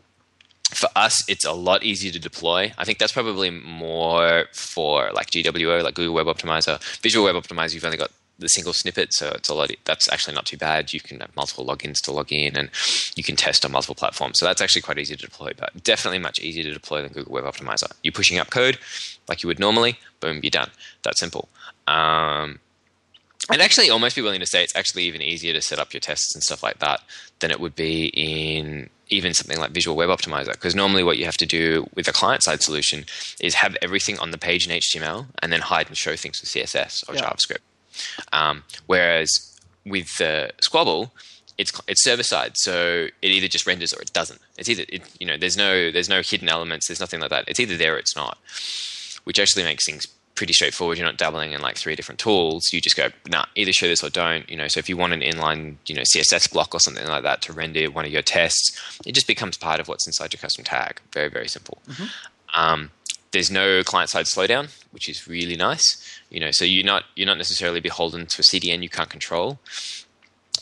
for 0.73 0.89
us, 0.95 1.27
it's 1.29 1.45
a 1.45 1.51
lot 1.51 1.83
easier 1.83 2.11
to 2.11 2.19
deploy. 2.19 2.71
I 2.77 2.85
think 2.85 2.97
that's 2.97 3.11
probably 3.11 3.49
more 3.49 4.45
for 4.53 5.11
like 5.11 5.29
GWO, 5.31 5.83
like 5.83 5.95
Google 5.95 6.15
Web 6.15 6.27
Optimizer. 6.27 6.81
Visual 7.01 7.25
Web 7.25 7.35
Optimizer, 7.35 7.73
you've 7.73 7.85
only 7.85 7.97
got 7.97 8.11
the 8.39 8.47
single 8.47 8.73
snippet, 8.73 9.13
so 9.13 9.29
it's 9.29 9.49
a 9.49 9.53
lot. 9.53 9.71
That's 9.85 10.09
actually 10.11 10.33
not 10.33 10.45
too 10.45 10.57
bad. 10.57 10.93
You 10.93 10.99
can 10.99 11.19
have 11.19 11.35
multiple 11.35 11.65
logins 11.65 12.01
to 12.03 12.11
log 12.11 12.31
in, 12.31 12.57
and 12.57 12.69
you 13.15 13.23
can 13.23 13.35
test 13.35 13.63
on 13.65 13.71
multiple 13.71 13.95
platforms. 13.95 14.39
So 14.39 14.45
that's 14.45 14.61
actually 14.61 14.81
quite 14.81 14.97
easy 14.97 15.15
to 15.15 15.25
deploy, 15.25 15.51
but 15.57 15.83
definitely 15.83 16.19
much 16.19 16.39
easier 16.39 16.63
to 16.63 16.73
deploy 16.73 17.01
than 17.01 17.11
Google 17.11 17.33
Web 17.33 17.43
Optimizer. 17.45 17.91
You're 18.03 18.11
pushing 18.11 18.39
up 18.39 18.49
code 18.49 18.77
like 19.29 19.43
you 19.43 19.47
would 19.47 19.59
normally. 19.59 19.99
Boom, 20.19 20.39
you're 20.41 20.51
done. 20.51 20.71
That's 21.03 21.19
simple. 21.19 21.49
Um, 21.87 22.59
I'd 23.51 23.61
actually 23.61 23.89
almost 23.89 24.15
be 24.15 24.21
willing 24.21 24.39
to 24.39 24.45
say 24.45 24.63
it's 24.63 24.75
actually 24.75 25.03
even 25.03 25.21
easier 25.21 25.53
to 25.53 25.61
set 25.61 25.79
up 25.79 25.93
your 25.93 25.99
tests 25.99 26.33
and 26.33 26.43
stuff 26.43 26.63
like 26.63 26.79
that 26.79 27.01
than 27.39 27.51
it 27.51 27.59
would 27.59 27.75
be 27.75 28.07
in 28.15 28.89
even 29.09 29.33
something 29.33 29.59
like 29.59 29.71
Visual 29.71 29.95
Web 29.95 30.09
Optimizer. 30.09 30.53
Because 30.53 30.73
normally, 30.73 31.03
what 31.03 31.17
you 31.17 31.25
have 31.25 31.37
to 31.37 31.45
do 31.45 31.87
with 31.95 32.07
a 32.07 32.13
client 32.13 32.43
side 32.43 32.61
solution 32.63 33.05
is 33.41 33.55
have 33.55 33.75
everything 33.81 34.17
on 34.19 34.31
the 34.31 34.37
page 34.37 34.65
in 34.67 34.73
HTML 34.73 35.25
and 35.41 35.51
then 35.51 35.61
hide 35.61 35.87
and 35.87 35.97
show 35.97 36.15
things 36.15 36.39
with 36.41 36.49
CSS 36.49 37.03
or 37.09 37.15
Yeah. 37.15 37.21
JavaScript. 37.29 37.59
Um, 38.31 38.63
whereas 38.87 39.29
with 39.85 40.17
the 40.17 40.51
Squabble, 40.61 41.11
it's 41.57 41.73
it's 41.87 42.03
server 42.03 42.23
side, 42.23 42.53
so 42.55 43.07
it 43.21 43.27
either 43.31 43.47
just 43.49 43.67
renders 43.67 43.91
or 43.93 44.01
it 44.01 44.13
doesn't. 44.13 44.39
It's 44.57 44.69
either 44.69 44.85
it, 44.87 45.03
you 45.19 45.27
know 45.27 45.37
there's 45.37 45.57
no 45.57 45.91
there's 45.91 46.09
no 46.09 46.21
hidden 46.21 46.47
elements. 46.47 46.87
There's 46.87 47.01
nothing 47.01 47.19
like 47.19 47.29
that. 47.31 47.43
It's 47.47 47.59
either 47.59 47.75
there 47.75 47.95
or 47.95 47.97
it's 47.97 48.15
not, 48.15 48.37
which 49.25 49.39
actually 49.39 49.63
makes 49.63 49.85
things 49.85 50.07
pretty 50.35 50.53
straightforward. 50.53 50.97
You're 50.97 51.07
not 51.07 51.17
dabbling 51.17 51.51
in 51.51 51.61
like 51.61 51.77
three 51.77 51.95
different 51.95 52.19
tools. 52.19 52.63
You 52.71 52.81
just 52.81 52.95
go, 52.95 53.09
nah, 53.29 53.45
either 53.55 53.73
show 53.73 53.87
this 53.87 54.03
or 54.03 54.09
don't. 54.09 54.49
You 54.49 54.57
know, 54.57 54.67
so 54.67 54.79
if 54.79 54.89
you 54.89 54.97
want 54.97 55.13
an 55.13 55.21
inline, 55.21 55.75
you 55.87 55.95
know, 55.95 56.01
CSS 56.01 56.51
block 56.51 56.73
or 56.73 56.79
something 56.79 57.05
like 57.07 57.23
that 57.23 57.41
to 57.43 57.53
render 57.53 57.89
one 57.91 58.05
of 58.05 58.11
your 58.11 58.21
tests, 58.21 58.71
it 59.05 59.13
just 59.13 59.27
becomes 59.27 59.57
part 59.57 59.79
of 59.79 59.87
what's 59.87 60.07
inside 60.07 60.33
your 60.33 60.39
custom 60.39 60.63
tag. 60.63 60.99
Very, 61.11 61.29
very 61.29 61.47
simple. 61.47 61.81
Um, 62.55 62.91
there's 63.31 63.49
no 63.49 63.81
client-side 63.83 64.25
slowdown, 64.25 64.69
which 64.91 65.07
is 65.07 65.27
really 65.27 65.55
nice. 65.55 66.19
You 66.29 66.39
know, 66.39 66.51
so 66.51 66.65
you're 66.65 66.85
not 66.85 67.03
you're 67.15 67.27
not 67.27 67.37
necessarily 67.37 67.79
beholden 67.79 68.25
to 68.25 68.41
a 68.41 68.43
CDN 68.43 68.83
you 68.83 68.89
can't 68.89 69.09
control. 69.09 69.59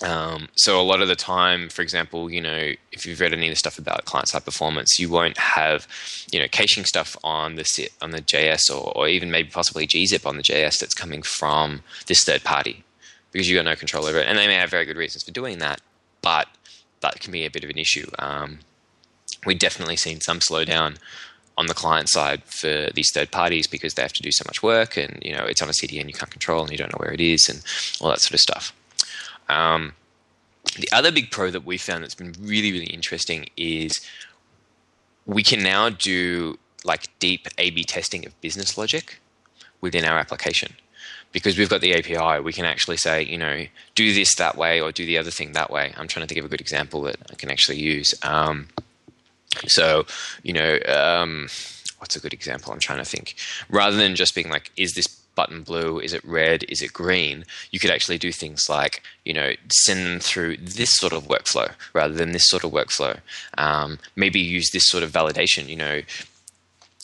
Um, 0.02 0.48
so 0.56 0.80
a 0.80 0.84
lot 0.84 1.02
of 1.02 1.10
the 1.10 1.16
time, 1.16 1.68
for 1.68 1.82
example, 1.82 2.32
you 2.32 2.40
know, 2.40 2.72
if 2.92 3.06
you've 3.06 3.20
read 3.20 3.34
any 3.34 3.48
of 3.48 3.52
the 3.52 3.58
stuff 3.58 3.78
about 3.78 4.06
client-side 4.06 4.46
performance, 4.46 4.98
you 4.98 5.10
won't 5.10 5.38
have, 5.38 5.88
you 6.32 6.40
know, 6.40 6.48
caching 6.50 6.86
stuff 6.86 7.18
on 7.24 7.56
the 7.56 7.90
on 8.02 8.12
the 8.12 8.22
JS 8.22 8.70
or, 8.70 8.94
or 8.96 9.08
even 9.08 9.30
maybe 9.30 9.50
possibly 9.50 9.86
gzip 9.86 10.26
on 10.26 10.38
the 10.38 10.44
JS 10.44 10.80
that's 10.80 10.94
coming 10.94 11.22
from 11.22 11.82
this 12.08 12.24
third 12.24 12.44
party 12.44 12.84
because 13.32 13.50
you've 13.50 13.58
got 13.58 13.70
no 13.70 13.76
control 13.76 14.06
over 14.06 14.20
it. 14.20 14.28
And 14.28 14.38
they 14.38 14.48
may 14.48 14.56
have 14.56 14.70
very 14.70 14.86
good 14.86 14.98
reasons 14.98 15.24
for 15.24 15.32
doing 15.32 15.60
that, 15.60 15.82
but 16.22 16.48
that 17.02 17.20
can 17.20 17.32
be 17.32 17.46
a 17.46 17.52
bit 17.52 17.64
of 17.64 17.70
an 17.70 17.78
issue. 17.78 18.10
Um, 18.18 18.60
we've 19.46 19.60
definitely 19.60 19.98
seen 19.98 20.22
some 20.22 20.40
slowdown 20.40 20.98
on 21.58 21.68
the 21.68 21.74
client 21.74 22.10
side 22.10 22.42
for 22.46 22.90
these 22.94 23.12
third 23.14 23.32
parties 23.32 23.68
because 23.68 23.94
they 23.94 24.02
have 24.02 24.14
to 24.14 24.24
do 24.24 24.32
so 24.32 24.44
much 24.48 24.64
work 24.64 24.96
and 24.96 25.20
you 25.22 25.36
know 25.36 25.44
it's 25.44 25.62
on 25.62 25.68
a 25.68 25.74
CDN 25.74 26.08
you 26.08 26.14
can't 26.14 26.32
control 26.32 26.62
and 26.62 26.72
you 26.72 26.78
don't 26.78 26.92
know 26.94 27.00
where 27.00 27.12
it 27.12 27.20
is 27.20 27.48
and 27.50 27.62
all 28.00 28.10
that 28.10 28.22
sort 28.22 28.34
of 28.34 28.40
stuff. 28.40 28.74
Um, 29.50 29.94
the 30.78 30.90
other 30.92 31.12
big 31.12 31.32
pro 31.32 31.52
that 31.52 31.66
we 31.66 31.78
found 31.78 32.04
that's 32.04 32.16
been 32.16 32.34
really 32.40 32.72
really 32.72 32.88
interesting 32.88 33.50
is 33.58 34.00
we 35.26 35.44
can 35.44 35.64
now 35.64 35.90
do 35.90 36.58
like 36.84 37.08
deep 37.20 37.48
A/B 37.58 37.84
testing 37.84 38.26
of 38.26 38.40
business 38.42 38.78
logic 38.78 39.20
within 39.82 40.06
our 40.06 40.18
application 40.18 40.76
because 41.32 41.58
we've 41.58 41.70
got 41.70 41.82
the 41.82 41.94
API, 41.94 42.42
we 42.42 42.54
can 42.54 42.66
actually 42.66 42.98
say, 42.98 43.24
you 43.24 43.38
know, 43.38 43.66
do 43.96 44.14
this 44.14 44.36
that 44.36 44.58
way 44.58 44.82
or 44.82 44.92
do 44.92 45.06
the 45.06 45.18
other 45.18 45.32
thing 45.32 45.52
that 45.52 45.70
way. 45.70 45.94
I'm 45.98 46.08
trying 46.08 46.26
to 46.26 46.28
think 46.28 46.40
of 46.40 46.46
a 46.46 46.50
good 46.50 46.62
example 46.62 47.02
that 47.04 47.18
I 47.30 47.36
can 47.36 47.52
actually 47.52 47.80
use. 47.80 48.14
Um, 48.24 48.68
so, 49.68 50.06
you 50.44 50.54
know, 50.54 50.80
um, 50.88 51.48
what's 52.00 52.16
a 52.16 52.20
good 52.20 52.34
example? 52.34 52.74
I'm 52.74 52.80
trying 52.80 53.00
to 53.00 53.06
think. 53.06 53.36
Rather 53.70 53.96
than 53.96 54.16
just 54.16 54.34
being 54.34 54.50
like, 54.50 54.72
is 54.76 54.94
this 54.94 55.19
button 55.40 55.64
blue? 55.64 56.00
Is 56.00 56.12
it 56.12 56.24
red? 56.26 56.66
Is 56.68 56.82
it 56.82 56.92
green? 56.92 57.46
You 57.72 57.80
could 57.80 57.92
actually 57.92 58.18
do 58.18 58.34
things 58.34 58.68
like, 58.68 59.02
you 59.24 59.34
know, 59.34 59.54
send 59.86 60.06
them 60.06 60.20
through 60.20 60.58
this 60.58 60.90
sort 60.96 61.14
of 61.14 61.30
workflow 61.30 61.72
rather 61.94 62.14
than 62.14 62.34
this 62.34 62.50
sort 62.50 62.66
of 62.66 62.72
workflow. 62.72 63.20
Um, 63.58 64.00
maybe 64.18 64.42
use 64.42 64.70
this 64.72 64.90
sort 64.90 65.02
of 65.02 65.14
validation, 65.14 65.70
you 65.70 65.78
know, 65.78 66.02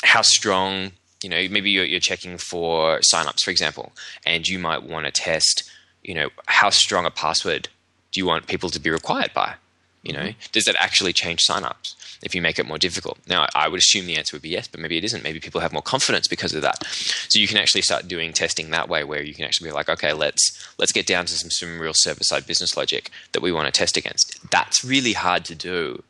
how 0.03 0.21
strong 0.21 0.91
you 1.23 1.29
know 1.29 1.47
maybe 1.49 1.71
you're, 1.71 1.85
you're 1.85 2.01
checking 2.11 2.37
for 2.37 2.99
signups 2.99 3.41
for 3.45 3.51
example 3.51 3.93
and 4.25 4.47
you 4.47 4.59
might 4.59 4.83
want 4.83 5.05
to 5.05 5.11
test 5.11 5.63
you 6.03 6.13
know 6.13 6.29
how 6.47 6.69
strong 6.69 7.05
a 7.05 7.09
password 7.09 7.69
do 8.11 8.19
you 8.19 8.25
want 8.25 8.45
people 8.47 8.69
to 8.69 8.79
be 8.79 8.89
required 8.89 9.31
by 9.33 9.55
you 10.03 10.13
know 10.13 10.19
mm-hmm. 10.19 10.51
does 10.51 10.65
that 10.65 10.75
actually 10.77 11.13
change 11.13 11.39
signups 11.49 11.95
if 12.25 12.35
you 12.35 12.41
make 12.41 12.59
it 12.59 12.65
more 12.65 12.77
difficult 12.77 13.17
now 13.27 13.47
i 13.55 13.67
would 13.67 13.79
assume 13.79 14.05
the 14.05 14.17
answer 14.17 14.35
would 14.35 14.41
be 14.41 14.49
yes 14.49 14.67
but 14.67 14.79
maybe 14.79 14.97
it 14.97 15.03
isn't 15.03 15.23
maybe 15.23 15.39
people 15.39 15.61
have 15.61 15.71
more 15.71 15.81
confidence 15.81 16.27
because 16.27 16.53
of 16.53 16.61
that 16.61 16.85
so 16.85 17.39
you 17.39 17.47
can 17.47 17.57
actually 17.57 17.81
start 17.81 18.07
doing 18.07 18.33
testing 18.33 18.71
that 18.71 18.89
way 18.89 19.03
where 19.03 19.23
you 19.23 19.33
can 19.33 19.45
actually 19.45 19.69
be 19.69 19.73
like 19.73 19.89
okay 19.89 20.11
let's 20.11 20.43
let's 20.77 20.91
get 20.91 21.07
down 21.07 21.25
to 21.25 21.33
some, 21.33 21.49
some 21.49 21.79
real 21.79 21.93
server 21.95 22.23
side 22.23 22.45
business 22.45 22.75
logic 22.75 23.09
that 23.31 23.41
we 23.41 23.51
want 23.51 23.65
to 23.65 23.71
test 23.71 23.95
against 23.95 24.39
that's 24.51 24.83
really 24.83 25.13
hard 25.13 25.45
to 25.45 25.55
do 25.55 26.03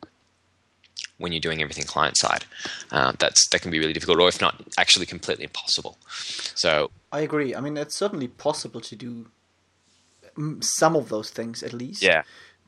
when 1.17 1.31
you're 1.31 1.39
doing 1.39 1.61
everything 1.61 1.85
client 1.85 2.17
side. 2.17 2.45
Uh, 2.91 3.13
that's 3.17 3.47
that 3.49 3.61
can 3.61 3.71
be 3.71 3.79
really 3.79 3.93
difficult, 3.93 4.19
or 4.19 4.27
if 4.27 4.41
not, 4.41 4.61
actually 4.77 5.05
completely 5.05 5.45
impossible. 5.45 5.97
So 6.55 6.91
I 7.11 7.21
agree. 7.21 7.55
I 7.55 7.61
mean, 7.61 7.77
it's 7.77 7.95
certainly 7.95 8.27
possible 8.27 8.81
to 8.81 8.95
do 8.95 9.27
some 10.61 10.95
of 10.95 11.09
those 11.09 11.29
things 11.29 11.63
at 11.63 11.73
least. 11.73 12.01
Yeah. 12.01 12.23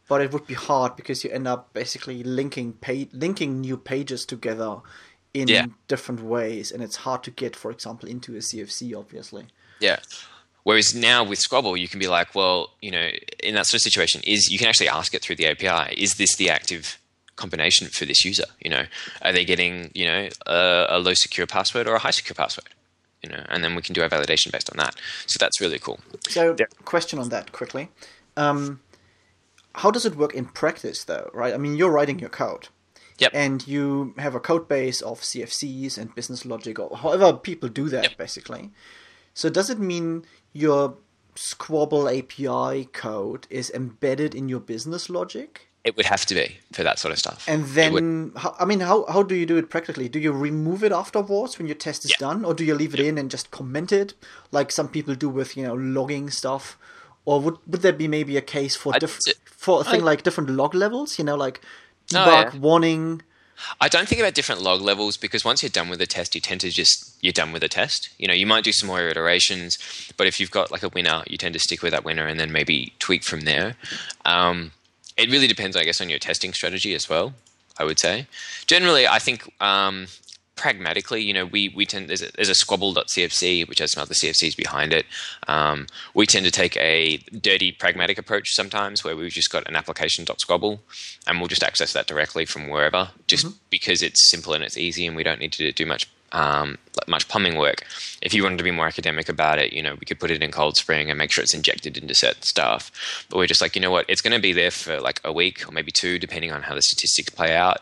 But 0.07 0.21
it 0.21 0.31
would 0.31 0.47
be 0.47 0.53
hard 0.53 0.95
because 0.95 1.23
you 1.23 1.31
end 1.31 1.47
up 1.47 1.73
basically 1.73 2.23
linking 2.23 2.73
pay- 2.73 3.09
linking 3.11 3.61
new 3.61 3.77
pages 3.77 4.25
together 4.25 4.77
in 5.33 5.47
yeah. 5.47 5.65
different 5.87 6.21
ways, 6.21 6.71
and 6.71 6.81
it's 6.81 6.97
hard 6.97 7.23
to 7.23 7.31
get, 7.31 7.55
for 7.55 7.71
example, 7.71 8.07
into 8.07 8.35
a 8.35 8.39
CFC, 8.39 8.97
obviously. 8.97 9.47
Yeah. 9.79 9.99
Whereas 10.63 10.95
now 10.95 11.23
with 11.23 11.39
Squabble, 11.39 11.77
you 11.77 11.87
can 11.87 11.99
be 11.99 12.07
like, 12.07 12.35
well, 12.35 12.71
you 12.81 12.91
know, 12.91 13.09
in 13.43 13.55
that 13.55 13.67
sort 13.67 13.79
of 13.79 13.83
situation, 13.83 14.21
is 14.25 14.49
you 14.49 14.57
can 14.57 14.67
actually 14.67 14.89
ask 14.89 15.13
it 15.13 15.21
through 15.21 15.37
the 15.37 15.47
API, 15.47 15.93
is 16.01 16.15
this 16.15 16.35
the 16.35 16.49
active 16.49 16.99
combination 17.37 17.87
for 17.87 18.03
this 18.03 18.25
user. 18.25 18.43
You 18.59 18.71
know, 18.71 18.83
are 19.21 19.31
they 19.31 19.45
getting 19.45 19.91
you 19.93 20.05
know 20.05 20.29
a, 20.45 20.87
a, 20.89 20.99
low 20.99 21.13
secure 21.13 21.47
password 21.47 21.87
or 21.87 21.95
a 21.95 21.99
high 21.99 22.11
secure 22.11 22.35
password? 22.35 22.67
You 23.23 23.29
know, 23.29 23.45
and 23.47 23.63
then 23.63 23.75
we 23.75 23.81
can 23.81 23.93
do 23.93 24.01
our 24.01 24.09
validation 24.09 24.51
based 24.51 24.69
on 24.69 24.77
that. 24.77 24.95
So 25.25 25.37
that's 25.39 25.61
really 25.61 25.79
cool. 25.79 25.99
So, 26.27 26.55
yeah. 26.59 26.65
question 26.83 27.17
on 27.17 27.29
that 27.29 27.51
quickly. 27.51 27.89
Um, 28.35 28.81
how 29.77 29.91
does 29.91 30.05
it 30.05 30.15
work 30.15 30.33
in 30.33 30.45
practice, 30.45 31.03
though? 31.03 31.29
Right? 31.33 31.53
I 31.53 31.57
mean, 31.57 31.75
you're 31.75 31.91
writing 31.91 32.19
your 32.19 32.29
code. 32.29 32.69
Yep. 33.19 33.31
And 33.33 33.67
you 33.67 34.13
have 34.17 34.35
a 34.35 34.39
code 34.39 34.67
base 34.67 35.01
of 35.01 35.21
CFCs 35.21 35.97
and 35.97 36.13
business 36.13 36.45
logic, 36.45 36.77
or 36.77 36.95
however 36.97 37.33
people 37.33 37.69
do 37.69 37.89
that, 37.89 38.03
yep. 38.03 38.17
basically. 38.17 38.71
So 39.33 39.49
does 39.49 39.69
it 39.69 39.79
mean 39.79 40.25
your 40.53 40.97
Squabble 41.35 42.09
API 42.09 42.85
code 42.85 43.47
is 43.49 43.69
embedded 43.71 44.33
in 44.33 44.49
your 44.49 44.59
business 44.59 45.09
logic? 45.09 45.69
It 45.83 45.95
would 45.95 46.07
have 46.07 46.25
to 46.25 46.35
be 46.35 46.57
for 46.73 46.83
that 46.83 46.99
sort 46.99 47.11
of 47.11 47.19
stuff. 47.19 47.45
And 47.47 47.65
then, 47.67 48.33
how, 48.35 48.55
I 48.59 48.65
mean, 48.65 48.81
how, 48.81 49.05
how 49.05 49.23
do 49.23 49.35
you 49.35 49.45
do 49.45 49.57
it 49.57 49.69
practically? 49.69 50.09
Do 50.09 50.19
you 50.19 50.31
remove 50.31 50.83
it 50.83 50.91
afterwards 50.91 51.57
when 51.57 51.67
your 51.67 51.75
test 51.75 52.03
is 52.03 52.11
yeah. 52.11 52.17
done, 52.19 52.43
or 52.43 52.53
do 52.53 52.65
you 52.65 52.75
leave 52.75 52.93
it 52.93 52.99
in 52.99 53.17
and 53.17 53.31
just 53.31 53.51
comment 53.51 53.91
it, 53.91 54.13
like 54.51 54.71
some 54.71 54.89
people 54.89 55.15
do 55.15 55.29
with 55.29 55.55
you 55.55 55.63
know 55.63 55.75
logging 55.75 56.29
stuff? 56.29 56.77
Or 57.27 57.41
would 57.41 57.57
would 57.67 57.81
there 57.81 57.91
be 57.91 58.07
maybe 58.07 58.37
a 58.37 58.41
case 58.41 58.77
for 58.77 58.93
diff- 58.93 59.19
for 59.43 59.81
a 59.81 59.83
thing 59.83 60.01
I, 60.01 60.05
like 60.05 60.23
different 60.23 60.49
log 60.49 60.73
levels? 60.73 61.19
You 61.19 61.25
know, 61.25 61.35
like 61.35 61.59
debug, 62.09 62.25
oh, 62.25 62.31
yeah. 62.31 62.57
warning. 62.57 63.21
I 63.81 63.89
don't 63.89 64.07
think 64.07 64.21
about 64.21 64.33
different 64.33 64.61
log 64.61 64.79
levels 64.79 65.17
because 65.17 65.43
once 65.43 65.61
you're 65.61 65.69
done 65.69 65.89
with 65.89 65.99
the 65.99 66.05
test, 66.07 66.35
you 66.35 66.39
tend 66.39 66.61
to 66.61 66.69
just 66.69 67.17
you're 67.19 67.33
done 67.33 67.51
with 67.51 67.63
the 67.63 67.67
test. 67.67 68.11
You 68.17 68.29
know, 68.29 68.33
you 68.33 68.47
might 68.47 68.63
do 68.63 68.71
some 68.71 68.87
more 68.87 69.01
iterations, 69.01 69.77
but 70.15 70.25
if 70.25 70.39
you've 70.39 70.51
got 70.51 70.71
like 70.71 70.83
a 70.83 70.89
winner, 70.89 71.23
you 71.27 71.37
tend 71.37 71.51
to 71.53 71.59
stick 71.59 71.81
with 71.83 71.91
that 71.91 72.05
winner 72.05 72.25
and 72.25 72.39
then 72.39 72.53
maybe 72.53 72.93
tweak 72.99 73.25
from 73.25 73.41
there. 73.41 73.75
Um, 74.23 74.71
it 75.17 75.29
really 75.29 75.47
depends, 75.47 75.75
I 75.75 75.83
guess, 75.83 75.99
on 75.99 76.07
your 76.07 76.19
testing 76.19 76.53
strategy 76.53 76.93
as 76.95 77.09
well. 77.09 77.33
I 77.77 77.83
would 77.83 77.99
say. 77.99 78.27
Generally, 78.67 79.07
I 79.07 79.19
think 79.19 79.53
um, 79.61 80.07
pragmatically, 80.57 81.21
you 81.21 81.33
know, 81.33 81.45
we, 81.45 81.69
we 81.69 81.85
tend 81.85 82.09
there's 82.09 82.21
a, 82.21 82.31
there's 82.33 82.49
a 82.49 82.55
squabble.cfc 82.55 83.67
which 83.69 83.79
has 83.79 83.91
some 83.91 84.01
other 84.01 84.13
CFCs 84.13 84.57
behind 84.57 84.91
it. 84.91 85.05
Um, 85.47 85.87
we 86.13 86.25
tend 86.25 86.45
to 86.45 86.51
take 86.51 86.75
a 86.77 87.17
dirty 87.17 87.71
pragmatic 87.71 88.17
approach 88.17 88.53
sometimes, 88.53 89.03
where 89.03 89.15
we've 89.15 89.31
just 89.31 89.51
got 89.51 89.67
an 89.67 89.75
application.squabble, 89.75 90.81
and 91.25 91.39
we'll 91.39 91.47
just 91.47 91.63
access 91.63 91.93
that 91.93 92.07
directly 92.07 92.45
from 92.45 92.67
wherever, 92.67 93.09
just 93.27 93.45
mm-hmm. 93.45 93.55
because 93.69 94.01
it's 94.01 94.29
simple 94.29 94.53
and 94.53 94.63
it's 94.63 94.77
easy, 94.77 95.05
and 95.07 95.15
we 95.15 95.23
don't 95.23 95.39
need 95.39 95.53
to 95.53 95.71
do 95.71 95.85
much 95.85 96.07
um, 96.31 96.77
much 97.07 97.27
plumbing 97.27 97.57
work. 97.57 97.85
If 98.21 98.33
you 98.33 98.43
wanted 98.43 98.57
to 98.57 98.63
be 98.63 98.71
more 98.71 98.87
academic 98.87 99.29
about 99.29 99.59
it, 99.59 99.73
you 99.73 99.81
know, 99.81 99.95
we 99.95 100.05
could 100.05 100.19
put 100.19 100.31
it 100.31 100.41
in 100.41 100.51
ColdSpring 100.51 101.09
and 101.09 101.17
make 101.17 101.31
sure 101.31 101.41
it's 101.41 101.53
injected 101.53 101.97
into 101.97 102.13
certain 102.13 102.43
stuff. 102.43 103.25
But 103.29 103.37
we're 103.37 103.47
just 103.47 103.61
like, 103.61 103.75
you 103.75 103.81
know 103.81 103.91
what, 103.91 104.05
it's 104.09 104.21
going 104.21 104.33
to 104.33 104.41
be 104.41 104.53
there 104.53 104.71
for 104.71 104.99
like 104.99 105.21
a 105.23 105.31
week 105.31 105.67
or 105.67 105.71
maybe 105.71 105.91
two, 105.91 106.19
depending 106.19 106.51
on 106.51 106.63
how 106.63 106.75
the 106.75 106.81
statistics 106.81 107.29
play 107.29 107.55
out. 107.55 107.79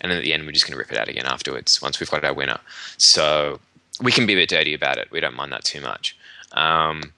And 0.00 0.10
then 0.10 0.18
at 0.18 0.24
the 0.24 0.32
end, 0.32 0.44
we're 0.44 0.52
just 0.52 0.66
going 0.66 0.74
to 0.74 0.78
rip 0.78 0.92
it 0.92 0.98
out 0.98 1.08
again 1.08 1.26
afterwards 1.26 1.80
once 1.80 2.00
we've 2.00 2.10
got 2.10 2.24
our 2.24 2.34
winner. 2.34 2.58
So 2.98 3.60
we 4.00 4.12
can 4.12 4.26
be 4.26 4.34
a 4.34 4.36
bit 4.36 4.50
dirty 4.50 4.74
about 4.74 4.98
it. 4.98 5.10
We 5.10 5.20
don't 5.20 5.34
mind 5.34 5.52
that 5.52 5.64
too 5.64 5.80
much. 5.80 6.16
Um, 6.52 7.12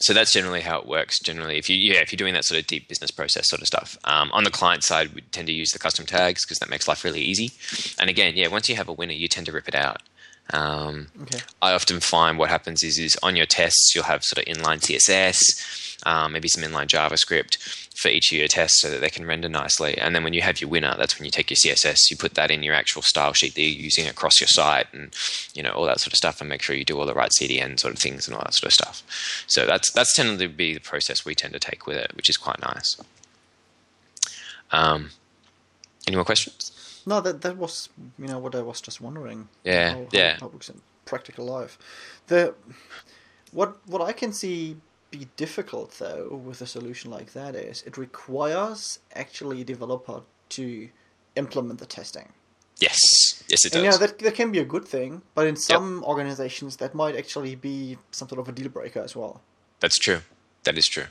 so 0.00 0.14
that's 0.14 0.32
generally 0.32 0.60
how 0.60 0.78
it 0.78 0.86
works. 0.86 1.18
Generally, 1.20 1.58
if 1.58 1.68
you 1.68 1.76
yeah, 1.76 2.00
if 2.00 2.12
you're 2.12 2.18
doing 2.18 2.34
that 2.34 2.44
sort 2.44 2.60
of 2.60 2.66
deep 2.66 2.88
business 2.88 3.10
process 3.10 3.48
sort 3.48 3.62
of 3.62 3.66
stuff, 3.66 3.98
um, 4.04 4.30
on 4.32 4.44
the 4.44 4.50
client 4.50 4.84
side, 4.84 5.12
we 5.14 5.22
tend 5.22 5.48
to 5.48 5.52
use 5.52 5.70
the 5.70 5.78
custom 5.78 6.06
tags 6.06 6.44
because 6.44 6.58
that 6.58 6.70
makes 6.70 6.86
life 6.86 7.04
really 7.04 7.20
easy. 7.20 7.50
And 7.98 8.08
again, 8.08 8.34
yeah, 8.36 8.48
once 8.48 8.68
you 8.68 8.76
have 8.76 8.88
a 8.88 8.92
winner, 8.92 9.12
you 9.12 9.28
tend 9.28 9.46
to 9.46 9.52
rip 9.52 9.66
it 9.66 9.74
out. 9.74 10.02
Um, 10.50 11.08
okay. 11.22 11.40
I 11.60 11.72
often 11.72 12.00
find 12.00 12.38
what 12.38 12.48
happens 12.48 12.82
is, 12.82 12.98
is 12.98 13.18
on 13.22 13.36
your 13.36 13.44
tests, 13.44 13.92
you'll 13.94 14.04
have 14.04 14.22
sort 14.24 14.46
of 14.46 14.54
inline 14.54 14.80
CSS, 14.80 15.87
um, 16.06 16.32
maybe 16.32 16.48
some 16.48 16.62
inline 16.62 16.86
JavaScript 16.86 17.56
for 17.96 18.08
each 18.08 18.30
of 18.30 18.38
your 18.38 18.48
tests 18.48 18.80
so 18.80 18.90
that 18.90 19.00
they 19.00 19.10
can 19.10 19.26
render 19.26 19.48
nicely. 19.48 19.98
And 19.98 20.14
then 20.14 20.22
when 20.22 20.32
you 20.32 20.42
have 20.42 20.60
your 20.60 20.70
winner, 20.70 20.94
that's 20.96 21.18
when 21.18 21.24
you 21.24 21.30
take 21.30 21.50
your 21.50 21.56
CSS, 21.56 22.10
you 22.10 22.16
put 22.16 22.34
that 22.34 22.50
in 22.50 22.62
your 22.62 22.74
actual 22.74 23.02
style 23.02 23.32
sheet 23.32 23.54
that 23.54 23.60
you're 23.60 23.82
using 23.82 24.06
across 24.06 24.40
your 24.40 24.48
site 24.48 24.86
and, 24.92 25.12
you 25.54 25.62
know, 25.62 25.72
all 25.72 25.86
that 25.86 26.00
sort 26.00 26.12
of 26.12 26.16
stuff 26.16 26.40
and 26.40 26.48
make 26.48 26.62
sure 26.62 26.76
you 26.76 26.84
do 26.84 26.98
all 26.98 27.06
the 27.06 27.14
right 27.14 27.32
CDN 27.40 27.80
sort 27.80 27.94
of 27.94 27.98
things 27.98 28.28
and 28.28 28.36
all 28.36 28.42
that 28.42 28.54
sort 28.54 28.68
of 28.68 28.74
stuff. 28.74 29.44
So 29.48 29.66
that's, 29.66 29.90
that's 29.90 30.14
tended 30.14 30.38
to 30.38 30.48
be 30.48 30.74
the 30.74 30.80
process 30.80 31.24
we 31.24 31.34
tend 31.34 31.54
to 31.54 31.60
take 31.60 31.86
with 31.86 31.96
it, 31.96 32.12
which 32.14 32.30
is 32.30 32.36
quite 32.36 32.60
nice. 32.60 32.96
Um, 34.70 35.10
any 36.06 36.16
more 36.16 36.24
questions? 36.24 37.02
No, 37.06 37.20
that 37.22 37.40
that 37.40 37.56
was 37.56 37.88
you 38.18 38.26
know 38.26 38.38
what 38.38 38.54
I 38.54 38.60
was 38.60 38.82
just 38.82 39.00
wondering. 39.00 39.48
Yeah, 39.64 39.94
how, 39.94 40.06
yeah. 40.12 40.32
How, 40.34 40.40
how 40.40 40.46
it 40.48 40.52
works 40.52 40.68
in 40.68 40.80
practical 41.06 41.46
life. 41.46 41.78
The 42.26 42.54
what 43.50 43.78
what 43.86 44.02
I 44.02 44.12
can 44.12 44.32
see 44.32 44.76
be 45.10 45.28
difficult 45.36 45.92
though 45.98 46.40
with 46.44 46.60
a 46.60 46.66
solution 46.66 47.10
like 47.10 47.32
that 47.32 47.54
is 47.54 47.82
it 47.86 47.96
requires 47.96 48.98
actually 49.14 49.62
a 49.62 49.64
developer 49.64 50.22
to 50.50 50.88
implement 51.36 51.78
the 51.78 51.86
testing. 51.86 52.28
Yes, 52.80 52.98
yes, 53.48 53.64
it 53.64 53.72
does. 53.72 53.74
And, 53.74 53.84
you 53.84 53.90
know, 53.90 53.96
that, 53.98 54.18
that 54.20 54.34
can 54.34 54.52
be 54.52 54.60
a 54.60 54.64
good 54.64 54.84
thing, 54.84 55.22
but 55.34 55.46
in 55.46 55.56
some 55.56 55.96
yep. 55.96 56.04
organizations, 56.04 56.76
that 56.76 56.94
might 56.94 57.16
actually 57.16 57.56
be 57.56 57.98
some 58.12 58.28
sort 58.28 58.40
of 58.40 58.48
a 58.48 58.52
deal 58.52 58.68
breaker 58.68 59.00
as 59.00 59.16
well. 59.16 59.40
That's 59.80 59.98
true. 59.98 60.20
That 60.62 60.78
is 60.78 60.86
true. 60.86 61.06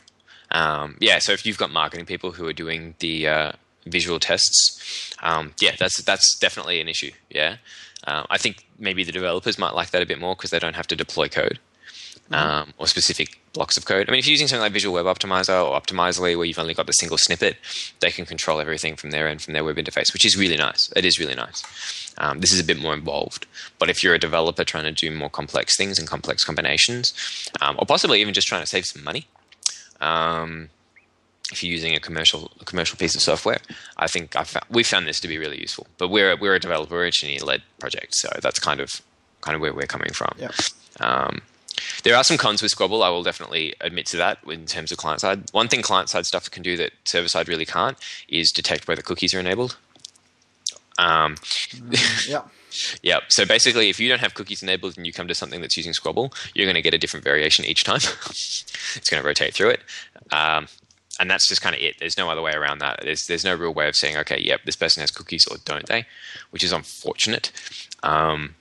Um, 0.51 0.95
yeah, 1.01 1.19
so 1.19 1.33
if 1.33 1.45
you've 1.45 1.57
got 1.57 1.71
marketing 1.71 2.05
people 2.05 2.31
who 2.31 2.47
are 2.47 2.53
doing 2.53 2.95
the 2.99 3.27
uh, 3.27 3.51
visual 3.85 4.17
tests, 4.17 5.13
um, 5.21 5.53
yeah, 5.59 5.75
that's 5.77 6.01
that's 6.03 6.37
definitely 6.39 6.79
an 6.79 6.87
issue. 6.87 7.11
Yeah, 7.29 7.57
uh, 8.05 8.23
I 8.29 8.37
think 8.37 8.65
maybe 8.79 9.03
the 9.03 9.11
developers 9.11 9.59
might 9.59 9.73
like 9.73 9.89
that 9.89 10.01
a 10.01 10.05
bit 10.05 10.19
more 10.19 10.35
because 10.35 10.51
they 10.51 10.59
don't 10.59 10.75
have 10.75 10.87
to 10.87 10.95
deploy 10.95 11.27
code. 11.27 11.59
Mm-hmm. 12.29 12.33
Um, 12.33 12.73
or 12.77 12.87
specific 12.87 13.39
blocks 13.57 13.75
of 13.75 13.85
code. 13.85 14.07
I 14.07 14.11
mean, 14.11 14.19
if 14.19 14.27
you're 14.27 14.31
using 14.31 14.47
something 14.47 14.61
like 14.61 14.71
Visual 14.71 14.93
Web 14.93 15.05
Optimizer 15.05 15.65
or 15.65 15.79
Optimizely, 15.79 16.37
where 16.37 16.45
you've 16.45 16.59
only 16.59 16.75
got 16.75 16.85
the 16.85 16.93
single 16.93 17.17
snippet, 17.17 17.57
they 17.99 18.11
can 18.11 18.25
control 18.25 18.59
everything 18.59 18.95
from 18.95 19.09
their 19.11 19.27
end, 19.27 19.41
from 19.41 19.53
their 19.53 19.63
web 19.63 19.77
interface, 19.77 20.13
which 20.13 20.25
is 20.25 20.37
really 20.37 20.57
nice. 20.57 20.91
It 20.95 21.05
is 21.05 21.19
really 21.19 21.35
nice. 21.35 21.63
Um, 22.19 22.39
this 22.39 22.53
is 22.53 22.59
a 22.59 22.63
bit 22.63 22.79
more 22.79 22.93
involved. 22.93 23.47
But 23.79 23.89
if 23.89 24.03
you're 24.03 24.13
a 24.13 24.19
developer 24.19 24.63
trying 24.63 24.85
to 24.85 24.91
do 24.91 25.09
more 25.15 25.29
complex 25.29 25.75
things 25.75 25.97
and 25.99 26.07
complex 26.07 26.43
combinations, 26.43 27.13
um, 27.61 27.75
or 27.79 27.85
possibly 27.85 28.21
even 28.21 28.33
just 28.33 28.47
trying 28.47 28.61
to 28.61 28.67
save 28.67 28.85
some 28.85 29.03
money, 29.03 29.27
um, 30.01 30.69
if 31.51 31.63
you're 31.63 31.71
using 31.71 31.95
a 31.95 31.99
commercial 31.99 32.51
a 32.59 32.65
commercial 32.65 32.97
piece 32.97 33.15
of 33.15 33.21
software, 33.21 33.59
I 33.97 34.07
think 34.07 34.35
I 34.35 34.43
found, 34.43 34.65
we 34.69 34.83
found 34.83 35.07
this 35.07 35.19
to 35.21 35.27
be 35.27 35.37
really 35.37 35.59
useful. 35.59 35.87
But 35.97 36.09
we're 36.09 36.35
we're 36.35 36.55
a 36.55 36.59
developer 36.59 37.01
engineer 37.03 37.39
led 37.39 37.63
project, 37.79 38.15
so 38.15 38.29
that's 38.41 38.59
kind 38.59 38.79
of 38.79 39.01
kind 39.41 39.55
of 39.55 39.61
where 39.61 39.73
we're 39.73 39.87
coming 39.87 40.11
from. 40.11 40.35
Yeah. 40.37 40.51
Um, 40.99 41.41
there 42.03 42.15
are 42.15 42.23
some 42.23 42.37
cons 42.37 42.61
with 42.61 42.71
Squabble. 42.71 43.03
I 43.03 43.09
will 43.09 43.23
definitely 43.23 43.73
admit 43.81 44.05
to 44.07 44.17
that 44.17 44.39
in 44.47 44.65
terms 44.65 44.91
of 44.91 44.97
client 44.97 45.21
side. 45.21 45.51
One 45.51 45.67
thing 45.67 45.81
client 45.81 46.09
side 46.09 46.25
stuff 46.25 46.49
can 46.49 46.63
do 46.63 46.77
that 46.77 46.91
server 47.05 47.27
side 47.27 47.47
really 47.47 47.65
can't 47.65 47.97
is 48.27 48.51
detect 48.51 48.87
whether 48.87 49.01
cookies 49.01 49.33
are 49.33 49.39
enabled. 49.39 49.77
Um, 50.97 51.35
Yeah. 52.27 52.43
yeah. 53.01 53.19
So 53.29 53.45
basically, 53.45 53.89
if 53.89 53.99
you 53.99 54.09
don't 54.09 54.19
have 54.19 54.33
cookies 54.33 54.63
enabled 54.63 54.97
and 54.97 55.05
you 55.05 55.13
come 55.13 55.27
to 55.27 55.35
something 55.35 55.61
that's 55.61 55.77
using 55.77 55.93
Squabble, 55.93 56.33
you're 56.53 56.65
going 56.65 56.75
to 56.75 56.81
get 56.81 56.93
a 56.93 56.97
different 56.97 57.23
variation 57.23 57.65
each 57.65 57.83
time. 57.83 57.97
it's 58.25 59.09
going 59.09 59.21
to 59.21 59.27
rotate 59.27 59.53
through 59.53 59.69
it. 59.69 59.81
Um, 60.31 60.67
and 61.19 61.29
that's 61.29 61.47
just 61.47 61.61
kind 61.61 61.75
of 61.75 61.81
it. 61.81 61.95
There's 61.99 62.17
no 62.17 62.29
other 62.29 62.41
way 62.41 62.53
around 62.53 62.79
that. 62.79 62.99
There's 63.03 63.25
there's 63.25 63.45
no 63.45 63.55
real 63.55 63.73
way 63.73 63.87
of 63.87 63.95
saying, 63.95 64.17
okay, 64.17 64.39
yep, 64.39 64.61
this 64.65 64.75
person 64.75 65.01
has 65.01 65.11
cookies 65.11 65.47
or 65.47 65.57
don't 65.65 65.87
they, 65.87 66.05
which 66.51 66.63
is 66.63 66.71
unfortunate. 66.71 67.51
Um, 68.03 68.55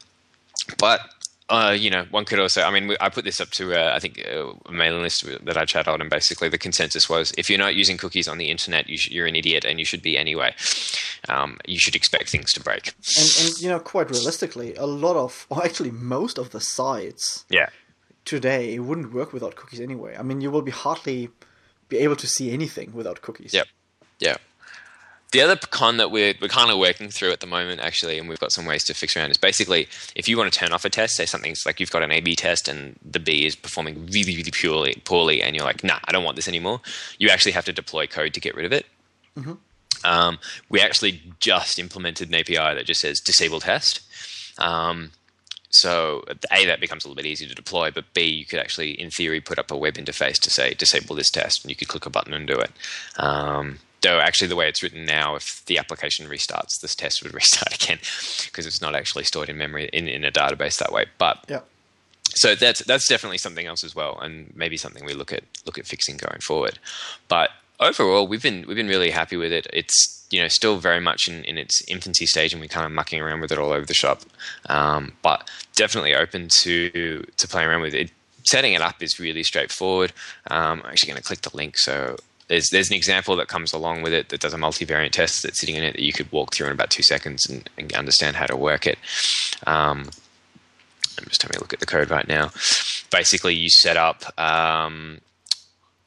but 0.78 1.00
uh, 1.48 1.76
you 1.78 1.90
know, 1.90 2.06
one 2.10 2.24
could 2.24 2.40
also. 2.40 2.62
I 2.62 2.70
mean, 2.70 2.96
I 3.00 3.08
put 3.08 3.24
this 3.24 3.40
up 3.40 3.50
to 3.52 3.74
uh, 3.74 3.94
I 3.94 4.00
think 4.00 4.20
uh, 4.26 4.52
a 4.66 4.72
mailing 4.72 5.02
list 5.02 5.24
that 5.44 5.56
I 5.56 5.64
chat 5.64 5.86
on, 5.86 6.00
and 6.00 6.10
basically 6.10 6.48
the 6.48 6.58
consensus 6.58 7.08
was, 7.08 7.32
if 7.38 7.48
you're 7.48 7.58
not 7.58 7.74
using 7.76 7.96
cookies 7.96 8.26
on 8.28 8.38
the 8.38 8.50
internet, 8.50 8.88
you 8.88 8.96
sh- 8.98 9.10
you're 9.10 9.26
an 9.26 9.36
idiot, 9.36 9.64
and 9.64 9.78
you 9.78 9.84
should 9.84 10.02
be 10.02 10.18
anyway. 10.18 10.54
Um, 11.28 11.58
you 11.66 11.78
should 11.78 11.94
expect 11.96 12.30
things 12.30 12.52
to 12.54 12.60
break. 12.60 12.94
And, 13.18 13.28
and 13.40 13.58
you 13.60 13.68
know, 13.68 13.78
quite 13.80 14.10
realistically, 14.10 14.74
a 14.76 14.86
lot 14.86 15.16
of, 15.16 15.46
or 15.50 15.64
actually 15.64 15.90
most 15.92 16.38
of 16.38 16.50
the 16.50 16.60
sites 16.60 17.44
Yeah. 17.48 17.68
today 18.24 18.74
it 18.74 18.80
wouldn't 18.80 19.12
work 19.12 19.32
without 19.32 19.54
cookies 19.56 19.80
anyway. 19.80 20.16
I 20.18 20.22
mean, 20.22 20.40
you 20.40 20.50
will 20.50 20.62
be 20.62 20.72
hardly 20.72 21.30
be 21.88 21.98
able 21.98 22.16
to 22.16 22.26
see 22.26 22.50
anything 22.52 22.92
without 22.92 23.22
cookies. 23.22 23.54
Yep. 23.54 23.66
Yeah. 24.18 24.36
The 25.32 25.40
other 25.40 25.56
con 25.56 25.96
that 25.96 26.10
we're, 26.10 26.34
we're 26.40 26.48
kind 26.48 26.70
of 26.70 26.78
working 26.78 27.08
through 27.08 27.32
at 27.32 27.40
the 27.40 27.46
moment, 27.46 27.80
actually, 27.80 28.18
and 28.18 28.28
we've 28.28 28.38
got 28.38 28.52
some 28.52 28.64
ways 28.64 28.84
to 28.84 28.94
fix 28.94 29.16
around, 29.16 29.30
is 29.30 29.36
basically 29.36 29.88
if 30.14 30.28
you 30.28 30.38
want 30.38 30.52
to 30.52 30.58
turn 30.58 30.72
off 30.72 30.84
a 30.84 30.90
test, 30.90 31.16
say 31.16 31.26
something's 31.26 31.66
like 31.66 31.80
you've 31.80 31.90
got 31.90 32.02
an 32.02 32.12
A 32.12 32.20
B 32.20 32.36
test 32.36 32.68
and 32.68 32.96
the 33.04 33.18
B 33.18 33.44
is 33.44 33.56
performing 33.56 34.06
really, 34.06 34.36
really 34.36 34.52
purely, 34.52 35.02
poorly, 35.04 35.42
and 35.42 35.56
you're 35.56 35.64
like, 35.64 35.82
nah, 35.82 35.98
I 36.04 36.12
don't 36.12 36.24
want 36.24 36.36
this 36.36 36.48
anymore, 36.48 36.80
you 37.18 37.28
actually 37.28 37.52
have 37.52 37.64
to 37.64 37.72
deploy 37.72 38.06
code 38.06 38.34
to 38.34 38.40
get 38.40 38.54
rid 38.54 38.64
of 38.66 38.72
it. 38.72 38.86
Um, 40.04 40.38
we 40.68 40.80
actually 40.80 41.20
just 41.40 41.78
implemented 41.78 42.28
an 42.28 42.34
API 42.36 42.54
that 42.54 42.84
just 42.86 43.00
says 43.00 43.20
disable 43.20 43.60
test. 43.60 44.00
Um, 44.58 45.10
so 45.70 46.24
a 46.52 46.66
that 46.66 46.80
becomes 46.80 47.04
a 47.04 47.08
little 47.08 47.16
bit 47.16 47.26
easier 47.26 47.48
to 47.48 47.54
deploy, 47.54 47.90
but 47.90 48.04
b 48.14 48.24
you 48.24 48.46
could 48.46 48.60
actually, 48.60 48.92
in 48.92 49.10
theory, 49.10 49.40
put 49.40 49.58
up 49.58 49.70
a 49.70 49.76
web 49.76 49.94
interface 49.94 50.38
to 50.40 50.50
say 50.50 50.74
disable 50.74 51.16
this 51.16 51.30
test, 51.30 51.64
and 51.64 51.70
you 51.70 51.76
could 51.76 51.88
click 51.88 52.06
a 52.06 52.10
button 52.10 52.32
and 52.32 52.46
do 52.46 52.58
it. 52.58 52.70
Um, 53.18 53.80
though 54.02 54.20
actually, 54.20 54.48
the 54.48 54.56
way 54.56 54.68
it's 54.68 54.82
written 54.82 55.04
now, 55.04 55.34
if 55.36 55.62
the 55.66 55.78
application 55.78 56.28
restarts, 56.28 56.80
this 56.80 56.94
test 56.94 57.22
would 57.22 57.34
restart 57.40 57.74
again 57.82 57.98
because 58.44 58.66
it's 58.66 58.80
not 58.82 58.94
actually 58.94 59.24
stored 59.24 59.48
in 59.48 59.56
memory 59.56 59.88
in, 59.92 60.06
in 60.08 60.24
a 60.24 60.30
database 60.30 60.78
that 60.78 60.92
way. 60.92 61.06
But 61.18 61.44
Yeah. 61.48 61.60
so 62.34 62.54
that's 62.54 62.80
that's 62.84 63.08
definitely 63.08 63.38
something 63.38 63.66
else 63.66 63.82
as 63.84 63.94
well, 63.94 64.18
and 64.20 64.52
maybe 64.54 64.76
something 64.76 65.04
we 65.04 65.14
look 65.14 65.32
at 65.32 65.44
look 65.64 65.78
at 65.78 65.86
fixing 65.86 66.16
going 66.16 66.40
forward. 66.40 66.78
But 67.28 67.50
overall, 67.80 68.26
we've 68.26 68.42
been 68.42 68.64
we've 68.66 68.76
been 68.76 68.88
really 68.88 69.10
happy 69.10 69.36
with 69.36 69.52
it. 69.52 69.66
It's 69.72 70.26
you 70.30 70.42
know 70.42 70.48
still 70.48 70.76
very 70.78 71.00
much 71.00 71.28
in, 71.28 71.44
in 71.44 71.56
its 71.56 71.82
infancy 71.88 72.26
stage, 72.26 72.52
and 72.52 72.60
we're 72.60 72.68
kind 72.68 72.84
of 72.86 72.92
mucking 72.92 73.20
around 73.20 73.40
with 73.40 73.52
it 73.52 73.58
all 73.58 73.70
over 73.72 73.86
the 73.86 73.94
shop. 73.94 74.22
Um, 74.68 75.12
but 75.22 75.48
definitely 75.74 76.14
open 76.14 76.48
to 76.62 77.24
to 77.36 77.48
playing 77.48 77.68
around 77.68 77.82
with 77.82 77.94
it. 77.94 78.10
Setting 78.44 78.74
it 78.74 78.80
up 78.80 79.02
is 79.02 79.18
really 79.18 79.42
straightforward. 79.42 80.12
Um, 80.50 80.80
I'm 80.84 80.92
actually 80.92 81.08
going 81.08 81.20
to 81.20 81.26
click 81.26 81.40
the 81.42 81.56
link 81.56 81.76
so. 81.78 82.16
There's, 82.48 82.68
there's 82.70 82.90
an 82.90 82.96
example 82.96 83.36
that 83.36 83.48
comes 83.48 83.72
along 83.72 84.02
with 84.02 84.12
it 84.12 84.28
that 84.28 84.40
does 84.40 84.54
a 84.54 84.58
multivariate 84.58 85.10
test 85.10 85.42
that's 85.42 85.58
sitting 85.58 85.74
in 85.74 85.82
it 85.82 85.94
that 85.94 86.02
you 86.02 86.12
could 86.12 86.30
walk 86.30 86.54
through 86.54 86.66
in 86.66 86.72
about 86.72 86.90
two 86.90 87.02
seconds 87.02 87.48
and, 87.48 87.68
and 87.76 87.92
understand 87.94 88.36
how 88.36 88.46
to 88.46 88.56
work 88.56 88.86
it. 88.86 88.98
Um, 89.66 90.10
I'm 91.18 91.28
just 91.28 91.42
having 91.42 91.56
a 91.56 91.60
look 91.60 91.72
at 91.72 91.80
the 91.80 91.86
code 91.86 92.10
right 92.10 92.28
now. 92.28 92.50
Basically, 93.10 93.54
you 93.54 93.70
set 93.70 93.96
up 93.96 94.38
um, 94.38 95.20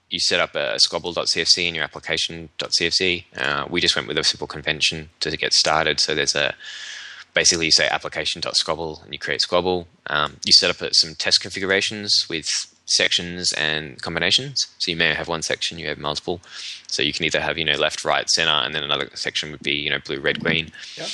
you 0.10 0.20
set 0.20 0.40
up 0.40 0.56
a 0.56 0.78
squabble.cfc 0.80 1.68
in 1.68 1.76
your 1.76 1.84
application.cfc. 1.84 3.26
Uh, 3.38 3.66
we 3.70 3.82
just 3.82 3.96
went 3.96 4.08
with 4.08 4.18
a 4.18 4.24
simple 4.24 4.48
convention 4.48 5.10
to 5.20 5.36
get 5.38 5.54
started. 5.54 6.00
So 6.00 6.16
there's 6.16 6.36
a 6.36 6.56
basically 7.34 7.66
you 7.66 7.72
say 7.72 7.88
application.squabble 7.88 9.02
and 9.04 9.14
you 9.14 9.20
create 9.20 9.42
squabble. 9.42 9.88
Um, 10.08 10.38
you 10.46 10.54
set 10.54 10.70
up 10.70 10.82
uh, 10.82 10.92
some 10.92 11.16
test 11.16 11.42
configurations 11.42 12.26
with 12.30 12.48
sections 12.90 13.52
and 13.54 14.02
combinations. 14.02 14.68
So 14.78 14.92
you 14.92 14.98
may 14.98 15.14
have 15.14 15.28
one 15.28 15.42
section, 15.42 15.80
you 15.80 15.88
have 15.88 15.98
multiple. 15.98 16.42
So 16.88 17.02
you 17.02 17.14
can 17.14 17.26
either 17.26 17.40
have 17.40 17.58
you 17.58 17.66
know 17.66 17.74
left, 17.74 18.04
right, 18.04 18.30
center, 18.30 18.52
and 18.52 18.74
then 18.74 18.84
another 18.84 19.10
section 19.14 19.52
would 19.52 19.64
be 19.64 19.74
you 19.74 19.90
know 19.90 20.00
blue, 20.00 20.20
red, 20.20 20.44
green. 20.44 20.72
Yeah. 20.96 21.08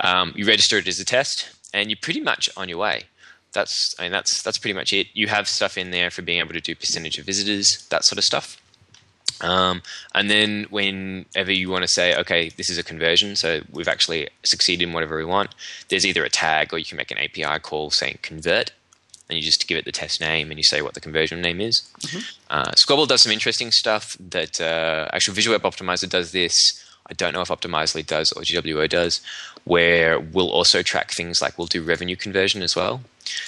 Um, 0.00 0.32
you 0.36 0.46
register 0.46 0.78
it 0.78 0.88
as 0.88 1.00
a 1.00 1.04
test, 1.04 1.50
and 1.72 1.90
you're 1.90 1.98
pretty 2.00 2.20
much 2.20 2.48
on 2.56 2.68
your 2.68 2.78
way. 2.78 3.04
That's 3.52 3.94
I 3.98 4.02
mean 4.02 4.12
that's 4.12 4.42
that's 4.42 4.58
pretty 4.58 4.74
much 4.74 4.92
it. 4.92 5.08
You 5.12 5.28
have 5.28 5.48
stuff 5.48 5.76
in 5.76 5.90
there 5.90 6.10
for 6.10 6.22
being 6.22 6.38
able 6.38 6.52
to 6.52 6.60
do 6.60 6.74
percentage 6.74 7.18
of 7.18 7.26
visitors, 7.26 7.86
that 7.90 8.04
sort 8.04 8.18
of 8.18 8.24
stuff. 8.24 8.60
Um, 9.40 9.82
and 10.14 10.30
then 10.30 10.66
whenever 10.70 11.52
you 11.52 11.70
want 11.70 11.82
to 11.82 11.88
say, 11.88 12.14
okay, 12.16 12.50
this 12.50 12.68
is 12.68 12.78
a 12.78 12.82
conversion, 12.82 13.36
so 13.36 13.62
we've 13.72 13.88
actually 13.88 14.28
succeeded 14.44 14.86
in 14.86 14.92
whatever 14.92 15.16
we 15.16 15.24
want, 15.24 15.54
there's 15.88 16.04
either 16.04 16.24
a 16.24 16.30
tag 16.30 16.74
or 16.74 16.78
you 16.78 16.84
can 16.84 16.98
make 16.98 17.10
an 17.10 17.18
API 17.18 17.58
call 17.60 17.90
saying 17.90 18.18
convert, 18.22 18.72
and 19.30 19.38
you 19.38 19.44
just 19.44 19.66
give 19.68 19.78
it 19.78 19.84
the 19.84 19.92
test 19.92 20.20
name 20.20 20.50
and 20.50 20.58
you 20.58 20.64
say 20.64 20.82
what 20.82 20.94
the 20.94 21.00
conversion 21.00 21.40
name 21.40 21.60
is. 21.60 21.88
Uh, 22.50 22.72
Squabble 22.72 23.06
does 23.06 23.22
some 23.22 23.32
interesting 23.32 23.70
stuff 23.70 24.16
that 24.18 24.60
uh, 24.60 25.08
actually 25.12 25.34
Visual 25.34 25.54
Web 25.54 25.62
Optimizer 25.62 26.08
does 26.08 26.32
this. 26.32 26.54
I 27.08 27.14
don't 27.14 27.32
know 27.32 27.40
if 27.40 27.48
Optimizely 27.48 28.06
does 28.06 28.32
or 28.32 28.42
GWO 28.42 28.88
does, 28.88 29.20
where 29.64 30.18
we'll 30.18 30.50
also 30.50 30.82
track 30.82 31.12
things 31.12 31.40
like 31.40 31.56
we'll 31.56 31.66
do 31.66 31.82
revenue 31.82 32.16
conversion 32.16 32.62
as 32.62 32.74
well. 32.74 33.02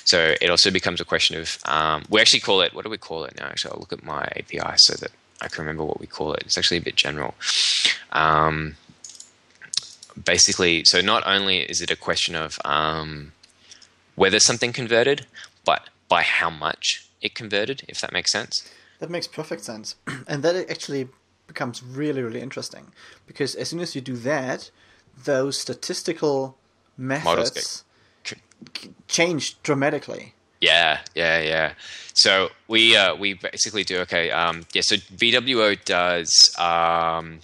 So 0.05 0.35
it 0.41 0.51
also 0.51 0.71
becomes 0.71 1.01
a 1.01 1.05
question 1.05 1.37
of 1.37 1.59
um, 1.65 2.05
we 2.09 2.21
actually 2.21 2.41
call 2.41 2.61
it 2.61 2.75
what 2.75 2.85
do 2.85 2.91
we 2.91 2.99
call 2.99 3.25
it 3.25 3.37
now? 3.39 3.47
Actually, 3.47 3.73
I'll 3.73 3.81
look 3.81 3.93
at 3.93 4.05
my 4.05 4.23
API 4.37 4.75
so 4.77 4.95
that 4.95 5.11
I 5.41 5.49
can 5.49 5.63
remember 5.65 5.85
what 5.85 6.01
we 6.01 6.07
call 6.07 6.33
it. 6.35 6.43
It's 6.45 6.57
actually 6.57 6.79
a 6.79 6.83
bit 6.83 6.97
general. 6.97 7.35
Um, 8.13 8.77
basically, 10.23 10.85
so 10.85 11.01
not 11.01 11.23
only 11.27 11.61
is 11.61 11.81
it 11.81 11.91
a 11.91 11.97
question 11.97 12.35
of 12.35 12.59
um, 12.65 13.33
whether 14.15 14.39
something 14.39 14.73
converted, 14.73 15.27
but 15.65 15.89
by 16.09 16.23
how 16.23 16.51
much 16.51 17.09
it 17.21 17.35
converted, 17.35 17.85
if 17.89 18.01
that 18.01 18.13
makes 18.13 18.31
sense. 18.31 18.71
That 18.99 19.11
makes 19.11 19.27
perfect 19.27 19.63
sense. 19.65 19.97
and 20.27 20.43
that 20.43 20.71
actually 20.71 21.09
becomes 21.47 21.83
really, 21.83 22.23
really 22.23 22.41
interesting. 22.41 22.93
Because 23.27 23.55
as 23.55 23.69
soon 23.69 23.81
as 23.81 23.95
you 23.95 24.01
do 24.01 24.17
that, 24.17 24.71
those 25.25 25.59
statistical 25.59 26.57
methods 26.97 27.85
change 29.09 29.61
dramatically. 29.63 30.35
Yeah, 30.61 31.01
yeah, 31.15 31.41
yeah. 31.41 31.73
So 32.15 32.51
we 32.69 32.97
uh, 32.97 33.17
we 33.17 33.35
basically 33.35 33.83
do 33.83 33.99
okay. 34.01 34.31
Um, 34.31 34.65
yeah, 34.73 34.83
so 34.85 34.97
VWO 34.97 35.85
does 35.85 36.55
um, 36.57 37.41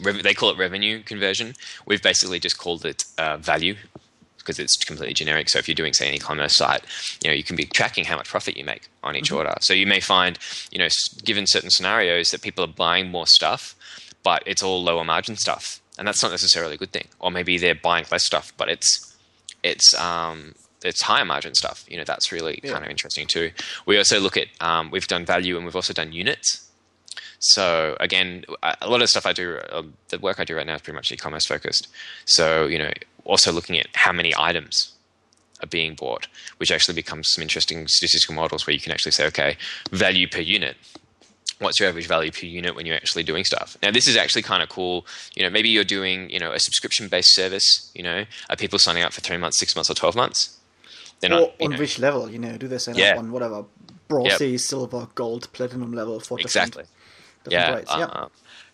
rev- 0.00 0.22
they 0.22 0.34
call 0.34 0.50
it 0.50 0.58
revenue 0.58 1.02
conversion. 1.02 1.54
We've 1.84 2.02
basically 2.02 2.38
just 2.38 2.56
called 2.58 2.84
it 2.84 3.04
uh, 3.18 3.38
value 3.38 3.74
because 4.48 4.58
it's 4.58 4.76
completely 4.84 5.12
generic. 5.12 5.50
So 5.50 5.58
if 5.58 5.68
you're 5.68 5.74
doing 5.74 5.92
say 5.92 6.08
an 6.08 6.14
e-commerce 6.14 6.56
site, 6.56 6.82
you 7.22 7.28
know 7.30 7.34
you 7.34 7.44
can 7.44 7.54
be 7.56 7.66
tracking 7.66 8.06
how 8.06 8.16
much 8.16 8.28
profit 8.28 8.56
you 8.56 8.64
make 8.64 8.88
on 9.04 9.14
each 9.14 9.30
order. 9.30 9.54
So 9.60 9.74
you 9.74 9.86
may 9.86 10.00
find 10.00 10.38
you 10.72 10.78
know 10.78 10.88
given 11.24 11.46
certain 11.46 11.70
scenarios 11.70 12.30
that 12.30 12.40
people 12.42 12.64
are 12.64 12.68
buying 12.86 13.10
more 13.10 13.26
stuff, 13.26 13.74
but 14.22 14.42
it's 14.46 14.62
all 14.62 14.82
lower 14.82 15.04
margin 15.04 15.36
stuff, 15.36 15.80
and 15.98 16.08
that's 16.08 16.22
not 16.22 16.30
necessarily 16.30 16.74
a 16.74 16.78
good 16.78 16.92
thing. 16.92 17.08
Or 17.20 17.30
maybe 17.30 17.58
they're 17.58 17.74
buying 17.74 18.06
less 18.10 18.24
stuff, 18.24 18.52
but 18.56 18.68
it's 18.70 19.14
it's 19.62 19.94
um, 20.00 20.54
it's 20.82 21.02
higher 21.02 21.24
margin 21.26 21.54
stuff. 21.54 21.84
You 21.88 21.98
know, 21.98 22.04
that's 22.04 22.32
really 22.32 22.60
Yeah. 22.62 22.72
kind 22.72 22.84
of 22.84 22.90
interesting 22.90 23.26
too. 23.26 23.50
We 23.84 23.98
also 23.98 24.18
look 24.18 24.36
at 24.38 24.46
um, 24.60 24.90
we've 24.90 25.06
done 25.08 25.26
value 25.26 25.56
and 25.56 25.64
we've 25.66 25.76
also 25.76 25.92
done 25.92 26.12
units. 26.12 26.64
So 27.40 27.96
again, 28.00 28.44
a 28.62 28.88
lot 28.88 28.96
of 28.96 29.00
the 29.02 29.06
stuff 29.08 29.24
I 29.26 29.32
do, 29.32 29.58
uh, 29.70 29.82
the 30.08 30.18
work 30.18 30.40
I 30.40 30.44
do 30.44 30.56
right 30.56 30.66
now 30.66 30.74
is 30.74 30.82
pretty 30.82 30.96
much 30.96 31.12
e-commerce 31.12 31.46
focused. 31.46 31.86
So 32.24 32.66
you 32.66 32.78
know, 32.78 32.90
also 33.28 33.52
looking 33.52 33.78
at 33.78 33.86
how 33.94 34.12
many 34.12 34.32
items 34.36 34.92
are 35.62 35.66
being 35.68 35.94
bought, 35.94 36.26
which 36.56 36.72
actually 36.72 36.94
becomes 36.94 37.28
some 37.30 37.42
interesting 37.42 37.86
statistical 37.86 38.34
models 38.34 38.66
where 38.66 38.74
you 38.74 38.80
can 38.80 38.90
actually 38.92 39.12
say, 39.12 39.26
okay, 39.26 39.56
value 39.92 40.26
per 40.28 40.40
unit. 40.40 40.76
What's 41.60 41.80
your 41.80 41.88
average 41.88 42.06
value 42.06 42.30
per 42.30 42.46
unit 42.46 42.76
when 42.76 42.86
you're 42.86 42.94
actually 42.96 43.24
doing 43.24 43.44
stuff? 43.44 43.76
Now, 43.82 43.90
this 43.90 44.06
is 44.06 44.16
actually 44.16 44.42
kind 44.42 44.62
of 44.62 44.68
cool. 44.68 45.04
You 45.34 45.42
know, 45.42 45.50
maybe 45.50 45.68
you're 45.68 45.82
doing, 45.84 46.30
you 46.30 46.38
know, 46.38 46.52
a 46.52 46.60
subscription-based 46.60 47.34
service. 47.34 47.90
You 47.94 48.04
know, 48.04 48.24
are 48.48 48.56
people 48.56 48.78
signing 48.78 49.02
up 49.02 49.12
for 49.12 49.20
three 49.20 49.36
months, 49.38 49.58
six 49.58 49.74
months, 49.74 49.90
or 49.90 49.94
twelve 49.94 50.14
months? 50.14 50.56
They're 51.20 51.32
or 51.32 51.40
not. 51.40 51.54
on 51.60 51.70
know- 51.72 51.78
which 51.78 51.98
level, 51.98 52.30
you 52.30 52.38
know, 52.38 52.56
do 52.56 52.68
they 52.68 52.78
sign 52.78 52.94
Yeah. 52.94 53.12
up 53.14 53.18
on 53.18 53.32
whatever 53.32 53.64
bronze, 54.06 54.64
silver, 54.64 55.08
gold, 55.16 55.52
platinum 55.52 55.92
level, 55.92 56.20
40%? 56.20 56.40
Exactly. 56.44 56.84
Doesn't 57.44 57.58
yeah, 57.58 57.72
grades, 57.72 57.90
yeah. 57.90 58.04
uh, 58.04 58.28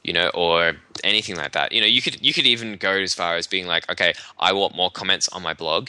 you 0.05 0.12
know, 0.12 0.28
or 0.35 0.74
anything 1.02 1.35
like 1.35 1.52
that. 1.52 1.72
You 1.72 1.81
know, 1.81 1.86
you 1.86 2.02
could 2.02 2.24
you 2.24 2.32
could 2.32 2.47
even 2.47 2.76
go 2.76 2.93
as 2.93 3.14
far 3.14 3.36
as 3.36 3.47
being 3.47 3.66
like, 3.66 3.90
okay, 3.90 4.12
I 4.39 4.52
want 4.52 4.76
more 4.76 4.90
comments 4.90 5.28
on 5.28 5.43
my 5.43 5.55
blog. 5.55 5.89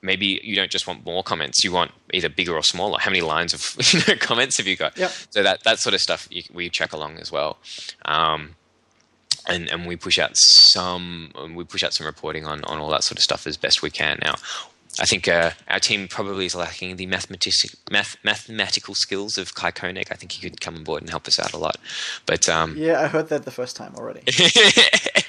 Maybe 0.00 0.40
you 0.42 0.54
don't 0.54 0.70
just 0.70 0.86
want 0.86 1.04
more 1.04 1.22
comments; 1.22 1.62
you 1.64 1.72
want 1.72 1.90
either 2.14 2.28
bigger 2.28 2.54
or 2.54 2.62
smaller. 2.62 2.98
How 3.00 3.10
many 3.10 3.22
lines 3.22 3.52
of 3.52 3.76
you 3.92 4.00
know, 4.06 4.18
comments 4.18 4.56
have 4.58 4.66
you 4.66 4.76
got? 4.76 4.96
Yep. 4.96 5.10
So 5.30 5.42
that 5.42 5.64
that 5.64 5.80
sort 5.80 5.94
of 5.94 6.00
stuff 6.00 6.28
you, 6.30 6.44
we 6.52 6.70
check 6.70 6.92
along 6.92 7.18
as 7.18 7.30
well. 7.30 7.58
Um, 8.04 8.54
and, 9.48 9.70
and 9.70 9.86
we 9.86 9.94
push 9.94 10.18
out 10.18 10.32
some 10.34 11.32
we 11.54 11.62
push 11.62 11.84
out 11.84 11.94
some 11.94 12.06
reporting 12.06 12.46
on, 12.46 12.64
on 12.64 12.78
all 12.78 12.90
that 12.90 13.04
sort 13.04 13.18
of 13.18 13.22
stuff 13.22 13.46
as 13.46 13.56
best 13.56 13.80
we 13.80 13.90
can 13.90 14.18
now 14.20 14.34
I 14.98 15.04
think 15.04 15.28
uh, 15.28 15.50
our 15.68 15.78
team 15.78 16.08
probably 16.08 16.46
is 16.46 16.54
lacking 16.54 16.96
the 16.96 17.06
mathematic, 17.06 17.52
math, 17.90 18.16
mathematical 18.24 18.94
skills 18.94 19.36
of 19.36 19.54
Kai 19.54 19.70
Koenig. 19.70 20.08
I 20.10 20.14
think 20.14 20.32
he 20.32 20.40
could 20.40 20.60
come 20.60 20.76
on 20.76 20.84
board 20.84 21.02
and 21.02 21.10
help 21.10 21.28
us 21.28 21.38
out 21.38 21.52
a 21.52 21.58
lot. 21.58 21.76
But 22.24 22.48
um, 22.48 22.76
Yeah, 22.76 23.00
I 23.00 23.08
heard 23.08 23.28
that 23.28 23.44
the 23.44 23.50
first 23.50 23.76
time 23.76 23.94
already. 23.96 24.20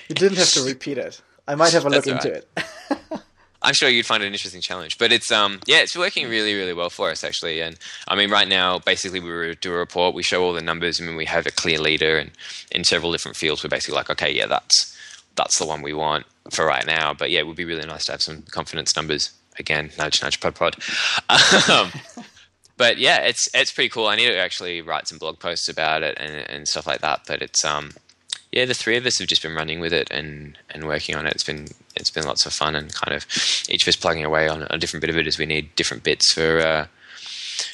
you 0.07 0.15
didn't 0.15 0.37
have 0.37 0.51
to 0.51 0.63
repeat 0.63 0.97
it. 0.97 1.21
I 1.47 1.55
might 1.55 1.73
have 1.73 1.85
a 1.85 1.89
look 1.89 2.05
That's 2.05 2.25
into 2.25 2.43
all 2.57 2.65
it. 3.09 3.21
I'm 3.61 3.73
sure 3.73 3.89
you'd 3.89 4.05
find 4.05 4.23
it 4.23 4.27
an 4.27 4.33
interesting 4.33 4.61
challenge. 4.61 4.97
But 4.97 5.11
it's 5.11 5.31
um 5.31 5.59
yeah, 5.65 5.79
it's 5.79 5.97
working 5.97 6.29
really 6.29 6.53
really 6.53 6.73
well 6.73 6.89
for 6.89 7.09
us 7.09 7.23
actually. 7.23 7.59
And 7.61 7.77
I 8.07 8.15
mean, 8.15 8.29
right 8.29 8.47
now, 8.47 8.79
basically, 8.79 9.19
we 9.19 9.55
do 9.55 9.73
a 9.73 9.77
report, 9.77 10.15
we 10.15 10.23
show 10.23 10.43
all 10.43 10.53
the 10.53 10.61
numbers, 10.61 11.01
I 11.01 11.05
and 11.05 11.17
we 11.17 11.25
have 11.25 11.45
a 11.45 11.51
clear 11.51 11.79
leader, 11.79 12.17
and 12.17 12.31
in 12.71 12.83
several 12.83 13.11
different 13.11 13.35
fields, 13.35 13.63
we're 13.63 13.69
basically 13.69 13.95
like, 13.95 14.09
okay, 14.09 14.31
yeah, 14.31 14.45
that's 14.45 14.95
that's 15.35 15.59
the 15.59 15.65
one 15.65 15.81
we 15.81 15.93
want 15.93 16.25
for 16.51 16.65
right 16.65 16.85
now. 16.85 17.13
But 17.13 17.31
yeah, 17.31 17.39
it 17.39 17.47
would 17.47 17.57
be 17.57 17.65
really 17.65 17.85
nice 17.85 18.05
to 18.05 18.13
have 18.13 18.21
some 18.21 18.43
confidence 18.43 18.95
numbers 18.95 19.31
again. 19.59 19.91
Nudge, 19.97 20.21
nudge, 20.21 20.39
pod, 20.39 20.55
pod. 20.55 20.75
Um, 21.69 21.91
but 22.77 22.97
yeah, 22.97 23.21
it's 23.21 23.47
it's 23.53 23.71
pretty 23.71 23.89
cool. 23.89 24.07
I 24.07 24.15
need 24.15 24.27
to 24.27 24.37
actually 24.37 24.81
write 24.81 25.07
some 25.07 25.17
blog 25.17 25.39
posts 25.39 25.67
about 25.67 26.03
it 26.03 26.17
and 26.19 26.49
and 26.49 26.67
stuff 26.67 26.87
like 26.87 27.01
that. 27.01 27.21
But 27.27 27.41
it's 27.41 27.65
um 27.65 27.91
yeah, 28.51 28.65
the 28.65 28.73
three 28.73 28.95
of 28.95 29.05
us 29.05 29.19
have 29.19 29.27
just 29.27 29.41
been 29.41 29.55
running 29.55 29.79
with 29.79 29.91
it 29.91 30.09
and, 30.09 30.57
and 30.69 30.87
working 30.87 31.15
on 31.15 31.27
it. 31.27 31.33
It's 31.33 31.43
been 31.43 31.67
it's 31.95 32.09
been 32.09 32.25
lots 32.25 32.45
of 32.45 32.53
fun 32.53 32.75
and 32.75 32.93
kind 32.93 33.15
of 33.15 33.25
each 33.67 33.83
of 33.83 33.87
us 33.89 33.95
plugging 33.95 34.25
away 34.25 34.47
on 34.47 34.67
a 34.69 34.77
different 34.77 35.01
bit 35.01 35.09
of 35.09 35.17
it 35.17 35.27
as 35.27 35.37
we 35.37 35.45
need 35.45 35.75
different 35.75 36.03
bits 36.03 36.33
for 36.33 36.59
uh, 36.59 36.87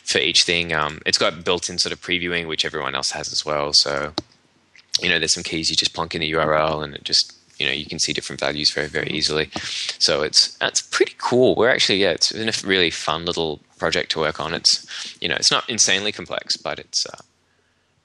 for 0.05 0.17
each 0.17 0.43
thing. 0.45 0.73
Um, 0.73 1.01
it's 1.05 1.17
got 1.17 1.43
built-in 1.43 1.77
sort 1.77 1.93
of 1.93 2.01
previewing, 2.01 2.47
which 2.47 2.65
everyone 2.65 2.95
else 2.95 3.11
has 3.11 3.31
as 3.31 3.45
well. 3.45 3.71
So 3.73 4.13
you 5.01 5.09
know, 5.09 5.19
there's 5.19 5.33
some 5.33 5.43
keys 5.43 5.69
you 5.69 5.75
just 5.75 5.93
plunk 5.93 6.15
in 6.15 6.21
a 6.21 6.31
URL 6.31 6.83
and 6.83 6.95
it 6.95 7.03
just 7.03 7.32
you 7.63 7.69
know 7.69 7.75
you 7.81 7.85
can 7.85 7.99
see 7.99 8.11
different 8.13 8.39
values 8.39 8.73
very 8.73 8.87
very 8.87 9.09
easily. 9.09 9.49
So 9.99 10.21
it's 10.21 10.41
that's 10.57 10.81
pretty 10.81 11.15
cool. 11.17 11.55
We're 11.55 11.69
actually 11.75 11.99
yeah, 12.01 12.11
it's 12.11 12.31
been 12.33 12.49
a 12.49 12.67
really 12.67 12.91
fun 12.91 13.23
little 13.25 13.61
project 13.77 14.11
to 14.11 14.19
work 14.19 14.39
on. 14.39 14.53
It's 14.53 14.73
you 15.21 15.29
know 15.29 15.35
it's 15.35 15.51
not 15.51 15.69
insanely 15.69 16.11
complex, 16.11 16.57
but 16.57 16.77
it's 16.79 17.05
uh, 17.05 17.21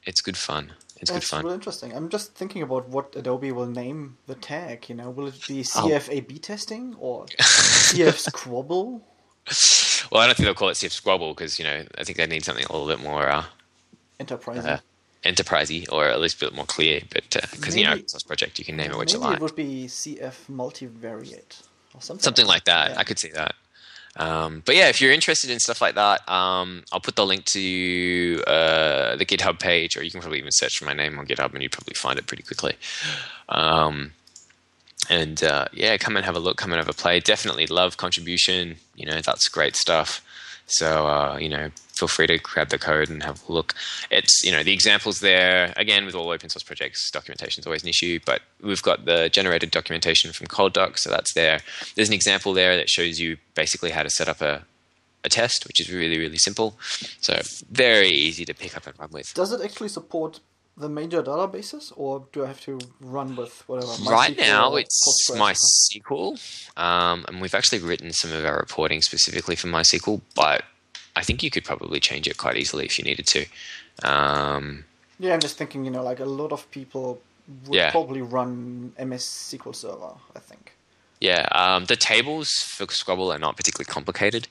it's 0.05 0.21
good 0.21 0.37
fun. 0.37 0.73
It's 1.01 1.11
good 1.11 1.21
That's 1.21 1.29
fun. 1.31 1.45
really 1.45 1.55
interesting. 1.55 1.93
I'm 1.95 2.09
just 2.09 2.35
thinking 2.35 2.63
about 2.63 2.89
what 2.89 3.15
Adobe 3.15 3.53
will 3.53 3.67
name 3.83 4.17
the 4.27 4.35
tag. 4.35 4.89
You 4.89 4.97
know, 4.97 5.11
will 5.11 5.29
it 5.29 5.41
be 5.47 5.65
Oh. 5.77 5.99
Testing 6.43 6.97
or 6.99 7.27
CF 7.39 8.19
Squabble? 8.31 9.03
Well, 10.11 10.23
I 10.23 10.27
don't 10.27 10.37
think 10.37 10.47
they'll 10.47 10.55
call 10.55 10.71
it 10.71 10.75
CF 10.81 10.91
Squabble 10.93 11.35
because 11.35 11.59
you 11.59 11.65
know 11.65 11.85
I 11.99 12.03
think 12.05 12.17
they 12.19 12.27
need 12.27 12.45
something 12.45 12.65
a 12.65 12.73
little 12.73 12.89
bit 12.89 13.01
more 13.01 13.29
uh, 13.29 13.45
Enterprise. 14.19 14.65
uh, 14.65 14.81
enterprisey 15.25 15.91
or 15.91 16.07
at 16.07 16.21
least 16.21 16.41
a 16.43 16.47
bit 16.47 16.55
more 16.55 16.67
clear. 16.67 17.01
But 17.13 17.25
because 17.53 17.77
you 17.77 17.85
know 17.85 17.97
source 18.07 18.23
project, 18.23 18.59
you 18.59 18.65
can 18.65 18.77
name 18.77 18.91
it 18.91 18.97
what 18.97 19.13
you 19.13 19.19
like. 19.19 19.37
it 19.37 19.43
would 19.43 19.57
be 19.57 19.87
CF 19.87 20.47
Multivariate 20.51 21.63
or 21.95 22.01
something. 22.01 22.23
something 22.23 22.47
like 22.47 22.65
that. 22.65 22.91
Yeah. 22.91 22.99
I 22.99 23.05
could 23.05 23.19
see 23.19 23.31
that. 23.31 23.55
Um, 24.17 24.63
but 24.65 24.75
yeah, 24.75 24.89
if 24.89 25.01
you're 25.01 25.13
interested 25.13 25.49
in 25.49 25.61
stuff 25.61 25.81
like 25.81 25.95
that, 25.95 26.29
um, 26.29 26.83
I'll 26.93 27.01
put 27.01 27.15
the 27.15 27.25
link 27.25 27.45
to 27.47 28.43
uh, 28.47 29.17
the 29.17 29.25
GitHub 29.25 29.61
page, 29.61 29.97
or 29.97 30.03
you 30.03 30.11
can 30.11 30.21
probably 30.21 30.39
even 30.39 30.51
search 30.51 30.79
for 30.79 30.85
my 30.87 30.93
name 30.93 31.19
on 31.19 31.27
GitHub, 31.27 31.53
and 31.53 31.63
you'd 31.63 31.73
probably 31.73 31.95
find 31.95 32.19
it 32.19 32.27
pretty 32.27 32.43
quickly. 32.43 32.75
Um, 33.49 34.13
and 35.09 35.43
uh, 35.45 35.67
yeah, 35.73 35.97
come 35.99 36.17
and 36.17 36.27
have 36.27 36.35
a 36.37 36.41
look, 36.41 36.57
come 36.57 36.73
and 36.73 36.79
have 36.79 36.89
a 36.89 36.93
play. 36.93 37.21
Definitely 37.21 37.67
love 37.67 37.97
contribution. 37.97 38.77
You 38.97 39.07
know, 39.07 39.21
that's 39.21 39.49
great 39.49 39.77
stuff. 39.77 40.25
So 40.67 41.07
uh, 41.07 41.39
you 41.41 41.49
know, 41.49 41.71
feel 41.99 42.09
free 42.09 42.27
to 42.29 42.39
grab 42.39 42.69
the 42.69 42.79
code 42.79 43.09
and 43.09 43.23
have 43.23 43.43
a 43.49 43.53
look. 43.53 43.75
It's 44.11 44.45
you 44.45 44.53
know 44.53 44.63
the 44.63 44.73
examples 44.73 45.21
there. 45.21 45.73
Again, 45.77 46.07
with 46.07 46.15
all 46.15 46.31
open 46.31 46.49
source 46.49 46.63
projects, 46.63 47.11
documentation 47.11 47.61
is 47.61 47.67
always 47.67 47.83
an 47.83 47.89
issue, 47.89 48.21
but 48.25 48.43
we've 48.63 48.83
got 48.83 49.05
the 49.05 49.29
generated 49.31 49.71
documentation 49.71 50.33
from 50.33 50.47
ColdDoc, 50.47 50.99
so 50.99 51.11
that's 51.11 51.35
there. 51.35 51.61
There's 51.97 52.09
an 52.09 52.15
example 52.15 52.53
there 52.53 52.77
that 52.77 52.89
shows 52.89 53.19
you 53.19 53.37
basically 53.55 53.91
how 53.91 54.03
to 54.03 54.11
set 54.11 54.29
up 54.29 54.41
a 54.41 54.65
a 55.25 55.29
test, 55.29 55.67
which 55.67 55.81
is 55.81 55.93
really 55.93 56.19
really 56.19 56.39
simple. 56.39 56.79
So 57.21 57.41
very 57.71 58.11
easy 58.11 58.45
to 58.45 58.55
pick 58.55 58.77
up 58.77 58.87
and 58.87 58.99
run 58.99 59.11
with. 59.11 59.35
Does 59.35 59.53
it 59.53 59.61
actually 59.61 59.89
support 59.89 60.41
the 60.77 60.89
major 60.89 61.23
databases, 61.25 61.93
or 61.97 62.27
do 62.33 62.45
I 62.45 62.47
have 62.47 62.61
to 62.61 62.79
run 63.01 63.35
with 63.35 63.65
whatever? 63.67 63.93
right 64.09 64.39
now 64.39 64.77
it's? 64.77 65.31
MySQL, 65.33 66.39
um, 66.79 67.25
and 67.27 67.41
we've 67.41 67.55
actually 67.55 67.81
written 67.81 68.13
some 68.13 68.33
of 68.33 68.45
our 68.47 68.57
reporting 68.57 69.03
specifically 69.03 69.57
for 69.57 69.67
MySQL, 69.67 70.21
but 70.37 70.63
I 71.19 71.23
think 71.27 71.43
you 71.43 71.51
could 71.51 71.65
probably 71.65 72.01
change 72.01 72.27
it 72.31 72.37
quite 72.45 72.57
easily 72.57 72.85
if 72.87 72.99
you 72.99 73.05
needed 73.05 73.27
to. 73.35 73.41
Um, 74.13 74.85
Yeah, 75.19 75.35
I'm 75.35 75.41
just 75.41 75.57
thinking. 75.59 75.85
You 75.85 75.91
know, 75.91 76.03
like 76.11 76.21
a 76.21 76.25
lot 76.43 76.53
of 76.53 76.71
people 76.71 77.21
would 77.67 77.75
Yeah. 77.81 77.91
probably 77.91 78.23
run 78.23 78.93
MS 78.99 79.25
SQL 79.51 79.75
Server. 79.75 80.15
I 80.37 80.41
think. 80.51 80.73
yeah, 81.21 81.43
um, 81.63 81.87
the 81.87 81.97
tables 81.97 82.49
for 82.77 82.87
Squabble 82.87 83.33
are 83.33 83.41
not 83.47 83.57
particularly 83.57 83.91
complicated. 83.93 84.47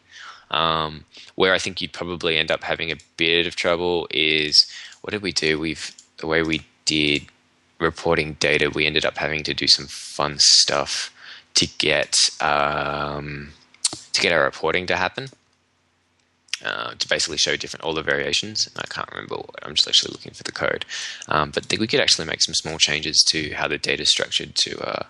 Um, 0.52 1.06
where 1.36 1.54
I 1.54 1.60
think 1.60 1.80
you'd 1.82 1.94
probably 1.94 2.38
end 2.38 2.52
up 2.52 2.64
having 2.64 2.90
a 2.92 2.98
bit 3.18 3.48
of 3.48 3.56
trouble 3.56 4.08
is 4.12 4.54
what 5.02 5.12
did 5.12 5.22
we 5.22 5.32
do? 5.32 5.60
We've 5.60 5.86
the 6.18 6.28
way 6.28 6.42
we 6.44 6.62
did 6.86 7.22
reporting 7.80 8.34
data, 8.48 8.70
we 8.70 8.86
ended 8.86 9.06
up 9.06 9.18
having 9.18 9.44
to 9.44 9.54
do 9.54 9.68
some 9.68 9.88
fun 10.18 10.36
stuff 10.40 10.92
to 11.60 11.66
get 11.78 12.14
um, 12.42 13.52
to 14.14 14.22
get 14.22 14.32
our 14.34 14.44
reporting 14.44 14.86
to 14.88 14.96
happen. 14.98 15.30
Uh, 16.66 16.96
to 16.98 17.08
basically 17.08 17.38
show 17.38 17.56
different 17.56 17.84
all 17.84 17.94
the 17.94 18.02
variations. 18.02 18.68
I 18.78 18.88
can't 18.88 19.08
remember. 19.12 19.36
What, 19.36 19.60
I'm 19.62 19.76
just 19.76 19.88
actually 19.88 20.14
looking 20.14 20.34
for 20.34 20.42
the 20.42 20.52
code, 20.52 20.86
um, 21.28 21.52
but 21.52 21.72
we 21.80 21.86
could 21.86 22.00
actually 22.00 22.26
make 22.26 22.42
some 22.42 22.56
small 22.56 22.80
changes 22.80 23.24
to 23.28 23.52
how 23.54 23.68
the 23.68 23.78
data 23.78 24.02
is 24.02 24.10
structured 24.10 24.56
to 24.56 24.80
uh, 24.80 25.04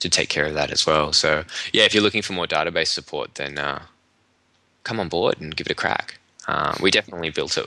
to 0.00 0.08
take 0.08 0.30
care 0.30 0.46
of 0.46 0.54
that 0.54 0.70
as 0.70 0.86
well. 0.86 1.12
So 1.12 1.44
yeah, 1.74 1.84
if 1.84 1.92
you're 1.92 2.02
looking 2.02 2.22
for 2.22 2.32
more 2.32 2.46
database 2.46 2.88
support, 2.88 3.34
then 3.34 3.58
uh, 3.58 3.82
come 4.82 4.98
on 4.98 5.08
board 5.10 5.40
and 5.40 5.54
give 5.54 5.66
it 5.66 5.72
a 5.72 5.74
crack. 5.74 6.18
Uh, 6.48 6.74
we 6.80 6.90
definitely 6.90 7.28
built 7.28 7.58
it 7.58 7.66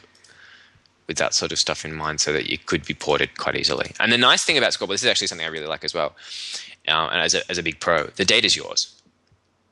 with 1.08 1.18
that 1.18 1.36
sort 1.36 1.52
of 1.52 1.60
stuff 1.60 1.86
in 1.86 1.94
mind, 1.94 2.22
so 2.22 2.34
that 2.34 2.52
it 2.52 2.66
could 2.66 2.86
be 2.86 2.96
ported 2.96 3.38
quite 3.38 3.56
easily. 3.56 3.92
And 4.00 4.12
the 4.12 4.18
nice 4.18 4.44
thing 4.44 4.58
about 4.58 4.74
Squabble, 4.74 4.94
this 4.94 5.04
is 5.04 5.10
actually 5.10 5.28
something 5.28 5.46
I 5.46 5.50
really 5.50 5.68
like 5.68 5.84
as 5.84 5.94
well. 5.94 6.16
Uh, 6.88 7.10
and 7.12 7.22
as 7.22 7.36
a, 7.36 7.52
as 7.52 7.60
a 7.60 7.64
big 7.64 7.80
pro, 7.80 8.06
the 8.16 8.26
data's 8.26 8.56
yours. 8.56 8.99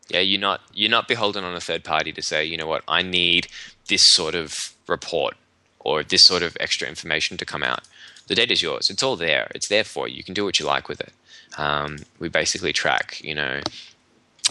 Yeah, 0.10 0.22
you're 0.22 0.40
not 0.40 0.62
you're 0.74 0.90
not 0.90 1.08
beholden 1.08 1.44
on 1.44 1.56
a 1.56 1.60
third 1.60 1.84
party 1.84 2.12
to 2.14 2.22
say, 2.22 2.46
you 2.46 2.58
know 2.58 2.68
what, 2.68 2.84
I 2.88 3.02
need 3.02 3.48
this 3.88 4.02
sort 4.04 4.36
of 4.36 4.54
report 4.88 5.36
or 5.80 6.04
this 6.04 6.24
sort 6.24 6.44
of 6.44 6.56
extra 6.60 6.88
information 6.88 7.38
to 7.38 7.46
come 7.46 7.64
out. 7.64 7.82
The 8.28 8.36
data 8.36 8.54
is 8.54 8.62
yours. 8.62 8.90
It's 8.90 9.04
all 9.04 9.16
there. 9.16 9.50
It's 9.56 9.70
there 9.70 9.84
for 9.84 10.08
you. 10.08 10.16
You 10.18 10.24
can 10.24 10.34
do 10.34 10.44
what 10.44 10.60
you 10.60 10.66
like 10.66 10.90
with 10.90 11.00
it. 11.00 11.14
Um, 11.58 12.00
we 12.20 12.28
basically 12.28 12.74
track, 12.74 13.22
you 13.24 13.34
know, 13.34 13.62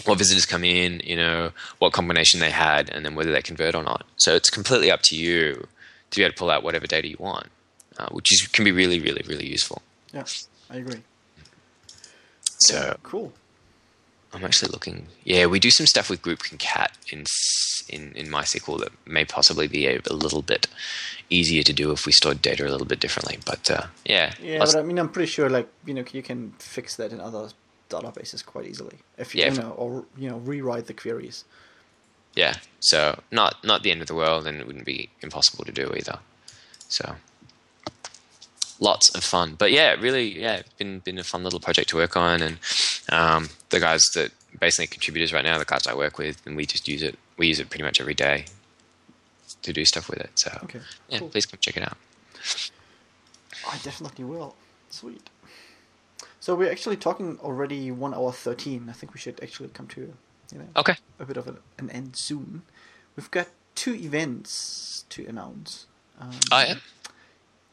what 0.05 0.17
visitors 0.17 0.45
come 0.45 0.63
in, 0.63 1.01
you 1.03 1.15
know, 1.15 1.51
what 1.79 1.93
combination 1.93 2.39
they 2.39 2.51
had, 2.51 2.89
and 2.89 3.05
then 3.05 3.15
whether 3.15 3.31
they 3.31 3.41
convert 3.41 3.75
or 3.75 3.83
not. 3.83 4.05
So 4.17 4.35
it's 4.35 4.49
completely 4.49 4.91
up 4.91 5.01
to 5.03 5.15
you 5.15 5.67
to 6.11 6.17
be 6.17 6.23
able 6.23 6.33
to 6.33 6.37
pull 6.39 6.49
out 6.49 6.63
whatever 6.63 6.87
data 6.87 7.07
you 7.07 7.17
want, 7.19 7.47
uh, 7.97 8.09
which 8.09 8.31
is, 8.31 8.47
can 8.47 8.63
be 8.65 8.71
really, 8.71 8.99
really, 8.99 9.23
really 9.27 9.47
useful. 9.47 9.81
Yeah, 10.13 10.23
I 10.69 10.77
agree. 10.77 11.01
So 12.59 12.97
Cool. 13.03 13.33
I'm 14.33 14.43
actually 14.45 14.71
looking. 14.71 15.07
Yeah, 15.23 15.45
we 15.47 15.59
do 15.59 15.71
some 15.71 15.85
stuff 15.87 16.09
with 16.09 16.21
group 16.21 16.39
concat 16.39 16.89
in 17.11 17.25
in 17.89 18.11
in 18.15 18.27
MySQL 18.27 18.79
that 18.79 18.91
may 19.07 19.23
possibly 19.25 19.67
be 19.67 19.87
a, 19.87 20.01
a 20.09 20.13
little 20.13 20.41
bit 20.41 20.67
easier 21.29 21.63
to 21.63 21.73
do 21.73 21.91
if 21.91 22.05
we 22.05 22.11
stored 22.11 22.41
data 22.41 22.63
a 22.67 22.69
little 22.71 22.85
bit 22.87 22.99
differently. 22.99 23.37
But 23.45 23.69
uh, 23.71 23.87
yeah, 24.05 24.33
Yeah, 24.41 24.59
but 24.59 24.75
I 24.75 24.81
mean, 24.83 24.97
I'm 24.99 25.09
pretty 25.09 25.31
sure, 25.31 25.49
like 25.49 25.67
you 25.85 25.93
know, 25.93 26.03
you 26.11 26.21
can 26.23 26.53
fix 26.59 26.95
that 26.97 27.11
in 27.11 27.19
other 27.21 27.49
databases 27.89 28.45
quite 28.45 28.65
easily 28.67 28.97
if 29.17 29.33
you, 29.33 29.41
Yeah, 29.41 29.53
you 29.53 29.61
know, 29.61 29.71
or 29.71 30.05
you 30.17 30.29
know, 30.29 30.37
rewrite 30.37 30.87
the 30.87 30.93
queries. 30.93 31.45
yeah. 32.35 32.55
So 32.79 33.19
not 33.31 33.63
not 33.63 33.81
the 33.83 33.91
end 33.91 34.01
of 34.01 34.07
the 34.07 34.15
world, 34.15 34.45
and 34.45 34.59
it 34.59 34.67
wouldn't 34.67 34.85
be 34.85 35.09
impossible 35.21 35.63
to 35.65 35.71
do 35.71 35.93
either. 35.95 36.19
So 36.89 37.15
lots 38.79 39.09
of 39.15 39.23
fun. 39.23 39.55
But 39.57 39.71
yeah, 39.71 39.93
really, 39.93 40.39
yeah, 40.39 40.61
been 40.77 40.99
been 40.99 41.17
a 41.17 41.23
fun 41.23 41.43
little 41.43 41.59
project 41.59 41.89
to 41.89 41.95
work 41.97 42.15
on, 42.17 42.41
and 42.41 42.57
um, 43.09 43.49
the 43.69 43.79
guys 43.79 44.03
that 44.15 44.31
basically 44.59 44.87
contributors 44.87 45.31
right 45.33 45.43
now, 45.45 45.57
the 45.57 45.65
guys 45.65 45.87
I 45.87 45.93
work 45.95 46.17
with, 46.17 46.41
and 46.45 46.55
we 46.55 46.65
just 46.65 46.87
use 46.87 47.01
it. 47.03 47.17
We 47.37 47.47
use 47.47 47.59
it 47.59 47.69
pretty 47.69 47.83
much 47.83 48.01
every 48.01 48.13
day 48.15 48.45
to 49.61 49.73
do 49.73 49.85
stuff 49.85 50.09
with 50.09 50.19
it. 50.19 50.31
So 50.35 50.51
Okay, 50.63 50.79
yeah, 51.09 51.19
cool. 51.19 51.29
please 51.29 51.45
come 51.45 51.59
check 51.61 51.77
it 51.77 51.83
out. 51.83 51.97
I 53.69 53.77
definitely 53.83 54.25
will. 54.25 54.55
Sweet. 54.89 55.29
So 56.39 56.55
we're 56.55 56.71
actually 56.71 56.95
talking 56.97 57.37
already 57.41 57.91
one 57.91 58.13
hour 58.13 58.31
thirteen. 58.31 58.87
I 58.89 58.93
think 58.93 59.13
we 59.13 59.19
should 59.19 59.39
actually 59.43 59.69
come 59.69 59.87
to 59.87 60.13
you 60.51 60.57
know 60.59 60.67
Okay. 60.77 60.95
a 61.19 61.25
bit 61.25 61.37
of 61.37 61.47
a, 61.47 61.55
an 61.77 61.89
end 61.89 62.15
soon. 62.15 62.61
We've 63.15 63.29
got 63.31 63.47
two 63.75 63.93
events 63.95 65.05
to 65.09 65.25
announce. 65.27 65.85
Um, 66.19 66.31
Oh 66.51 66.59
yeah. 66.59 66.75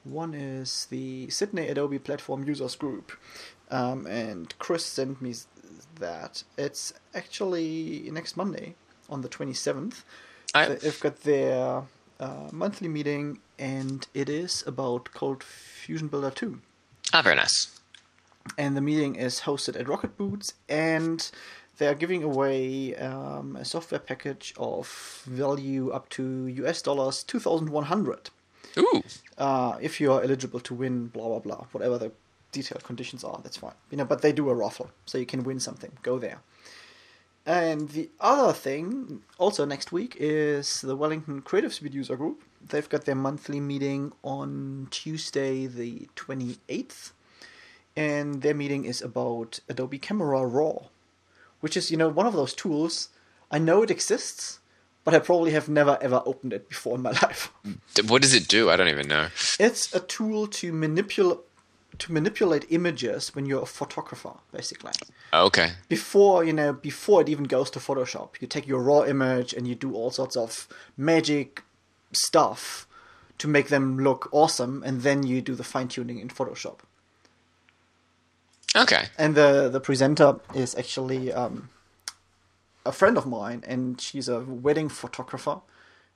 One 0.04 0.34
is 0.34 0.86
the 0.90 1.30
Sydney 1.30 1.68
Adobe 1.68 1.98
Platform 1.98 2.44
Users 2.44 2.76
Group, 2.76 3.12
um, 3.78 4.06
and 4.06 4.46
Chris 4.58 4.84
sent 4.84 5.20
me 5.20 5.32
that. 6.00 6.42
It's 6.56 6.92
actually 7.14 8.08
next 8.18 8.36
Monday 8.36 8.74
on 9.08 9.20
the 9.22 9.28
27th. 9.28 9.96
I- 10.54 10.68
They've 10.82 11.00
got 11.06 11.16
their 11.22 11.82
uh, 12.20 12.48
monthly 12.52 12.88
meeting, 12.88 13.26
and 13.58 14.06
it 14.14 14.28
is 14.28 14.62
about 14.66 15.02
ColdFusion 15.20 16.10
Builder 16.10 16.30
2 16.30 16.60
Ah, 17.12 17.22
very 17.22 17.36
nice. 17.36 17.56
and 18.58 18.76
the 18.76 18.80
meeting 18.90 19.12
is 19.16 19.40
hosted 19.48 19.74
at 19.80 19.86
RocketBoots, 19.86 20.52
and 20.68 21.30
they 21.78 21.86
are 21.86 21.94
giving 21.94 22.22
away 22.22 22.94
um, 22.96 23.56
a 23.56 23.64
software 23.64 24.00
package 24.10 24.54
of 24.56 24.86
value 25.26 25.90
up 25.90 26.08
to 26.16 26.22
US 26.62 26.82
dollars 26.82 27.24
two 27.24 27.40
thousand 27.40 27.68
one 27.70 27.84
hundred. 27.94 28.30
Ooh, 28.78 29.02
Uh, 29.38 29.76
if 29.80 30.00
you 30.00 30.12
are 30.12 30.22
eligible 30.22 30.60
to 30.68 30.74
win, 30.74 31.08
blah 31.14 31.28
blah 31.28 31.38
blah, 31.46 31.62
whatever 31.72 31.98
the 31.98 32.10
detailed 32.54 32.84
conditions 32.84 33.22
are, 33.24 33.40
that's 33.42 33.58
fine. 33.58 33.74
You 33.90 33.98
know, 33.98 34.04
but 34.04 34.22
they 34.22 34.32
do 34.32 34.48
a 34.48 34.54
raffle, 34.54 34.90
so 35.04 35.18
you 35.18 35.26
can 35.26 35.44
win 35.44 35.60
something. 35.60 35.92
Go 36.02 36.18
there. 36.18 36.38
And 37.46 37.90
the 37.90 38.08
other 38.20 38.54
thing, 38.54 39.22
also 39.36 39.66
next 39.66 39.92
week, 39.92 40.16
is 40.18 40.80
the 40.80 40.96
Wellington 40.96 41.42
Creative 41.42 41.74
Suite 41.74 41.92
user 41.92 42.16
group. 42.16 42.42
They've 42.66 42.88
got 42.88 43.04
their 43.04 43.14
monthly 43.14 43.60
meeting 43.60 44.12
on 44.22 44.88
Tuesday, 44.90 45.66
the 45.66 46.08
28th. 46.16 47.12
And 47.96 48.40
their 48.40 48.54
meeting 48.54 48.86
is 48.86 49.02
about 49.02 49.60
Adobe 49.68 49.98
Camera 49.98 50.46
Raw, 50.46 50.86
which 51.60 51.76
is, 51.76 51.90
you 51.90 51.98
know, 51.98 52.08
one 52.08 52.26
of 52.26 52.32
those 52.32 52.54
tools. 52.54 53.10
I 53.50 53.58
know 53.58 53.82
it 53.82 53.90
exists, 53.90 54.60
but 55.04 55.14
I 55.14 55.18
probably 55.18 55.52
have 55.52 55.68
never 55.68 55.98
ever 56.00 56.22
opened 56.24 56.54
it 56.54 56.68
before 56.68 56.96
in 56.96 57.02
my 57.02 57.10
life. 57.22 57.52
What 58.08 58.22
does 58.22 58.34
it 58.34 58.48
do? 58.48 58.70
I 58.70 58.76
don't 58.76 58.88
even 58.88 59.06
know. 59.06 59.28
It's 59.60 59.94
a 59.94 60.00
tool 60.00 60.46
to 60.58 60.72
manipulate 60.72 61.40
to 61.98 62.12
manipulate 62.12 62.66
images 62.70 63.34
when 63.34 63.46
you're 63.46 63.62
a 63.62 63.66
photographer, 63.66 64.34
basically. 64.52 64.92
Okay. 65.32 65.72
Before 65.88 66.44
you 66.44 66.52
know, 66.52 66.72
before 66.72 67.20
it 67.20 67.28
even 67.28 67.44
goes 67.44 67.70
to 67.70 67.78
Photoshop, 67.78 68.40
you 68.40 68.46
take 68.46 68.66
your 68.66 68.82
raw 68.82 69.02
image 69.02 69.52
and 69.52 69.66
you 69.66 69.74
do 69.74 69.94
all 69.94 70.10
sorts 70.10 70.36
of 70.36 70.68
magic 70.96 71.62
stuff 72.12 72.86
to 73.38 73.48
make 73.48 73.68
them 73.68 73.98
look 73.98 74.28
awesome, 74.32 74.82
and 74.84 75.02
then 75.02 75.24
you 75.24 75.40
do 75.40 75.54
the 75.54 75.64
fine 75.64 75.88
tuning 75.88 76.18
in 76.18 76.28
Photoshop. 76.28 76.78
Okay. 78.76 79.06
And 79.18 79.34
the 79.34 79.68
the 79.68 79.80
presenter 79.80 80.40
is 80.54 80.74
actually 80.74 81.32
um, 81.32 81.68
a 82.84 82.92
friend 82.92 83.16
of 83.16 83.26
mine, 83.26 83.62
and 83.66 84.00
she's 84.00 84.28
a 84.28 84.40
wedding 84.40 84.88
photographer, 84.88 85.60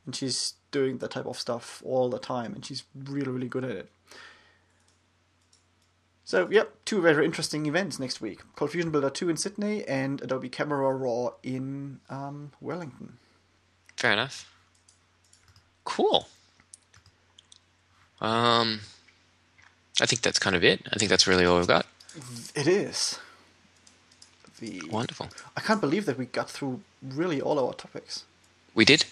and 0.04 0.14
she's 0.14 0.54
doing 0.70 0.98
that 0.98 1.12
type 1.12 1.26
of 1.26 1.38
stuff 1.38 1.82
all 1.84 2.08
the 2.08 2.18
time, 2.18 2.54
and 2.54 2.64
she's 2.64 2.84
really 2.94 3.30
really 3.30 3.48
good 3.48 3.64
at 3.64 3.70
it. 3.70 3.90
So, 6.28 6.46
yep, 6.50 6.74
two 6.84 7.00
very 7.00 7.24
interesting 7.24 7.64
events 7.64 7.98
next 7.98 8.20
week: 8.20 8.40
ColdFusion 8.54 8.92
Builder 8.92 9.08
two 9.08 9.30
in 9.30 9.38
Sydney 9.38 9.82
and 9.88 10.20
Adobe 10.20 10.50
Camera 10.50 10.94
Raw 10.94 11.30
in 11.42 12.00
um, 12.10 12.52
Wellington. 12.60 13.14
Fair 13.96 14.12
enough. 14.12 14.46
Cool. 15.84 16.28
Um, 18.20 18.80
I 20.02 20.04
think 20.04 20.20
that's 20.20 20.38
kind 20.38 20.54
of 20.54 20.62
it. 20.62 20.86
I 20.92 20.98
think 20.98 21.08
that's 21.08 21.26
really 21.26 21.46
all 21.46 21.56
we've 21.56 21.66
got. 21.66 21.86
It 22.54 22.66
is. 22.66 23.18
The 24.60 24.82
Wonderful. 24.90 25.28
I 25.56 25.62
can't 25.62 25.80
believe 25.80 26.04
that 26.04 26.18
we 26.18 26.26
got 26.26 26.50
through 26.50 26.82
really 27.02 27.40
all 27.40 27.58
our 27.58 27.72
topics. 27.72 28.24
We 28.74 28.84
did. 28.84 29.06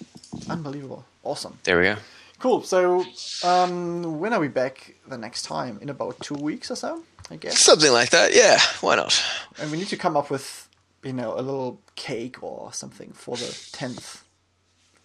Unbelievable, 0.50 1.06
awesome. 1.24 1.60
There 1.64 1.78
we 1.78 1.84
go. 1.84 1.96
Cool. 2.38 2.62
So, 2.62 3.04
um, 3.44 4.20
when 4.20 4.32
are 4.32 4.40
we 4.40 4.48
back 4.48 4.94
the 5.08 5.16
next 5.18 5.42
time? 5.42 5.78
In 5.80 5.88
about 5.88 6.20
two 6.20 6.34
weeks 6.34 6.70
or 6.70 6.76
so, 6.76 7.02
I 7.30 7.36
guess. 7.36 7.58
Something 7.58 7.92
like 7.92 8.10
that. 8.10 8.34
Yeah. 8.34 8.58
Why 8.80 8.96
not? 8.96 9.22
And 9.58 9.70
we 9.70 9.78
need 9.78 9.88
to 9.88 9.96
come 9.96 10.16
up 10.16 10.30
with, 10.30 10.68
you 11.02 11.12
know, 11.12 11.32
a 11.34 11.40
little 11.40 11.80
cake 11.94 12.42
or 12.42 12.72
something 12.72 13.12
for 13.12 13.36
the 13.36 13.56
tenth 13.72 14.22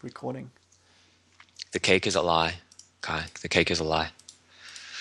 recording. 0.01 0.51
The 1.71 1.79
cake 1.79 2.05
is 2.05 2.15
a 2.15 2.21
lie, 2.21 2.55
Kai. 3.01 3.25
The 3.41 3.47
cake 3.47 3.71
is 3.71 3.79
a 3.79 3.85
lie. 3.85 4.09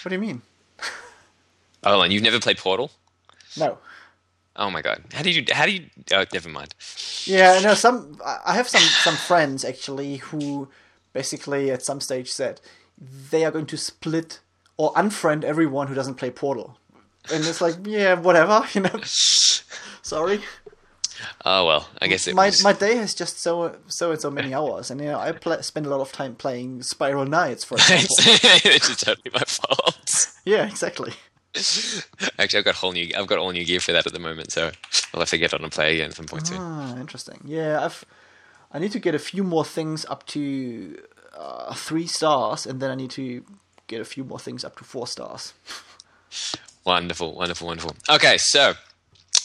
What 0.02 0.10
do 0.10 0.14
you 0.14 0.20
mean? 0.20 0.42
Oh, 1.82 2.02
and 2.02 2.12
you've 2.12 2.22
never 2.22 2.38
played 2.38 2.58
Portal? 2.58 2.90
No. 3.56 3.78
Oh 4.54 4.70
my 4.70 4.82
god. 4.82 5.02
How 5.14 5.22
do 5.22 5.30
you? 5.30 5.42
How 5.50 5.64
do 5.64 5.72
you? 5.72 5.86
Oh, 6.12 6.26
never 6.30 6.50
mind. 6.50 6.74
Yeah, 7.24 7.58
no. 7.62 7.72
Some 7.72 8.18
I 8.22 8.38
I 8.46 8.54
have 8.54 8.68
some 8.68 8.82
some 8.82 9.14
friends 9.16 9.64
actually 9.64 10.16
who 10.16 10.68
basically 11.12 11.70
at 11.70 11.82
some 11.82 12.00
stage 12.00 12.30
said 12.30 12.60
they 13.30 13.44
are 13.44 13.50
going 13.50 13.66
to 13.66 13.76
split 13.76 14.40
or 14.76 14.92
unfriend 14.94 15.44
everyone 15.44 15.88
who 15.88 15.94
doesn't 15.94 16.14
play 16.14 16.30
Portal, 16.30 16.78
and 17.32 17.44
it's 17.44 17.60
like, 17.60 17.76
yeah, 17.84 18.14
whatever, 18.14 18.64
you 18.72 18.82
know. 18.82 19.00
Sorry. 20.02 20.40
Oh 21.44 21.66
well. 21.66 21.88
I 22.00 22.06
guess 22.06 22.26
it 22.26 22.34
my 22.34 22.46
was. 22.46 22.64
my 22.64 22.72
day 22.72 22.96
has 22.96 23.14
just 23.14 23.40
so 23.40 23.76
so 23.86 24.10
and 24.12 24.20
so 24.20 24.30
many 24.30 24.54
hours, 24.54 24.90
and 24.90 25.00
you 25.00 25.08
know 25.08 25.18
I 25.18 25.32
pla 25.32 25.60
spend 25.60 25.84
a 25.86 25.90
lot 25.90 26.00
of 26.00 26.12
time 26.12 26.34
playing 26.34 26.82
Spiral 26.82 27.26
Knights, 27.26 27.62
for 27.62 27.74
example. 27.74 28.16
it's 28.18 28.88
just 28.88 29.00
totally 29.00 29.30
my 29.34 29.40
fault. 29.40 30.26
yeah, 30.46 30.66
exactly. 30.66 31.12
Actually, 32.38 32.58
I've 32.60 32.64
got 32.64 32.76
whole 32.76 32.92
new. 32.92 33.10
I've 33.16 33.26
got 33.26 33.38
all 33.38 33.50
new 33.50 33.64
gear 33.64 33.80
for 33.80 33.92
that 33.92 34.06
at 34.06 34.12
the 34.12 34.18
moment, 34.18 34.52
so 34.52 34.70
I'll 35.12 35.20
have 35.20 35.28
to 35.30 35.38
get 35.38 35.52
on 35.52 35.62
and 35.62 35.72
play 35.72 35.94
again 35.94 36.10
at 36.10 36.16
some 36.16 36.26
point 36.26 36.46
soon. 36.46 36.58
Ah, 36.58 36.96
interesting. 36.96 37.40
Yeah, 37.44 37.84
I've 37.84 38.04
I 38.72 38.78
need 38.78 38.92
to 38.92 39.00
get 39.00 39.14
a 39.14 39.18
few 39.18 39.42
more 39.42 39.64
things 39.64 40.04
up 40.06 40.26
to 40.28 41.02
uh, 41.36 41.74
three 41.74 42.06
stars, 42.06 42.66
and 42.66 42.80
then 42.80 42.90
I 42.90 42.94
need 42.94 43.10
to 43.12 43.44
get 43.86 44.00
a 44.00 44.04
few 44.04 44.24
more 44.24 44.38
things 44.38 44.64
up 44.64 44.76
to 44.78 44.84
four 44.84 45.06
stars. 45.06 45.52
Wonderful, 46.84 47.34
wonderful, 47.34 47.66
wonderful. 47.66 47.94
Okay, 48.08 48.38
so 48.38 48.72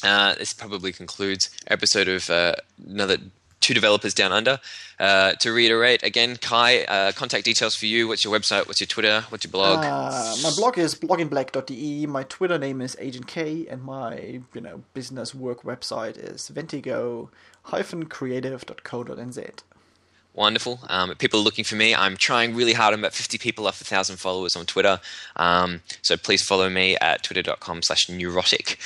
uh, 0.03 0.35
this 0.35 0.53
probably 0.53 0.93
concludes 0.93 1.49
episode 1.67 2.07
of 2.07 2.29
uh, 2.29 2.53
another 2.87 3.17
two 3.59 3.73
developers 3.73 4.13
down 4.13 4.31
under. 4.31 4.59
Uh, 4.99 5.33
to 5.33 5.51
reiterate 5.51 6.01
again, 6.03 6.37
Kai, 6.37 6.83
uh, 6.83 7.11
contact 7.11 7.43
details 7.43 7.75
for 7.75 7.87
you. 7.87 8.07
What's 8.07 8.23
your 8.23 8.33
website? 8.33 8.67
What's 8.67 8.79
your 8.79 8.87
Twitter? 8.87 9.25
What's 9.29 9.43
your 9.43 9.51
blog? 9.51 9.83
Uh, 9.83 10.35
my 10.43 10.51
blog 10.55 10.77
is 10.77 10.95
bloginblack.de. 10.95 12.05
My 12.05 12.23
Twitter 12.23 12.57
name 12.57 12.79
is 12.79 12.95
Agent 12.99 13.27
K, 13.27 13.67
and 13.67 13.83
my 13.83 14.39
you 14.53 14.61
know 14.61 14.83
business 14.93 15.35
work 15.35 15.63
website 15.63 16.17
is 16.17 16.47
ventego-creative.co.nz. 17.67 19.63
Wonderful. 20.35 20.79
Um, 20.89 21.15
people 21.15 21.39
are 21.39 21.43
looking 21.43 21.63
for 21.63 21.75
me, 21.75 21.95
I'm 21.95 22.17
trying 22.17 22.53
really 22.55 22.73
hard. 22.73 22.93
I'm 22.93 22.99
about 22.99 23.13
50 23.13 23.37
people 23.37 23.67
off 23.67 23.81
1,000 23.81 24.17
followers 24.17 24.57
on 24.57 24.65
Twitter. 24.65 24.99
Um, 25.37 25.79
so 26.01 26.17
please 26.17 26.43
follow 26.43 26.69
me 26.69 26.97
at 26.99 27.23
twitter.com 27.23 27.83
slash 27.83 28.09
neurotic. 28.09 28.77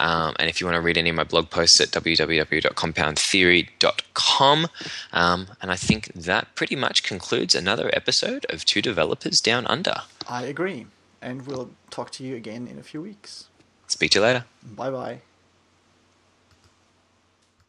Um, 0.00 0.34
and 0.40 0.50
if 0.50 0.60
you 0.60 0.66
want 0.66 0.74
to 0.74 0.80
read 0.80 0.98
any 0.98 1.10
of 1.10 1.16
my 1.16 1.22
blog 1.22 1.50
posts 1.50 1.80
at 1.80 1.90
www.compoundtheory.com. 1.90 4.66
Um, 5.12 5.46
and 5.62 5.70
I 5.70 5.76
think 5.76 6.12
that 6.12 6.52
pretty 6.56 6.74
much 6.74 7.04
concludes 7.04 7.54
another 7.54 7.88
episode 7.92 8.44
of 8.48 8.64
Two 8.64 8.82
Developers 8.82 9.38
Down 9.38 9.64
Under. 9.68 9.94
I 10.28 10.42
agree, 10.42 10.86
and 11.22 11.46
we'll 11.46 11.70
talk 11.90 12.10
to 12.12 12.24
you 12.24 12.34
again 12.34 12.66
in 12.66 12.80
a 12.80 12.82
few 12.82 13.00
weeks. 13.00 13.46
Speak 13.86 14.10
to 14.10 14.18
you 14.18 14.24
later. 14.24 14.44
Bye 14.74 14.90
bye. 14.90 15.20